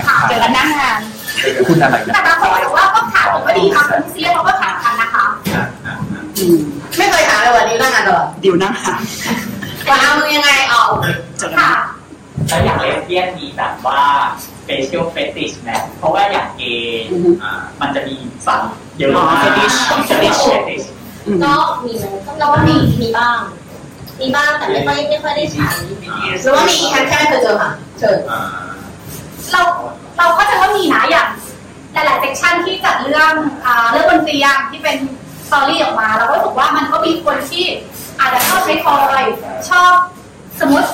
[0.08, 1.00] ค่ะเจอกันหน้างาน
[1.68, 5.24] คุณอะไรนะแต่บางคนก็บอกว่าก็ถามผมก็ดีครับคุณเซียเขาก็ถามกันนะคะ
[6.98, 9.00] ไม่เคยถามเลยวันนี้นั่งงานตลอดดิวหน้างาน
[9.88, 10.82] ว่าเอามึงยังไงเอา
[11.38, 11.72] เจอกันค่ะ
[12.48, 14.00] แล้วอย่างเลสเบี้ยนมีแบบว่า
[14.66, 17.06] facial fetish ไหมเพราะว่าอย่างเกย์
[17.42, 18.14] อ่ามันจะมี
[18.46, 18.60] สัง
[18.98, 19.76] เยอะมาก fetish
[20.08, 20.86] fetish fetish
[21.44, 21.52] ก็
[21.84, 22.04] มีไหม
[22.38, 23.38] เราว่ามีมีบ้าง
[24.20, 25.68] มีบ้างแต่ไม่ค่อยไม่ค่อยได้ใช้
[26.42, 28.16] หรือว่ามีแค่แค่ไม่เคยเจอค่ะเชิญ
[29.52, 29.62] เรา
[30.18, 31.28] เราก็จะว่ามีนะอย่าง
[31.92, 33.32] หลายๆ section ที่จัดเรื่อง
[33.66, 34.96] อ่าเรื่องบนเตียงที่เป็น
[35.46, 37.64] story ออกมา เราก็รู้สึกว่ามันก็มีคนที่
[38.20, 39.22] อาจจะชอบใช้คอย
[39.70, 39.92] ชอบ
[40.60, 40.88] สมมติ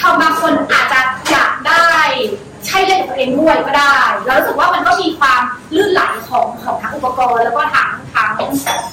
[0.00, 1.00] ทำบางคนอาจจะ
[1.30, 1.88] อยากได้
[2.66, 5.40] ใช้เล่นกับตัวเองด้วยก็ได้เรารู้สึกว่ามันก็มีความ
[5.74, 8.28] ลื่นไหลของของทั้งอุปกรณ์แล้วก็ทั้งทั้ง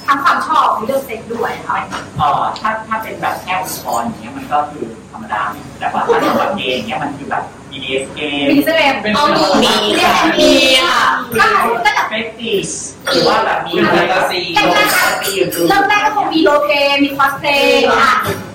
[0.06, 1.78] ทั้งความชอบในเรื่องเซ็กด้วยค่ะ
[2.20, 5.44] อ่อถ้าถ้าเป็นแบบแค่อุปกรณ์อย่างเงี้ยมันก็คือธรรมดา
[5.80, 7.44] แต่ว่าถ้าเป็นแบบเกย์อย่างเงี้ยมันคือแบบ
[7.78, 10.52] BDSM มีเซเรมเป็นอ๋อมีมีมีค่ะมี
[10.90, 11.04] ค่ะ
[11.40, 12.72] ถ้าสมมติก็จะ fetish
[13.12, 18.12] หรือว่าแบบมีแฟนตาซีโลกแฟนตาซีอยู่ด้วยเริ่มแรกก็คงมี roleplay มีคอสเพลย์ค่ะ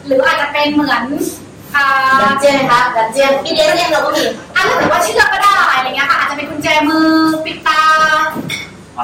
[0.06, 1.02] หรืออาจจะเป็นเหมือน
[1.76, 1.86] อ่า
[2.20, 4.24] ดันเจียนนะคะดันเจียน BDSM เราก็มี
[4.56, 7.10] อันนั้นถือว่าเชื่อก็ได้อะไรเงี้ยค่ะอาจจะเป็นกุญแจมือ
[7.44, 7.82] ปิดตา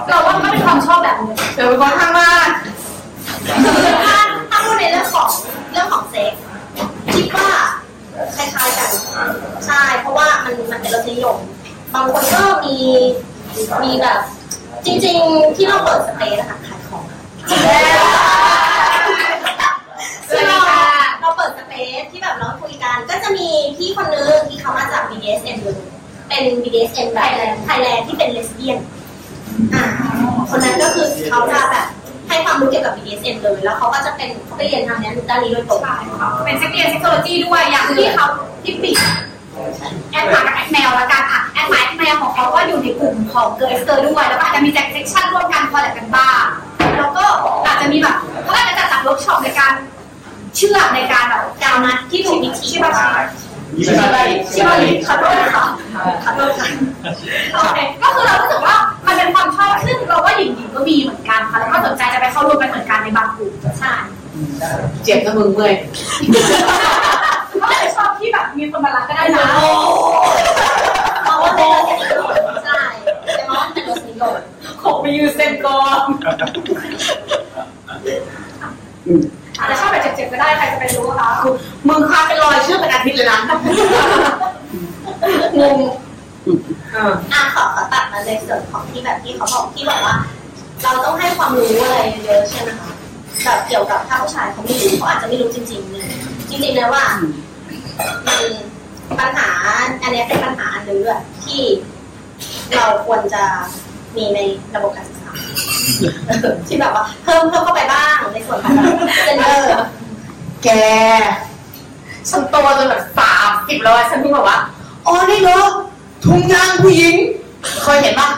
[0.08, 2.48] เราว่ามันก็เป็นความชอบแบบนึงเดี๋ยวเป็นคนข้างบ้าน
[4.06, 4.18] ถ้า
[4.50, 5.28] ถ้าพูดในเรื่องของ
[5.72, 6.40] เรื่องของเซ็กส์
[7.14, 7.48] คิดว่า
[8.36, 8.90] คล้ายๆกัน
[9.66, 11.36] ใช่เพราะว่ามันมันเป็นรสนิยม
[11.94, 12.76] บางคนก็มี
[13.82, 14.20] มีแบบ
[14.86, 17.02] จริง ๆ ที่เราเปิดสเปซนะคะขายของ
[20.28, 20.58] คือเรา
[21.20, 25.80] เราเปิด space ที่แบบเราคุยกัน ก็จะมีพี่คนนึงที่เขามาจาก BDSM เลย
[26.28, 27.30] เป็น BDSM แบบ
[27.64, 28.78] ไทยแลนด์ที่เป็นเลสเบี้ยน
[29.74, 29.84] อ่า
[30.50, 31.86] คนนั้นก็คือเขาจะแบบ
[32.28, 35.80] ให้ความรู้เกี่ยวกับ BDSM เลย แล้วเขาก็จะเป็นเขาไปเรียนทางนี้ด้านนี้โดยตรง
[36.44, 38.26] เป็นเซ็กเรียน sexology ด้วยอย่างที่เขา
[38.64, 38.96] ที่ปิด
[40.10, 46.44] แอดหมากับแอดแมวละกันอะแอดหมาแอดแมวของเขาก็อยู่ในกลุ่มของเกิร์ลเซอร์ด้วย แล้วก็อาจจะมีแจ็ค section ร่วมกัน collab กันบ้าง
[46.98, 47.24] แล้วก็
[47.66, 49.72] อาจจะมีแบบเขาอาจจะจัดจัดเวิร์กช็อปในการ
[50.56, 55.64] เชื่อในการแบบการมาที่ถูกวิธีชิบะชิยี่สิ บแปดชิบะลิขอโทษค่ะ
[56.24, 56.68] ขอโทษค่ะ
[57.52, 58.76] โอเคก็คือเรารู้สึกว่า
[59.06, 63.94] มันเป็นความชอบซึ่งเราว่าหญิงหญิงก็มีเหมือนกันค่ะแล้วก็สนใจจะไปเข้าร่วมกันเหมือนกันในบางกลุ่มใช่
[65.04, 65.72] เจ็บนะมึงเมื่อย
[67.60, 69.46] ก็อาจจะชอบที่แบบมีคนมารักก็ได้นะ
[71.24, 72.20] เพราะว่าเป็นรสนิย
[72.54, 72.82] มใช่
[73.36, 74.32] แต่ว่ามันเป็นรสนิยม
[74.82, 76.00] ขอไปยืนเส้นก่อน
[79.58, 81.28] อาจจะชอบแบบเจ็บๆก็ได้ใครจะไปรู้คะ
[81.88, 83.38] มึงคาเป็นรอยเชื่อเป็นอาทิตย์เลยนะ
[85.60, 85.76] งง
[87.32, 90.14] อะขอขอตัดมาในส่วนของที่แบบที่เขาบอกที่บอกว่า
[90.82, 92.90] เราต้องให้ความรู้อะไรเยอะๆใช่ไหมคะ
[93.44, 96.08] แบบเกี่ยวกับถ้าผู้ชายเขาไม่รู้เขาอาจจะไม่รู้จริงๆเลย
[96.48, 97.04] จริงๆแล้วว่า
[98.26, 98.42] มัน
[99.18, 99.50] ปัญหา
[100.02, 101.62] อันนี้เป็นปัญหาอันหนึงด้วยที่
[102.74, 103.44] เราควรจะ
[104.16, 104.38] มีใน
[104.74, 105.17] ระบบการศึกษา
[106.66, 108.86] ที่แบบว่าเพิ่มเพิ่มเข้าไปบ้างในส่วนของแบบ
[109.24, 109.86] เจนเดอร์
[110.64, 110.68] แก
[112.30, 114.58] ฉันโตจนแบบสามสิบแล้วอะฉันเพิ่งแบบว่า
[115.06, 115.60] อ๋อนี่เหรอ
[116.24, 117.14] ถุงยางผู้หญิง
[117.82, 118.28] เคยเห็นปะ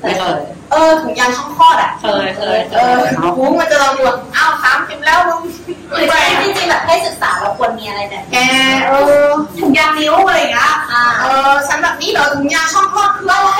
[0.00, 0.38] ไม่เคย
[0.72, 2.96] เออถุงยางช่องคลอดอะเคยเคยเออ
[3.36, 4.02] หูมันจะลองดู
[4.36, 5.40] อ้าวสามสิบแล้วมึง
[5.90, 6.06] หรือ
[6.42, 8.36] จริงๆแบบให้ศึกษาเราควรมีอะไรแบบแก
[8.86, 8.92] เอ
[9.26, 9.28] อ
[9.60, 13.52] ถุงยางนิ้วอะไรอย่างเงี้ยอ่าเออฉันแบบนี้เหรอถุงยางช่องคลอดคืออะไร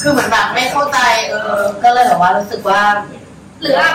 [0.00, 0.98] คือเหมือนแบบไม่เข้าใจ
[1.28, 2.80] เออ ก็เลยแบบว่ารู้สึกว่า
[3.60, 3.88] หรือว่า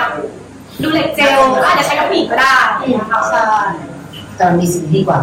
[0.82, 2.56] ดูเหล็กเจลก็อาจจะใช้กับผู้หญิงก็ได้
[3.00, 3.42] นะคะใช่
[4.38, 5.20] แต่มันมีสิ่งที่กว่า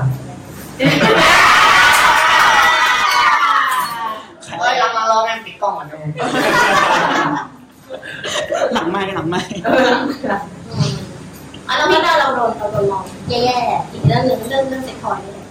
[4.63, 5.99] เอ้ยลองลองลองแม่งปิดกล้องก่อนนะ
[8.73, 9.41] หลังไม้หลังไม้
[11.69, 15.49] อะแล้วพี่เราเราโดนเราโดนมองแย่ๆอีกเรื่องหนึ่งเรื่องเรื่องเซ็กทอยนี่แหละ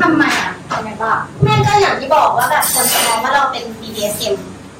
[0.00, 4.34] ทำไมอะทำไมบ้างแม่ก็อย่างที่บอกว่าแบบคนจะมองว่าเราเป็น BDSM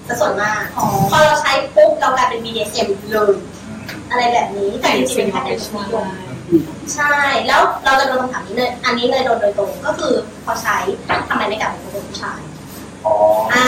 [0.07, 0.61] ซะส่วนมาก
[1.11, 3.33] พอเราใช้ปุ๊บเรากลายเป็น BDSM เลย
[4.11, 6.07] อะไรแบบนี้แต่จริงๆเป็นแค่เป็นรสนิยม
[6.95, 7.15] ใช่
[7.49, 10.15] แล้วเราจะโดนคำถามนี้เนยอันนี้เนยโดนโดยตรงก็คือ
[10.45, 10.77] พอใช้
[11.29, 12.41] ทำไมไม่กลับไปเป็นผู้ชาย
[13.07, 13.15] อ๋อ
[13.53, 13.67] อ่า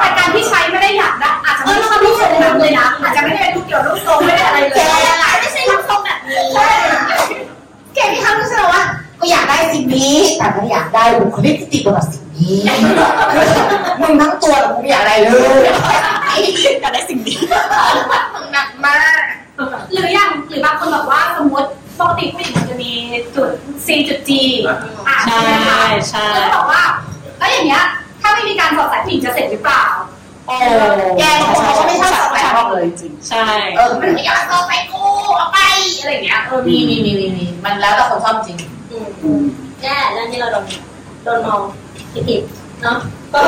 [0.00, 4.80] แต่การที่ใช้ไม่ได้อยากได้อาจจะไม่ใช่รูปทรงนั้นเลยนะอาจจะไม่ได้เป็นรูปเกี่ยวรูปทรงไม่ได้อะไรเลแก
[5.32, 6.40] ยไม่ใช่รับทรงแบบนี้
[7.94, 8.82] เก่งที่เขารู้สึกว่า
[9.20, 12.58] กูอยากได้สิ่งนี้แต่ไม่อยากได้บุคลิกที่ติดกับสิ่งนี้
[14.00, 15.66] มึงทั้งตัวแต่กูไม่อยากได้เลย
[16.82, 17.38] อยากได้สิ่งนี้
[18.52, 19.22] หนักมาก
[19.92, 21.68] หรืออย่างหรือบางคนบอกว่าสมมติ
[21.98, 22.92] ปกติผู้หญิงมันจะมี
[23.36, 23.50] จุด
[23.86, 24.30] C จุด G
[24.66, 24.76] อะ
[25.26, 25.78] ใช่ไหมคะ
[26.10, 26.82] ใช่แล้วก็บอกว่า
[27.38, 27.84] แล้วอย่างเงี้ย
[28.20, 29.84] ถ้าไม่มีการสอดสายผู้หญิงจะเสร็จหรือเปล่า
[30.46, 30.56] โอ้
[31.18, 33.44] แกบางคนเขาก็ไม่ชอบสแปมเลยจริง ใช่
[33.76, 35.02] เออมันไม่อยากเอาไปกู
[35.36, 35.58] เอาไป
[35.98, 38.58] อะไรอย่างเงี้ยเออมีมีมีมีมีมันแล้วแต่คนชอบจริง
[39.22, 39.42] อืม
[39.82, 40.64] แย่เรื่องที่เราโดน
[41.24, 41.60] โดนมอง
[42.28, 42.98] ผิดๆเนาะ
[43.32, 43.38] ก็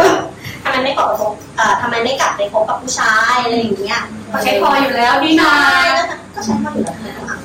[0.62, 4.00] ทำไมไม่กลับไปคบเอ่อทำไมไม่กลับไปคบกับผู้ชายอะไรอย่างเงี้ย
[4.32, 7.36] ก็ใช้พออยู่แล้วดีนะใช่แล้วก็ใช้พออยู่แล้วทำไมต้องอะ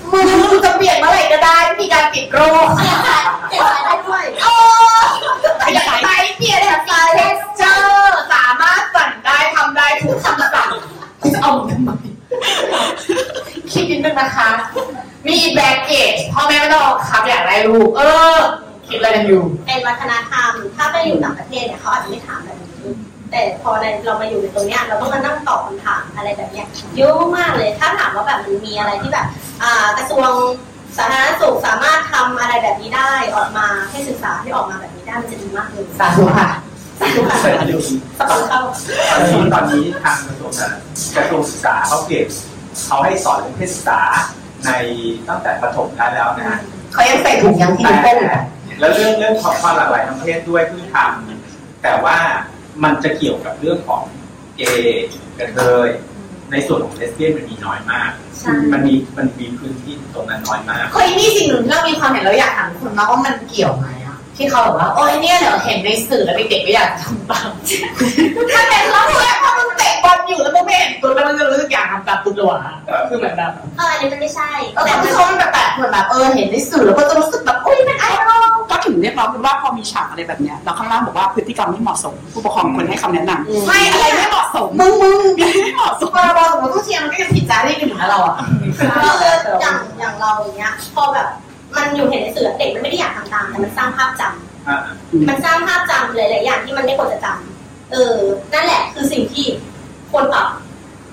[0.51, 4.53] มึงจะเปลี่ยนเมื่อไหร่ก็ได้ไม่มีการปิดโรคเปลี่ยนสายเปลี่ยนสายได้ด้วยโอ้
[5.73, 10.69] อยากไปเปลี่ยนแบบสายเท็กเจอร์สามารถสั่นได้ทำได้ทุกคำสั่ง
[11.21, 11.89] คุณจะเอาทำไม
[13.71, 14.49] คิดนิดนึงนะคะ
[15.27, 18.01] มีแบ็กเกจพ่อแม่ไม่ต้องเอาครับอยากได้ลูกเอ
[18.37, 18.39] อ
[18.87, 22.64] คิดอะไรกันอยู่ เป็นวัฒนธรรม ถ้าไปอยู่ต่างประเทศเนี่ยเขาอาจจะไม่ถามแบบนี้
[23.31, 26.67] แต่พอในเรามาอยู่ในตรงเนี้ยเราต้องมานั่งตอบคำถามอะไรแบบเนี้ย
[26.97, 29.27] เยอะมากๆเลยถ้าถามว่าแบบมันมีอะไรที่แบบ
[29.63, 30.31] อ่ากระทรวง
[30.97, 36.49] สาธารณสุขสามารถทำอะไรแบบนี้ได้ออกมาให้ศึกษาที่ออกมาแบบนี้ได้มันจะดีมากเลยสาธุค่ะ
[36.99, 37.77] สาธุค่ะใส่ดู
[38.17, 38.61] สปอนเข้า
[39.11, 40.79] ตอนนี้ตอนนี้ทางกระทรวงสาธารณ
[41.15, 42.27] กระทรวงศึกษาเขาเปลี่ยน
[42.85, 44.01] เขาให้สอนเรื่องเพศศึกษา
[44.65, 44.71] ใน
[45.29, 46.59] ตั้งแต่ประถมได้แล้วนะฮะ
[46.93, 48.29] เขายังใส่ถุงยางที่นิ้วโป้งอยู่
[48.79, 52.17] แล้วเรื่องเรื่องของความหลากหลายทางเพศด้วยเพิ่งทำแต่ว่า
[52.83, 54.03] มันจะเกี่ยวกับเรื่องของ
[54.57, 55.07] เกย์
[55.37, 55.89] กระเทย
[56.51, 64.04] ในส่วนของเลสเบี้ยนมันมีน้อยมาก ใช่ มันมีมันมีพื้นที่ตรงนั้นน้อยมากเคยมีสิ่งหนึ่งที่เรามีความเห็นเราอยากถามคุณนะว่ามันเกี่ยวไหมอะ
[64.37, 67.49] ที่เขาบอกว่าโอ้ยเนี่ยเดี๋ยวเห็นในสื่อแล้วเด็กๆก็อยากทำตาม
[68.53, 72.75] ถ้าเป็นเราเนี่ยพอมันเตะบอลอยู่แล้วมึงไม่เห็นตัวแล้วมันจะรู้สึกอยากทำตามตัวตัวอะ
[73.09, 85.19] คือเหมือนแบบเอออันนี้มันไม่ใช่เออแต่ที่เขามันแบบแบบเหมือนแบบเออเห็นในสื่อแล้วก็จะรู้สึกแบบโอ้ยเป็นไอดอลก็ถึงเรียกร้องกันว่าพอมีฉากอะไรแบบเนี้ยเราข้างล่างบอกว่าพฤติกรรมไม่เหมาะสม ผู้ปกครองควรให้คำแนะนำไม่อะไรไม่เหมาะสมมึงมึง
[85.63, 88.35] ไม่เหมาะสมพอเราสมมติต้องเชียร์มันก็ยังผิดจารีตกันอยู่นะเราอะ
[89.05, 91.27] ก็คืออย่างอย่างเราอย่างเงี้ยพอแบบ
[91.77, 94.77] มันอยู่เห็นในสื่อเด็กมันไม่ได้อยากทำตามแต่มันสร้างภาพจำอ่า
[95.27, 98.15] มันสร้างภาพจำหลาย ๆ อย่างที่มันไม่ควรจะจำเออ
[98.53, 99.45] นั่นแหละคือสิ่งที่
[100.11, 100.47] ควรปรับ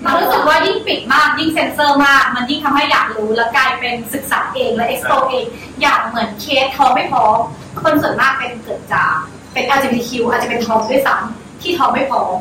[0.05, 5.45] มันรู้สึกว่ายิ่งปิดมากยิ่งเซ็นเซอร์มาก มันยิ่งทำให้อยากรู้แล้วกลายเป็นศึกษาเองและเอ็กซ์โปเอง
[5.81, 7.37] อย่างเหมือนเคสท้องไม่พร้อม
[7.83, 9.13] คนส่วนมากเป็นเกิดจาก
[9.53, 12.33] เป็น LGBTQ อาจจะเป็นท้องด้วยซ้ำที่ท้องไม่พร้อม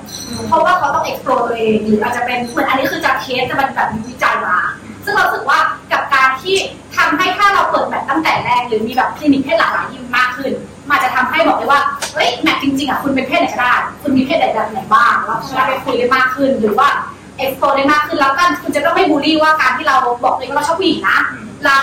[0.47, 4.57] เพราะว่าเขาต้องเอ็กซ์โปตัวเองหรืออาจจะเป็นเหมือนอันนี้คือจากเคสจะมันแบบมีวิจัยมา
[5.05, 5.59] ซึ่งเราสึกว่า
[5.93, 6.57] กับการที่
[6.97, 10.53] ทำให้ถ้าเราเปิดแบบตั้งแต่แรก หรือมีแบบคลินิกให้หลากหลายที่มากขึ้น
[10.91, 11.81] มันจะทำให้บอกเลยว่า
[12.15, 16.89] เฮ้ยแมทจริงๆอะคุณเป็นเพศไหนก็ได้คุณมีเพศไหนแบบไหนบ้างแล้วเราไปคุยได้มากขึ้น หรือว่า
[17.39, 21.19] เอ็กซ์โปได้มากขึ้นแล้วกันคุณจะต้องไม่บูลลี่ว่าการที่เราบอกเลยว่าเราชอบผู้หญิงนะ
[21.66, 21.79] เรา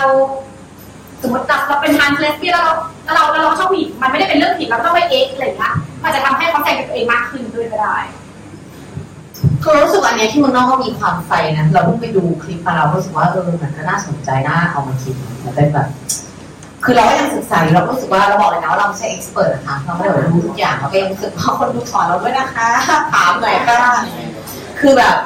[1.22, 2.74] สมมติเราเราเป็นทานเลสเบี้ยแล้วเรา
[3.04, 5.74] แล้วเราแล้วเราชอบผู้หญิงมันไม่ได้เป็นเรื่องผิดเราต้องไปเอ็กซ์อะไรอย่างเงี้ย
[6.04, 7.96] มันจะทำให้เขาใจกับตัวเองมากขึ้นด้วยก็ได้
[9.62, 15.14] คือรู้สึกอันเนี้ยที่เมึงนอกก็มีความไฟนะ เราเพิ่งไปดูคลิปมาเรารู้สึกว่าเออมันก็น่าสนใจน่าเอามาคิด
[15.44, 15.88] มันเป็นแบบ
[16.84, 22.68] คือเราก็ยังศึกษาอยู่เราก็รู้สึกว่าเราบอกเลยนะว่าเราไม่ใช่เอ็กซ์เพรสนะคะเราไม่ได้แบบรู้ทุกอย่างเราก็ยังรู้สึกว่าคนดูสอนเราด้วยนะคะ
[23.12, 23.92] ถามหน่อยก็ได้
[24.80, 25.16] คือแบบ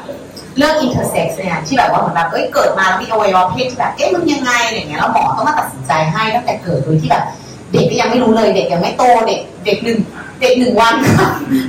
[0.56, 7.24] เรื่องอินเตอร์เซ็กซ์เนี่ยที่แบบว่าเหมือนแบบเอ้ยเกิดมาแล้วมีอวัยวะเพศที่แบบเอ๊ะมันยังไงอย่างเงี้ยแล้วหมอต้องมาตัดสินใจให้ตั้งแต่เกิดโดยที่แบบ
[7.72, 9.98] เด็กก็ยังไม่รู้เลยเด็กยังไม่โตเด็กเด็กหนึ่ง
[10.40, 10.94] เด็กหนึ่งวัน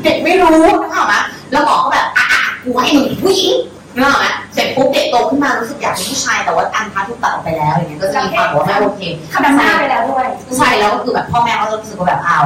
[0.03, 1.15] เด็กไม่รู้นึกออกไหม
[1.51, 2.25] แล้วหมอก็แบบอะ
[2.65, 3.53] กูให้มึงเป็นผู้หญิง
[3.95, 9.01] นึกออกไหมเสร็จปุ๊บเด็กโตขึ้นมารู้สึกอยากเป็นผู้ชายแต่ว่าอันพาทุกตัดออกไปแล้วอย่างเงี้ยก็จะมีความบอกว่าไม่โอเค
[9.33, 10.27] คำนำหน้าไปแล้วด้วย
[10.57, 12.43] ใช่แล้วก็คือแบบพ่อแม่เขาจะรู้สึกว่าแบบอ้าว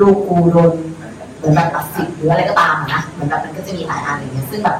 [0.00, 0.70] ลูกกูโดน
[1.36, 4.76] เหมือนแบบตัดสิทธิ์หรืออะไรก็ตามอะนะเหมือนแบบมันก็จะมีหลายอันอย่างเงี้ยซึ่งแบบ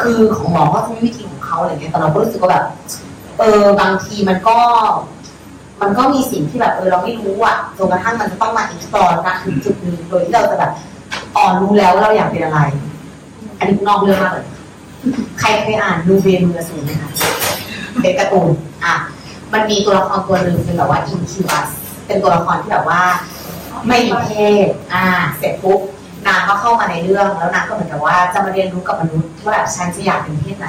[0.00, 2.64] คือของหมอก็จะมีวิธีของเขาอะไรเงี้ยแต่เราก็รู้สึกว่าแบบ
[3.38, 4.56] เออบางทีมันก็
[5.82, 10.72] มันก็มีสิ่งที่แบบเออเราไม่รู้อะจนกระทั่งมันจะต้องมา explore นะถึงจุดหนึงโดยที่เราจะแบบ
[11.36, 12.60] อ่อนรู้แล้วว่าเราอยากเป็นอะไร
[13.62, 14.46] อันนี้นอกเรื่องมากเลย
[15.40, 17.10] ใครเคยอ่านนูเวนูลสูนไหมคะ
[18.02, 18.50] เป็นการ์ตูน
[18.84, 18.94] อะ
[19.52, 21.68] มันมีตัวละครตัวหนึ่งเป็นแบบว่า incubus
[22.06, 23.02] เป็นตัวละครที่แบบว่า
[23.88, 24.30] ไม่มีเพ
[24.66, 25.04] ศอ่า
[25.38, 25.80] เสร็จปุ๊บ
[26.26, 30.66] นางก็เข้ามาในเรื่อง แล้วนางก็เหมือนกับว่าจะมาเรียนรู้กับมนุษย์ว่าแบบฉันจะอยากเป็นเพศไหน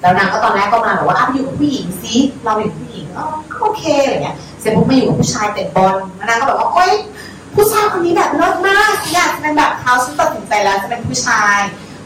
[0.00, 2.14] แล้วนางก็ตอนแรกก็มาแบบว่าอ้าวอยู่กับผู้หญิงซิ
[2.44, 6.92] เราอยู่กับผู้หญิงอ๋อก็โอเคอะไรเงี้ยเสร็จปุ๊บมาอยู่กับผู้ชายเตะบอลแล้วนางก็แบบว่าโอ๊ย
[7.54, 11.58] ผู้ชายคนนี้แบบเลิศมากอยากเป็นแบบเขาฉันตัดสินใจแล้วจะเป็นผู้ชาย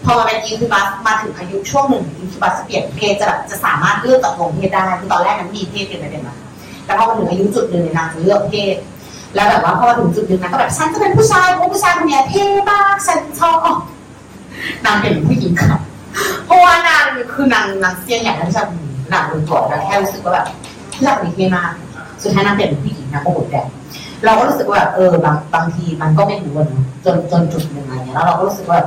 [0.05, 6.37] พอมาเป็น incubus มาถึงอายุช่วงหนึ่ง incubus จะเปลี่ยนเพศจะแบบจะสามารถเลือกตกลงเพศได้คือตอนแรกมันมีเพศเป็นประเด็นมา
[6.85, 8.77] แต่พอมาถึงอายุจุดหนึ่งเนี่ยนางจะเลือกเพศ
[9.35, 13.59] แล้วแบบว่าพอมาถึงจุดหนึ่งนางก็แบบฉันจะเป็นผู้ชายเพราะผู้ชายคนนี้เท่มากฉันชอบ
[14.85, 15.79] นางเป็นผู้หญิงค่ะ
[16.47, 18.63] เพราะว่านางคือนางนางเสี้ยนอย่างนั้นจะ
[19.13, 20.47] นางโดนตัวแล้วแค่รู้สึกว่าแบบ
[20.93, 21.71] ที่เลือกนี้เท่มาก
[22.23, 23.67] สุดท้ายนางเปลี่ยนเป็นผู้หญิงนางก็หมดแดง
[24.25, 28.79] เราก็รู้สึกว่าเออบางบางทีมันก็ไม่รู้นะจนจนจุดหนึ่งอะไรเงี้ยแล้วเราก็รู้สึกว่า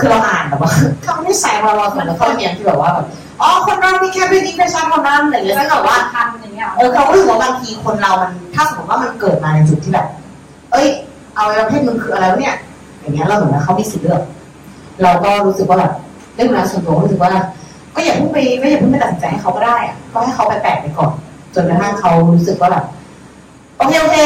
[0.00, 0.72] คือเราอ่านแบบว่า
[1.02, 3.06] เขาไม่ใส่เราเราเหมือนเขาเรียนที่แบบว่าแบบ
[3.40, 10.06] อ๋อคนเรามีแค่เป็นอินเฟชันคนนั้นอะไรอย่างเงี้ยซึ่งแบบว่าทำอย่างเงี้ยเออเขาก็รู้สึกว่าบางทีคนเรามันถ้าสมมติว่ามันเกิดมาในจุดที่แบบ
[10.72, 10.86] เอ้ย
[11.36, 12.56] เอาประเภทมึงคืออะไรวะเนี่ย
[13.00, 14.22] อย่างเงี้ยเราเหมือนว่าเขามีสิทธิ์เลือก
[15.02, 15.92] เราก็รู้สึกว่าแบบ
[16.34, 17.30] เรื่องราวส่วนตัวก็รู้สึกว่า
[17.94, 21.12] ก็อย่าเพิ่งไปไม่อย่าเพิ่งไปตัดสินใจให้เขาก็ได้อะก็ให้เขาไปแปลกไปก่อน
[21.54, 22.84] จนกระทั่งเขารู้สึกว่าแบบ
[23.76, 24.16] โอเคโอเค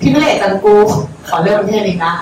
[0.00, 0.74] พี่ไม่เละจังกู
[1.28, 2.12] ขอเลือกประเภทนี้นะ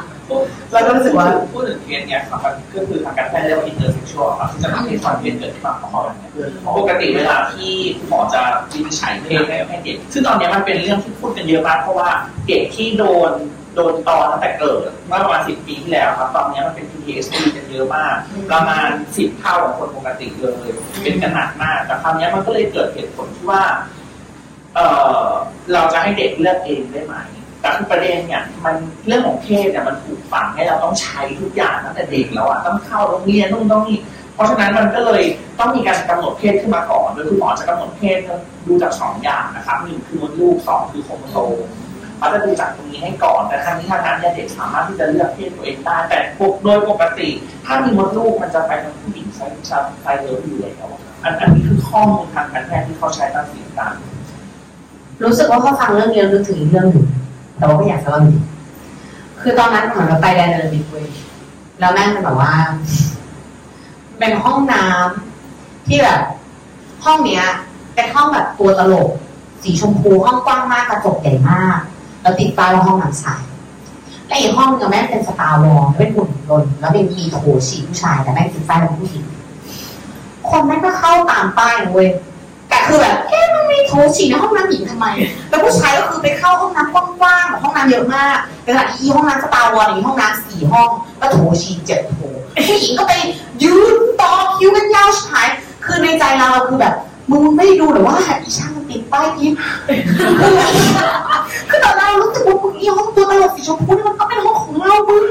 [0.72, 2.40] เราก็รู้สึกว่าพูดถึงเคสเนี่ยครับ
[2.74, 6.30] ก็คือทางการแพทย์เรียกว่า intersexual ครับจะทำให้ความเพศเกิดขึ้นมาของเขาเนี่ย
[6.78, 7.72] ปกติเวลาที่
[8.08, 8.42] หมอจะ
[8.72, 12.08] วินิจฉัยเพศให้ให้เด็ก ซึ่งตอนนี้มันเป็นเรื่องที่พูดกันเยอะมากเพราะว่า
[12.48, 13.32] เด็กที่โดน
[13.74, 18.14] โดนตอนตั้งแต่เกิดเมื่อประมาณสิบปีที่แล้วครับตอนนี้มันเป็น PTSD กันเยอะมาก
[18.52, 20.68] ประมาณสิบเท่าของคนปกติเลย
[21.02, 23.62] เป็นกันหนักมาก แต่คราวนี้มันก็เลยเกิดเหตุผลที่ว่า
[24.74, 24.80] เอ
[25.22, 25.26] อ
[25.72, 27.14] เราจะให้เด็กเลือกเองได้ไหม
[27.64, 28.74] แต่คือประเด็นเนี่ยมัน
[29.06, 33.98] เรื่องของเพศเนี่ยมันถูกฝังให้เราต้องใช้ทุกอย่างตั้งแต่เด็กแล้วอะต้องเข้าโรงเรียนนู่นต้องนี่
[34.34, 35.22] เพราะฉะนั้นมันก็เลย
[35.58, 38.18] ต้องมีการกำหนดเพศขึ้นมาก่อนโดยคุณหมอจะกำหนดเพศ
[38.66, 41.52] ดูจากสองอย่างนะครับหนึ่งคือมดลูกสองคือโครโมโซม
[42.18, 47.28] เขาจะดูจากตรงนี้ให้ก่อนแต่ทั้งนี้ทั้งนั้นเนี่ยเด็กสามารถที่จะเลือกเพศตัวเองได้แต่ปกโดยปกติ
[47.66, 49.64] ถ้ามีมดลูกมันจะไปทางผู้หญิงไซส์
[50.02, 50.88] ไซส์เลิฟอยู่แล้ว
[51.22, 53.92] อันอันนี้คือข้อมูลทางการแพทย์ที่เขาใช้ตัดสินกัน
[55.24, 57.06] รู้สึกว่าพอฟังเรื่องนี้แล้วนึกถึงอีกเรื่องหนึ่ง
[57.58, 58.42] แต่ว่าไม่อยากจะเล่าอีก
[59.40, 61.06] คือตอนนั้นเหมือนเราไปแดนเดอร์บิทเว้ย
[61.80, 62.52] แล้วแม่งเป็นแบบว่า
[64.18, 66.20] เป็นห้องน้ำที่แบบ
[67.04, 67.44] ห้องเนี้ย
[67.94, 69.10] เป็นห้องแบบตัวตลก
[69.62, 71.78] สีชมพูห้องกว้างมากกระจกใหญ่มาก
[72.22, 73.42] แล้วติดป้ายว่าห้องน้ำชาย
[74.26, 79.24] และอีกห้องนึงอะแม่งเป็น Star Wars เป็นหุ่นยนต์แล้วเป็นมีโถฉี่ผู้ชาย แต่แม่งติดป้ายเป็นผู้หญิง
[80.48, 82.08] คนแม่งก็เข้าตามป้ายเว้ย
[82.68, 83.16] แต่คือแบบ
[83.94, 85.06] เอ๊ะมันมีโถฉี่ในห้องน้ำหญิงทำไม
[85.48, 90.88] แล้วผู้ชายก็คือไปเข้าห้องน้ำกว้างๆแบบห้องน้ำเยอะมากแต่ขณะที่ห้องน้ำ Star Wars มีห้องน้ำสี่ห้อง
[91.20, 92.18] ก็โถฉี่เจ็ดโถ
[92.68, 93.12] ผู้หญิงก็ไป
[93.62, 95.48] ยืนต่อคิวกันยาวชิบหาย
[95.84, 96.94] คือในใจเราคือแบบ
[97.30, 99.52] มึงไม่ดูหรือว่าอีช่างมันติดป้ายผิด
[101.70, 105.24] คือตอนเรารู้สึกว่ามึงอีห้องตัวตลกสีชมพูนี่มันก็เป็นห้องของเรามึง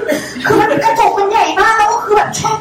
[0.46, 2.58] คือมันกระจกมันใหญ่มากแล้วก็คือแบบช่อง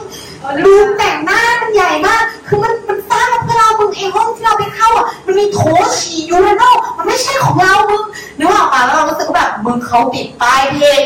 [0.64, 5.60] รูมแต่งหน้ามันใหญ่มาก คือมันมันสร้างมาเพื่อเรามึงเองห้องที่เราไปเข้าอะมันมีโถ
[5.98, 8.02] ฉี่ยูเรนอลมันไม่ใช่ของเรามึง
[8.38, 11.02] นึกออกปะแล้วเรารู้สึกว่าแบบมึงเขาปิดป้ายเพจ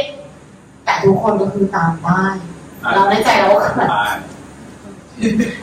[0.84, 2.34] แต่ทุกคนก็คือตามป้าย
[2.94, 3.90] เราในใจเราก็คือแบบ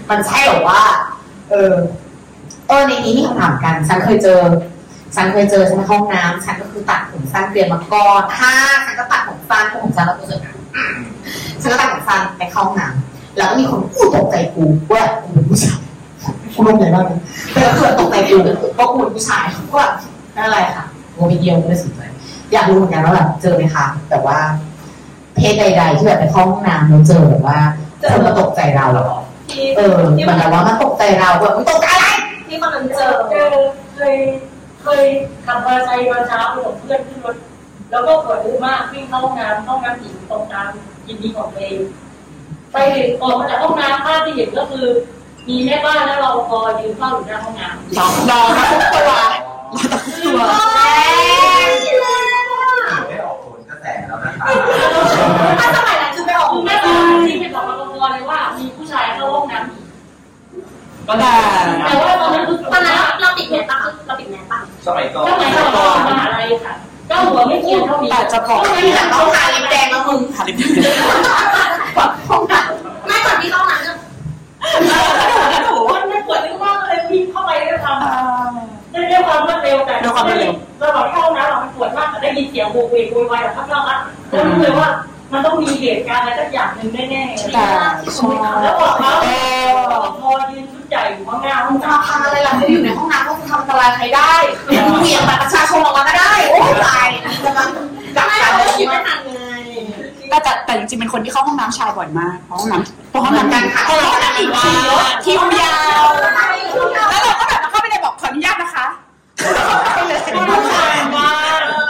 [0.09, 0.81] มันใช่หรอว่า
[1.49, 1.73] เออ
[2.67, 4.41] เออในนี้มีคำถามกัน ฉันเคยเจอ
[5.15, 8.51] ฉันเคยเจอฉันในห้องน้ำฉันก็คือตัดผมสั้นเปลี่ยนมาก่อนถ้า
[8.85, 10.37] ฉันก็ตัดผมสั้นเพราะผมสั้นแล้วกูจะ
[11.61, 15.79] ฉันก็ตัดผมสั้นไปเข้าห้องน้ำ แล้วก็มีคนอู้ตกใจกูว่ากูเป็นผู้ชาย
[16.55, 17.19] กูลงใหญ่มากเลย
[17.51, 18.35] แต่ก็คือตกใจกู
[18.75, 19.93] เพราะกูเป็นผู้ชายก็แบบ
[20.35, 20.85] นั่นอะไรค่ะ
[21.15, 22.01] กูไปเดียวไม่ได้สนใจ
[22.53, 24.37] อยากรู้เหมือนกันว่าแบบเจอไหมคะแต่ว่า
[25.35, 27.59] เพศใดๆที่แบบไปเข้าห้องน้ำแล้วเจอแบบว่า
[28.11, 28.87] คนมาตกใจเรา
[29.77, 29.97] เออ
[30.27, 32.07] มันแบบว่ามาตกใจเราแบบมึงตกใจอะไร
[32.47, 33.47] ที่มันเจอเจอ
[33.95, 34.15] เคย
[34.83, 35.03] เคย
[35.45, 37.35] ขับมอเตอร์ไซค์มาเช้าไปส่งเพื่อนขึ้นรถ
[37.91, 40.69] แล้วก็ปวดอึมากวิ่งเข้าห้องน้ำห้องน้ำหญิงตรงกลาง
[41.07, 41.79] ยินดีของตัวเอง
[42.73, 42.77] ไป
[43.21, 44.85] ออกมาจากห้องน้ำภาพที่เห็นก็คือ
[45.49, 49.21] มีแม่บ้านและรปภยืนเฝ้าอยู่หน้าห้องน้ำรอรอมาทุกตัวรอ
[49.71, 50.39] ทุกตัว
[50.77, 59.85] ได้ออกผลกระแสแล้วนะครับถ้าสมัยนั้นคือไปออกคือแม่แม่บ้าบ้านนที่เป็นรปภเลยว่ามีผู้ชายเข้าห้องน้ำหญิง
[61.07, 61.33] ก็ได้
[61.85, 63.77] แต่ว่าตอนนั้นคือตอนนั้นเราติดแมสป่ะ
[64.07, 70.55] เราติดแมสป่ะสมัยก่อนสมัยก่อนมหาลัยค่ะเก้าหัวไม่เกี่ยวเท่านี้แต่จะบอกไม่อยากต้องทาลิปแดงแล้วมึงหาลิป
[72.29, 72.59] ห้องน้
[73.07, 73.83] ไม่ก่อนที่เข้านั้น
[75.67, 77.97] ถูมันไม่ปวดมากเลยวิ่งเข้าไปด้วยความ
[78.93, 80.25] ด้วยความรวดเร็วแต่ระหว่าง
[81.11, 83.99] เข้านะเรามันปวดมากแต่ได้ยินเสียงโวยวายโวยวายแบบข้างนอกอะ
[84.29, 84.89] แล้วรู้เลยว่า
[85.33, 87.65] มันต้องมีเหตุการณ์อะไรสักอย่างหนึ่งแน่ๆแต่
[88.17, 89.11] ชอบแล้วบอกเขา
[90.19, 94.33] พอยืนชุดใหญ่อยู่ข้างหน้าห้องน้มาทำอะไรล่ะไม่อยู่ในห้องน้ำก็จะทำอันตรายใครได้
[94.65, 97.07] เหวี่ยงบัตรประชาชนออกมาก็ได้ โอ้ตาย
[97.45, 97.65] จะมา
[98.15, 99.41] จับไม่การเลยคิดไม่ทันไง
[100.29, 104.71] แต่แต่แต่จริงๆเป็นคนที่เข้าห้องน้ำชายบ่อยมากเพราะห้องน้ำเพราะห้องน้ำกันค่ะเพราะห้องน้ำอีกที
[105.25, 108.85] คิวยาวแล้วเราก็แบบมาเข้าไปในบอกขออนุญาตนะคะ
[109.43, 111.29] แล้วก็เข้าไปเลยำมา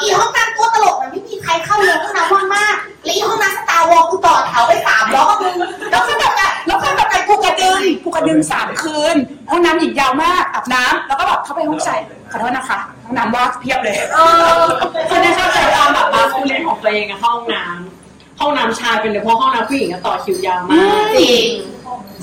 [0.01, 5.55] อีห้องน้ำตัวตลกมันไม่มีใครเข้าเลยห้องน้ำว่างมากและอีห้องน้ำสตาร์วอลกูต่อแถวไปสามล้อมึง
[5.91, 9.15] แล้วคือแบบอะแล้วก็แบบไปภูกระดึงภูกระดึงสามคืน
[9.49, 11.99] ห้องน้ำหญิงยาวมากอาบน้ำแล้วก็แบบเข้าไปห้องชาย
[12.31, 14.17] ขอโทษนะคะ ห้องน้ำว่าเพียบเลย เอ
[14.59, 14.63] อ
[15.09, 18.02] คือในเข้าใจความแบบมาสคูเลนของตัวเองอะห้องน้ำ
[18.39, 21.47] ห้องน้ำชายเป็นเลยเพราะห้องน้ำผู้หญิงอะต่อคิวยาวมาก จริง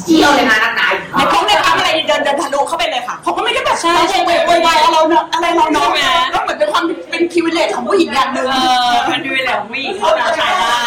[0.05, 4.03] เที่ยวเลยนะนักนายในห้องในปั๊มอะไรเดินเดินทะลุเข้าไปเลยค่ะเขาก็ไม่ได้แบบเรา
[4.47, 5.89] โวยวายอะไรเราเนอะอะไรเราเนาะ
[6.31, 8.57] แล้วเหมือนเป็นความเป็นพิเวเลตของผู้หญิงอย่างหนึ่งเอ
[8.91, 10.78] อมันดูแลผู้หญิงห้องน้ำชายได้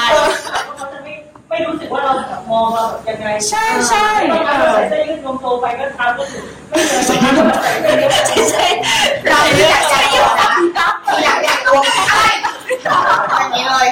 [0.75, 1.13] เขาจะไม่
[1.49, 6.93] ไม่รู้สึกว่าเราแบบมองเราแบบยังไงใช่ใช่เราเออใส่เสื้อยืดนมโตไปก็ทำก็ถูกไม่เล
[8.19, 8.65] ยใช่ใช่
[9.29, 9.39] เรา
[9.71, 10.51] อยากจะอยู่นะ
[11.23, 12.27] อยากอยากรวมอะไร
[13.41, 13.87] อย่างนี้เลย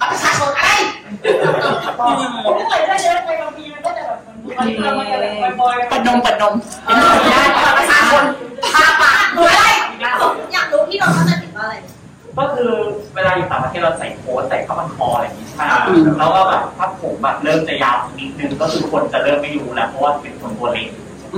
[0.00, 0.72] เอาประชาชนอะไร
[2.46, 4.18] ผมไม่เคยได้เยอะไปบางทีมันก็จะแบบ
[4.58, 6.54] มันมันมันจะแบบบ่อยๆปัดนมปัดนม
[7.30, 8.24] ได้ประชาชน
[8.74, 9.64] พาปากดูอะไร
[10.52, 11.76] อยากรู้พี่น้องเข้าใจผิดว่าอะไร
[12.38, 12.70] ก็คือ
[13.14, 15.62] เวลาอยู่ต่างประเทศเราใส่โค้ทใส่ข้าวมันคออะไรอย่างนี้ใช่ไหม
[16.18, 20.88] แล้วก็แบบถ้าผมแบบเริ่มจะยาวนิดนึงก็คือคนจะเริ่มไม่รู้แล้วเพราะว่าเป็นคนตัวเล็ก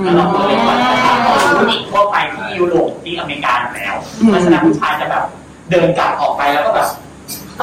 [0.03, 0.75] แล้วเราตัวเล็กกว่า
[1.57, 3.95] ผู้หญิงทั่วไปที่ยุโรปที่อเมริกาอยู่แล้ว
[4.27, 5.23] เพราะฉะนั้นผู้ชายจะแบบ
[5.71, 6.87] เดินกลับออกไปแล้วก็แบบ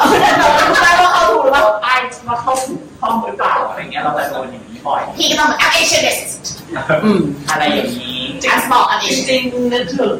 [0.00, 0.30] เราไม่ได้
[1.00, 1.92] ว่าเขาถูกหรือเปล่าไอ้
[2.28, 6.22] มาเข้าสู่ห้องหรือเปล่าอะไรเงี้ยเราจะโดนอย่างนี้บ่อยพี่ก็ต้องเหมือน I'm Asianist
[7.50, 8.18] อะไรอย่างนี้
[8.52, 10.16] I'm small I'm จ Asian ริงๆนึกถึง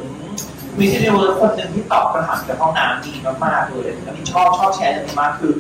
[0.79, 3.13] มีซีรีส์คนหนึ่งที่ตอบคำถามเกี่ยวกับห้องน้ำดี
[3.45, 5.53] มากๆเลยอันนี้ชอบชอบแชร์เรื่องนี้มากคือ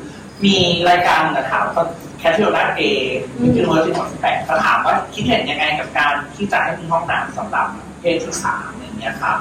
[0.45, 0.57] มี
[0.89, 1.83] รายการนะถามก็
[2.19, 2.83] แคทเทอร์นัเอ
[3.37, 7.67] ที่ยูนิเวอร์ซิตี้ของแปดเขาถามว่าคิดเห็นยังไงกับการที่จะให้มีห้องน้ำสำหรับ
[8.01, 9.37] เพศที่สามอย่างเงี้ยครับ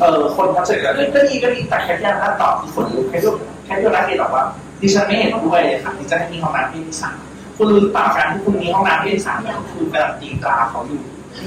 [0.00, 4.44] เออคนเขาจะก็ก็ดีก็ดีแต่แคทเทอร์นัตอบที่คนรู้แคทเทอร์ แคทเทอร์นัเอบอกว่า
[4.80, 7.16] ดิฉันไม่เห็นด้วยเลยค่ะที่จะให้มีห้องน้ำเพศที่สาม
[7.56, 11.02] คุณรู้หรือเปล่าการที่คุณมีห้องน้ำเพศที่สามเนี่ยคุณกำลังตีตราเขาอยู่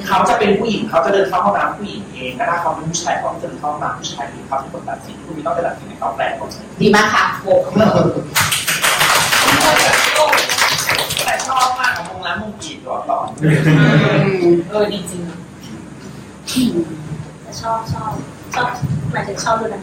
[0.08, 6.50] เขาจะเป็นผู้หญิงเขาจะเดินเข้าห้องน้ำผู้หญิงเองแต่ถ้าเขาเป็นผู้ชายเขาจะเดินเข้าห้องน้ำผู้ชายเองเขาเป็นคนตัดสินคุณไม่ต้องไปตัดสินในเขาแปลกคน
[6.82, 7.54] ดีมากค่ะโอ้
[11.26, 13.18] แต่ชอบมากของมงแล้วมงกีดก่อต่อ
[14.70, 15.22] เออดีจริง
[17.62, 18.12] ชอบชอบ
[18.56, 18.70] ชอบ
[19.12, 19.82] หมายถึงชอบดูหนัง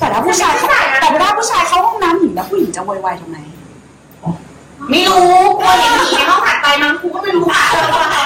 [0.00, 0.52] แต่ถ้าผู้ชาย
[1.00, 3.36] แต่เวลาผู้ชายเข้าห้องน้ำหญิงแล้วผู้หญิงจะโวยวายทำไม
[4.90, 7.64] ไม่รู้กลัวเห็นผีในห้องถัดไปมั้งครูก็ไม่รู้ค่ะ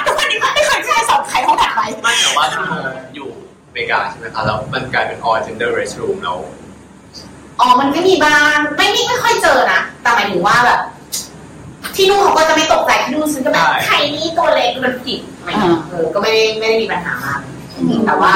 [0.06, 2.72] ทุกวันนี้ไม่เคยใครสอนใครห้องถัดไปไม่แต่ว่าที่โม
[3.14, 3.28] อยู่
[3.68, 6.38] อเมริกาใช่ไหมคะแล้วมันกลายเป็น all gender restroom แล้ว
[7.60, 10.80] อ๋อมันก็มีบ้างไม่ไม่ไม่ค่อยเจอนะแต่หมายถึงว่าแบบ
[11.96, 17.40] ที่นู่นเขาก็จะไม่ตกใจที่นู่นฉันก็แบบใครนี่ตัวเล็กมันผิดอะไรอย่างเงี้ยเออก็ไม่ได้ไม่ได้มีปัญหามาก
[18.06, 18.32] แต่ว่า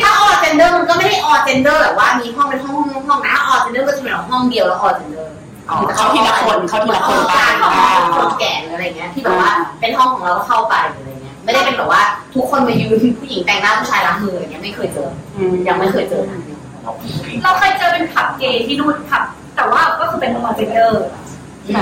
[0.00, 5.32] ถ้า all gender มันก็ไม่ได้ all gender แบบว่ามีห้องเป็นห้องห้องห้องนะ all gender ก็จะเป็นห้องเดียวแล้ว all gender
[5.70, 7.72] อ๋อเข้าทีละคนเข้าทีละคนไปการของ
[8.16, 9.50] คนแก่หรืออะไรเงี้ยที่แบบว่า
[9.80, 12.02] เป็นห้องของเราก็เข้าไปหรืออะไรเงี้ยไม่ได้เป็นแบบว่า
[12.34, 12.88] ทุกคนมายืน
[13.18, 15.08] ผู้หญิงแต่งหน้าผู้ชายล้างมืออย่างเงี้ยไม่เคยเจอ
[15.68, 16.40] ยังไม่เคยเจอนะ
[17.42, 19.22] เราเคยเจอเป็นผับเกย์ที่นู่นผับ
[19.56, 21.04] แต่ว่าก็คือเป็น common gender
[21.72, 21.80] แต่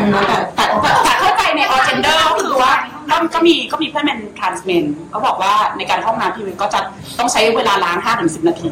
[0.56, 2.72] แต่แต่แต่เข้าใจใน all gender ก็คือว่า
[3.10, 6.80] ก็ก็มีก็มีเพื่อนเป็น trans man เขาบอกว่าในการเข้าห้องน้ำพี่วินก็จะ
[7.18, 8.70] ต้องใช้เวลาล้าง5ถึง10นาที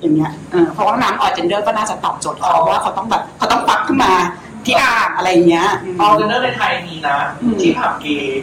[0.00, 4.12] อย่างเงี้ยเออเพราะว่าน้ำ all gender ก็น่าจะตอบโจทย์เขาว่าเขาต้องแบบเขาต้องปักขึ้นมา
[4.64, 5.68] ที่อ่างอะไรอย่างเงี้ย
[6.00, 7.16] all gender ในไทยมีนะ
[7.60, 8.42] ที่ผับเกย์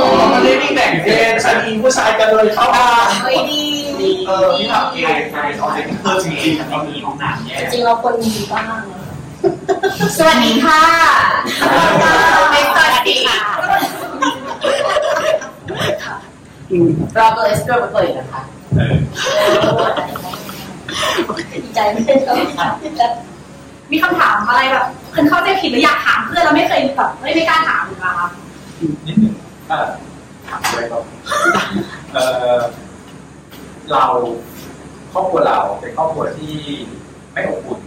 [0.00, 2.88] อ๋อมันไม่มีแบ่งเพศชายหญิงผู้ชายกันเลยเข้ามา
[3.22, 3.64] เฮ้ยดี
[4.26, 8.80] เออที่ผับเกย์ใช่ all gender จริงๆไม่มีห้องน้ำแยกจริงเราควรมีบ้าง
[10.18, 10.82] สวัสดีค่ะ
[12.50, 13.40] ไม่สวัสดีค่ะ
[17.14, 18.42] เราเปิดสโตร์เปิดนะคะ
[21.64, 22.72] ดีใจไม่ได้ชอบ
[23.92, 28.28] มีคำถามอะไรแบบคนเข้าใจผิดหรืออยากถามเพื่อนเราไม่เคยแบบไม่ไม่กล้าถามหรือเปล่าคะ
[29.06, 29.34] นิดหนึ่ง
[29.68, 29.88] เอ่อ
[30.48, 31.02] ถามด้วยครับ
[32.12, 32.24] เอ่
[32.54, 32.58] อ
[33.92, 34.04] เรา
[35.12, 36.54] ครอบครัวเราเป็นครอบครัวที่
[37.32, 37.80] ไม่อบอุ่น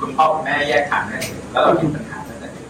[0.00, 2.68] คุณพ่อคุณแม่แยกทางกันแล้วเรามีปัญหาตั้งแต่เด็ก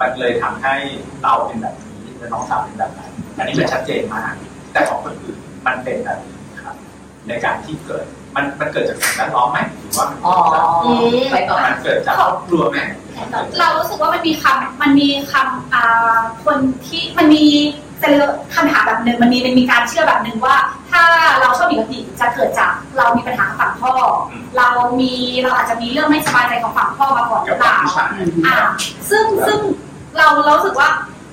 [0.00, 0.74] มันเลยทำให้
[1.22, 3.07] เราเป็นแบบนี้และน้องสาวเป็นแบบนั้น
[3.38, 4.32] อันนี้มันชัดเจนมาก
[4.72, 6.74] แต่ของคนอื่นมันเป็นแบบนี้ครับ
[7.28, 8.04] ในการที่เกิด
[8.36, 12.78] มันมันเกิดจากสิ่งแวดล้อมไหมหรือว่ามันอ๋อเกิดจากไปต่อมันเกิดจากครอบครัวไหม
[13.58, 16.56] เรารู้สึกว่ามันมีคำมันมีคำอ่าคน
[16.86, 17.44] ที่มันมี
[17.98, 20.56] เซลล์คำถามแบบหนึ่งมันมีมันมีการเชื่อแบบหนึ่งว่า
[20.90, 21.02] ถ้า
[21.40, 23.92] เราชอบหญิงกับหญิงจะเกิดจากเรามีปัญหากับฝั่งพ่อ
[24.30, 24.68] อเรา
[25.00, 27.78] มีเราอาจจะมีเรื่องไม่สบายใจของฝั่งพ่อมาก่อนหรือเปล่า
[28.46, 28.56] อ่า
[29.10, 29.58] ซึ่งซึ่ง
[30.16, 30.88] เราเรารู้สึกว่า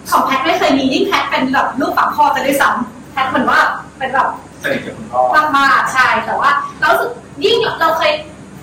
[0.10, 3.60] ของแพทไม่เคยมียิ่งแพทเป็นแบบลูกฝั่งพ่อจะด้วยซ้ำแพทเหมือนว่า
[3.98, 4.28] เป็นแบบ
[4.64, 6.50] สนิทกับคุณพ่อมากมากๆใช่แต่ว่า
[6.80, 7.12] เรารู้สึก
[7.44, 8.12] ยิ่งเราเคย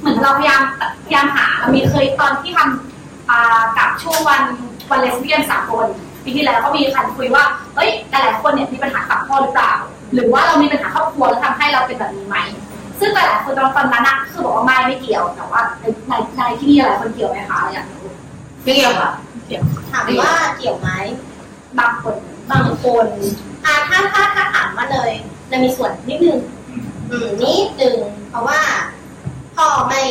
[0.00, 0.62] เหมือนเราพยายาม
[1.06, 4.42] พยายามหาเรามีเคยตอนที่ทำอ่ากับช่วงวัน
[4.90, 5.86] วันเลสเบี้ยนสากล
[6.24, 7.44] ปีที่แล้วก็มีคันคุยว่า
[7.76, 9.72] เฮ้ยหลายๆคนเนี่ยมีปัญหาฝั่งพ่อหรือเปล่า
[10.14, 12.36] หรือว่าเรามีปัญหาครอบครัวแล้วทำให้เราเป็นแบบนี้ไหม
[13.00, 18.06] ซึ่งหลายๆคนตอนตอนนั้นอะคือบอกว่าไม่ไม่เกี่ยวแต่ว่าในในในที่นี่หลายคนเกี่ยวไหมคะอยากรู้
[18.62, 19.10] ไม่เกี่ยวค่ะ
[19.46, 19.62] เกี่ยว
[19.92, 20.90] ถามว่าเกี่ยวไหม
[21.78, 22.16] บางคน
[22.50, 23.06] บางคน
[23.64, 25.10] อ่าถ้าถ้าถ้าถามว่าเลย
[25.50, 26.38] จะมีส่วนนิดนึง
[27.10, 27.96] อืมนิดนึง
[28.30, 28.60] เพราะว่า
[29.56, 30.02] พ่อไม่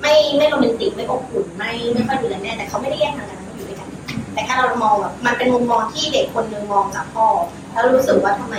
[0.00, 3.88] ไม่ไม่โรแมนติกไม่อบอุ่นไม่ไม่ค่อยดูแลแม่แต่เขาไม่ได้แยกทางกันนะเขาอยู่ด้วยกัน
[4.32, 7.26] แต่แค่เรามองแบบมันเป็นมุมมองที่เด็กคนหนึงมองจากพ่อ
[7.72, 8.56] แล้วรู้สึกว่าทำไม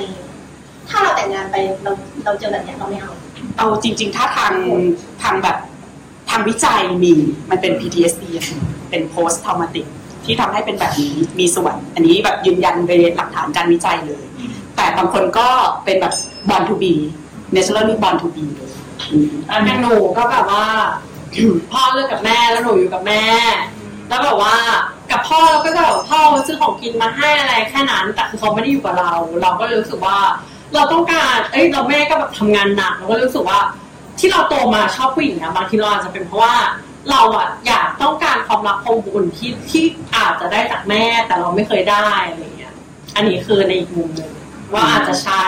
[0.90, 1.92] ถ้าเราแต่งงานไปเรา
[2.26, 3.12] เราเจอแบบนี้เราไม่เอา
[3.58, 4.54] เอาจริง ๆ ถ้าทาง
[5.24, 5.58] ทางแบบ
[6.30, 7.14] ทางวิจัยมี
[7.50, 8.24] มันเป็น PTSD
[8.90, 9.86] เป็น post traumatic
[10.26, 14.24] ที่ทำให้เป็นแบบนี้มีส่วน อันนี้แบบยืนยันโดยหลักฐานการวิจัยเลย
[14.76, 15.48] แต่บางคนก็
[15.86, 16.14] เป็นแบบ
[16.50, 16.94] born to be
[17.56, 18.72] naturally born to be เลย
[19.12, 20.66] อืมอันนี้หนูก็แบบว่า
[21.72, 23.24] พ่อเลิกกับแม่แล้วหนูอยู่กับแม่
[24.10, 24.56] แล้วแบบว่า
[25.12, 29.12] กับพ่อเราก็จะแบบพ่อซื้อของกินมาให้อะไรแค่นั้นแต่คือเขาไม่ได้อยู่กับเรา
[29.42, 30.18] เราก็รู้สึกว่า
[30.76, 33.60] เราต้องการ เอ้ยเราแม่ก็แบบทำงานหนักเราก็รู้สึกว่า
[34.20, 36.56] ที่เราโตมาชอบผู้หญิงนะบางทีเราอาจจะเป็นเพราะว่า
[37.12, 39.84] เราอะอยากต้องการความรักความอบอุ่นที่ที่
[40.16, 42.74] อาจจะได้จากแม่แต่เราไม่เคยได้อะไรเงี้ย
[43.16, 44.32] อันนี้คือในอีกมุมหนึ่ง
[44.74, 45.46] ว่าอาจจะใช่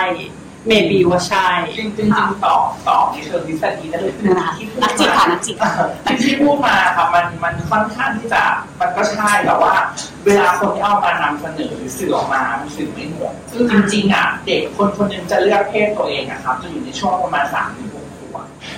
[0.72, 2.56] maybe ว่าใช่ จริงๆจริงๆต่อ
[2.88, 5.56] ต่อในเชิงทฤษฎีนั่นเลยคือที่พูดนักจิตค่ะนักจิต
[6.24, 8.44] ที่พูดมาครับมันมันค่อนข้างที่จะ
[8.80, 9.74] มันก็ใช่แต่ว่า
[10.26, 13.34] เวลาคนที่เอามานำเสนอหรือสื่อออกมามันสื่อไม่หมด
[13.72, 17.97] จริงๆอะเด็กคนคนหนึงจะเลือกเพศตัวเองอะครับจะอยู่ในช่วงประมาณสามถึงหกขวบ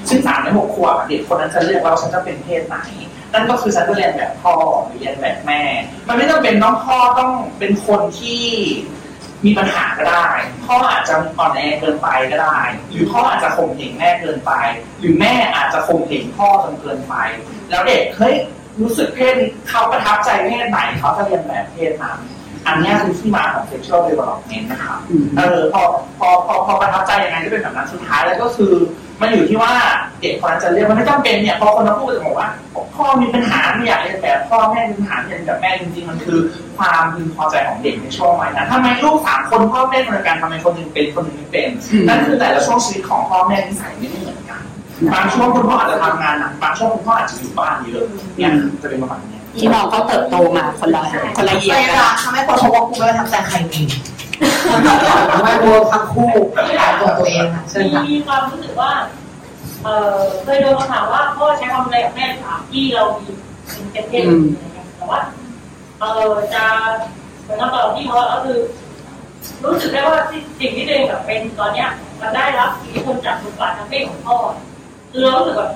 [0.09, 2.77] ซึ่งสามถึงหกขวบอะเด็กคนนั้นจะเลือกว่าฉันจะเป็นเพศไหน
[3.33, 4.53] นั่นก็คือฉันจะเรียนแบบพ่อ
[4.85, 5.61] หรือเรียนแบบแม่
[6.07, 8.43] มันไม่จำเป็นต้องพ่อต้องเป็นคนที่
[9.45, 10.27] มีปัญหาก็ได้
[10.65, 12.59] พ่ออาจจะอ่อนแอเกินไปก็ได้
[12.91, 14.51] หรือพ่ออาจจะข่มเหงแม่เกินไป
[14.99, 17.15] หรือแม่อาจจะข่มเหงพ่อจนเกินไป
[17.69, 18.35] แล้วเด็กเฮ้ย
[18.81, 22.19] รู้สึกเพศนี้เขาประทับใจเพศไหนเขาจะเรียนแบบเพศนั้น
[22.67, 24.99] อันเนี้ยคือที่มาของ sexual development นะครับ
[25.37, 25.81] เออพอ
[26.19, 28.73] พอพอพอประทับใจยังไงก็เป็นแบบนั้นสุดท้ายแล้วก็คือ
[29.21, 29.73] มันอยู่ที่ว่า
[30.21, 32.47] เด็กคนนั้นจะเรียกมันไม่จำเป็นเนี่ยพอคนมาพูดจะบอกว่า
[32.95, 36.39] พ่อมีปัญหาไม่อยากเรียนแบบพ่อแม่มีปัญหาเรียนแบบแม่จริงๆมันคือ
[36.77, 41.69] ความพึงพอใจของเด็กในช่วงวัยนั้นทำไมลูกสามคนพ่อแม่คนเดียวกันทำไมคนหนึงเป็นคนหนึงไม่เป็น
[42.07, 44.61] นั่นคือแต่ละช่วงชีวิตของพ่อแม่นิสัยไม่เหมือนกัน
[45.13, 48.05] บางช่วงคุณพ่ออาจจะทำงานหนักบางช่วงคุณพ่ออาจจะอยู่บ้านเยอะ
[48.37, 48.51] เนี่ย
[48.81, 51.01] จะเป็นประมาณเนี้ยที่น้องก็เติบโตมาคนละ
[51.37, 53.81] คนละเยียพร์ยากันยามทำให้คนเขาว่ากูไม่ได้ทำแต่ใครมี
[55.31, 58.91] ทำให้รวมทั้งคู่ขายตัวตัวเองค่ะเชิญมีค่ะมีความรู้สึกว่า
[59.83, 63.27] เออเคยโดนคำถามว่าพ่อใช้ความอะไรกับแม่ถามที่เรามี
[63.91, 65.19] เป็นเพศอะไรเงี้ยแต่ว่า
[65.99, 66.63] เออจะ
[67.45, 68.59] เป็นคำตอบที่เขาก็คือ
[69.63, 70.17] รู้สึกได้ว่า
[70.59, 71.89] สิ่งที่ตัวเองแบบเป็นตอนเนี้ย
[72.21, 74.37] มันได้รับอิทธิพลจากบทบาททางเพศของพ่อ
[75.11, 75.71] คือเรารู้สึกแบบ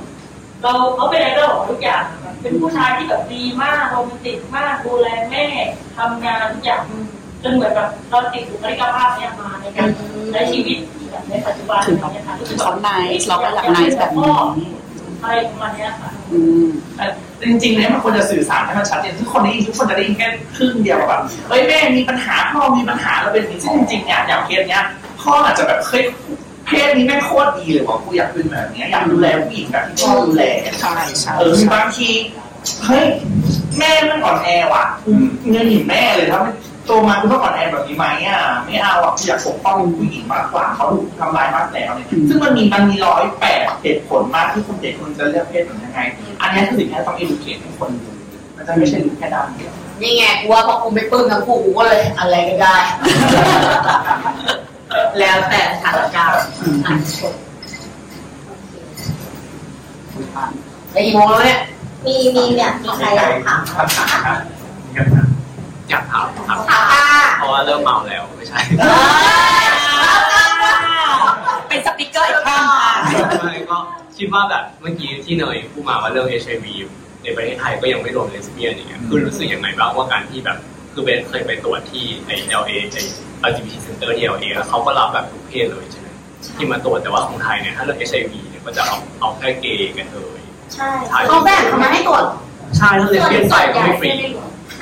[0.61, 5.45] เราเขาเป็นไอดอลของทุกอย่างแบบเป็นผู้ชายที่แบบดีมากโรแมนติกมากดูแลแม่
[5.97, 6.83] ทำงานทุกอย่าง
[7.43, 9.89] จนเหมือนแบบเราติดบุคลิกภาพเนี่ยมาในการ
[10.31, 10.77] ใช้ชีวิต
[11.11, 14.69] แบบในปัจจุบันถึงอะไรเงี้ยค่ะรู้สึถึกงว่าเขา nice เราก็อยาก nice แบบนี้
[15.21, 16.65] อะไรประมาณเนี้ยค่ะอืม
[17.49, 24.83] จริงๆเนี่ยมันควรจะสื่อสารให้มันชัดเจนทุกคนได้ยินทุกคนจะได้ยินแค่ครึ่งเดียวแบบเฮ้ยแม่มีปัญหาพ่อมีปัญหาแล้วเป็นอย่างนี้ซึ่งจริงๆเนี่ยอย่างเคสเนี้ย
[25.21, 26.03] พ่ออาจจะแบบเคย
[26.67, 30.43] เพศนี้แม่งโคตรดีเลยว่ากูอยากเป็นแบบเนี้ยอยากดูแลผู้หญิงแบบที่พ่อดูแล
[30.81, 32.09] ใช่ใช่เออมีบางที
[32.85, 33.05] เฮ้ย
[33.79, 34.83] แม่มันอ่อนแอว่ะ
[35.51, 36.51] เงินหนีแม่เลยถ้าไม่
[36.85, 45.99] โตมาคุณต้องอ่อนแอแบบนี้ไหมอะไม่เอาอะกูอยากปกป้องผู้หญิงมากกว่าเขาถูกทำร้ายมากแล้วเนี่ยซึ่งมันมีมันมีร้อยแปดเหตุผลมากที่คนเด็กคนจะเลือกเพศเป็นยังไง
[46.41, 48.09] อันนี้คือสิ่งที่ต้อง educate ให้คนดู
[48.55, 52.75] มันจะไม่ใช่รู้แค่ด้านเดียวนี่ไงกูว่าพอกูไม่ปลื้มทั้งคู่กูก็เลยอะไรก็ได้
[55.19, 56.45] แล้วแต่สถานการณ์อะ
[57.17, 57.33] ชม
[60.91, 61.59] ไปกี่โมงแล้วเนี่ย
[62.05, 65.32] มีมีเนี่ยมีใครอยากถามคำถามครับ
[65.93, 67.05] อยากถามครับถามค่ะ
[67.39, 68.59] เพราะว่าเริ่มเมาแล้วไม่ใช่
[71.67, 72.93] เป็นสปิเกอร์อีกข้างค่ะ
[73.41, 73.77] ไม่ก็
[74.17, 76.65] คิดว่าแบบเมื่อกี้ที่เนยพูดมาว่าเรื่อง HIV
[77.23, 80.57] ในประเทศไทยก็ยังไม่รวมเลสเบี้ยนอย่างเงี้ยคือรู้สึกยังไงบ้างว่าการที่แบบ
[80.93, 82.97] คือเบสเคยไปตรวจที่ใน LA ใน
[83.49, 86.07] LGBT Center ที่ LA แล้วเขาก็รับแบบทุกเพศเลยใช่ไหม
[86.55, 90.39] ที่มาตรวจแต่ว่าของไทยเนี่ยถ้าเรื่อง HIV เนี่ยก็จะเอาเอาแค่เกย์กันเลย
[90.73, 90.89] ใช่
[91.29, 92.23] เขาแบ่งเขามาให้ตรวจ
[92.77, 94.11] ใช่ถ้าเลสเบี้ยนใส่ก็ไม่ฟรี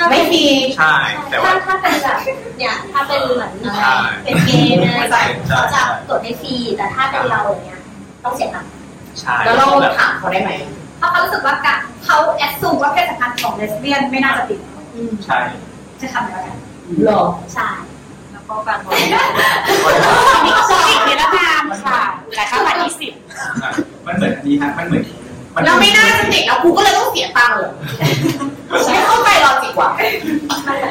[0.10, 0.46] ไม่ฟรี
[0.78, 0.96] ใช่
[1.30, 2.18] แต่ว่า ถ้าถ้าเป็นแบบ
[2.58, 7.80] เนี่ยถ้าเป็นเหมือนใช่เป็นเกย์นะใช่เขาจะตรวจให้ฟรีแต่ถ้าเป็นเราอย่างเงี้ย
[8.24, 8.72] ต้องเสียตังค์
[9.20, 10.52] ใช่แล้วเราแบบถามเขาได้ไหม
[10.98, 14.60] เพราะเขารู้สึกว่าการเขาแอดซูมว่าเพศสัมพันธ์ของเลสเบี้ยนไม่น่าจะติด
[15.26, 15.40] ใช่
[16.02, 16.58] จะทำอะไรกัน
[17.06, 17.24] หรอ
[17.54, 17.70] ใช่
[18.32, 19.04] แล้วก็การบริ
[20.46, 22.02] นี่ก็อีกนิรนามค่ะ
[22.36, 23.14] แต่ค่าบัตรยี่สิบ
[24.06, 25.04] มันเหมือนอันนี้ฮะมันเหมือน
[25.66, 27.72] แล้วไม่น่าจะติดแล้วกูก็เลยต้องเสียตังค์เหรอ
[28.72, 29.90] ไม่เข้าใจเราจิกว่า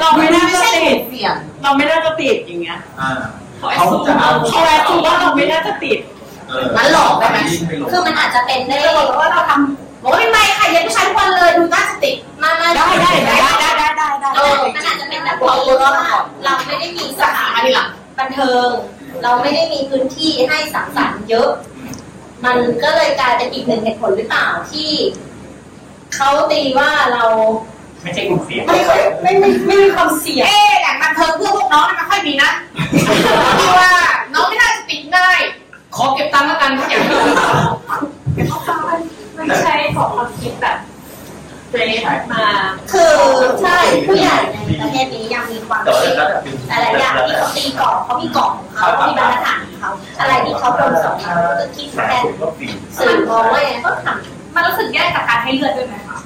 [0.01, 3.11] เราไม่น่าไม่จะใช่ติเหดตุเสี่ยง เราไม่น่าจะติดอย่างเงี้ยอ่า
[3.59, 4.01] เขาแอดซูม
[4.51, 5.99] เขาแอดซูมว่าเราไม่น่าจะติด
[6.49, 9.53] เอองั้นหลอกได้ไหมไม่หลอกคือมันอาจจะเป็นได้เราบอกว่าเราท
[10.03, 15.93] บอกว่าไม่ไม่ค่ะเรียนผู้ชายทุกวันเลยดูน่าจะติดมามาได้ได้ได้ได้ได้ได้ได้เออมันอาจจะเป็นแบบนี้ว่า
[16.45, 17.89] เราไม่ได้มีสถานอันนี้หลัง
[18.19, 18.69] บันเทิง
[19.23, 21.49] เราไม่ได้มีพื้นที่ให้สังสรรค์เยอะ
[22.45, 24.91] มันก็เลยกลายเป็นอีกหนึ่งเหตุผลหรือเปล่าที่
[26.15, 27.25] เขาตีว่าเรา
[28.03, 32.51] ไม่ใช่กลุ่มเสี่ยง ไม่ค่อยไม่ไม่ไม่มีความเสี่ยงเอ๊ะแหล่งบันเทิงเพื่อพวกน้องนี่ไม่ค่อยมีนะ
[33.61, 33.93] พี่ว่า
[34.35, 35.39] น้องไม่น่าจะติดง่าย
[35.97, 37.03] ขอเก็บตังค์แล้วกันทุกอย่าง
[39.37, 40.77] มันใช้ของความคิดแบบ
[41.71, 41.83] เฟร
[42.19, 42.47] ชมา
[42.93, 43.15] คือ
[43.63, 46.13] ใช่ผู้ใหญ่ในประเทศนี้ยังมีความคิด
[46.71, 52.19] อะไรอย่างที่เขาตีกรอบเขามีกรอบของเขาเขามีบรรทัดฐานของเขาอะไรที่เขาโดนสอนมาเขาก็คิดแค่
[52.99, 56.19] สื่อมองว่าอย่างนั้นก็ทำ มันรู้สึกแย่กับการให้เลือดด้วยไหมคะ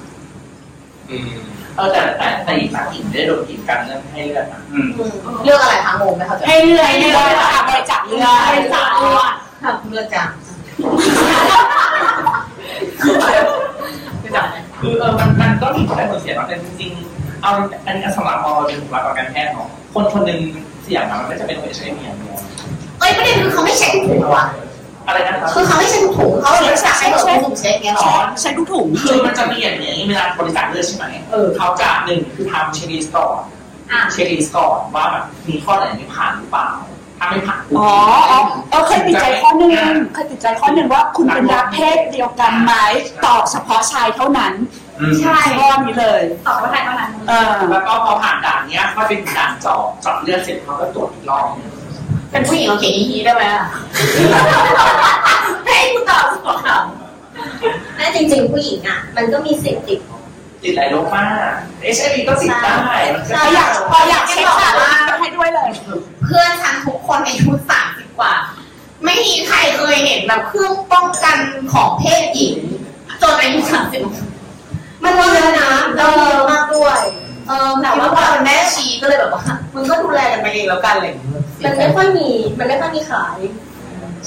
[1.09, 1.31] อืม
[1.75, 4.61] เออแต่แต่แต่อีกฝั่งอีกได้โดนกีดกันเรื่องให้เลือดนะ
[5.43, 9.33] เรื่องอะไรคะงงไหมเขาใจให้เลือดให้เลือดค่ะบริจาคเลือดบริจาคเลือด
[9.89, 10.29] เลือดจัง
[14.79, 17.51] คือเออมันมันก็มีผลได้ผลเสียนะแต่จริงๆเอา
[17.85, 20.39] อันนี้สำหรับพอเราเป็นบุคลากรการแพทย์เนาะคนคนหนึ่ง
[20.83, 22.37] เสี่ยงอะมันก็จะเป็นคนใช้เมียเดียว
[22.99, 24.45] เอ้ยประเด็นคือเขาไม่เช็คถุงเหรอวะ
[25.07, 33.39] อะไรนะครับคือเขาไม่เช็คถุงเขาเลยสั่งให้เราถุงเช็คเงี้ยหรอใช้ทุกถุงคือมันจะมีอย่างนี้เวลาบริจาคเลือดใช่ไหมเออเขาจะหนึ่งคือทำ checklist ก่อน
[34.11, 36.69] checklist ก่อนว่าแบบมีข้อไหนไม่ผ่านหรือเปล่า
[37.19, 37.91] ถ้าไม่ผ่านปุ๊บอ๋อ
[38.31, 39.71] อ๋อเออเคยติดใจข้อหนึ่ง
[40.13, 42.73] เคยติดใจข้อหนึ่งว่าคุณเป็นรักเพศเดียวกันไหม
[43.25, 44.53] ตอบเฉพาะชายเท่านั้น
[45.21, 51.69] ใช่ข้อนี้เลยตอบว่าชายเท่านั้นเออแล้วก็พอผ่านด่านเนี้ยก็เป็นด่านเจาะเจาะเลือดเสร็จเขาก็ตรวจอีกรอบหนึ่ง
[52.35, 53.65] เป็นผู้หญิงเราเขียนอีได้ไหมอะ
[55.65, 56.67] ให้กูตอบสองค
[57.95, 59.99] แม่จริงๆผู้หญิงอะ มันก็มีสิทธิ์ติด
[60.63, 61.53] ติดหลายโรคมาก
[61.83, 62.73] เอชไอวีก็ติดได้
[63.35, 64.71] พออยากพออยากเช็คค่ะ
[65.19, 68.33] ให้ด้วยเลยำเพื่อนฉันทุกคนอายุสามสิบกว่า
[69.05, 71.37] ไม่มีใครเคยเห็นแบบเครื่องป้องกัน
[71.73, 72.55] ของเพศหญิง
[73.21, 74.01] จนอายุสามสิบ
[75.03, 77.01] มันมีเยอะนะเรามีเยอะมากด้วย
[77.47, 79.43] เออแต่แต่ว่าว่าพอแม่ชีก็เลยแบบว่า
[79.73, 81.31] มึงก็ดูแลกันไปเองแล้วกันอะไรอย่างเงี้ย
[81.63, 83.37] มันไม่ค่อยมี มันไม่ค่อยมีขาย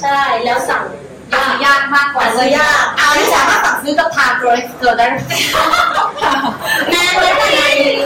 [0.01, 0.83] ใช่ แล้วสั่ง
[1.33, 5.05] ยากยากมากกว่าสั่งซื้อยากเอาที่สามารถสั่งซื้อกับทางโดยเกิดได้
[6.89, 7.63] แม้แม้แต่ใน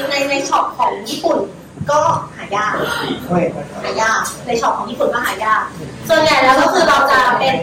[0.10, 1.38] ในในช็อปของญี่ปุ่น
[1.91, 1.99] ก็
[2.35, 2.73] หายาก
[3.84, 5.64] หายาก ในช็อปของญี่ปุ่นก็หายาก
[6.10, 7.56] ส่วนใหญ่แล้วก็คือเราจะเป็น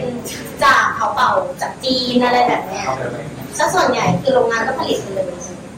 [0.63, 2.85] จากเขาเป่าจากจีนอะไรแบบเนี้ย
[3.57, 5.25] ซะส่วนใหญ่คือโรงงานก็ผลิตไปเลย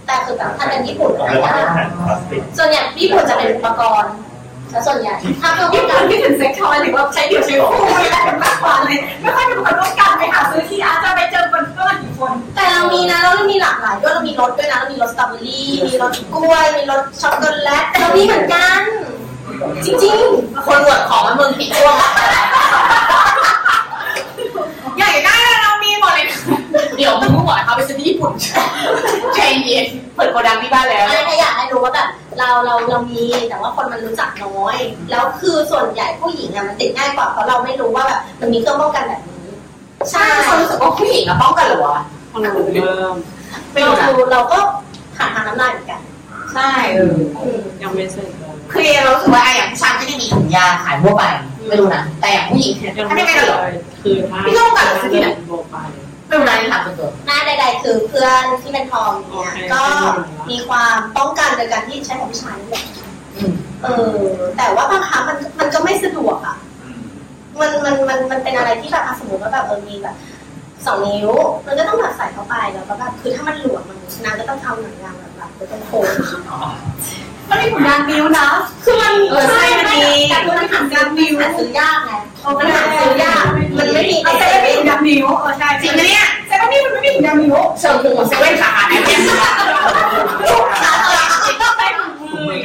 [0.05, 2.17] แต่คือแบบถ้าเป็นญี่ปุ่นก็หายาก
[2.57, 4.13] ส่วนใหญ่ญี่ปุ่นจะเป็นอุปกรณ์
[4.71, 18.81] ซะส่วนใหญ่ถ้าเครื่องป้ญี่องกัปุ่นนที่ถึงเซ็กชวลหรือว่าใช้เดี่ยวใช้คู่อะไรกันมากกว่าเลยไม่ค่อยมีคนต้องการไปหาซื้อที่อาจจะไปเจอคนเพื่อนกี่คน แต่เรามีนะเรามีหลากหลายด้วยเรามีรสด้วยนะเรามีรสสตรอเบอรี่มีรสกล้วยมีรสช็อกโกแลตเรามีเหมือนกัน
[19.85, 20.19] จริง
[20.65, 21.95] คนอวดของมันมึงผิดช่วง
[24.97, 25.32] อยากได้เรามีหมด
[26.73, 28.31] เลยเดี๋ยวมึงบอกเขาไปซื้อที่ญี่ปุ่น
[29.35, 29.85] ใจเย็น
[30.15, 32.07] เปิดโกดังที่บ้านแล้วๆไม่ถ้าอยากให้รู้ว่าแบบ
[32.39, 34.77] เราเราเรามีแต่ว่าคนมันรู้จักน้อย
[35.09, 39.45] แล้วคือส่วนใหญ่ผู้หญิงอะมันติดง่ายกว่าเพราะเราไม่รู้ว่าแบบมันมีเครื่องป้องกันแบบนี้
[40.11, 42.03] ใช่เขารู้สึกว่าผู้หญิงอะป้องกันเหรอวะ
[42.41, 42.49] เริ่
[43.13, 43.15] ม
[43.73, 44.59] ไม่รู้นะเราเราก็
[45.15, 46.01] ผ่านทางน้ำลายเหมือนกัน
[46.53, 51.23] ใช่เออยังไม่เสร็จเลยคือเรารู้สึกว่าไอ้อย่างผู้ชายก็จะมีถุงยาขายทั่วไป
[51.67, 55.27] ไม่รู้นะแต่อย่างผู้หญิงเนี่ยยังถ้าไม่ไม่เสเป็นร็จหรอเลยคือถ้าพี่ต้องการซื้อที่ไหน
[56.33, 59.83] โบไปไม่รู้นะนี่ถามส่วนตัว หน้าใดๆคือเพื่อนที่เป็นทอมเนี่ย โอเค ก็
[60.49, 62.85] มีความป้องกันโดยการที่ใช้ของผู้ชายนี่แหละ
[63.37, 63.53] อืม
[63.83, 64.17] เออ
[64.57, 66.57] แต่ว่าบางครั้งมันมันก็ไม่สะดวกอะ
[67.59, 70.15] มันมันมันมันเป็นอะไรที่แบบอะสมมติว่าแบบเออมีแบบ
[70.85, 71.29] สองนิ้ว
[71.65, 76.07] มันก็ต้องแบบใส่เข้าไปแล้วก็แบบคือถ้ามันหลวมมันนางก็ต้องเอาหนังยางแบบแบบไปตรงโคน
[77.49, 78.47] มันมีถุงยางนิ้วนะ
[78.83, 82.11] คือมันเออใช่มันมีแต่คือมันหายางนิ้วหาซื้อยากไง
[82.59, 83.32] มันหาซื้อยาก
[85.13, 89.19] นมีถุงยางนิ้วเออใช่จริงไหมเนี่ยเซเว่นนี่มันไม่มีถุงยางนิ้วเชิญถึงเซเว่นสาขาไหนเนี่ย
[91.61, 92.11] ต้องไปถุง
[92.47, 92.59] มือ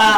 [0.00, 0.10] อ่า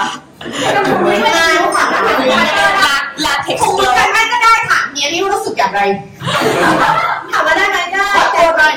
[0.88, 5.80] ถุงมือไม่ได้ค่ะถุงมือไม่ได้ลาลาเท็กถุงซ์มือกันไม่ก็ได้ค่ะเมียนี่รู้สึกอย่างไร
[7.30, 8.74] ถามว่าได้ไหมได้ขอตรวจหน่อย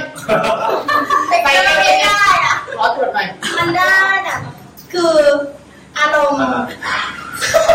[1.28, 3.96] แต่ไปไม่ได้อะขอตรวจหน่อยมันได้
[4.28, 4.38] น่ะ
[4.94, 5.16] คือ
[6.00, 6.42] อารมณ์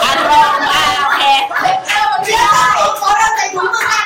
[0.04, 1.22] อารมณ์อ่าโอเค
[1.88, 2.64] เออมันไม่ได้
[2.98, 4.05] เพราะเราใส่ถุงมือกัน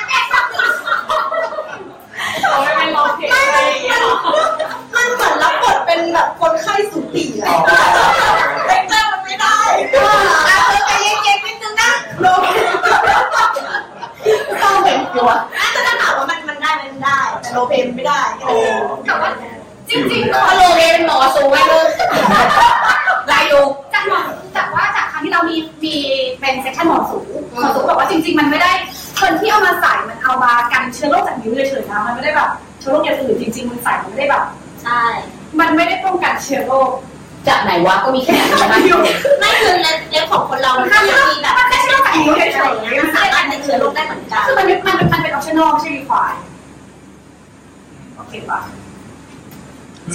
[2.51, 4.15] เอาไม่เป็นร้องเพลงอะไรอย่างเงี้ยหรอ
[4.95, 7.55] มันเหมือนรับบทเป็นแบบคนไข้สูติอะ
[8.67, 9.59] เล็กเตอร์มันไม่ได้
[9.91, 12.25] เอาเธอใจเย็นๆนิดนึงนะโล
[14.61, 15.29] ต้องเป็นตัว
[15.71, 19.29] แต่ถ้าถามว่ามันมันได้ไหมมันได้ แต่โลเพมไม่ได้แค่นั้นเองแต่ว่า
[19.91, 21.87] จริงๆพอโลเกเป็นหมอสูงไว้เลย
[23.31, 23.63] ลายอยู่
[23.93, 24.19] จากหมอ
[24.55, 25.95] จากว่าจากครั้งที่เรามีมี
[26.39, 27.19] เป็นเซ็กชันหมอสู
[27.51, 28.71] หมอสูบอกว่าจริง ๆ มันไม่ได้
[29.19, 34.45] คนที่เอามาใส่มันเอามากันเชื้อโรคจากนิ้วเฉยๆนะมันไม่ได้แบบเชื้อโรคอย่างอื่นจริง ๆ มันใส่มันไม่ได้แบบ
[34.83, 35.01] ใช่
[35.59, 36.89] มันไม่ได้ป้องกันเชื้อโรค
[37.47, 46.33] จากไหนวะก็มีแค่ไหนนะไม่คือเล็บเล็บของคนเรามันก็ยังมีแบบมันแค่เชื้นอกจากนิ้วเฉยๆมันสามารถติดเชื้อโรคได้เหมือนกันคือมันมันมันเป็นออปชั่นอลไม่ใช่รีควาย
[48.15, 48.59] โอเคป่ะ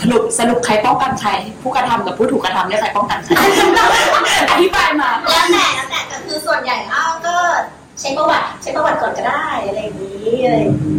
[0.00, 1.30] สรุปสรุปใครป้องกันใคร
[1.62, 3.32] ผู้กระทำกับผู้ถูกกระทำเนี่ยใครป้องกันใคร
[4.50, 7.36] อธิบายมา แล้วแต่แล้วแต่ก็คือส่วนใหญ่อ้าวก็
[8.00, 10.96] เช็คประวัติเช็คประวัติก่อนก็ได้อะไรอย่างนี้อะไรอย่างนี้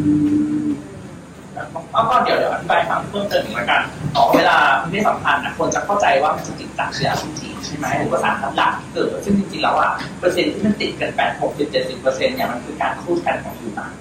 [1.92, 3.82] เอาก็เดี๋ยวเดี๋ยวอธิบายฟังเพิ่มเติมอีกแล้วกัน
[4.16, 13.92] อ๋อเวลามีเพศสัมพันธ์นะควรจะเข้าใจว่ามันจะติดจากเชื้ออสุจิใช่ไหมหรือว่าสารคัดหลั่งที่เกิดซึ่งจริงๆแล้วอะเปอร์เซ็นต์ที่มันติดกันแปดหกสิบเจ็ดสิบเปอร์เซ็นต์เนี่ยมันคือการคูดกันของผิวหนัง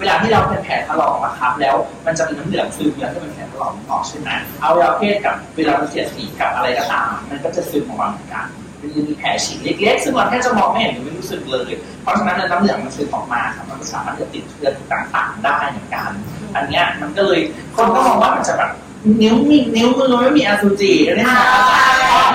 [0.00, 1.74] เวลาที่เราเป็นแผลถลอกนะครับแล้ว
[2.06, 4.28] มันจะมีน้ำเหลืองซึมแล้วก็เป็นแผลถลอกออกใช่ไหม
[4.60, 8.46] เอาเวลาเพศกับเวลาเสียดสีกับอะไรก็ตามมันก็จะซึมออกมาเหมือนกัน
[8.80, 11.70] มันจะมีแผลฉีกเล็กๆซึ่งเราแค่จะมองไม่เห็นหรือไม่รู้สึกเลย
[12.02, 16.10] เพราะฉะนั้นน้ำเหลืองมันซึมออกมาครับมันสามารถจะติดเชื้อต่างๆได้เหมือนกัน
[16.56, 17.40] อันเนี้ยมันก็เลย
[17.76, 18.70] คนก็มองว่ามันจะแบบ
[19.22, 22.32] นิ้วมีนิ้วมือไม่มีอสุจิอะไรเนี่ยนะ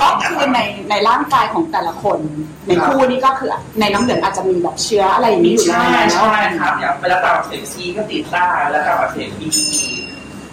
[0.00, 2.18] ก็คือในในร่างกายของแต่ละคน
[2.66, 9.48] ในคู่นี้ก็คือในน้ำเหลืองอาจจะมีแบบเชื้ออะไรอย่างนี้อยู่ใช่แล้วใช่ครับอย่างเวลาตับอักเสบซีก็ติดได้เวลาตับอักเสบบี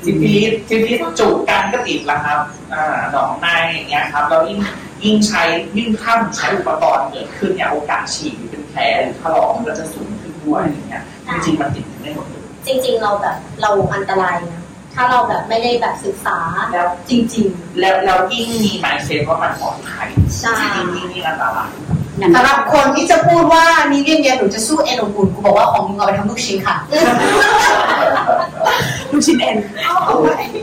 [0.03, 2.39] ซิฟิลิสซิฟิลิสจูบกันก็ติดแล้วครับ
[2.73, 4.59] อ่าหนองในอย่างเงี้ยครับเรายิ่ง
[5.03, 5.43] ยิ่งใช้
[5.77, 14.56] ยิ่งถ้าใช้อุปกรณ์เกิดขึ้นเนี่ยโอกาสฉีกหรือเป็นแผลหรือถลอกมันก็จะสูงขึ้นด้วยอย่างเงี้ยจริงๆมันติดได้หมดเลยจริง ๆ เราแบบเราอันตรายนะ
[14.99, 16.37] ถ้าเราแบบไม่ได้แบบศึกษา
[16.71, 17.47] แล้วจริง
[17.79, 20.07] แล้วแล้วยิ่งมีหมายเซนว่ามันปลอดภัย
[20.39, 21.69] ใช่ยิ่งยิ่งยิ่งอันตราย
[22.35, 26.75] สำหรับคนที่จะพูดว่านี่เรียนเรียนหนูจะสู้เอ็นของคุณกูบอกว่าของมึงเอาไปทำลูกชิ้นค่ะ
[29.11, 29.57] ลูกชิ้นเอ็น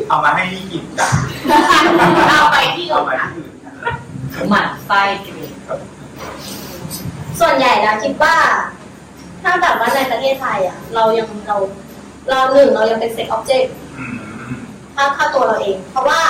[0.09, 1.09] เอามาให้นี่กินจ้ะ
[2.39, 5.37] เอาไปที่เอาอื่นมาค่ะที่อื่นหมันไส้จริง
[7.41, 8.35] ส่วนใหญ่แล้วคิดว่า
[9.43, 11.57] ถ้าแบบว่าในประเทศไทยอะ เรายังเรา
[12.31, 13.73] เราหนึ่งเรายังเป็น sex object
[14.97, 16.21] อืมถ้าค่าตัวเราเอง เพราะว่า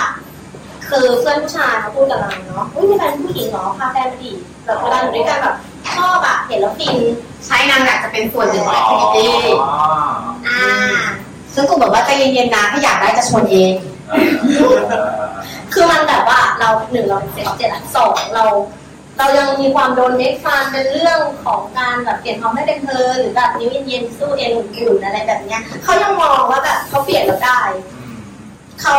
[0.89, 4.31] คือเพื่อนผู้ชายมาพูดกับเราเนาะอุ้ยมีแฟนผู้หญิงเหรอพาแฟนมาดิ
[4.65, 5.57] แบบเวลาอยู่ด้วยกันแบบ
[5.95, 6.97] ชอบอะเห็นแล้วฟิน
[7.47, 9.73] ใช่นางอยากจะเป็นส่วนหนึ่งของ activity อ๋อ
[10.49, 11.03] อ่า
[11.55, 13.73] ซึ่งกูบอกว่าใจเย็นๆนะถ้าอยากได้จะชวนเอง
[15.73, 18.45] คือมันแบบว่าเราหนึ่งเราเป็น sex object อะสองเรา
[19.19, 27.61] เรายังมีความโดนเมคฟันเป็นเรื่องของการแบบเปลี่ยนความให้เป็นเธอหรือแบบนิ้วเย็นๆสู้เอ็นอุ่นๆอะไรแบบเนี้ยเขายังมองว่าแบบเขาเปลี่ยนเราได้
[28.83, 28.97] เขา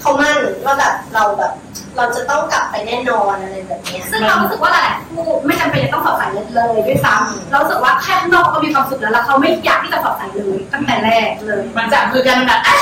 [0.00, 1.52] เขามั่นว่าแบบเราแบบ
[1.96, 6.44] เราจะต้องกลับไปแน่นอนอะไรแบบเนี้ย ซึ่งเรารู้สึกว่าหลายๆคู่ไม่จำเป็นจะต้องสอบใส่เลย
[6.88, 12.78] ด้วยซ้ำเรารู้สึกว่าแค่ข้างนอกเขาก็มีความสุขแล้วแล้วเขาไม่อยากที่จะสอบใส่เลยตั้งแต่แรกเลย มันจับมือกันแบบอะ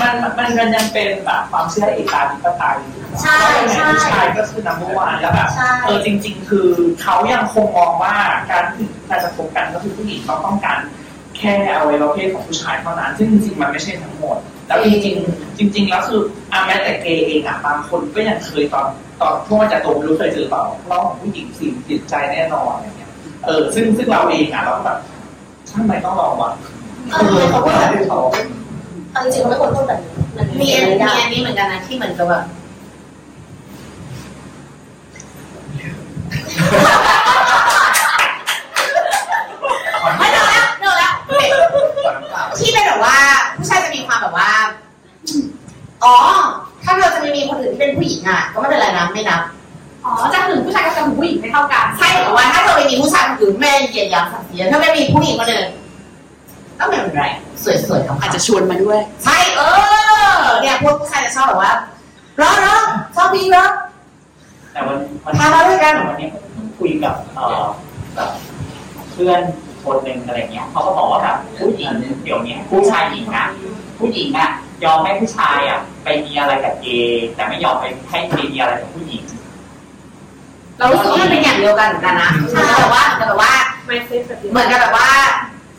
[0.00, 2.78] มันมันมันมันยังเป็นแบบความเชื่อเอกาธิปไตย
[3.22, 3.38] ใช่
[3.72, 6.68] ใช่ผู้ชายก็คือนัมเบอร์วันแล้วแบบใช่เออจริง ๆ คือ
[7.02, 8.14] เขายังคงมองว่า
[8.50, 10.78] การที่การจะคบกันก็คือผู้หญิงเขาต้องการ
[11.36, 16.20] แค่อวัยวะเพศของผู้ชายเท่านั้น ซึ่งจริงๆมันไม่ใช่ทั้งหมด แล้วจริงๆจริง ๆ แล้วคือ
[16.52, 18.86] อาแม้แต่เกย์เองอะบางคนก็ยังเคยตอน
[19.20, 23.10] ตอนพวกมันจะโตไม่รู้เคยเจอเปล่าเล่าของผู้หญิงสิ่งจิตใจแน่นอนอะไรเงี้ย
[23.44, 24.98] เออซึ่งซึ่งเราเองอะเราก็แบบ
[25.70, 26.50] ทำไมต้องรอวะ
[27.10, 27.90] เออเขาก็แบบ
[29.12, 32.44] เอาจริงๆเขาไม่ควรพูดแบบนี้มันมีอันไม่มีได้อันนี้เหมือนกันนะที่เหมือนกับแบบ
[40.18, 41.12] ไม่เดี๋ยวนะเดี๋ยวนะ
[42.58, 43.16] ที่เป็นแบบว่า
[43.56, 44.50] ผู้ชายจะ มีความแบบว่า
[46.04, 46.14] อ๋อ
[46.84, 49.42] ถ้าเราจะไม่มีคนอื่นที่เป็นผู้หญิงอะ ก็ไม่เป็นไรนะไม่นับ
[50.04, 55.68] อ๋อจะถึงผู้ชายกับจะถึงผู้หญิงไม่เท่ากัน ใช่แต่ว่าถ้าเธอไม่มีผู้ชายคนอื่นแม่เหยียดหยามศักดิ์ศรีถ้าไม่มีผู้หญิงคนอื่น
[56.78, 57.24] ก็ไม่เป็นไร
[57.86, 59.60] สวยๆของอาจเขาจะชวนมาด้วย ใช่เอ
[60.46, 61.72] อ เนี่ยพวกผู้ชายจะชอบแบบว่า
[62.40, 62.84] ร้อนร้อน
[63.16, 63.72] ชอบพี่ร้อน
[64.72, 67.64] แต่วันวันพามาด้วยกัน วันนี้ผมคุยกับเอ่อ
[68.14, 68.30] แบบ
[69.12, 69.40] เพื่อน
[69.86, 71.92] คนหนึ่งอะไรเงี้ยเขาก็บอกว่าแบบผู้หญิง
[72.22, 73.46] เดี๋ยวเนี้ยผู้ชายหญิงอะ
[73.98, 74.48] ผู้หญิงอะ
[74.84, 79.22] ยอมให้ผู้ชายอะ ไปมีอะไรกับเกย์แต่ไม่ยอมไปให้เกย์มีอะไรกับผู้หญิง
[80.78, 83.52] เรารู้สึกว่ามันเป็นอย่างเดียวกันเหมือนกันนะเหมือนกับแบบว่าเหมือนกับแบบว่า
[83.86, 85.08] ไม่เซ็กซ์เหมือนกับแบบว่า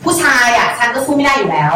[0.04, 1.74] ผู้ชายอะฉันก็สู้ไม่ได้อยู่แล้ว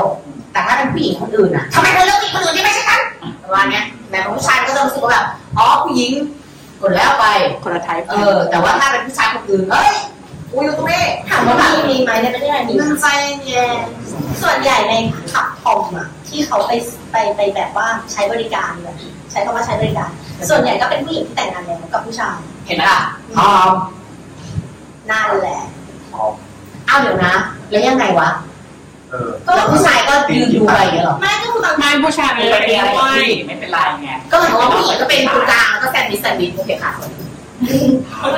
[0.52, 3.01] แต่ถ้าเป็นผู้หญิงคนอื่นอะทำไมเธอเลือกผู้หญิงคนอื่นที่ไม่ใช่ฉัน
[3.43, 5.27] ประมาณเนี้ยแต่ของผู้ชายก็จะรู้สึกว่าแบบ
[5.59, 6.12] อ๋อผู้หญิง
[6.83, 7.25] กดแล้วไป
[7.62, 9.93] คนละไทป์เออ แต่ว่าถ้าเป็นผู้ชายคนอื่นเอ้ย
[10.53, 13.07] กูอยู่ตรงนี้ถามว่ามีมีไหมในประเทศไทยมีมันใจ
[13.45, 13.79] เย็น
[14.43, 14.95] ส่วนใหญ่ใน
[15.33, 16.73] ขับทอมอะที่เขาไป
[17.13, 18.97] ไปไปแบบว่าใช้บริการแบบ
[19.31, 20.11] ใช้คำว่าใช้บริการ
[20.51, 23.01] ส่วนใหญ่ก็เป็นผู้หญิงที่แต่งงานแล้วกับผู้ชายเห็นไหมล่ะ
[23.37, 23.71] พร้อม
[25.11, 25.61] นั่นแหละ
[26.89, 27.35] อ้าวเดี๋ยวนะ
[27.71, 28.29] แล้วยังไงวะ
[29.11, 36.91] เออก็ผู้ชายก็ยืนดูไปอย่างเงี้ยเหรอไม่ก็คือบางไม่ผู้ชายไม่เป็นเป็นอะไรไรด้วยไม่เป็นไรไงก็เหมือนว่าผู้หญิงก็เป็นตรงกลางแล้วก็แซนด์วิชแซนด์วิชโอเคค่ะ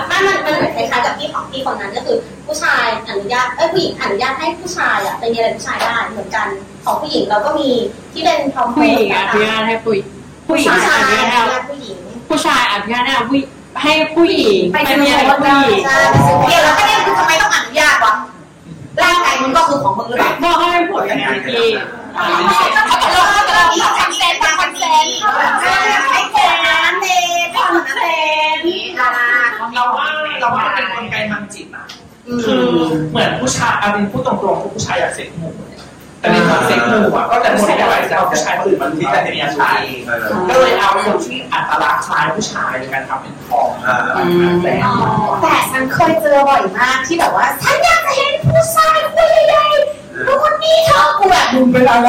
[0.09, 6.47] ไม่มันมันเหมือนคล้ายๆกับที่ของที่คนนั้นก็คือ ผู้ชายอนุญาตเอ้ยผู้หญิงอนุญาตให้ผู้ชายอะไปมีอะไรผู้ชายได้เหมือนกัน
[6.85, 7.69] ของผู้หญิงเราก็มี
[8.13, 9.95] ที่เป็นทอมผู้หญิงอนุญาตให้ผู้
[10.49, 13.39] ผู้หญิงผู้ชาอยนุญาตอให้นุญาตผู้หญิงผู้ชายอนุญาตให้ผู้
[13.83, 15.97] ให้ผู้หญิงไปไปซื้อมีอะไรกับผู้หญิงใช่
[16.49, 18.15] เดี๋ยวแล้วประเด็นคือทำไมต้องอนุญาตวะ
[19.03, 21.63] ร่างกายมึงก็คือของมึงหรือเปล่าบอกให้เป็นผัวกันที
[22.15, 25.19] เขาบอกว่าตอนนี้คอนเซนต์คอนเซนต์
[26.11, 27.11] ไม่เกินนั้นเอ
[27.45, 28.01] งไม่คอนเซ
[28.57, 29.11] นต์อ่า
[29.75, 30.07] เราว่า
[30.41, 31.87] เราว่ามันเป็นกลไกทางจิตอะ
[32.45, 32.65] คือ
[33.11, 35.53] เหมือนผู้ชายเอาเป็นพูดตรงๆผู้ชายอยากเซ็กหมู่
[36.21, 39.79] แต่ในความเซ็กหมู่อะก็แต่ผู้ชายอยากจะเอาผู้ชายคนอื่นมาที่แต่เป็นชาย
[40.49, 43.69] ก็เลยเอาคนที่อัตลักษณ์คล้ายผู้ชายในการทำเป็นทอง
[44.63, 44.73] แต่
[45.43, 52.09] แต่ฉันเคยเจอบ่อยมากที่แบบว่าฉันอยากจะเห็นผู้ชายตัวใหญ่ๆ นู่นนี่เธอกูแบบมึงเป็นอะไร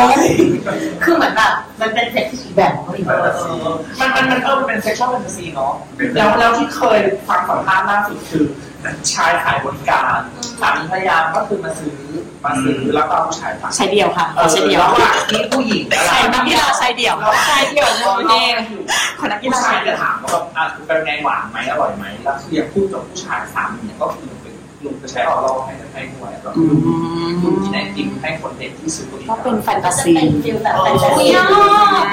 [1.04, 1.52] คือเหมือนแบบ
[1.82, 3.06] มันเป็นเฟติชอีกแบบของเขาอีก
[4.00, 5.74] มันมันมันเออมันเป็นเซ็กชวลแฟนตาซีเนาะ
[6.16, 8.46] แล้วแล้วที่เคยฟังสัมภาษณ์ล่าสุดคือ
[9.14, 10.18] ชายขายบริการ
[10.62, 11.96] สามีภรรยาก็คือมาซื้อ
[12.44, 17.90] มาซื้อแล้วก็เอาผู้ชายฝากใช้เดียวค่ะเออใช้เดียวระหว่างที่ผู้หญิงใช้นักกีฬาใช้เดียวใช่เดียว
[18.30, 18.82] เนี่ยอยู่
[19.20, 24.35] คนนักกีผู้ฬาชาใช้ยเดีจะยวถามว่าแบบอะเป็นไงหวานไหมอร่อยไหมแล้วคืออยากพูดกับผู้ชายสามีเนี่ยก็คือเป็น
[24.86, 26.64] ลุงจะใช้ออร่ให้ให้ด้วยแล้วอื
[27.44, 31.38] ลุงมกินไอติมให้คนเด็กที่ซื้อบริก็การเป็นแฟนตาจะซีเป็นฟิลแบบแฟนตาอุ้ซีย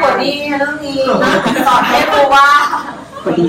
[0.03, 0.99] ปวดดีเรื่องนี้
[1.67, 2.49] สอนให้รู้ว่า
[3.25, 3.45] พอดี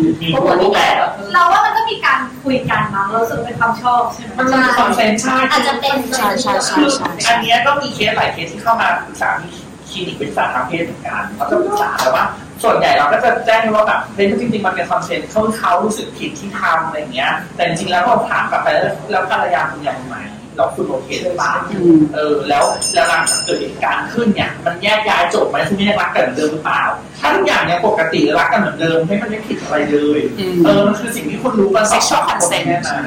[0.45, 9.52] ปวดดีแบบเราว่ามันก็มีการคุยกันมั้งเรารู้สึกเป็นความชอบใช่ไหมมันจะมี consent ใช่อาจจะเป็นใช่ใช่ใช่คือใช่อันเนี้ยก็มีเคสหลายเคสที่เข้ามาปรึกษาที่
[9.90, 12.24] คลินิกปรึกษาทางเพศเหมือนกันเขาจะปรึกษาแต่ว่า
[12.64, 20.17] ส่วนใหญ่เราก็จะแจ้งว่าแบบเฮ้ยจริงๆมันเป็น consent เขาเขารู้สึกผิดที่ทำอะไรอย่างเงี้ย แต่จริงๆแล้วเราถามกลับไปแล้วแล้วภรรยาคุณยังไหม
[20.58, 26.83] เราคุณโอเคหรือเปล่าอืมเออ แล้วแล้วหลังจากเกิดเหตุการณ์ขึ้นเนี่ย มันแยกย้ายจบไหมคุณยังรักกันเหมือนเดิมหรือเปล่า
[27.19, 33.03] ถ้าทุกอย่างยังปกติรักกันเหมือนเดิมให้มันไม่ผิดอะไรเลยอืมเออ มันคือสิ่งที่คุณรู้กัน Sexual consent แน่นอน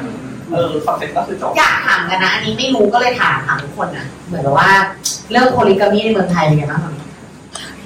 [0.52, 4.70] เออ consent ก็คือจบ อยากถามกันนะ อันนี้ไม่รู้ก็เลยถามถามทุกคนนะ เหมือนกับว่า
[5.30, 6.92] เรื่อง polygamy ในเมืองไทยเป็นไงบ้างคะ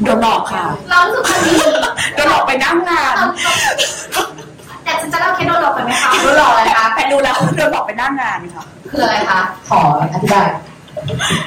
[0.05, 1.55] โดนหลอกค่ะ เรารู้สึกมันดี
[2.15, 3.15] โดนหลอกไปนั่งงาน
[4.85, 9.81] แต่ฉันจะเล่าเคสโดนหลอกไปไหมคะรู้หรออะไรคะแต่ดูแล้วโดนหลอกไปนั่งงานค่ะ คืออะไรคะ ขอ
[10.12, 10.47] อธิบาย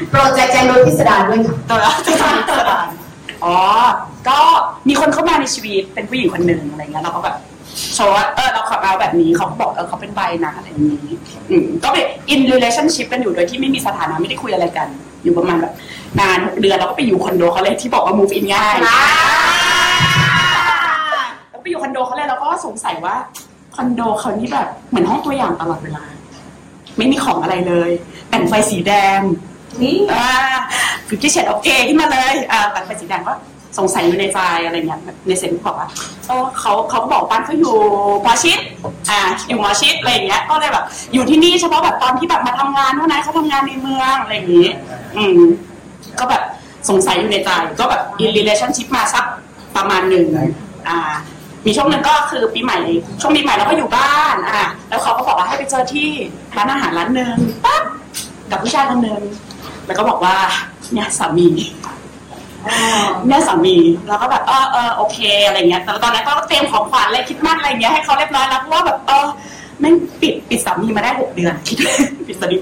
[0.10, 2.88] โปรเจกต์แจงโดยพิสดารด้วยค่ะ ตัวแล้วจะทำสดาน
[3.44, 3.56] อ๋อ
[4.28, 4.38] ก็
[4.88, 7.36] มีคนเข้ามาในชีวิตเป็นผู้หญิงคนหนึ่งอะไรเงี้ยเราก็แบบ
[7.96, 11.08] โชว์ว่าเออเราขับเอาแบบนี้เขาก็บอกเออเขาเป็นใบนะอะไรอย่างนี้
[11.50, 14.88] อืมก็เป็น in relationship กันอยู่โดยที่ไม่มีสถานะไม่ได้คุยอะไรกัน
[15.24, 15.74] อยู่ประมาณแบบ
[16.20, 18.76] นานหกเดือนเราก็ไปอยู่คอนโดเขาเลยที่บอกว่า move in ง่าย
[21.50, 23.16] เราไปอยู่คอนโดเขาเลยเราก็สงสัยว่า
[23.76, 26.04] คอนโดเขานี่แบบเหมือนห้องตัวอย่างตลอดเวลา
[26.98, 27.90] ไม่มีของอะไรเลย
[28.30, 29.20] แต่งไฟสีแดง
[29.82, 30.30] นี่อ่า
[31.08, 33.34] คือที่เฉดโอเคขึ้นมาเลยอ่าแต่ไฟสีแดงก็
[33.78, 35.90] สงสัยอยู่ในใจอะไรเงี้ยในเซนส์บอกว่า
[36.28, 37.76] เออเขาเขาก็บอกบ้านเขาอยู่
[38.24, 38.60] หมอชิด
[39.10, 44.70] อ่าอยู่หมอชิดอะไรเงี้ยก็เลยแบบ อยู่ที่นี่เฉพาะแบบตอนที่แบบมาทำงานเท่านั้นเขาทำงานในเมืองอะไรอย่างงี้
[45.18, 45.40] อืม
[46.20, 46.44] ก็แบบ
[46.90, 49.26] สงสัยอยู่ในใจก็แบบ in relationship มาสัก
[49.76, 50.28] ประมาณหนึ่ง
[50.90, 51.00] อ่า
[51.66, 52.80] มีช่วงหนึ่งก็คือปีใหม่
[53.22, 56.08] ช่วงปีใหม่เราก็อยู่บ้านอ่าแล้วเขาก็บอกว่าให้ไปเจอที่
[56.58, 57.36] ร้านอาหารร้านหนึ่ง
[57.66, 57.84] ปั๊บ
[58.52, 59.22] กับผู้ชายคนหนึ่ง
[59.88, 60.36] แล้วก็บอกว่า
[60.94, 61.48] เนี่ยสามี
[63.28, 63.76] เนี่ยสามี
[64.08, 69.26] แล้วก็แบบเออเออโอเคอะไรเงี้ยแต่ตอนนั้นก็เตรียมของขวัญอะไรคิดมากอะไรเงี้ยให้เขาเรียบร้อยแล้วเพราะว่าแบบเออ
[69.80, 71.78] แม่งปิดปิดสามีมาได้หกเดือนคิด
[72.28, 72.56] ปิดสามี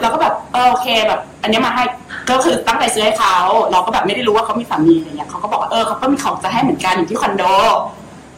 [0.00, 1.84] แล้วก็แบบเออโอเคแบบ อันเนี้ยมาให้
[2.30, 3.36] ก็คือตั้งใจซื้อให้เขา
[3.70, 7.44] เราก็แบบไม่ได้รู้ว่าเขามีสามีอะไรเงี้ยเขาก็บอกว่าเออเขาก็มีของจะให้เหมือนกันอยู่ที่คอนโด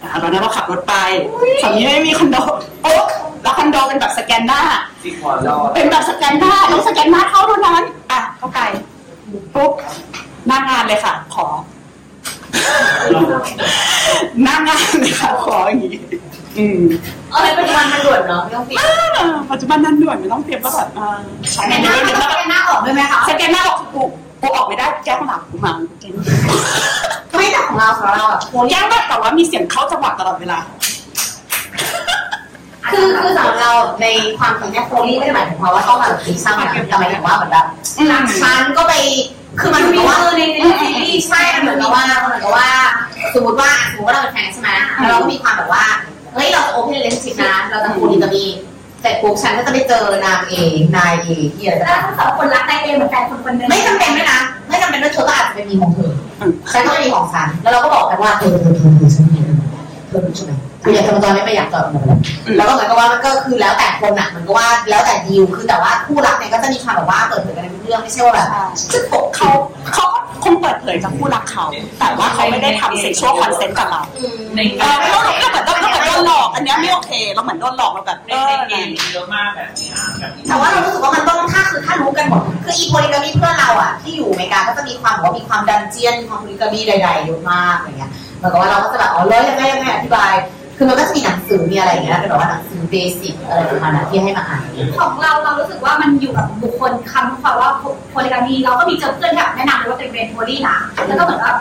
[0.03, 0.95] อ่าตอนนั้นเราขับรถไป
[1.63, 2.37] สามีไม่มีคอนโด
[2.83, 3.03] โอ๊ะ
[3.43, 4.61] แล้วคอนโดเป็นแบบสแกนหน้า
[5.03, 8.61] สิหัวรอดเป็นแบบสแกนหน้าต้องสแกนหน้าเข้าเท่านั้นอะเข้าไป
[9.55, 9.73] ปุ๊บ
[10.47, 11.47] หน้างานเลยค่ะ ขอ
[14.43, 15.95] หน้างานเลยค่ะ ขออย่างนี้
[16.59, 16.81] อืม
[17.33, 18.81] เออปัจจุบันมันด่วนเนาะไม่ต้องเปลี่ยน
[19.19, 21.09] อ่าปัจจุบันนั้นด่วนไม่ต้องเตรียมก็แบบอ่า
[21.53, 24.03] ใช้แต่ในหน้าเรื่องมันนี้ต้องเป็นหน้าออกด้วยไหมคะสแกนหน้าออกกู
[24.41, 26.13] กูออกไม่ได้แก้ข้างหลังกูมาเก่ง
[27.37, 30.59] ไม่แต่ของเราของเราแบบโพลิแก้แบบแต่ว่ามีเสียงเข้าจังหวะตลอดเวลา
[32.91, 34.07] คือคือสำหรับเราใน
[34.39, 37.67] ความเป็นแม่โพลีไม่ได้หมายถึงว่าต้องมาแบบตีซ้ำนะแต่หมายถึงว่าเหมือนแบบ
[37.99, 38.95] อืมฉันก็ไป
[39.61, 42.69] คือมันเหมือนกับว่าในในซีรีส์ใช่มันเหมือนกับว่าเหมือนกับว่า
[43.35, 45.85] สมมติว่าสมมติว่าเราเป็นแฟนใช่ไหมแล้วเราก็มีความแบบว่า
[46.35, 48.45] เฮ้ยเราจะโอเพนเลนชิพนะเราจะคูดีกับมี
[49.03, 50.55] แต่ปุ๊บฉันก็จะไปเจอนางเอ
[50.97, 56.11] นายเอที่อะไรแล้วทั้งสองคนรักนายเอเหมือนแฟนคนคนนึงไม่จำเป็นด้วยนะไม่จำเป็นด้วยเธอก็อาจจะเป็นมีของเธอ
[56.73, 59.39] ฉันก็ไม่มีของฉันแล้วเราก็บอกกันว่าเธอเธอเธอฉันมี
[60.15, 60.53] เธอรู้ใช่ไหม
[60.85, 62.05] คืออยากทำตอนนี้ไม่อยากจอดมัน
[62.57, 68.49] แล้วก็เหมือนกับว่ามันก็คือแล้วแต่คนอะเหมือนกับว่าแล้วแต่ดีลคือแต่ว่าคู่รักเนี่ยก็จะมีความแบบว่าเปิดเผยกันในทุกเรื่องไม่ใช่ว่าแบบ
[68.93, 69.49] จะตกเขา
[69.95, 70.05] เขา
[70.45, 71.65] คงเปิดเผยกับคู่รักเขา
[71.99, 74.03] แต่ว่าเขาไม่ได้ทำ sexual consent กับเรา
[74.57, 90.33] ในเออเพราะเราก็เหมือนก็เหมือนโดนหลอก อันเนี้ยไม่โอเคเราเหมือนโดนหลอกเราแบบในเออในเกมเยอะมากแบบเนี้ยแบบนี้แต่ว่าเรารู้สึกว่ามันต้องถ้าคือถ้ารู้กันหมดคืออีโพลิกามีเพื่อนเราอะที่อยู่อเมริกาก็จะมีความแบบว่ามีความดันเจียนมีความโพลิกามีใดๆเยอะมากอะไรเงี้ย เหมือนกับว่าเราก็จะแบบอ๋อเลยยังไงยังไงอธิบาย
[90.77, 94.63] คือมันก็จะมีหนังสือมีอะไรอย่างเงี้ยเป็นแบบว่าหนังสือเบสิกอะไรประมาณนั้นที่ให้มาอ่าน
[94.99, 97.71] ของเราเรารู้สึกว่ามันอยู่กับบุคคลคำความว่า
[98.11, 101.55] โพลิกามีเราก็มีเจอเพื่อนที่แบบแนะนำเลยว่าตัวเองเป็นโพลีนะแล้วก็เหมือนว่า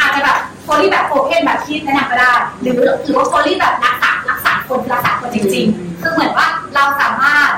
[0.00, 2.32] อาจจะแบบโพลีแบบโอเพนแบบที่แนะนำก็ได้
[2.62, 7.48] หรือหรือว่าโพลีแบบรักษารักษาคนคือรักษาคนจริง ๆ คือเหมือนว่าเราสามารถ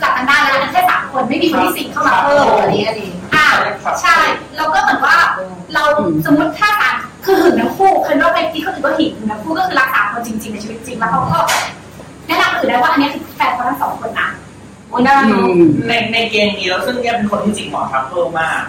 [0.00, 3.46] สลับกันได้แล้วนะแค่สามคนไม่มีคนที่สี่เข้ามาเพิ่มอันนี้อันนี้อ่า
[4.02, 4.16] ใช่
[4.56, 5.16] แล้วก็เหมือนว่า
[5.74, 5.82] เรา
[6.26, 6.94] สมมติถ้าสาร
[7.24, 11.38] คือหึงทั้งคู่คือเราเป็นที่เขาถือว่าหึงทั้งคู่ก็คือรักษาคนจริงๆในชีวิตจริงแล้วเขาก็
[12.26, 14.28] แนะนำอื่นได้ว่าอันนี้คือแฟนเขาทั้งสองคนนะ
[14.88, 15.00] โอ้ย
[15.88, 18.60] ในในเกมนี้แล้วซึ่งเนี่ยเป็นคนที่จริงหมอทัฟเพิ่มาก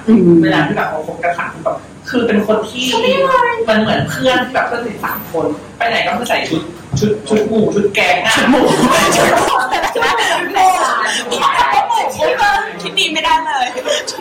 [0.44, 1.78] เวลาที่แบบเขาคบกันขันคือแบบ
[2.10, 2.88] คือเป็นคนที่
[3.70, 5.46] มันเหมือนเพื่อนที่แบบเพื่อนสนิทสามคน
[5.78, 6.62] ไปไหนก็คือใส่ชุด
[7.00, 8.62] ชุดชุดหมูชุดแกงอะชุดหมู
[12.82, 13.68] คิดดีไม่ได้เลย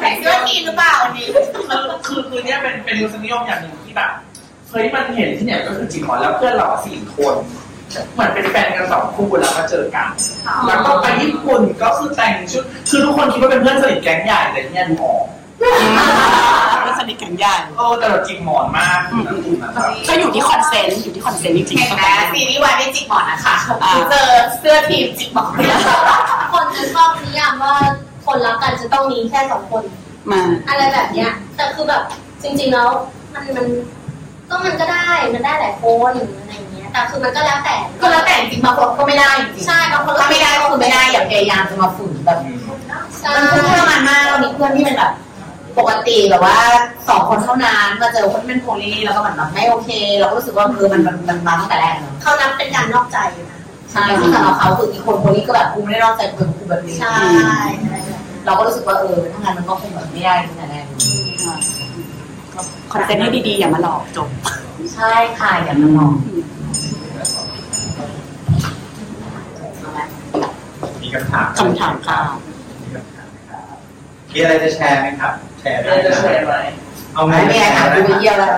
[0.01, 1.27] ใส่เสื้อทีมหรือเปล่าอันนี้
[1.69, 4.11] คือคือคือเนี่ยเป็นเป็นรสนิยมอย่างหนึ่งที่แบบ
[4.71, 7.35] เฮ้ยมันเห็นที่เนี่ยก็คือจริงหมอแล้วเพื่อนเราอะสี่คน
[8.13, 10.09] เหมือนเป็นแฟนกันสองคู่แล้วมาเจอกัน
[10.67, 15.25] แล้วก็ไปญี่ปุ่นก็คือแต่งชุด คือทุกคนคิดว่าเป็นเพื่อนสนิทแก๊งใหญ่แต่เนี่ยดูออก
[16.85, 19.01] ไม่สนิทกันใหญ่โอ้แต่เราจริงหมอนมาก
[19.63, 23.55] นะครับก็อยู่ที่คอนเซนต์อยู่ที่คอนเซนต์จริงเห็นๆไหมซีรีส์วายไม่จิกหมอนนะคะ
[24.11, 25.51] เจอเสื้อทีมจิกหมอน
[26.53, 27.75] คนจะชอบนิยามว่า
[28.27, 29.83] คนรักกันจะต้องมีแค่สองคน
[30.33, 32.03] มาอะไรแบบเนี้ย แต่คือแบบ
[32.43, 32.89] จริง ๆแล้ว
[33.35, 33.67] มันมัน
[34.49, 42.39] ก็มันก็ได้มันได้หลายคนอะไรอย่างเงี้ยแต่คือมันก็แล้วแต่ก็แล้วแต่จริงบางคนก็ไม่ได้จริงใช่บางคนถ้าไม่ได้ก็คือไม่ได้อย่าพยายามจะมาฝืนแบบ
[43.21, 45.13] ใช่มันทุกข์ทรมานมากเรามีเพื่อนที่เป็นแบบ
[45.79, 46.59] ปกติแบบว่า
[47.09, 53.19] สองคนเท่านั้นมาเจอคนที่เป็นโพลีแล้วก็เหมือนแบบไม่โอเค เราก็รู้สึกว่าคือมันมันมันมาตั้งแต่แรกเนอะเขานับเป็นการนอกใจ
[53.51, 53.61] นะ
[53.93, 57.19] ใช่ซึ่งสำหรับเขาคืออีกคนโพลีก็แบบกูไม่ได้นอกใจกูเป็นกูแบบนี้ใช่
[58.47, 60.87] เราก็รู้สึกว่าเออถ้างั้นมันก็คงแบบไม่ได้ตั้งแต่แรก
[62.93, 64.29] คอนเซนต์ให้ดีๆอย่ามาหลอกจบ
[64.95, 66.13] ใช่ค่ะอย่ามาลอง
[71.01, 72.19] มีคำถามคำถามค่ะ
[74.33, 76.55] มีอะไรจะแชร์ไหมครับ แชร์ได้จะนะแชร์ไหม
[77.15, 78.57] เอาไหมไม่มีอะไรถามกูไปเยี่ยวแล้ว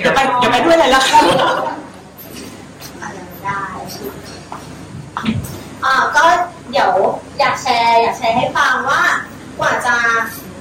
[0.00, 1.22] เดี๋ยวไปเดี๋ยวไปด้วยเลยละกัน
[3.44, 3.62] ได้
[5.84, 6.24] อ่าก็
[6.70, 6.90] เดี๋ยว
[7.38, 9.02] อยากแชร์ อยากแชร์ให้ฟังว่า
[9.58, 9.94] กว่าจะ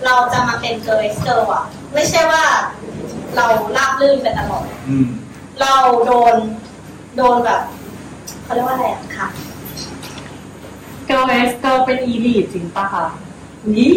[0.05, 1.63] เราจะมาเป็น Girl Girl อะ
[1.93, 2.43] ไม่ใช่ว่า
[3.35, 3.45] เรา
[3.77, 5.07] ราบลื่นไปตลอดอืม
[5.61, 5.73] เรา
[6.05, 6.35] โดน
[7.17, 7.61] โดนแบบ
[8.43, 9.27] เขาเรียกว่าอะไรอะค่ะ
[11.06, 13.06] Girl X Girl เป็น elite จริงปะคะ
[13.75, 13.93] นี่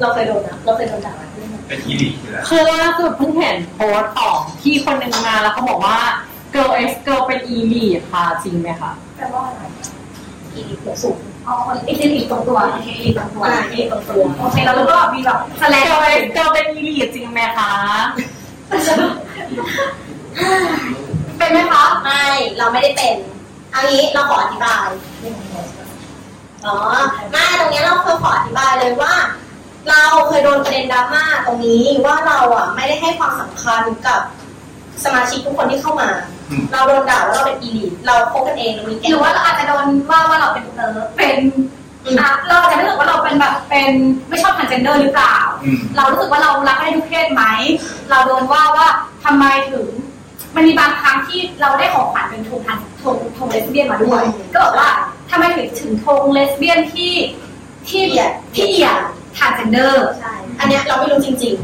[0.00, 5.98] เราเคยโดนนะเราเคยโดนด่ามาด้วยนะเป็น elite อยู่แล้วคือล่าสุดเพิ่งเห็นโพสต์ของพี่คนหนึ่งมาแล้วเขาบอกว่า
[6.54, 9.62] Girl X Girl เป็น elite ค่ะจริงไหมคะแปลว่าอะไร
[10.54, 17.72] อีกหัวสูงอ๋อเอลิลีตรงตัวโอเคเอลิตรงตัวอ่าอีกตรงตัวโอเคแล้วก็มีแบบแสลง Girl X Girl เป็นอีลีทจริงไหมคะ
[21.38, 22.22] เป็นไหมคะไม่
[22.58, 23.16] เราไม่ได้เป็น
[23.74, 24.88] อันนี้เราขออธิบาย
[26.66, 26.76] อ๋อ
[27.32, 29.14] ไม่ตรงนี้เราเคยขออธิบายเลยว่า
[29.90, 34.20] เราเคยโดนประเด็นดราม่าตรงนี้ว่าเราอะไม่ได้ให้ความสำคัญกับ
[35.04, 36.08] สมาชิกทุกคนที่เข้ามา
[36.72, 41.36] เราโดนด่าว่าเราเป็นอีลีทเราคบกันเองเรามีแก๊งหรือว่าเราอาจจะโดนว่าว่าเราเป็นเออเป็น
[42.20, 43.92] อะเราอาจจะรู้สึกว่าเราเป็นแบบเป็น
[44.28, 47.42] ไม่ชอบ transgender หรือเปล่าอืมเรารู้สึกว่าเรารักได้ทุกเพศไหม
[48.10, 48.88] เราโดนว่าว่า
[49.24, 49.86] ทำไมถึง
[50.54, 54.90] มันมีบางครั้งที่เราได้ของขวัญเป็นธงทางธงธงเลสเบี้ยนมาด้วย ก็บอกว่า
[55.30, 57.12] ทำไมถึงถึงธงเลสเบี้ยนที่
[57.88, 58.02] ที่
[58.54, 58.98] ที่เหยียด
[59.36, 61.54] transgender ใช่อันเนี้ยเราไม่รู้จริง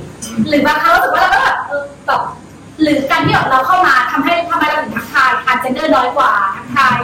[0.49, 2.23] หรือบางครั้งรู้สึกว่าเราก็แบบเออแบบ
[2.83, 6.99] หรือการที่แบบเราเข้ามาทำให้ทำไมเราถึงทักทาย transgender น้อยกว่าทักทาย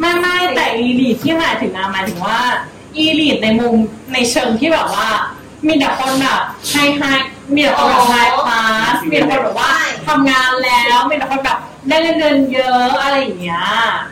[0.00, 2.38] ไม่ไม่แต่ elite ที่หมายถึงนะหมายถึงว่า
[2.96, 3.74] elite ในมุม
[4.12, 5.08] ในเชิงที่แบบว่า
[5.66, 6.40] มีแต่คนแบบ
[6.70, 7.02] high high
[7.54, 9.70] มีแต่คนแบบ high class มีแต่คนแบบว่า
[10.08, 11.58] ทำงานแล้วมีแต่คนแบบ
[11.88, 13.62] ได้เงินเดือนเยอะอะไรอย่างเงี้ย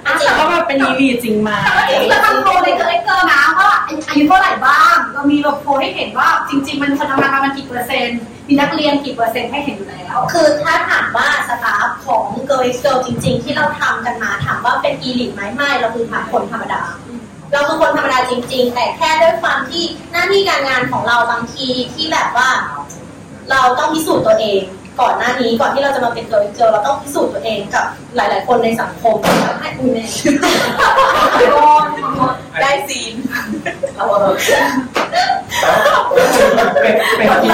[0.06, 3.70] อะแต่ว่ามันเป็น elite จริงไหมแต่ว่าจริงๆเราทำโพลใน Girl Girl นะว่า
[4.08, 16.82] อายุเท่าไหร่บ้าง เรามีแบบโพลให้เห็นว่าจริง ๆ มันคนทำงานประมาณกี่เปอร์เซ็นต์มีนักเรียนกี่เปอร์เซ็นต์ให้เห็นอยู่แล้วๆคือถ้าถามว่าสตาฟของ Girl X Girl จริง ๆ ที่เราทำกันมาถามว่าเป็นอีลิทไหมไม่เราคือคนธรรมดา
[17.52, 22.48] เราคือคนธรรมดาจริง ๆ แต่แค่ด้วยความที่หน้าที่การงานของเราบางทีที่แบบว่า
[23.50, 24.60] เราต้องพิสูจน์ตัวเอง
[25.00, 27.84] ก่อนหน้านี้ก่อนที่เราจะมาเป็น Girl X Girl เราต้องพิสูจน์ตัวเองกับ
[28.16, 29.16] หลาย ๆ คนในสังคม
[29.60, 30.04] ให้คุณแม่
[32.60, 33.14] ได้ซีน
[33.96, 34.18] เอาเอา
[36.82, 37.50] เป็นเป็นที่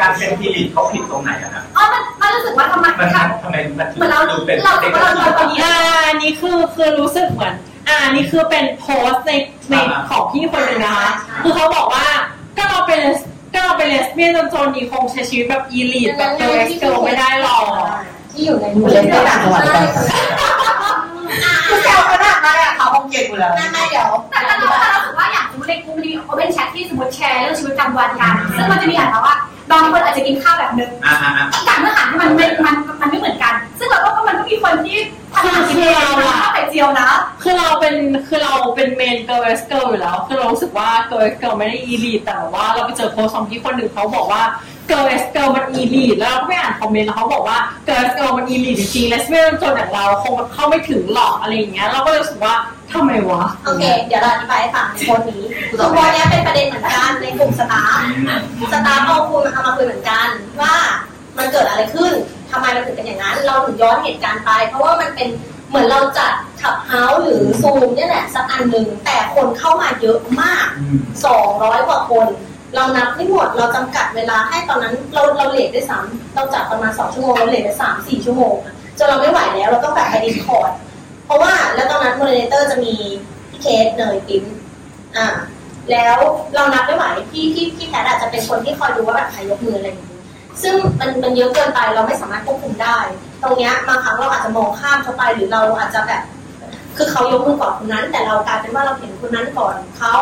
[0.00, 5.74] การเป็น elite เขาผิดตรงไหนอะครับอ๋อมันมันรู้สึกว่าทำไมมันค่ะทำไมมันถึงเหมือนเราดูเป็นเราเด็กเราเราตอนนี้อ่า
[6.08, 7.54] อันนี้คือคือรู้สึกเหมือน
[7.88, 9.32] อ่าอันนี่คือเป็นโพสต์ใน
[9.70, 9.74] ใน
[10.08, 11.10] ของพี่คนหนึงนะคะ
[11.42, 12.06] คือเขาบอกว่า
[12.56, 13.00] ก็เราเป็น
[13.54, 17.64] ก็เราเป็นเลสเบี้ยนจนโจนดีคงใช้ชีวิตแบบ elite แบบ Girl X Girl ไม่ได้หรอก
[18.32, 19.84] ที่อยู่ในคุณเล่นได้ต่างจังหวัดหรือเปล่า
[21.68, 29.36] คือแซวข นาดนั้นอะเขาคงเก่งอยู่แล้วไม่ไม่เดี๋ยวแต่ถ้าเราถ้าเราถือว่าอย่างสมมติในกลุ่มนี้โอเ n นแชทที่สมมติแชร์เรื่องชีวิตประจำวันกันซึ่งมันจะมีอย่างไรว่า
[29.70, 34.98] บางคนอาจจะกินข้าวแบบนึงอ่าอ่าอ่าการเนื้อหาที่มันไม่มันมันไม่เหมือนกัน ซึ่งเราก็มันก็มีคนที่
[35.34, 37.08] ทำอาหารกินเองทำข้าวไข่เจียวนะ
[37.42, 37.94] คือเราเป็น
[38.28, 44.42] คือเราเป็นเมนเกลเอสเกิลอยู่แล้ว คือเรารู้สึกว่าเกลเอสเกิลไม่ได้อีลีทแต่ว่าเราไปเจอโพสต์ของที่คนหนึ่งเขาบอกว่า
[44.88, 52.54] Girl X Girl มัน elite แล้วเราก็ไปอ่านคอมเมนต์แล้วเขาบอกว่า Girl X Girl มัน elite จริงๆเลสเบี้ยนจนอย่างเราคงเข้าไม่ถึงหรอกอะไรอย่างเงี้ยเราก็เลยรู้สึกว่า
[52.92, 60.28] ทำไมวะโอเค เดี๋ยวเราอธิบายให้ฟังในโพสต์นี้คือโพสต์เนี้ยเป็นประเด็นเหมือนกันในกลุ่ม staff staff เอาคุณเอามาคุยเหมือนกัน
[60.60, 60.74] ว่า
[61.38, 62.12] มันเกิดอะไรขึ้น
[62.50, 65.28] ทำไมมันถึงเป็นอย่างนั้น เราถึงย้อนเหตุการณ์ไป เพราะว่ามันเป็น
[65.68, 66.32] เหมือนเราจัด
[66.62, 70.66] Clubhouse หรือซูมเนี่ยแหละสักอันหนึ่งแต่คนเข้ามาเยอะมาก
[71.26, 72.26] 200 กว่าคน
[72.74, 80.70] เรานับไม่หมดเราจำกัดเวลาให้ตอนนั้นเราเรา late ด้วยซ้ำเราจัดประมาณ2ชั่วโมงเรา late ไป3 4ชั่วโมงอะจนเราไม่ไหวแล้วเราต้องแบบไป Discord
[81.26, 82.94] เพราะว่าแล้วตอนนั้น moderator จะมี
[83.50, 84.44] พี่เคสเนยปิ๊ม
[85.16, 85.26] อ่า
[85.90, 86.18] แล้ว
[86.54, 90.16] เรานับไม่ไหวพี่พี่พี่แพทอาจจะเป็นคนที่คอยดูว่าแบบใครยกมืออะไรอย่างนี้
[90.62, 92.98] ซึ่งมันมันเยอะเกินไปเราไม่สามารถควบคุมได้
[93.42, 96.22] ตรงเนี้ยบางครั้งเราอาจจะมองข้ามเขาไปหรือเราอาจจะแบบ
[96.96, 100.14] คือเขายกมือก่อนคนนั้น แต่เรากลายเป็นว่าเราเห็นคนนั้นก่อนเขา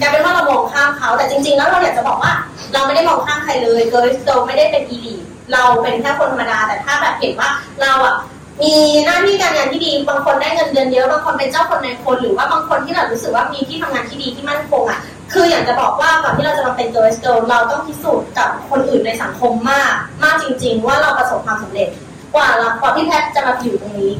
[0.00, 2.32] กลายเป็นว่าเรามองข้ามเขาแต่จริง ๆ แล้วเราอยากจะบอกว่า
[2.72, 5.16] เราไม่ได้มองข้ามใครเลยเกิร์ลเราไม่ได้เป็นอีลี
[5.52, 7.50] เราเป็นแค่คนธรรมดาแต่ถ้าแบบเห็นว่า
[7.82, 8.16] เราอะ
[8.62, 15.00] มีหน้าที่การงานที่ดี บางคนได้เงินเดือนเยอะ บางคนเป็นเจ้าคนในคนหรือว่าบางคนที่เรารู้สึกว่ามีที่ทำงานที่ดีที่มั่นคงอะ
[15.32, 21.88] คืออยากจะบอกว่าก่อนที่เราจะมาเป็น Girl s Girl เราต้องพิสูจน์กับคนอื่นในสังคมมาก มากจริง ๆ ว่าเราประสบความสำเร็จ
[22.34, 24.12] กว่าเรากว่าพี่แพทจะมาอยู่ตรงนี้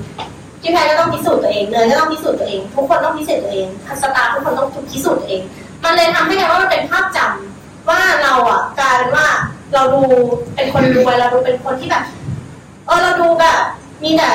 [0.61, 3.67] พี่แพทก็ต้องพิสูจน์ตัวเองเนยก็ต้องพิสูจน์ตัวเอง ทุกคนต้องพิสูจน์ตัวเอง
[4.03, 5.43] สตาฟทุกคนต้องพิสูจน์ตัวเอง
[5.85, 9.27] มันเลยทำให้ไงว่ามันเป็นภาพจำว่าเราอะกลายเป็นว่า
[9.75, 10.03] เราดู
[10.55, 12.05] เป็นคนรวยเราดูเป็นคนที่แบบ
[12.87, 13.61] เออเราดูแบบ
[14.03, 14.31] มีแต่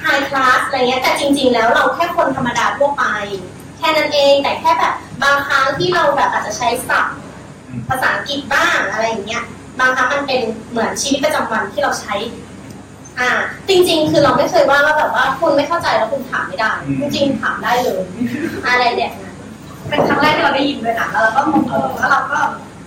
[0.00, 3.04] ไฮคลาสอะไรเงี้ยแต่จริง ๆ แล้วเราแค่คนธรรมดาทั่วไป
[3.78, 7.16] แค่นั้นเองแต่แค่แบบบางครั้งที่เราแบบอาจจะใช้ศัพท์
[7.88, 9.42] ภาษาอังกฤษบ้างอะไรอย่างเงี้ย
[9.80, 10.40] บางครั้งมันเป็น
[10.70, 12.14] เหมือนชีวิตประจำวันที่เราใช้
[13.18, 13.28] อ่า
[13.68, 18.02] จริง ๆ คือเราไม่เคยว่าว่าแบบว่าคุณไม่เข้าใจแล้วคุณถามไม่ได้ จริงๆถามได้เลย
[18.66, 19.36] อะไรแบบนั้น
[19.88, 22.38] เป็นครั้งแรกที่เราได้ยินเลยนะแล้วเราก็งงๆแล้วเราก็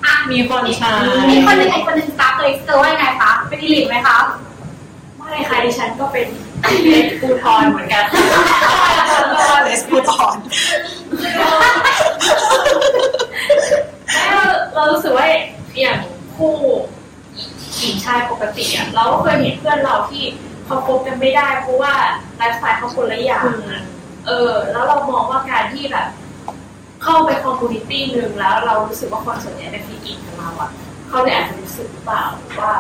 [0.06, 0.90] อะมีคนใช้
[1.32, 4.18] มีคนหนึ่งอีกคนหนึ่งสตาร์เลยเจอว่ายังไงคะเป็นอีลิทไหมคะ
[5.34, 6.28] ไม่ค่ะดิฉันก็เป็น
[6.84, 8.03] เลสปูทอนเหมือนกัน
[9.64, 10.38] เลสพูดตอน
[14.14, 15.28] แล้วเรารู้สึกว่า
[15.80, 15.98] อย่าง
[16.36, 16.56] คู่
[17.78, 20.24] หญิงชายปกติอะเราก็เคยเห็นเพื่อนเราที่
[20.66, 21.94] เขาคบกันไม่ได้เพราะว่า
[22.38, 23.84] ไลฟ์สไตล์เขาคนละอย่างอะ
[24.26, 26.08] เออ แล้วเรามองว่าการที่แบบ
[27.03, 30.72] เข้าไป community หนึ่งแล้ว เรารู้สึกว่าคนส่วนใหญ่ในฟิกิของเราอะ
[31.10, 32.24] เขาเลยอาจจะรู้สึกหรือเปล่า
[32.60, 32.74] ว่า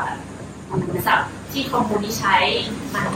[1.07, 2.35] ศัพท์ ที่ community ใช้
[2.95, 3.07] มัน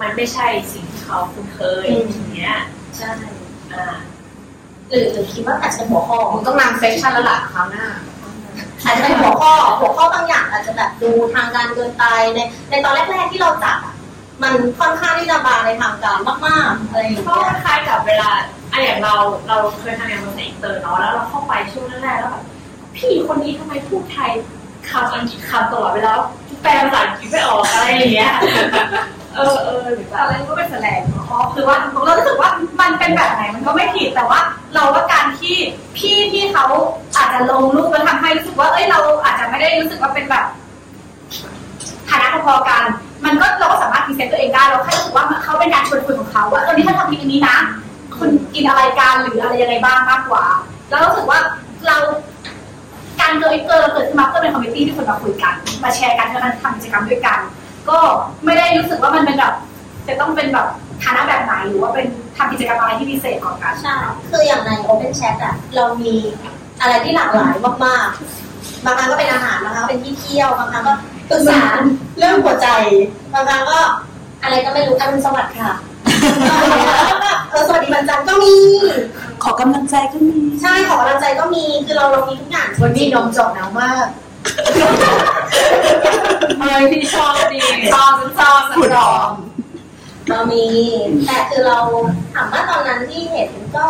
[0.00, 2.56] มันไม่ใช่สิ่งที่เขาคุ้นเคยอย่างเงี้ย
[2.96, 3.10] ใช่
[3.72, 3.94] อ่า
[4.88, 7.86] หรือหรือคิดว่าอาจจะเป็นหัวข้อมึงต้องนำ session แล้วล่ะคราวหน้า
[8.84, 12.38] อาจจะเป็นหัวข้อหัวข้อบางอย่างอาจจะแบบดูทางการเกินไปใน
[12.70, 13.94] ในตอนแรกๆที่เราจัดอะ
[14.42, 18.30] มันค่อนข้างที่จะบางในทางการมากๆอะไรอย่างก็เงี้ยคล้ายๆกับเวลา
[18.72, 19.14] อะอย่างเรา
[19.48, 22.44] เราเคยทำงานภาษาอินเตอร์เนาะแล้วเราเข้าไปช่วงแรกๆแล้วแบบ
[22.96, 24.30] พี่คนนี้ทำไมพูดไทย
[24.90, 26.12] คำอังกฤษคำตลอดเวลา
[26.62, 28.32] แปลภาษาอังกฤษไม่ออกอะไรอย่างเงี้ย
[29.36, 34.40] เออเออหรือแบอะไรบก็เป็นแสลงเพราะคือว่าเรารู้สึกว่ามันเป็นแบบไหนมันก็ไม่ผิดแต่ว่า
[34.74, 35.56] เราว่าการที่
[35.96, 36.64] พี่ที่เขา
[37.16, 40.44] อาจจะลงรูปแล้วทำให้รู้สึกว่าเอ้ยเราอาจจะไม่ได้รู้สึกว่าเป็นแบบ
[42.08, 42.82] ฐานะพอๆกัน
[43.24, 47.56] มันก็เราก็สามารถ present ตัวเองได้เราแค่รู้สึกว่าเขาเป็นการชวนคุยของเขาว่าตอนนี้ถ้าทำกินอันนี้นะ
[48.16, 50.44] คุณกินอะไรกันหรืออะไรยังไงบ้างมากกว่า
[50.88, 51.38] แล้วรู้สึกว่า
[51.86, 51.96] เรา
[53.20, 57.38] การเกิดเกิดเกิดขึ้นมาเพื่อเป็น community ที่คนมาคุยกัน มาแชร์กันแล้วทำกิจกรรมด้วยกัน
[57.88, 57.98] ก็
[58.44, 59.54] ไม่ได้รู้สึกว่ามันเป็นแบบ
[60.08, 60.66] จะต้องเป็นแบบ
[61.02, 63.94] ฐานะแบบไหนหรือว่าเป็นทำกิจกรรมอะไรที่พิเศษของกันใช่
[64.30, 66.14] คืออย่างใน Open Chat อะเรามี
[66.80, 67.54] อะไรที่หลากหลาย
[67.86, 70.94] มากๆ บางครั้งก็เป็นอาหารบางครั้งเป็นที่เที่ยวบางครั้งก็
[71.30, 71.62] ปรึกษา
[72.18, 72.68] เรื่องหัวใจ
[73.32, 73.78] บางครั้งก็
[74.42, 75.72] อะไรก็ไม่รู้อรุณสวัสดิ์ค่ะ
[77.50, 78.54] เออสวัสดีวันจันทร์ก็มี
[79.42, 84.06] ขอกำลังใจก็มีใช่ขอกำลังใจก็มีคือเราเรามีทุกอย่างวันนี้นมจบหนาวมาก
[86.60, 87.60] อะไรที่ชอบดี
[87.94, 89.32] ชอบชอบขุดชอออบม
[90.28, 90.66] เรามี
[91.26, 91.78] แต่คือเรา
[92.34, 93.86] ถามว่าตอนนั้นที่เห็นก็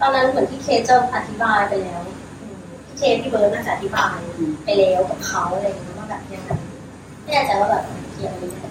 [0.00, 2.00] ตอนนั้นเหมือนพี่เคสจะอธิบายไปแล้ว
[2.40, 4.16] อืมพี่เคสพี่เบิร์ดน่าจะอธิบาย
[4.64, 6.50] ไปแล้วกับเขาอะไรอย่างเงี้ยว่าแบบยังไง
[7.22, 8.69] ไม่แน่ใจว่าแบบเกี่ยวอะไร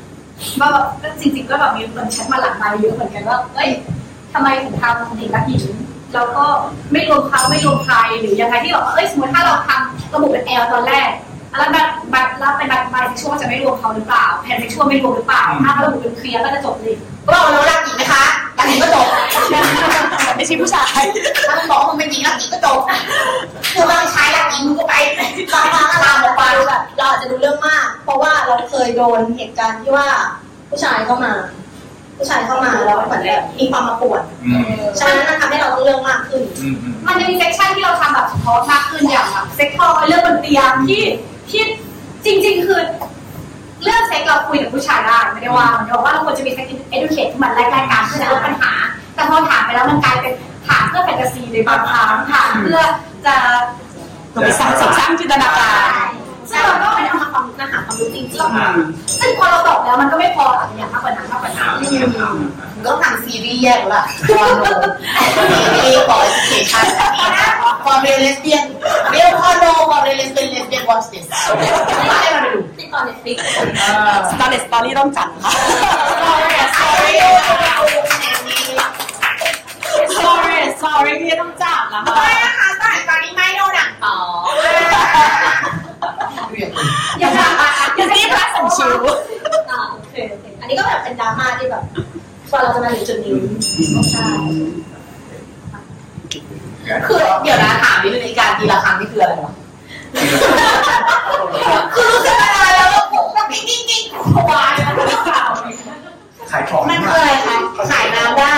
[0.59, 3.69] ว่าแบบก็จริง ๆ ก็แบบมีคนแชทมาหลังไมค์เยอะเหมือนกันว่าเอ้ย
[4.33, 5.63] ทำไมถึงทำหญิงกับหญิง
[6.13, 6.45] แล้วก็
[6.91, 11.09] ไม่รวมเขาไม่รวมใครหรือยังไงที่แบบว่าเอ้ยสมมติถ้าเราทำระบุเป็นแอลตอนแรก
[11.57, 16.95] แล้วแบบแบบรับเป็นแบบไบเซ็กชวลจะไม่รวมเขาหรือเปล่า pansexual ไม่รวมหรือเปล่า ถ้าเขาระบุเป็น clear ก็จะจบเลย
[17.25, 18.25] ก็บอกแล้วรักอีกไหมคะ
[18.69, 19.07] หญิงก็จบ
[20.35, 21.01] ไม่ใช่ผู้ชาย
[21.47, 22.79] ถ้ามึงบอกว่ามึงเป็นหญิงรักหญิงก็จบ
[23.73, 24.95] คือเราชายรักหญิงมึงก็ไป
[25.53, 30.07] ตามมาก็ตามออกไปเราแบบเราอาจจะดูเรื่องมาก เพราะว่าเราเคยโดนเหตุการณ์ที่ว่า
[30.69, 31.31] ผู้ชายเข้ามา
[32.17, 34.61] ผู้ชายเข้ามาแล้วเหมือนแบบมีความมาป่วนอืม
[34.99, 41.03] ฉะนั้นมันทำให้เราต้องเรื่องมากขึ้นอืมอืมมันจะมี section ที่เราทำแบบเฉพาะมากขึ้นอย่างแบบ sex toy เรื่องบนเตียงที่
[41.49, 41.63] ที่
[42.25, 42.79] จริง ๆ คือ
[43.83, 48.71] เรื่องเซ็กเราคุยกับผู้ชายได้ไม่ได้ว่ามันบอกว่าเราควรจะมี sex educate ที่มันแรกๆกันเพื่อจะลดปัญหา
[49.15, 50.33] แต่พอถามไปแล้วมันกลายเป็น
[50.67, 52.79] ถามเพื่อแฟนตาซีในบางครั้งถามเพื่อ
[53.25, 53.35] จะ
[54.31, 55.73] เราไปสร้างสร้างจินตนากา
[56.05, 56.07] ร
[56.49, 64.33] ซึ่งเราก็ไม่ได้เอามาความมาหาความรู้จริงๆ ซึ่งพอเราตอบแล้วมันก็ไม่พอหรอกอย่างมากกว่านั้นมากกว่านั้นมึงต้องทำซีรีส์แยกแล้วล่ะซี
[65.85, 66.85] รีส์ขอ education
[67.85, 68.63] ความเรเลสเบียน
[69.11, 71.25] เรียลคอนโดความเรเลสเบียนเลสเบียน watch this
[72.21, 72.43] ให้มัน
[72.79, 73.37] ไปดูๆที่ตอนเน็ตฟลิก
[74.31, 75.51] สตาร์เลสตอรี่ต้องจัดค่ะ
[80.17, 84.15] sorry sorry พี่ต้องจับแล้วค่ะไม่นะคะสายตอนนี้ไม่โดนหนังต่อ
[87.19, 87.53] อย่าถาม
[87.97, 89.03] อย่าซีพระสันชิว
[89.71, 91.83] อ่าโอเคโอเคอันนี้ก็แบบเป็นดราม่าที่แบบ
[92.51, 93.33] กว่าเราจะมาถึงจุดนี้
[94.11, 94.27] ใช่
[97.07, 99.53] คือเดี๋ยวนะถามนิดนึงในการตีละครั้งนี่คืออะไรวะ
[101.93, 104.03] คือรู้สึกอะไรแล้วก็ปุ๊บก็กิ๊กกิ๊กกิ๊ก
[104.49, 105.41] วายแล้วก็ข่า
[106.51, 107.55] ขายของมันคืออะไรคะ
[107.91, 108.57] ขายน้ำได้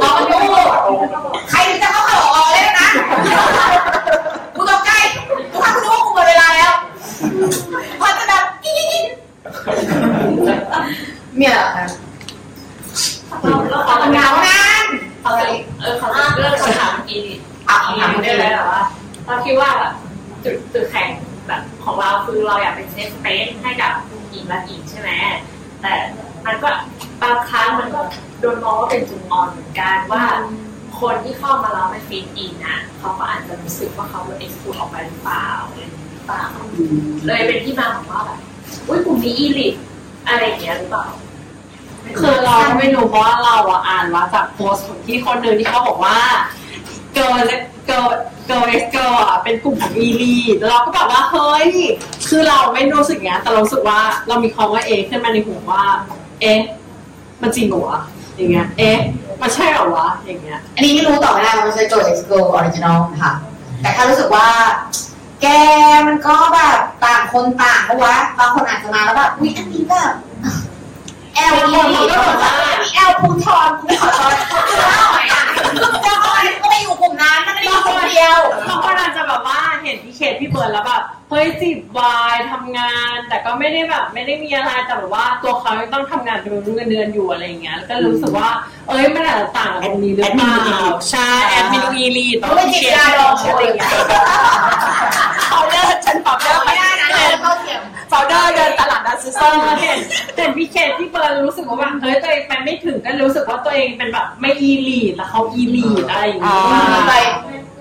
[0.00, 0.38] เอาดู
[1.50, 2.88] ใครจะเข้าข่าวออกเลยนะ
[4.54, 4.90] กูตกใจ
[5.52, 6.72] กูทำกูรู้ว่ากูหมดเวลาแล้ว
[8.00, 8.44] พอจะแบบ
[11.38, 11.86] เนี่ยเหรอคะ
[13.42, 14.84] เราเราขอทำงานงาน
[15.26, 15.46] เขาจะ
[15.80, 17.36] เออเขาจะเรื่องคำถามเมื่อกี้นี่
[17.68, 18.82] อะถาถามได้ได้เลยแบบว่า
[19.26, 19.92] เราคิดว่าแบบ
[20.44, 21.08] จุดจุดแข็ง
[21.46, 23.92] แบบของเราคือเราอยากเป็น safe space ให้กับ
[24.30, 25.10] หญิงและหญิงใช่ไหม
[25.82, 25.92] แต่
[26.46, 26.68] มันก็
[27.22, 28.00] บางครั้งมันก็
[28.40, 30.22] โดนมองว่าเป็นจุดอ่อนเหมือนกันว่า
[31.00, 36.44] คนที่เข้ามาแล้วไม่ fit in อะเขาก็อาจจะรู้สึกว่าเขาเอ็กซ์พูดออกไปหรือเปล่าอะไรอย่างนี้หรือเปล่า
[37.26, 38.38] เลยเป็นที่มาของว่าแบบ
[38.88, 39.74] อุ้ยกลุ่มนี้ elite
[40.26, 41.06] อะไรอย่างเงี้ยหรือเปล่า
[42.20, 46.18] คือเราก็ไม่รู้เพราะว่าเราอะอ่านมาจากโพสต์ของที่คนหนึ่งที่เขาบอกว่า
[47.14, 47.50] Girl
[47.86, 48.06] Girl
[48.46, 50.36] Girl X Girl อะเป็นกลุ่มของ elite
[50.68, 51.68] เราก็แบบว่าเฮ้ย
[52.28, 55.82] คือเราไม่รู้สึกอย่างนี้นแต่เรารู้สึกว่าเรามีคำว่าเอ๊ะขึ้นมาในหัวว่า
[56.40, 56.60] เอ๊ะ
[57.42, 58.00] มันจริงเหรอวะ
[58.36, 58.98] อย่างเงี้ยเอ๊ะ
[59.40, 63.32] มันใช่เหรอวะอย่างเงี้ย อันนี้ไม่รู้ต่อไม่ได้มันใช้โจทย์ X Girl Original ค่ะ
[63.82, 64.48] แต่ถ้ารู้สึกว่า
[65.42, 65.46] แก
[66.06, 70.12] มันก็แบบต่างคนต่างเพราะว่าบางคนอาจจะมาแล้วแบบวิอันนี้แบบ
[71.36, 71.74] แอลค
[73.34, 73.62] นเขา
[76.04, 78.38] ก็ บอกว่ามีแอลพูทอนพูทอนจะเอาอะไรก็ไม่อยู่กลุ่มนั้นมันไม่ได้อยู่กลุ่มเดียว
[78.68, 88.48] บางคนอาจจะแบบว่าเห็นพี่เคทพี่เบิร์ดแล้วแบบเฮ้ยจีบวายทำงาน แต่ก็ไม่ได้แบบไม่ได้มีอะไรแต่แบบว่าตัวเขายังต้องทำงานเป็นเงินเดือนอยู่อะไรอย่างเงี้ยแล้วก็รู้สึกว่า
[88.88, 90.56] เอ้ยมันอาจจะต่างกันตรงนี้หรือเปล่า
[91.10, 93.90] ใช่แอดมินอีลีต้องไม่จีบยาดองอะไรอย่างเงี้ย
[95.48, 99.98] เขาเดอร์ฉันปรับเดอร์ไม่ได้นะเลยเข้าเทียมโฟลเดอร์เดินตลาดนัดซื้อเอส้มอเห็น
[100.36, 106.65] เห็นพี่เคทพี่เบิร์ดรู้สึกว่าแบบเฮ้ยตัวเองไปไม่ถึงก็รู้สึกว่าตัวเองเป็นแบบไม่อีลีดแล้วเขาอีลีดอะไรอย่างเงี้ย
[107.08, 107.12] ไป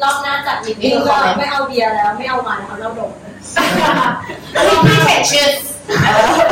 [0.02, 3.12] รอบหน้าจัดมิตติ้งก็ไม่เอาเบียร์แล้ว ไม่เอามันเอาเหล้าดม
[4.54, 5.48] แล้วพี่เขียนชื่อ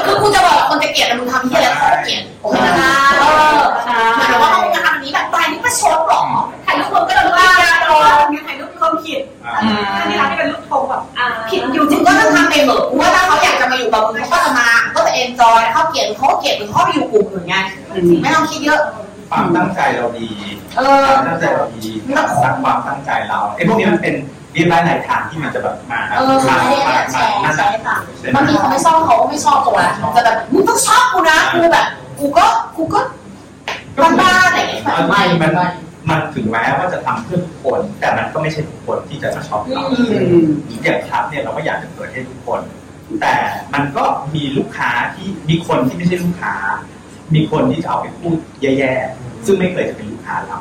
[0.05, 3.25] คือกูจะบอกคนจะเกลียดแต่มึงทำที่อะไรก็เกลียดโอเคนะเอ
[3.57, 6.21] อใช่หมายถึงว่ามึงทำนนี้แบบตายนี่ประชดหรอ
[6.65, 9.21] ถ่ายรูปรวมก็จะรู้ว่าถ่ายรูปรวมผิด
[9.55, 11.01] อันนี้ร้านที่เป็นรูปธงแบบ
[11.49, 17.55] ผิดอยู่จริงก็ต้องทำเองเหรอว่าถ้าเขาอยากจะมาอยู่กับมึงเขาก็จะมาก็จะเอนจอยเขาเกลียดเขาเกลียดมึงเขาไปอยู่กลุ่มอื่นไง
[18.21, 18.81] ไม่ต้องคิดเยอะ
[19.29, 20.27] ความตั้งใจเราดี
[20.77, 21.91] เออความตั้งใจเราดี
[22.43, 24.15] สักความตั้งใจเราไอ้พวกนี้มันเป็น
[24.53, 27.97] เรียบร้อยหลายทางที่มันจะแบบมาเออมาใช่มาแชมาร์นั่นใช่น่ะค่ะ
[28.35, 31.87] บางทีเขาไม่ชอบเขาก็ไม่ชอบตัวนะจะแบบมึงต้องชอบกูนะกูแบบ
[32.19, 32.45] กูก็
[32.77, 32.99] กูก็
[34.21, 35.51] บ้าๆอะไรอย่างเงี้ยเอาจริงๆมัน
[36.09, 39.93] มันถึงแม้ว่าจะทำเพื่อทุกคน แต่มันก็ไม่ใช่ทุกคนที่จะมาชอบเราอ
[40.85, 42.61] ย่างครับเนี่ยเราก็อยากจะเปิดให้ทุกคน
[43.21, 43.35] แต่
[43.73, 44.03] มันก็
[44.35, 46.55] มีลูกค้าที่มีคนที่ไม่ใช่ลูกค้า
[47.33, 50.59] มีคนที่จะเอาไปพูดแย่ๆ ซึ่งไม่เคยจะเป็นลูกค้าเรา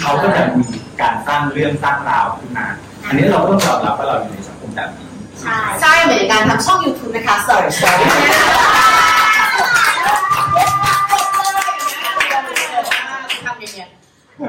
[0.00, 0.66] เขาก็จะมี
[1.00, 2.66] การสร้างเรื่องสร้างราวขึ้นมา
[3.06, 5.08] อันนี้เราก็ต้องยอมรับว่าเราอยู่ในสังคมแบบนี้
[5.40, 8.04] ใช่ใช่เหมือนการทำช่อง YouTube นะคะ Sorry Story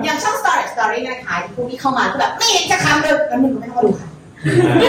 [0.03, 4.09] อย่างช่อง Story Story นะคะที่ผู้ที่เข้ามาก็แบบไม่เห็นจะคำเลยแล้วมึงก็ไม่ต้องมาดูค่ะ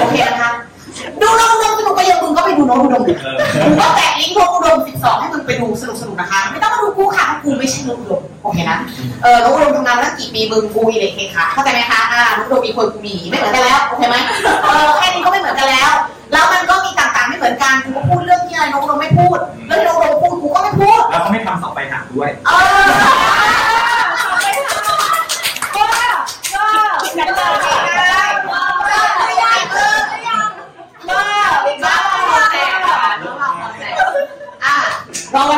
[0.02, 0.50] โอเคนะคะ
[1.22, 3.16] ดูน้องอุดมสนุกไปเยอะมึงก็ไปดูน้องอุดมเลย
[3.66, 8.78] มึงก็แตะลิงก์น้องอุดม12 ให้มึงไปดูสนุกสนุกๆนะคะ ไม่ต้องมาดูกูค่ะเพราะกูไม่ใช่น้องอุดมโอเคนะ
[9.22, 14.16] เออน้องอุดมทำงานมาตั้งกี่ปีมึงกูอีเล็กเคค่ะเข้าใจไหมคะ อ่าน้องอุดมมีคนกูมีไม่เหมือนกันแล้ว โอเคไหม
[14.62, 15.92] เออแค่นี้ก็ไม่เหมือนกันแล้ว
[16.32, 23.81] แล้วมันก็มีต่างๆไม่เหมือนกัน กูก็พูดเรื่องที่อะไรน้องอุดมไม่พูด เรื่องที่น้องอุดมพูดกูก็ไม่พูด แล้วเขาไม่ทำเสองไปหาด้วย เออ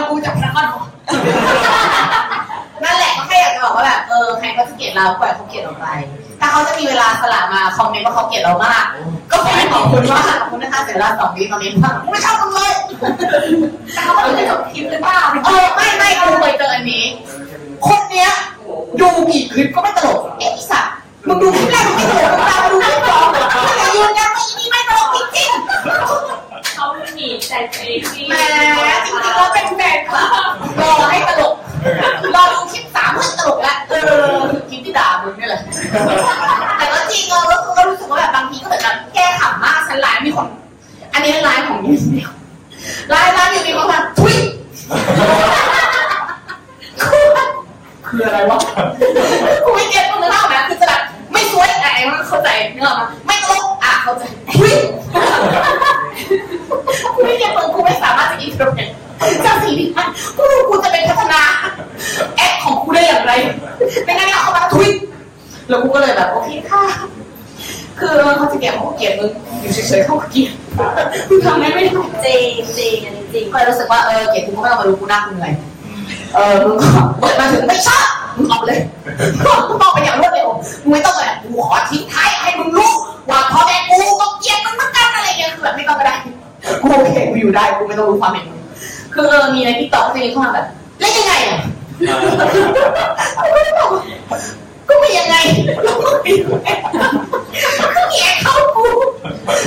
[0.04, 0.66] รอวันกูจากนคร
[2.84, 5.86] นั่นแหละก็แค่อยากจะบอกว่าแบบเออใครเขาจะเกลียดเราปล่อยเขาเกลียดเราไป
[6.40, 8.84] ถ้าเขาจะมีเวลาสละมาคอมเมนต์ว่าเขาเกลียดเรามาก
[9.30, 12.72] ก็ขอให้ขอบคุณมากขอบคุณนะคะเสียเวลาสองวิตอนนี้มากไม่ชอบมึงเลย
[13.92, 17.04] แต่เขาบอกจะจบคลิปหรือเปล่าเออไม่ไม่กูเคยเจออันนี้
[17.86, 18.30] คนเนี้ย
[19.00, 20.92] ดูกี่คลิปก็ไม่ตลกเอ๊ะไอ้สัตว์
[21.28, 23.46] มึงดูคลิปแรกมึงไม่ตลกมึงตามมาดูคลิปสองมึง
[23.78, 26.43] อย่ายืนยันว่าอีนี่ไม่ตลกจริงๆ
[27.14, 28.34] เขาหนีแต่ตัวเองที่แหม
[29.06, 30.28] จริงๆเราเป็นแฟนคลับ
[30.80, 31.54] รอให้ตลก
[32.34, 33.94] รอดูคลิปสามเพื่อตลกแล้วเอ
[34.34, 35.60] อคลิปที่ด่ามึงนี่แหละ
[36.78, 40.46] แต่ก็จริงเออก็คือก็รู้สึกว่าแบบบางทีก็แบบแบบแก้ขำมากฉันไลน์มีคน
[41.12, 42.30] อันนี้ไลน์ของยูนิว
[43.10, 44.34] ไลน์ไลน์ยูนิวมาทุย
[48.06, 48.58] คืออะไรวะ
[49.64, 51.02] กูไม่เก็ตมึงเล่านะคือจะแบบ
[51.34, 54.22] ไม่สวยไอ้มันเข้าใจเนื้อมาไม่ตลกอะเข้าใจ
[54.56, 54.74] ทุย
[57.14, 58.88] กูไม่เก็ตมึงกูไม่สามารถจะอินเทอร์เน็ต
[59.44, 61.42] จากสิ่งที่มันกูรู้กูจะเป็นพัฒนา
[62.36, 63.32] แอปของกูได้อย่างไร
[64.04, 64.88] ไม่งั้นเอาเข้ามาทุย
[65.68, 66.82] แล้วกูก็เลยแบบโอเคค่ะ
[68.00, 69.30] คือเขาจะเกลียดเขาก็เกลียดมึง
[69.60, 70.52] อยู่เฉยๆเขาก็เกลียด
[71.28, 71.82] มึงทำไม่ได้
[72.24, 75.52] จริงจริงอันนี้จริงก็เลยรู้สึกว่าเออเกลียดกูก็ไม่ต้องมาดูกูหน้ากูเหนื่อย
[76.34, 76.88] เออมึงก็
[77.18, 78.78] เปิดมาถึงไม่ชอบ มึงออกเลย
[79.68, 80.48] มึงออกไปอย่างรวดเร็ว
[80.82, 82.92] มึงไม่ต้องเลยกูขอทิ้งท้ายให้มึงรู้
[83.30, 86.14] ว่าพ่อแม่กูก็เกลียดมึงเหมือนกันอะไรอย่างเงี้ยคือแบบไม่ต้องก็ได้
[86.82, 88.60] กูโอเคกูอยู่ได้กูไม่ต้องรู้ความเห็นมึง
[89.14, 90.66] คือเออมีใน TikTok จะมีเข้ามาแบบ
[91.00, 91.58] เล่นยังไงอะ
[94.88, 95.36] ก็ไม่ยังไง
[95.84, 96.68] แล้วก็ไม่ยังไง
[97.96, 98.84] ก็มี acc ของกู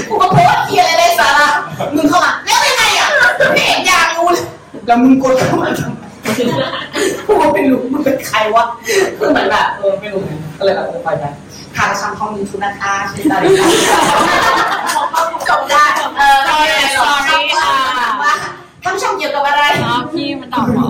[0.10, 1.48] กูก็โพสต์เหี้ยอะไรเลยสาระ
[1.96, 3.10] มึงเข้ามาแล้วยังไงอะ
[3.54, 4.46] ไม่เห็นอยากรู้เลย
[4.86, 6.04] แล้วมึงกดเข้ามาทำไม
[7.28, 8.66] กูก็ไม่รู้มึงเป็นใครวะ
[9.18, 11.24] คือเหมือนแบบเออไม่รู้ไงก็เลยแบบเออปล่อยไป
[11.78, 13.46] ทางช่างห้องยูทูบนะคะชื่ออะไร
[15.50, 15.86] จบได้
[16.18, 17.06] เออไม่เป็นไรหรอ
[18.14, 18.34] กว่า
[18.84, 20.88] ทำช่องเกี่ยวกับอะไรอ๋อพี่มันตอบเหรอ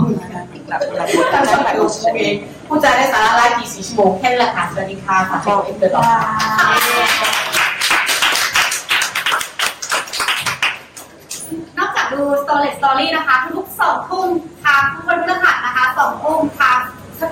[1.34, 1.86] ทำช่องแบบโอ
[2.16, 2.20] เค
[2.68, 6.04] พูดจาได้สาระไลฟ์กี่สี่ชั่วโมงแค่นั้นแหละค่ะสวัสดีค่ะฝากตัวเองเดินต่อ
[12.08, 14.30] ค่ะนอกจากดู Story Story นะคะ ทุกๆสองทุ่ม
[14.64, 16.78] ทางทุกวันพฤหัสนะคะสองทุ่มทาง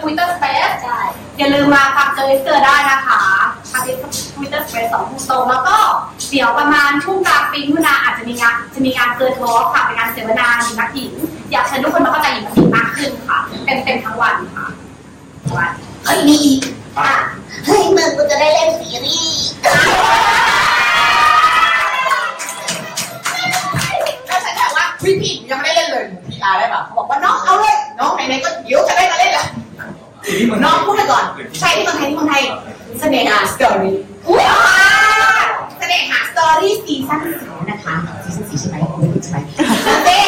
[0.02, 1.00] Twitter Space ใช่
[1.38, 3.22] อย่าลืมมาฟังเจอเจอได้นะคะ
[3.72, 3.82] ทาง
[4.36, 5.78] Twitter Space สองทุ่มตรงแล้วก็
[6.32, 11.14] เดี๋ยวประมาณช่วงกลางปีมิถุนาอาจจะมีงานจะมีการเกิดทอล์คค่ะเป็นการเสวนาหญิงนักหญิง
[11.52, 14.68] อยากเชิญทุกคนมาเข้าใจหญิงนักหญิงมากขึ้นค่ะเป็นเป็นทั้งวันค่ะ
[15.58, 15.72] วัน
[16.06, 16.60] เฮ้ยมีอีก
[16.98, 17.16] อะ
[17.66, 19.45] เฮ้ยมึงกูจะได้เล่นซีรีส์
[25.06, 29.48] พี่พี่ยังไม่ได้เล่นเลยหนู PR ได้ป่ะเขาบอกว่าน้องเอาเลย น้องไหนๆก็เดี๋ยวจะได้มาเล่นแล้ว
[30.25, 31.24] ทีนี้มึงน้องพูดไปก่อน
[31.59, 32.43] ใช่ที่เมืองไทยที่เมืองไทย
[33.00, 33.95] เสน่หา Story
[34.27, 34.43] อุ้ย
[35.77, 39.38] เสน่หา Story season สี่นะคะ season สี่ใช่ไหมผมไม่รู้ใช่ไหม
[40.06, 40.19] เต้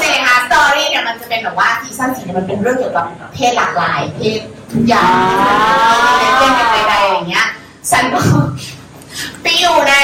[0.00, 4.40] เสน่หา Story เนี่ยมันจะเป็นแบบว่า season สี่เนี่ยมันเป็นเรื่องเกี่ยวกับเพศหลากหลายเพศ
[4.72, 5.10] ทุกอย่าง
[6.38, 7.46] เป็นเป็นใดๆอย่างเงี้ย
[7.90, 8.20] ฉันก็
[9.42, 9.94] ไปอยู่ใน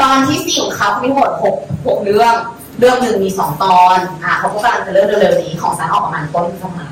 [0.00, 1.56] ตอนที่สี่ของเขามีทั้งหมดหก
[1.86, 2.34] หกเรื่อง
[2.78, 6.86] เรื่องหนึ่งมีสองตอน อ่าเขาก็กำลังจะเริ่มเร็วๆนี้ของซันออกประมาณต้นพฤษภา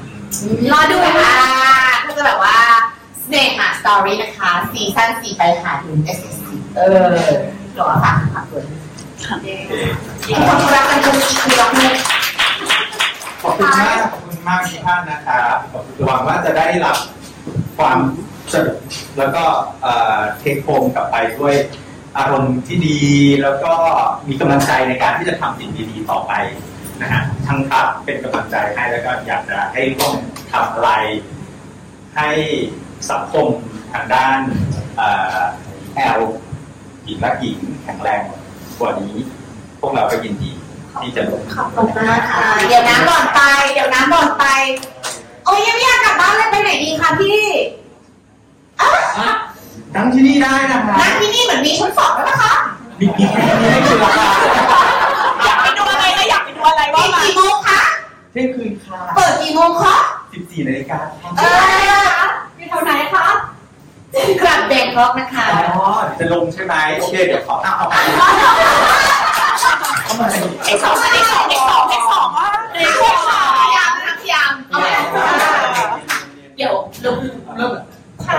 [0.73, 1.35] รอดูค่ะ
[2.07, 2.57] ก็จะแบบว่า
[3.23, 7.31] เสน่หา Story นะคะ season สี่ไปหาดู S S C เออ
[7.79, 11.95] รอค่ะฝากตัวทุกคนรักกันจนคือรักเนี่ย
[13.43, 15.57] ขอบคุณมากขอบคุณมากทุกท่านนะครับ
[16.07, 16.97] หวังว่าจะได้รับ
[17.79, 17.99] ความ
[18.53, 18.79] สนุก
[19.19, 19.45] แล้วก็
[20.39, 21.55] เทคโฮมกลับไปด้วย
[22.19, 22.99] อารมณ์ที่ดี
[23.43, 23.73] แล้วก็
[24.29, 26.33] มีกำลังใจในการที่จะทำสิ่งดีๆต่อไป
[27.03, 30.15] นะฮะทั้งครับเป็นกำลังใจให้แล้วก็อยากจะให้ร่วม
[30.53, 30.91] ทำอะไร
[32.17, 32.29] ให้
[33.11, 33.47] สังคม
[33.93, 34.41] ทางด้าน
[35.95, 36.21] แอล
[37.05, 38.23] หญิงและหญิงแข็งแรง
[38.79, 39.17] กว่านี้
[39.81, 40.51] พวกเราก็ยินดี
[41.01, 43.41] ที่จะร่วมขอบคุณมากค่ะเดี๋ยวน้ำก่อนไป
[43.73, 44.45] เดี๋ยวน้ำก่อนไป
[45.45, 47.43] โอ้ยยังไม่อยากกลับบ้านเลยไปไหนดีคะพี่
[48.81, 49.33] อะ
[49.95, 52.53] นั่งที่นี่ได้นะคะร้านที่นี่เหมือนมีชั้นสองแล้วนะคะ
[53.01, 53.25] มีมี
[53.61, 54.29] ไม่คือราคา
[55.45, 57.81] อยากไปดูอะไรก็อยากไปดูอะไรปิว่าดมากี่โมงคะ
[58.33, 59.95] เที่ยงคืนค่ะ เปิดกี่โมงคะ
[60.33, 60.99] 14นาฬิกา
[61.39, 62.11] เออ
[62.57, 63.27] อยู่แถวไหนคะ
[64.43, 65.87] กลับไปแบงค็อกนะคะ อ๋อ
[66.19, 67.95] จะลงใช่ไหมโอเค เดี๋ยวขอเอาเอาไป
[70.05, 70.27] เอามา
[70.67, 72.91] เอ็กสองเอ็กสองเอ็กสองเอ็กสองว่าเด็ก
[73.59, 74.91] พยายามนะพยายามเอาใหม่
[76.57, 77.17] เดี๋ยวเริ่ม
[77.57, 77.71] เริ่ม
[78.25, 78.37] ใช่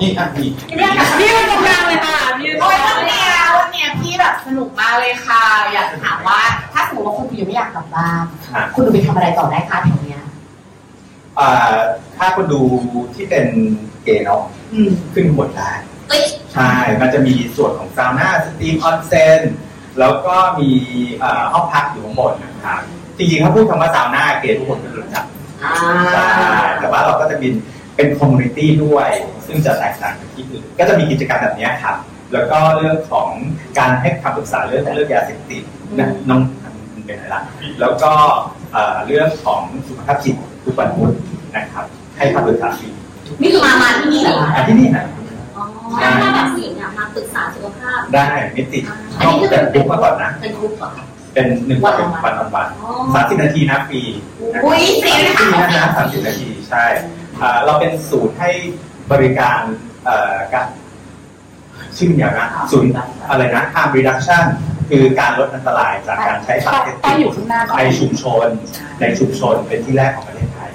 [0.00, 0.50] นี่อะนี่
[1.18, 6.38] พี่เป็นตรงกลางเลยค่ะพี่โอ้ยวันเนี้ยวันเนี้ยพี่แบบสนุกมากเลยค่ะ อยากจะถามว่า
[6.72, 10.22] ถ้าสมมติว่าคุณยังไม่อยากกลับบ้านค่ะคุณดูไปทำอะไรต่อได้คะแถวเนี้ย
[11.38, 11.76] อ่า
[12.16, 12.60] ถ้าคุณดู
[13.14, 13.44] ที่เป็น
[14.04, 15.70] เกย์เนาะอืมขึ้นข้างบนได้
[16.08, 19.40] เอ้ยใช่ มันจะมีส่วนของซาวน่า steam ออนเซน
[20.00, 20.70] แล้วก็มี
[21.18, 22.80] เอ่อห้องพักอยู่ข้างบนนะครับ
[23.16, 25.24] จริงๆถ้าพูดคำว่าซาวน่าเกย์ทุกคนก็รู้จัก
[25.64, 25.74] อ่า
[26.12, 27.48] ใช่แต่ว่าเราก็จะมี
[27.98, 29.08] เป็น community ด้วย
[29.46, 31.96] ซึ่งจะแตกต่างจากที่อื่นก็จะมีกิจกรรมแบบเนี้ยครับ
[32.32, 33.28] แล้วก็เรื่องของ
[33.78, 35.62] การให้คำปรึกษาเรื่องเรื่องยาเสพติด
[35.98, 36.40] นะน้อง
[36.94, 37.42] มันเป็นอะไรละ
[37.80, 38.10] แล้วก็
[38.72, 41.12] เอ่อเรื่องของสุขภาพจิตทุกวันพุธ
[41.56, 41.84] นะครับ
[42.16, 42.88] ให้คำปรึกษาฟรี
[43.42, 45.04] นี่คือมามาที่นี่เหรอคะอะที่นี่นะ
[45.56, 45.64] อ๋อ
[46.20, 48.82] ถ้าแบบผู้หญิงอะมาปรึกษาสุขภาพ ได้ไม่ติด
[49.24, 51.04] ต้องเป็น book มาก่อนนะเป็นกรุ๊ปเหรอคะ
[51.34, 52.66] เป็นหนึ่งวันเป็นวันวันวัน
[53.14, 54.00] สามสิบนาทีนะฟรี
[54.52, 56.84] นะครับอุ้ยฟรีนะฟรีคะนะสามสิบนาทีใช่
[57.27, 57.27] อ่า
[57.64, 58.50] เราเป็นศูนย์ให้
[59.12, 59.60] บริการ
[60.04, 60.66] เอ่อการ
[61.96, 62.90] ชื่ออย่างนะศูนย์
[63.30, 64.44] อะไรนะ harm reduction
[64.90, 68.46] คือการลดอันตรายจากการใช้สารเสพต้ติองดอยู่ข้างหน้าก่อนในชุมชน
[69.00, 70.70] ในชุมชนเป็นที่แรกของประเทศไทย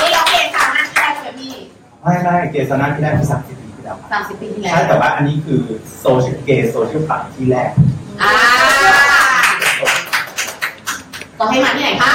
[0.00, 1.52] นี่เราเรียนสามนัดแรกเลยพี่
[2.02, 5.62] ไม่ไม่เกสนาที่แรกคือสามสิบปีที่แล้วครับสามสิบปีที่แล้วใช่แต่ว่าอันนี้คือ
[6.00, 7.70] โซเชียลเกย์โซเชียลคลับที่แรก
[8.22, 8.32] อ่า
[11.38, 12.12] ต้องให้มาที่ไหนคะ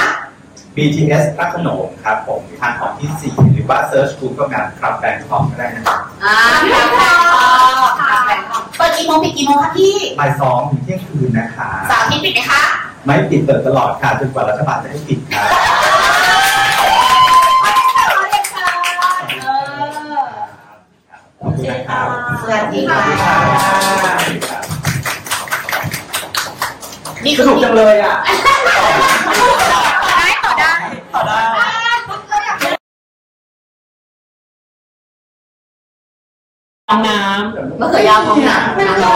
[0.76, 6.34] BTS พระโขนงครับผมทางออกที่ 4 หรือว่า Search Google งานครับแบงค์ของก็ได้นะครับอ่า
[6.68, 7.48] แบงคอ
[7.90, 7.92] ก
[8.26, 12.62] แบงคอกเปิดกี่โมงปิดกี่โมงคะพี่บ่ายสองถึงเที่ยงคืนนะคะเสาร์อาทิตย์ปิดไหมคะ
[13.04, 15.44] ไม่ปิดเปิดตลอดค่ะจนกว่ารัฐบาลจะให้ปิดค่ะ
[21.40, 22.06] ขอบคุณนะครับ
[22.42, 23.00] สวัสดีค่ะ
[27.24, 29.95] นี่สคือนุกจังเลยอะได้ต่อได้ต่
[31.16, 31.38] อได้
[36.88, 37.18] ห้องน้
[37.80, 39.14] มะเขือยาวของหนังำอ๋อ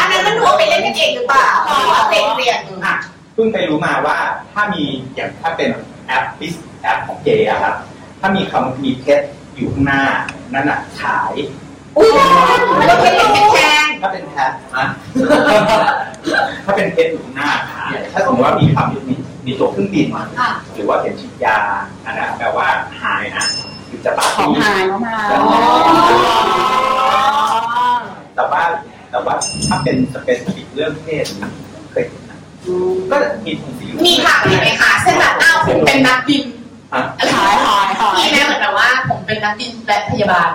[0.00, 2.94] อันนั้นมันหนูเอาไปเล่นกันเองหรือเปล่าหรือว่าเป็นเรียนอะ
[3.34, 4.16] เพิ่งไปรู้มาว่า
[4.52, 4.82] ถ้ามี
[5.14, 5.70] อย่างถ้าเป็น
[6.06, 7.74] แอปบิสแอปของเกย์อะครับ
[8.20, 10.02] ถ้ามีคำมีเพชรอยู่ข้างหน้า
[10.54, 11.34] นั่นน่ะขาย
[11.96, 12.10] อุ้ย
[12.78, 14.86] มันก็เป็นเรียนแพง ถ้าเป็นแพทนะ
[16.64, 19.14] ถ้าเป็นเพชรอยู่ข้างหน้าขายถ้าสมมติว่ามีคำมี
[19.46, 20.06] มีตัวเครื่องบิน
[20.40, 21.58] ค่ะหรือว่าเข็มฉีดยา
[22.04, 22.66] อันนั้นแปลว่า
[23.02, 23.44] หายนะ
[23.88, 25.26] คือจะปาของที่หายมาก
[28.36, 28.62] แต่ว่า
[29.10, 29.34] แต่ว่า
[29.68, 31.50] ถ้าเป็นสเปซฟิกเรื่องเพศนะ
[31.92, 32.38] เคยเห็นนะ
[33.10, 36.42] ก็มีถุงสีมีค่ะมีไหมคะเช่นแบบอ้าวผมเป็นนักบิน
[36.92, 40.50] อะอะไรหายหายหายมีไหมเหมือนแบบว่าผมเป็นนักบินและพยาบาล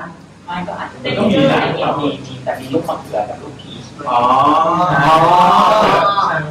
[0.46, 1.60] ไม่ก็อาจจะไม่ต้องมีนะ
[2.00, 4.20] มีมีแต่มีลูกมะเขือกับลูกพีชอ๋อ
[5.06, 5.16] อ๋อ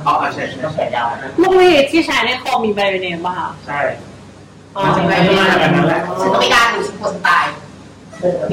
[0.06, 3.80] อ๋อใช่ใช่ต้องใช่แขนยาวนะลูกนี่ที่ใช้ในคอมมีไบโอเนมป่ะคะใช่
[4.76, 7.44] อ๋อมันจะไม่มาแบบนั้นแหละฉันก็ไม่กล้าดูฉันกลัวฉันตาย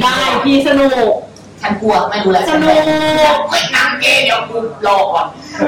[0.01, 1.11] ได้พี่สนุก
[1.61, 2.75] ฉันกลัวไม่รู้แล้วสนุ
[3.33, 5.27] กไม่นางเกย์เดี๋ยวกูรอก่อน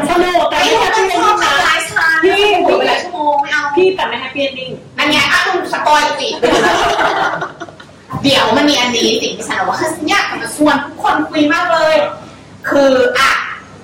[0.09, 6.27] สนุกแต่ไอ้พี่คนแฮปนั้นปี้ชอบทำร้ายฉันพี่ดูไปหลายชั่วโมงไม่เอาพี่แต่ไม่แฮปปี้นิ่งนั่นไงอ้าวมึงสปอยสิ
[8.23, 11.95] เดี๋ยวมันมีอันนี้สิ่งที่ฉันบอกว่าคือเนี่ยากจะชวนทุกคนคุยมากเลย
[12.69, 13.31] คืออะ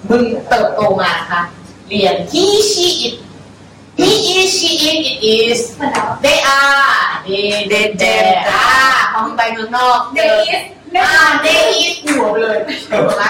[0.09, 1.41] มึงเติบโตมานะคะ
[1.87, 3.15] เรียน he she it
[3.99, 5.59] he is she it it is
[6.23, 8.21] they are they they they
[8.59, 10.61] are ของไปเมืองนอก they is
[10.95, 11.11] อ่า
[11.45, 12.57] they is หัวไปเลย
[12.91, 13.23] ถูกไหม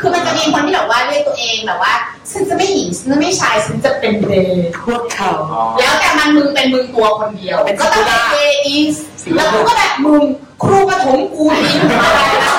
[0.00, 1.92] คือมันจะมีคนที่แบบว่าเรียกตัวเองแบบว่า
[2.30, 5.32] ฉันจะไม่หญิงฉันจะไม่ชายฉันจะเป็นเดย์พวกเขา
[5.78, 8.96] แล้วแต่มันมึงเป็นมึงตัวคนเดียว เป็นก็ต้องเป็น singular เดอีส
[9.34, 10.22] แล้วกูก็แบบมึง
[10.62, 12.52] ครูประถมกูนี่มึงอะไรนะ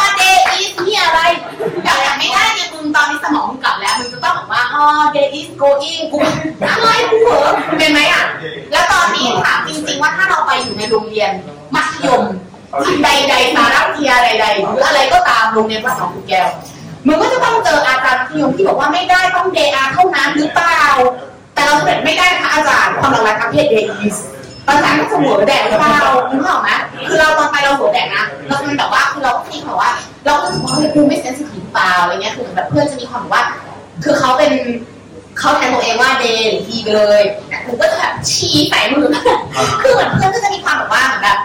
[0.00, 1.20] ว่าเดอีสนี่อะไร
[1.82, 6.18] แต่แบบไม่ได้ไงมึงตอนนี้สมองมึงกลับแล้วมึงจะต้องบอกว่าอ๋อเดอีสโกอิงกู
[6.70, 8.24] อะไรกูเหรอเป็นไหมอะ
[8.72, 11.30] แล้วตอนนี้ถามจริงๆว่าถ้าเราไปอยู่ในโรงเรียน
[11.74, 12.22] มัธยม
[13.02, 16.48] ใดๆสารวิทยาใดๆหรืออะไรก็ตามโรงเรียนพระสองขุนแก้ว
[17.06, 20.82] มึงก็จะต้องเจออาจารย์มัธยมที่บอกว่าไม่ได้ต้องเดอาเท่านั้นหรือเปล่า
[21.54, 24.16] แต่เราแบบไม่ได้ค่ะอาจารย์ความหลากหลายทางเพศเดอีส
[24.68, 26.70] อาจารย์ก็จะหัวแดกหรือเปล่านึกออกไหม
[27.06, 29.90] คือเราตอนไปเราหัวแดกนะเราเป็นแบบว่าคือเราก็คิดแบบว่า
[30.26, 33.42] เราก็รู้สึกว่าเฮ้ยกูไม่เซนซิทีฟเปล่าอะไรเงี้ยคือแบบเพื่อนจะมีความแบบว่า
[34.04, 34.52] คือเขาเป็น
[35.38, 39.08] เขาแทนตัวเองว่าเดย์หรือทีไปเลยแต่กูก็จะแบบชี้ใส่มือ
[39.82, 41.38] คือเหมือนเพื่อนก็จะมีความแบบว่าเหมือนแบบ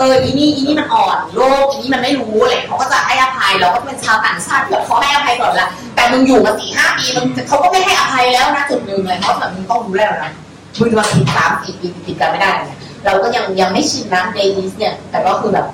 [0.00, 10.32] เอออีนี่อีนี่มันอ่อนโลกอีนี่มันไม่รู้อะไรเขาก็จะให้อภัยเราก็เป็นชาวต่างชาติที่แบบเขาให้อภัยก่อนละแต่มึงอยู่มาสี่ห้าปีมึงเขาก็ไม่ให้อภัยแล้วนะจุดหนึ่งเลยเพราะแบบมึงต้องรู้แล้วนะ
[10.78, 15.66] มึงจะมาผิดสามสี่ปีติดกันไม่ได้เนี่ยเราก็ยังยังไม่ชินนะเดลิสเนี่ย แต่ก็คือแบบ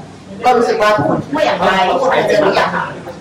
[0.45, 2.71] ก็รู้สึกว่าทุกคนช่วยอย่างไรทุกคนเจอหรือยัง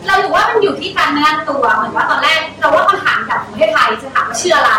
[0.08, 4.72] เราอยู่ว่ามันอยู่ที่การแนะนำตัวเหมือนว่าตอนแรกเราว่าคำถามจากประเทศไทยจะถามว่าชื่ออะไร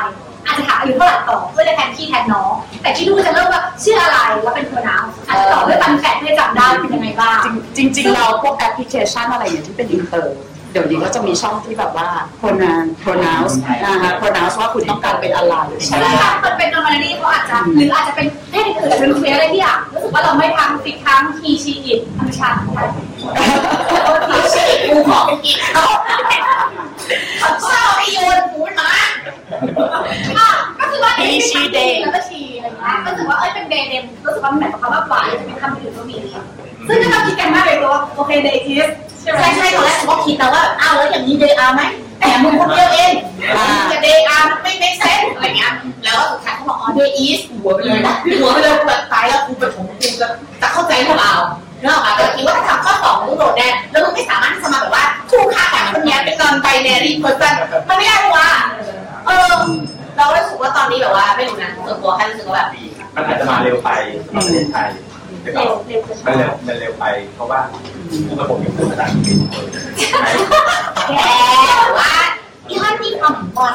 [0.46, 2.52] อาจจะถามอายุเท่าไหร่ต่อเพื่อจะแทนพี่แทนน้อง
[2.82, 7.40] แต่ที่ลูกจะเริ่มว่าชื่ออะไรแล้วเป็นตัวน้ำอาจจะตอบด้วยปันแขกเพื่อจำได้เป็นยังไงบ้าง
[7.76, 10.36] จริงจริงๆเราพวกแอปพลิเคชันอะไรอย่างที่เป็นอินเตอร์
[10.78, 12.08] ดี๋ยวนี้ก็จะมีช่องที่แบบว่า
[12.40, 15.54] pronounce pronounce นะคะ pronounce ว่าคุณต้องการเป็นอะไร
[15.86, 22.58] ใช่ค่ะมันเป็น normality เขาอาจจะหรืออาจจะเป็นเพศอื่นๆเป็นเคลียร์อะไรที่อยากรู้สึกว่าเราไม่ทำติดทั้ง he she it ธรรมชาติ
[24.30, 29.08] he she it กูขอเป็นอีกเขาเศร้าไอ้โยนกูมาอะ
[30.78, 36.16] ก็คือว่า He she they แล้วก็ she อะไรอย่างเงี้ยก็รู้สึกว่าเอ้ยเป็น they them รู้สึกว่ามันเหมือนกับคำว่าฝ่ายจะเป็นคำอื่นก็มี
[36.88, 38.88] ซึ่งก็เราคิดกันมากเลยว่าโอเค they is
[39.26, 41.82] ใช่ไหมใช่ใช่ตอนแรกผมก็คิดนะว่าอ้าวแล้วอย่างนี้ they are ไหม
[42.20, 43.12] แต่มึงคนเดียวเอง
[43.90, 45.72] จะ they are ไม่ make sense อะไรเงี้ย
[46.04, 50.28] แล้วสุดท้ายเขาบอกอ๋อ they is หัวไปเลยนะหัวไปเลยแบบตายแล้วกูเป็นของกูจะ
[50.62, 51.34] จะเข้าใจหรือเปล่า
[51.82, 57.54] เนอะแต่คิดว่าถ้าทำข้อสองมึงโดดแน่แล้วมึงไม่สามารถที่จะมาแบบว่าถูกค่าแต่คนนี้เป็น non-binary person
[57.88, 58.50] มันไม่ได้หรอวะ
[59.26, 59.52] เออ
[60.16, 62.68] เรารู้สึกว่าตอนนี้แบบว่าไม่รู้นะส่วนตัวแค่รู้สึกว่าแบบ
[63.14, 63.90] มันอาจจะมาเร็วไป
[64.32, 64.88] ในประเทศไทย
[65.46, 65.62] แต่ก็
[66.26, 67.60] มันเร็วมันเร็วไป เพราะว่า
[68.40, 69.38] ระบบยังพูดภาษาอังกฤษ
[71.08, 71.20] แก
[71.98, 72.12] ว่า
[72.68, 73.74] ที่ท่านมีความก่อน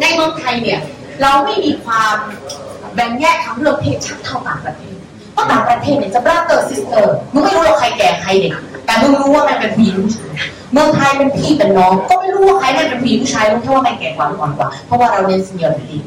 [0.00, 0.80] ในเมืองไทยเนี่ย
[1.22, 2.16] เราไม่มีความ
[2.94, 4.96] แบ่งแยกทั้งเรื่องเพศชาติเท่าต่างประเทศ
[5.32, 8.54] เพราะต่างประเทศเนี่ยจะ brother sister มึงไม่รู้หรอกใครแก่ใครเด็ก
[8.86, 10.30] แต่มึงรู้ว่ามันเป็นผู้หญิงผู้ชาย
[10.72, 15.98] เมืองไทยเป็นพี่เป็นน้อง ก็ไม่รู้ว่าใครมันเป็นผู้หญิงผู้ชายรู้แค่ว่าใครแก่กว่าหรืออ่อนกว่า เพราะว่าเราเรียน seniority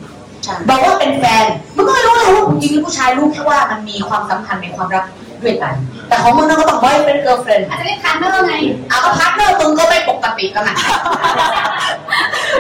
[0.69, 5.05] บอกว่าเป็นแฟนมึงก็ไม่รู้เลยว่าผู้หญิงหรือผู้ชายรู้แค่ว่ามันมีความสัมพันธ์ในความรัก
[5.43, 5.73] ด้วยกัน
[6.07, 8.53] แต่ของมึงนั่นก็ต้องไว้เป็น girlfriend อาจจะเรียก partner ไง
[8.89, 10.72] เอาก็ partner มึงก็ไม่ปกติแล้วไง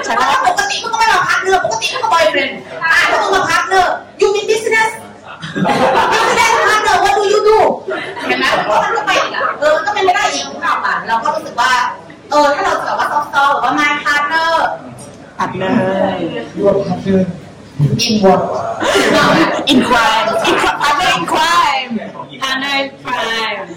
[0.05, 2.57] ฉันว่าปกติมึงก็ไม่มา partner ปกติมึงก็ boyfriend
[2.91, 4.89] อ่าถ้ามึงมาพาร์ทเนอร์ you mean business
[6.13, 7.57] business partner what do you do
[8.27, 11.71] เห็นไหมมันก็มันก็ไปอีกอะเออมันก็เป็นไม่ได้อีกนึกออกป่ะเราก็รู้สึกว่า
[12.31, 14.49] เออถ้าเราจะแบบว่า soft soft หรือว่า my partner
[15.39, 15.63] อัดเล
[16.15, 16.17] ย
[16.59, 17.42] your partner in what in crime in crime
[20.81, 21.91] partner in crime
[22.41, 22.67] ทานใน
[23.01, 23.11] ไพร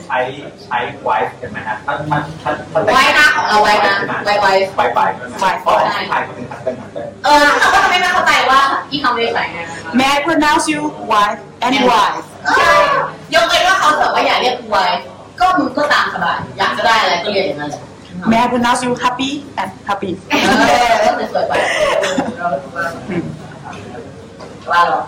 [0.07, 0.19] ใช้
[0.65, 3.95] ใช้ไวฟ์ใช่ไหมฮะมันมันมันมันไว้นะของเราไว้นะ
[4.25, 4.99] ไว้ไว้ไวไฟ
[5.41, 5.67] ไวไฟ
[6.09, 6.95] ไทยเขาเป็นพัฒน์เป็นพัฒน์
[7.25, 8.61] เออเราก็ทำให้แม่เข้าใจว่า
[8.91, 9.59] ที่เขาไม่ได้ใส่ไง
[9.99, 10.81] May I pronounce you
[11.13, 12.25] wife and wife
[12.57, 12.73] ใช่
[13.35, 14.87] ยกเว้นว่าเขาแบบว่าอยากเรียกกูไว้
[15.41, 17.83] ก็มึงก็ตามสบายอยากจะได้อะไรก็เรียกอย่างนั้นแหละ
[18.31, 21.53] May I pronounce you happy and happy เออก็สวยๆไป
[24.67, 25.07] Claro.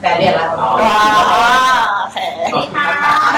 [0.00, 0.44] Italiana.
[0.56, 2.08] Ah, ah.
[2.08, 3.30] Italiana.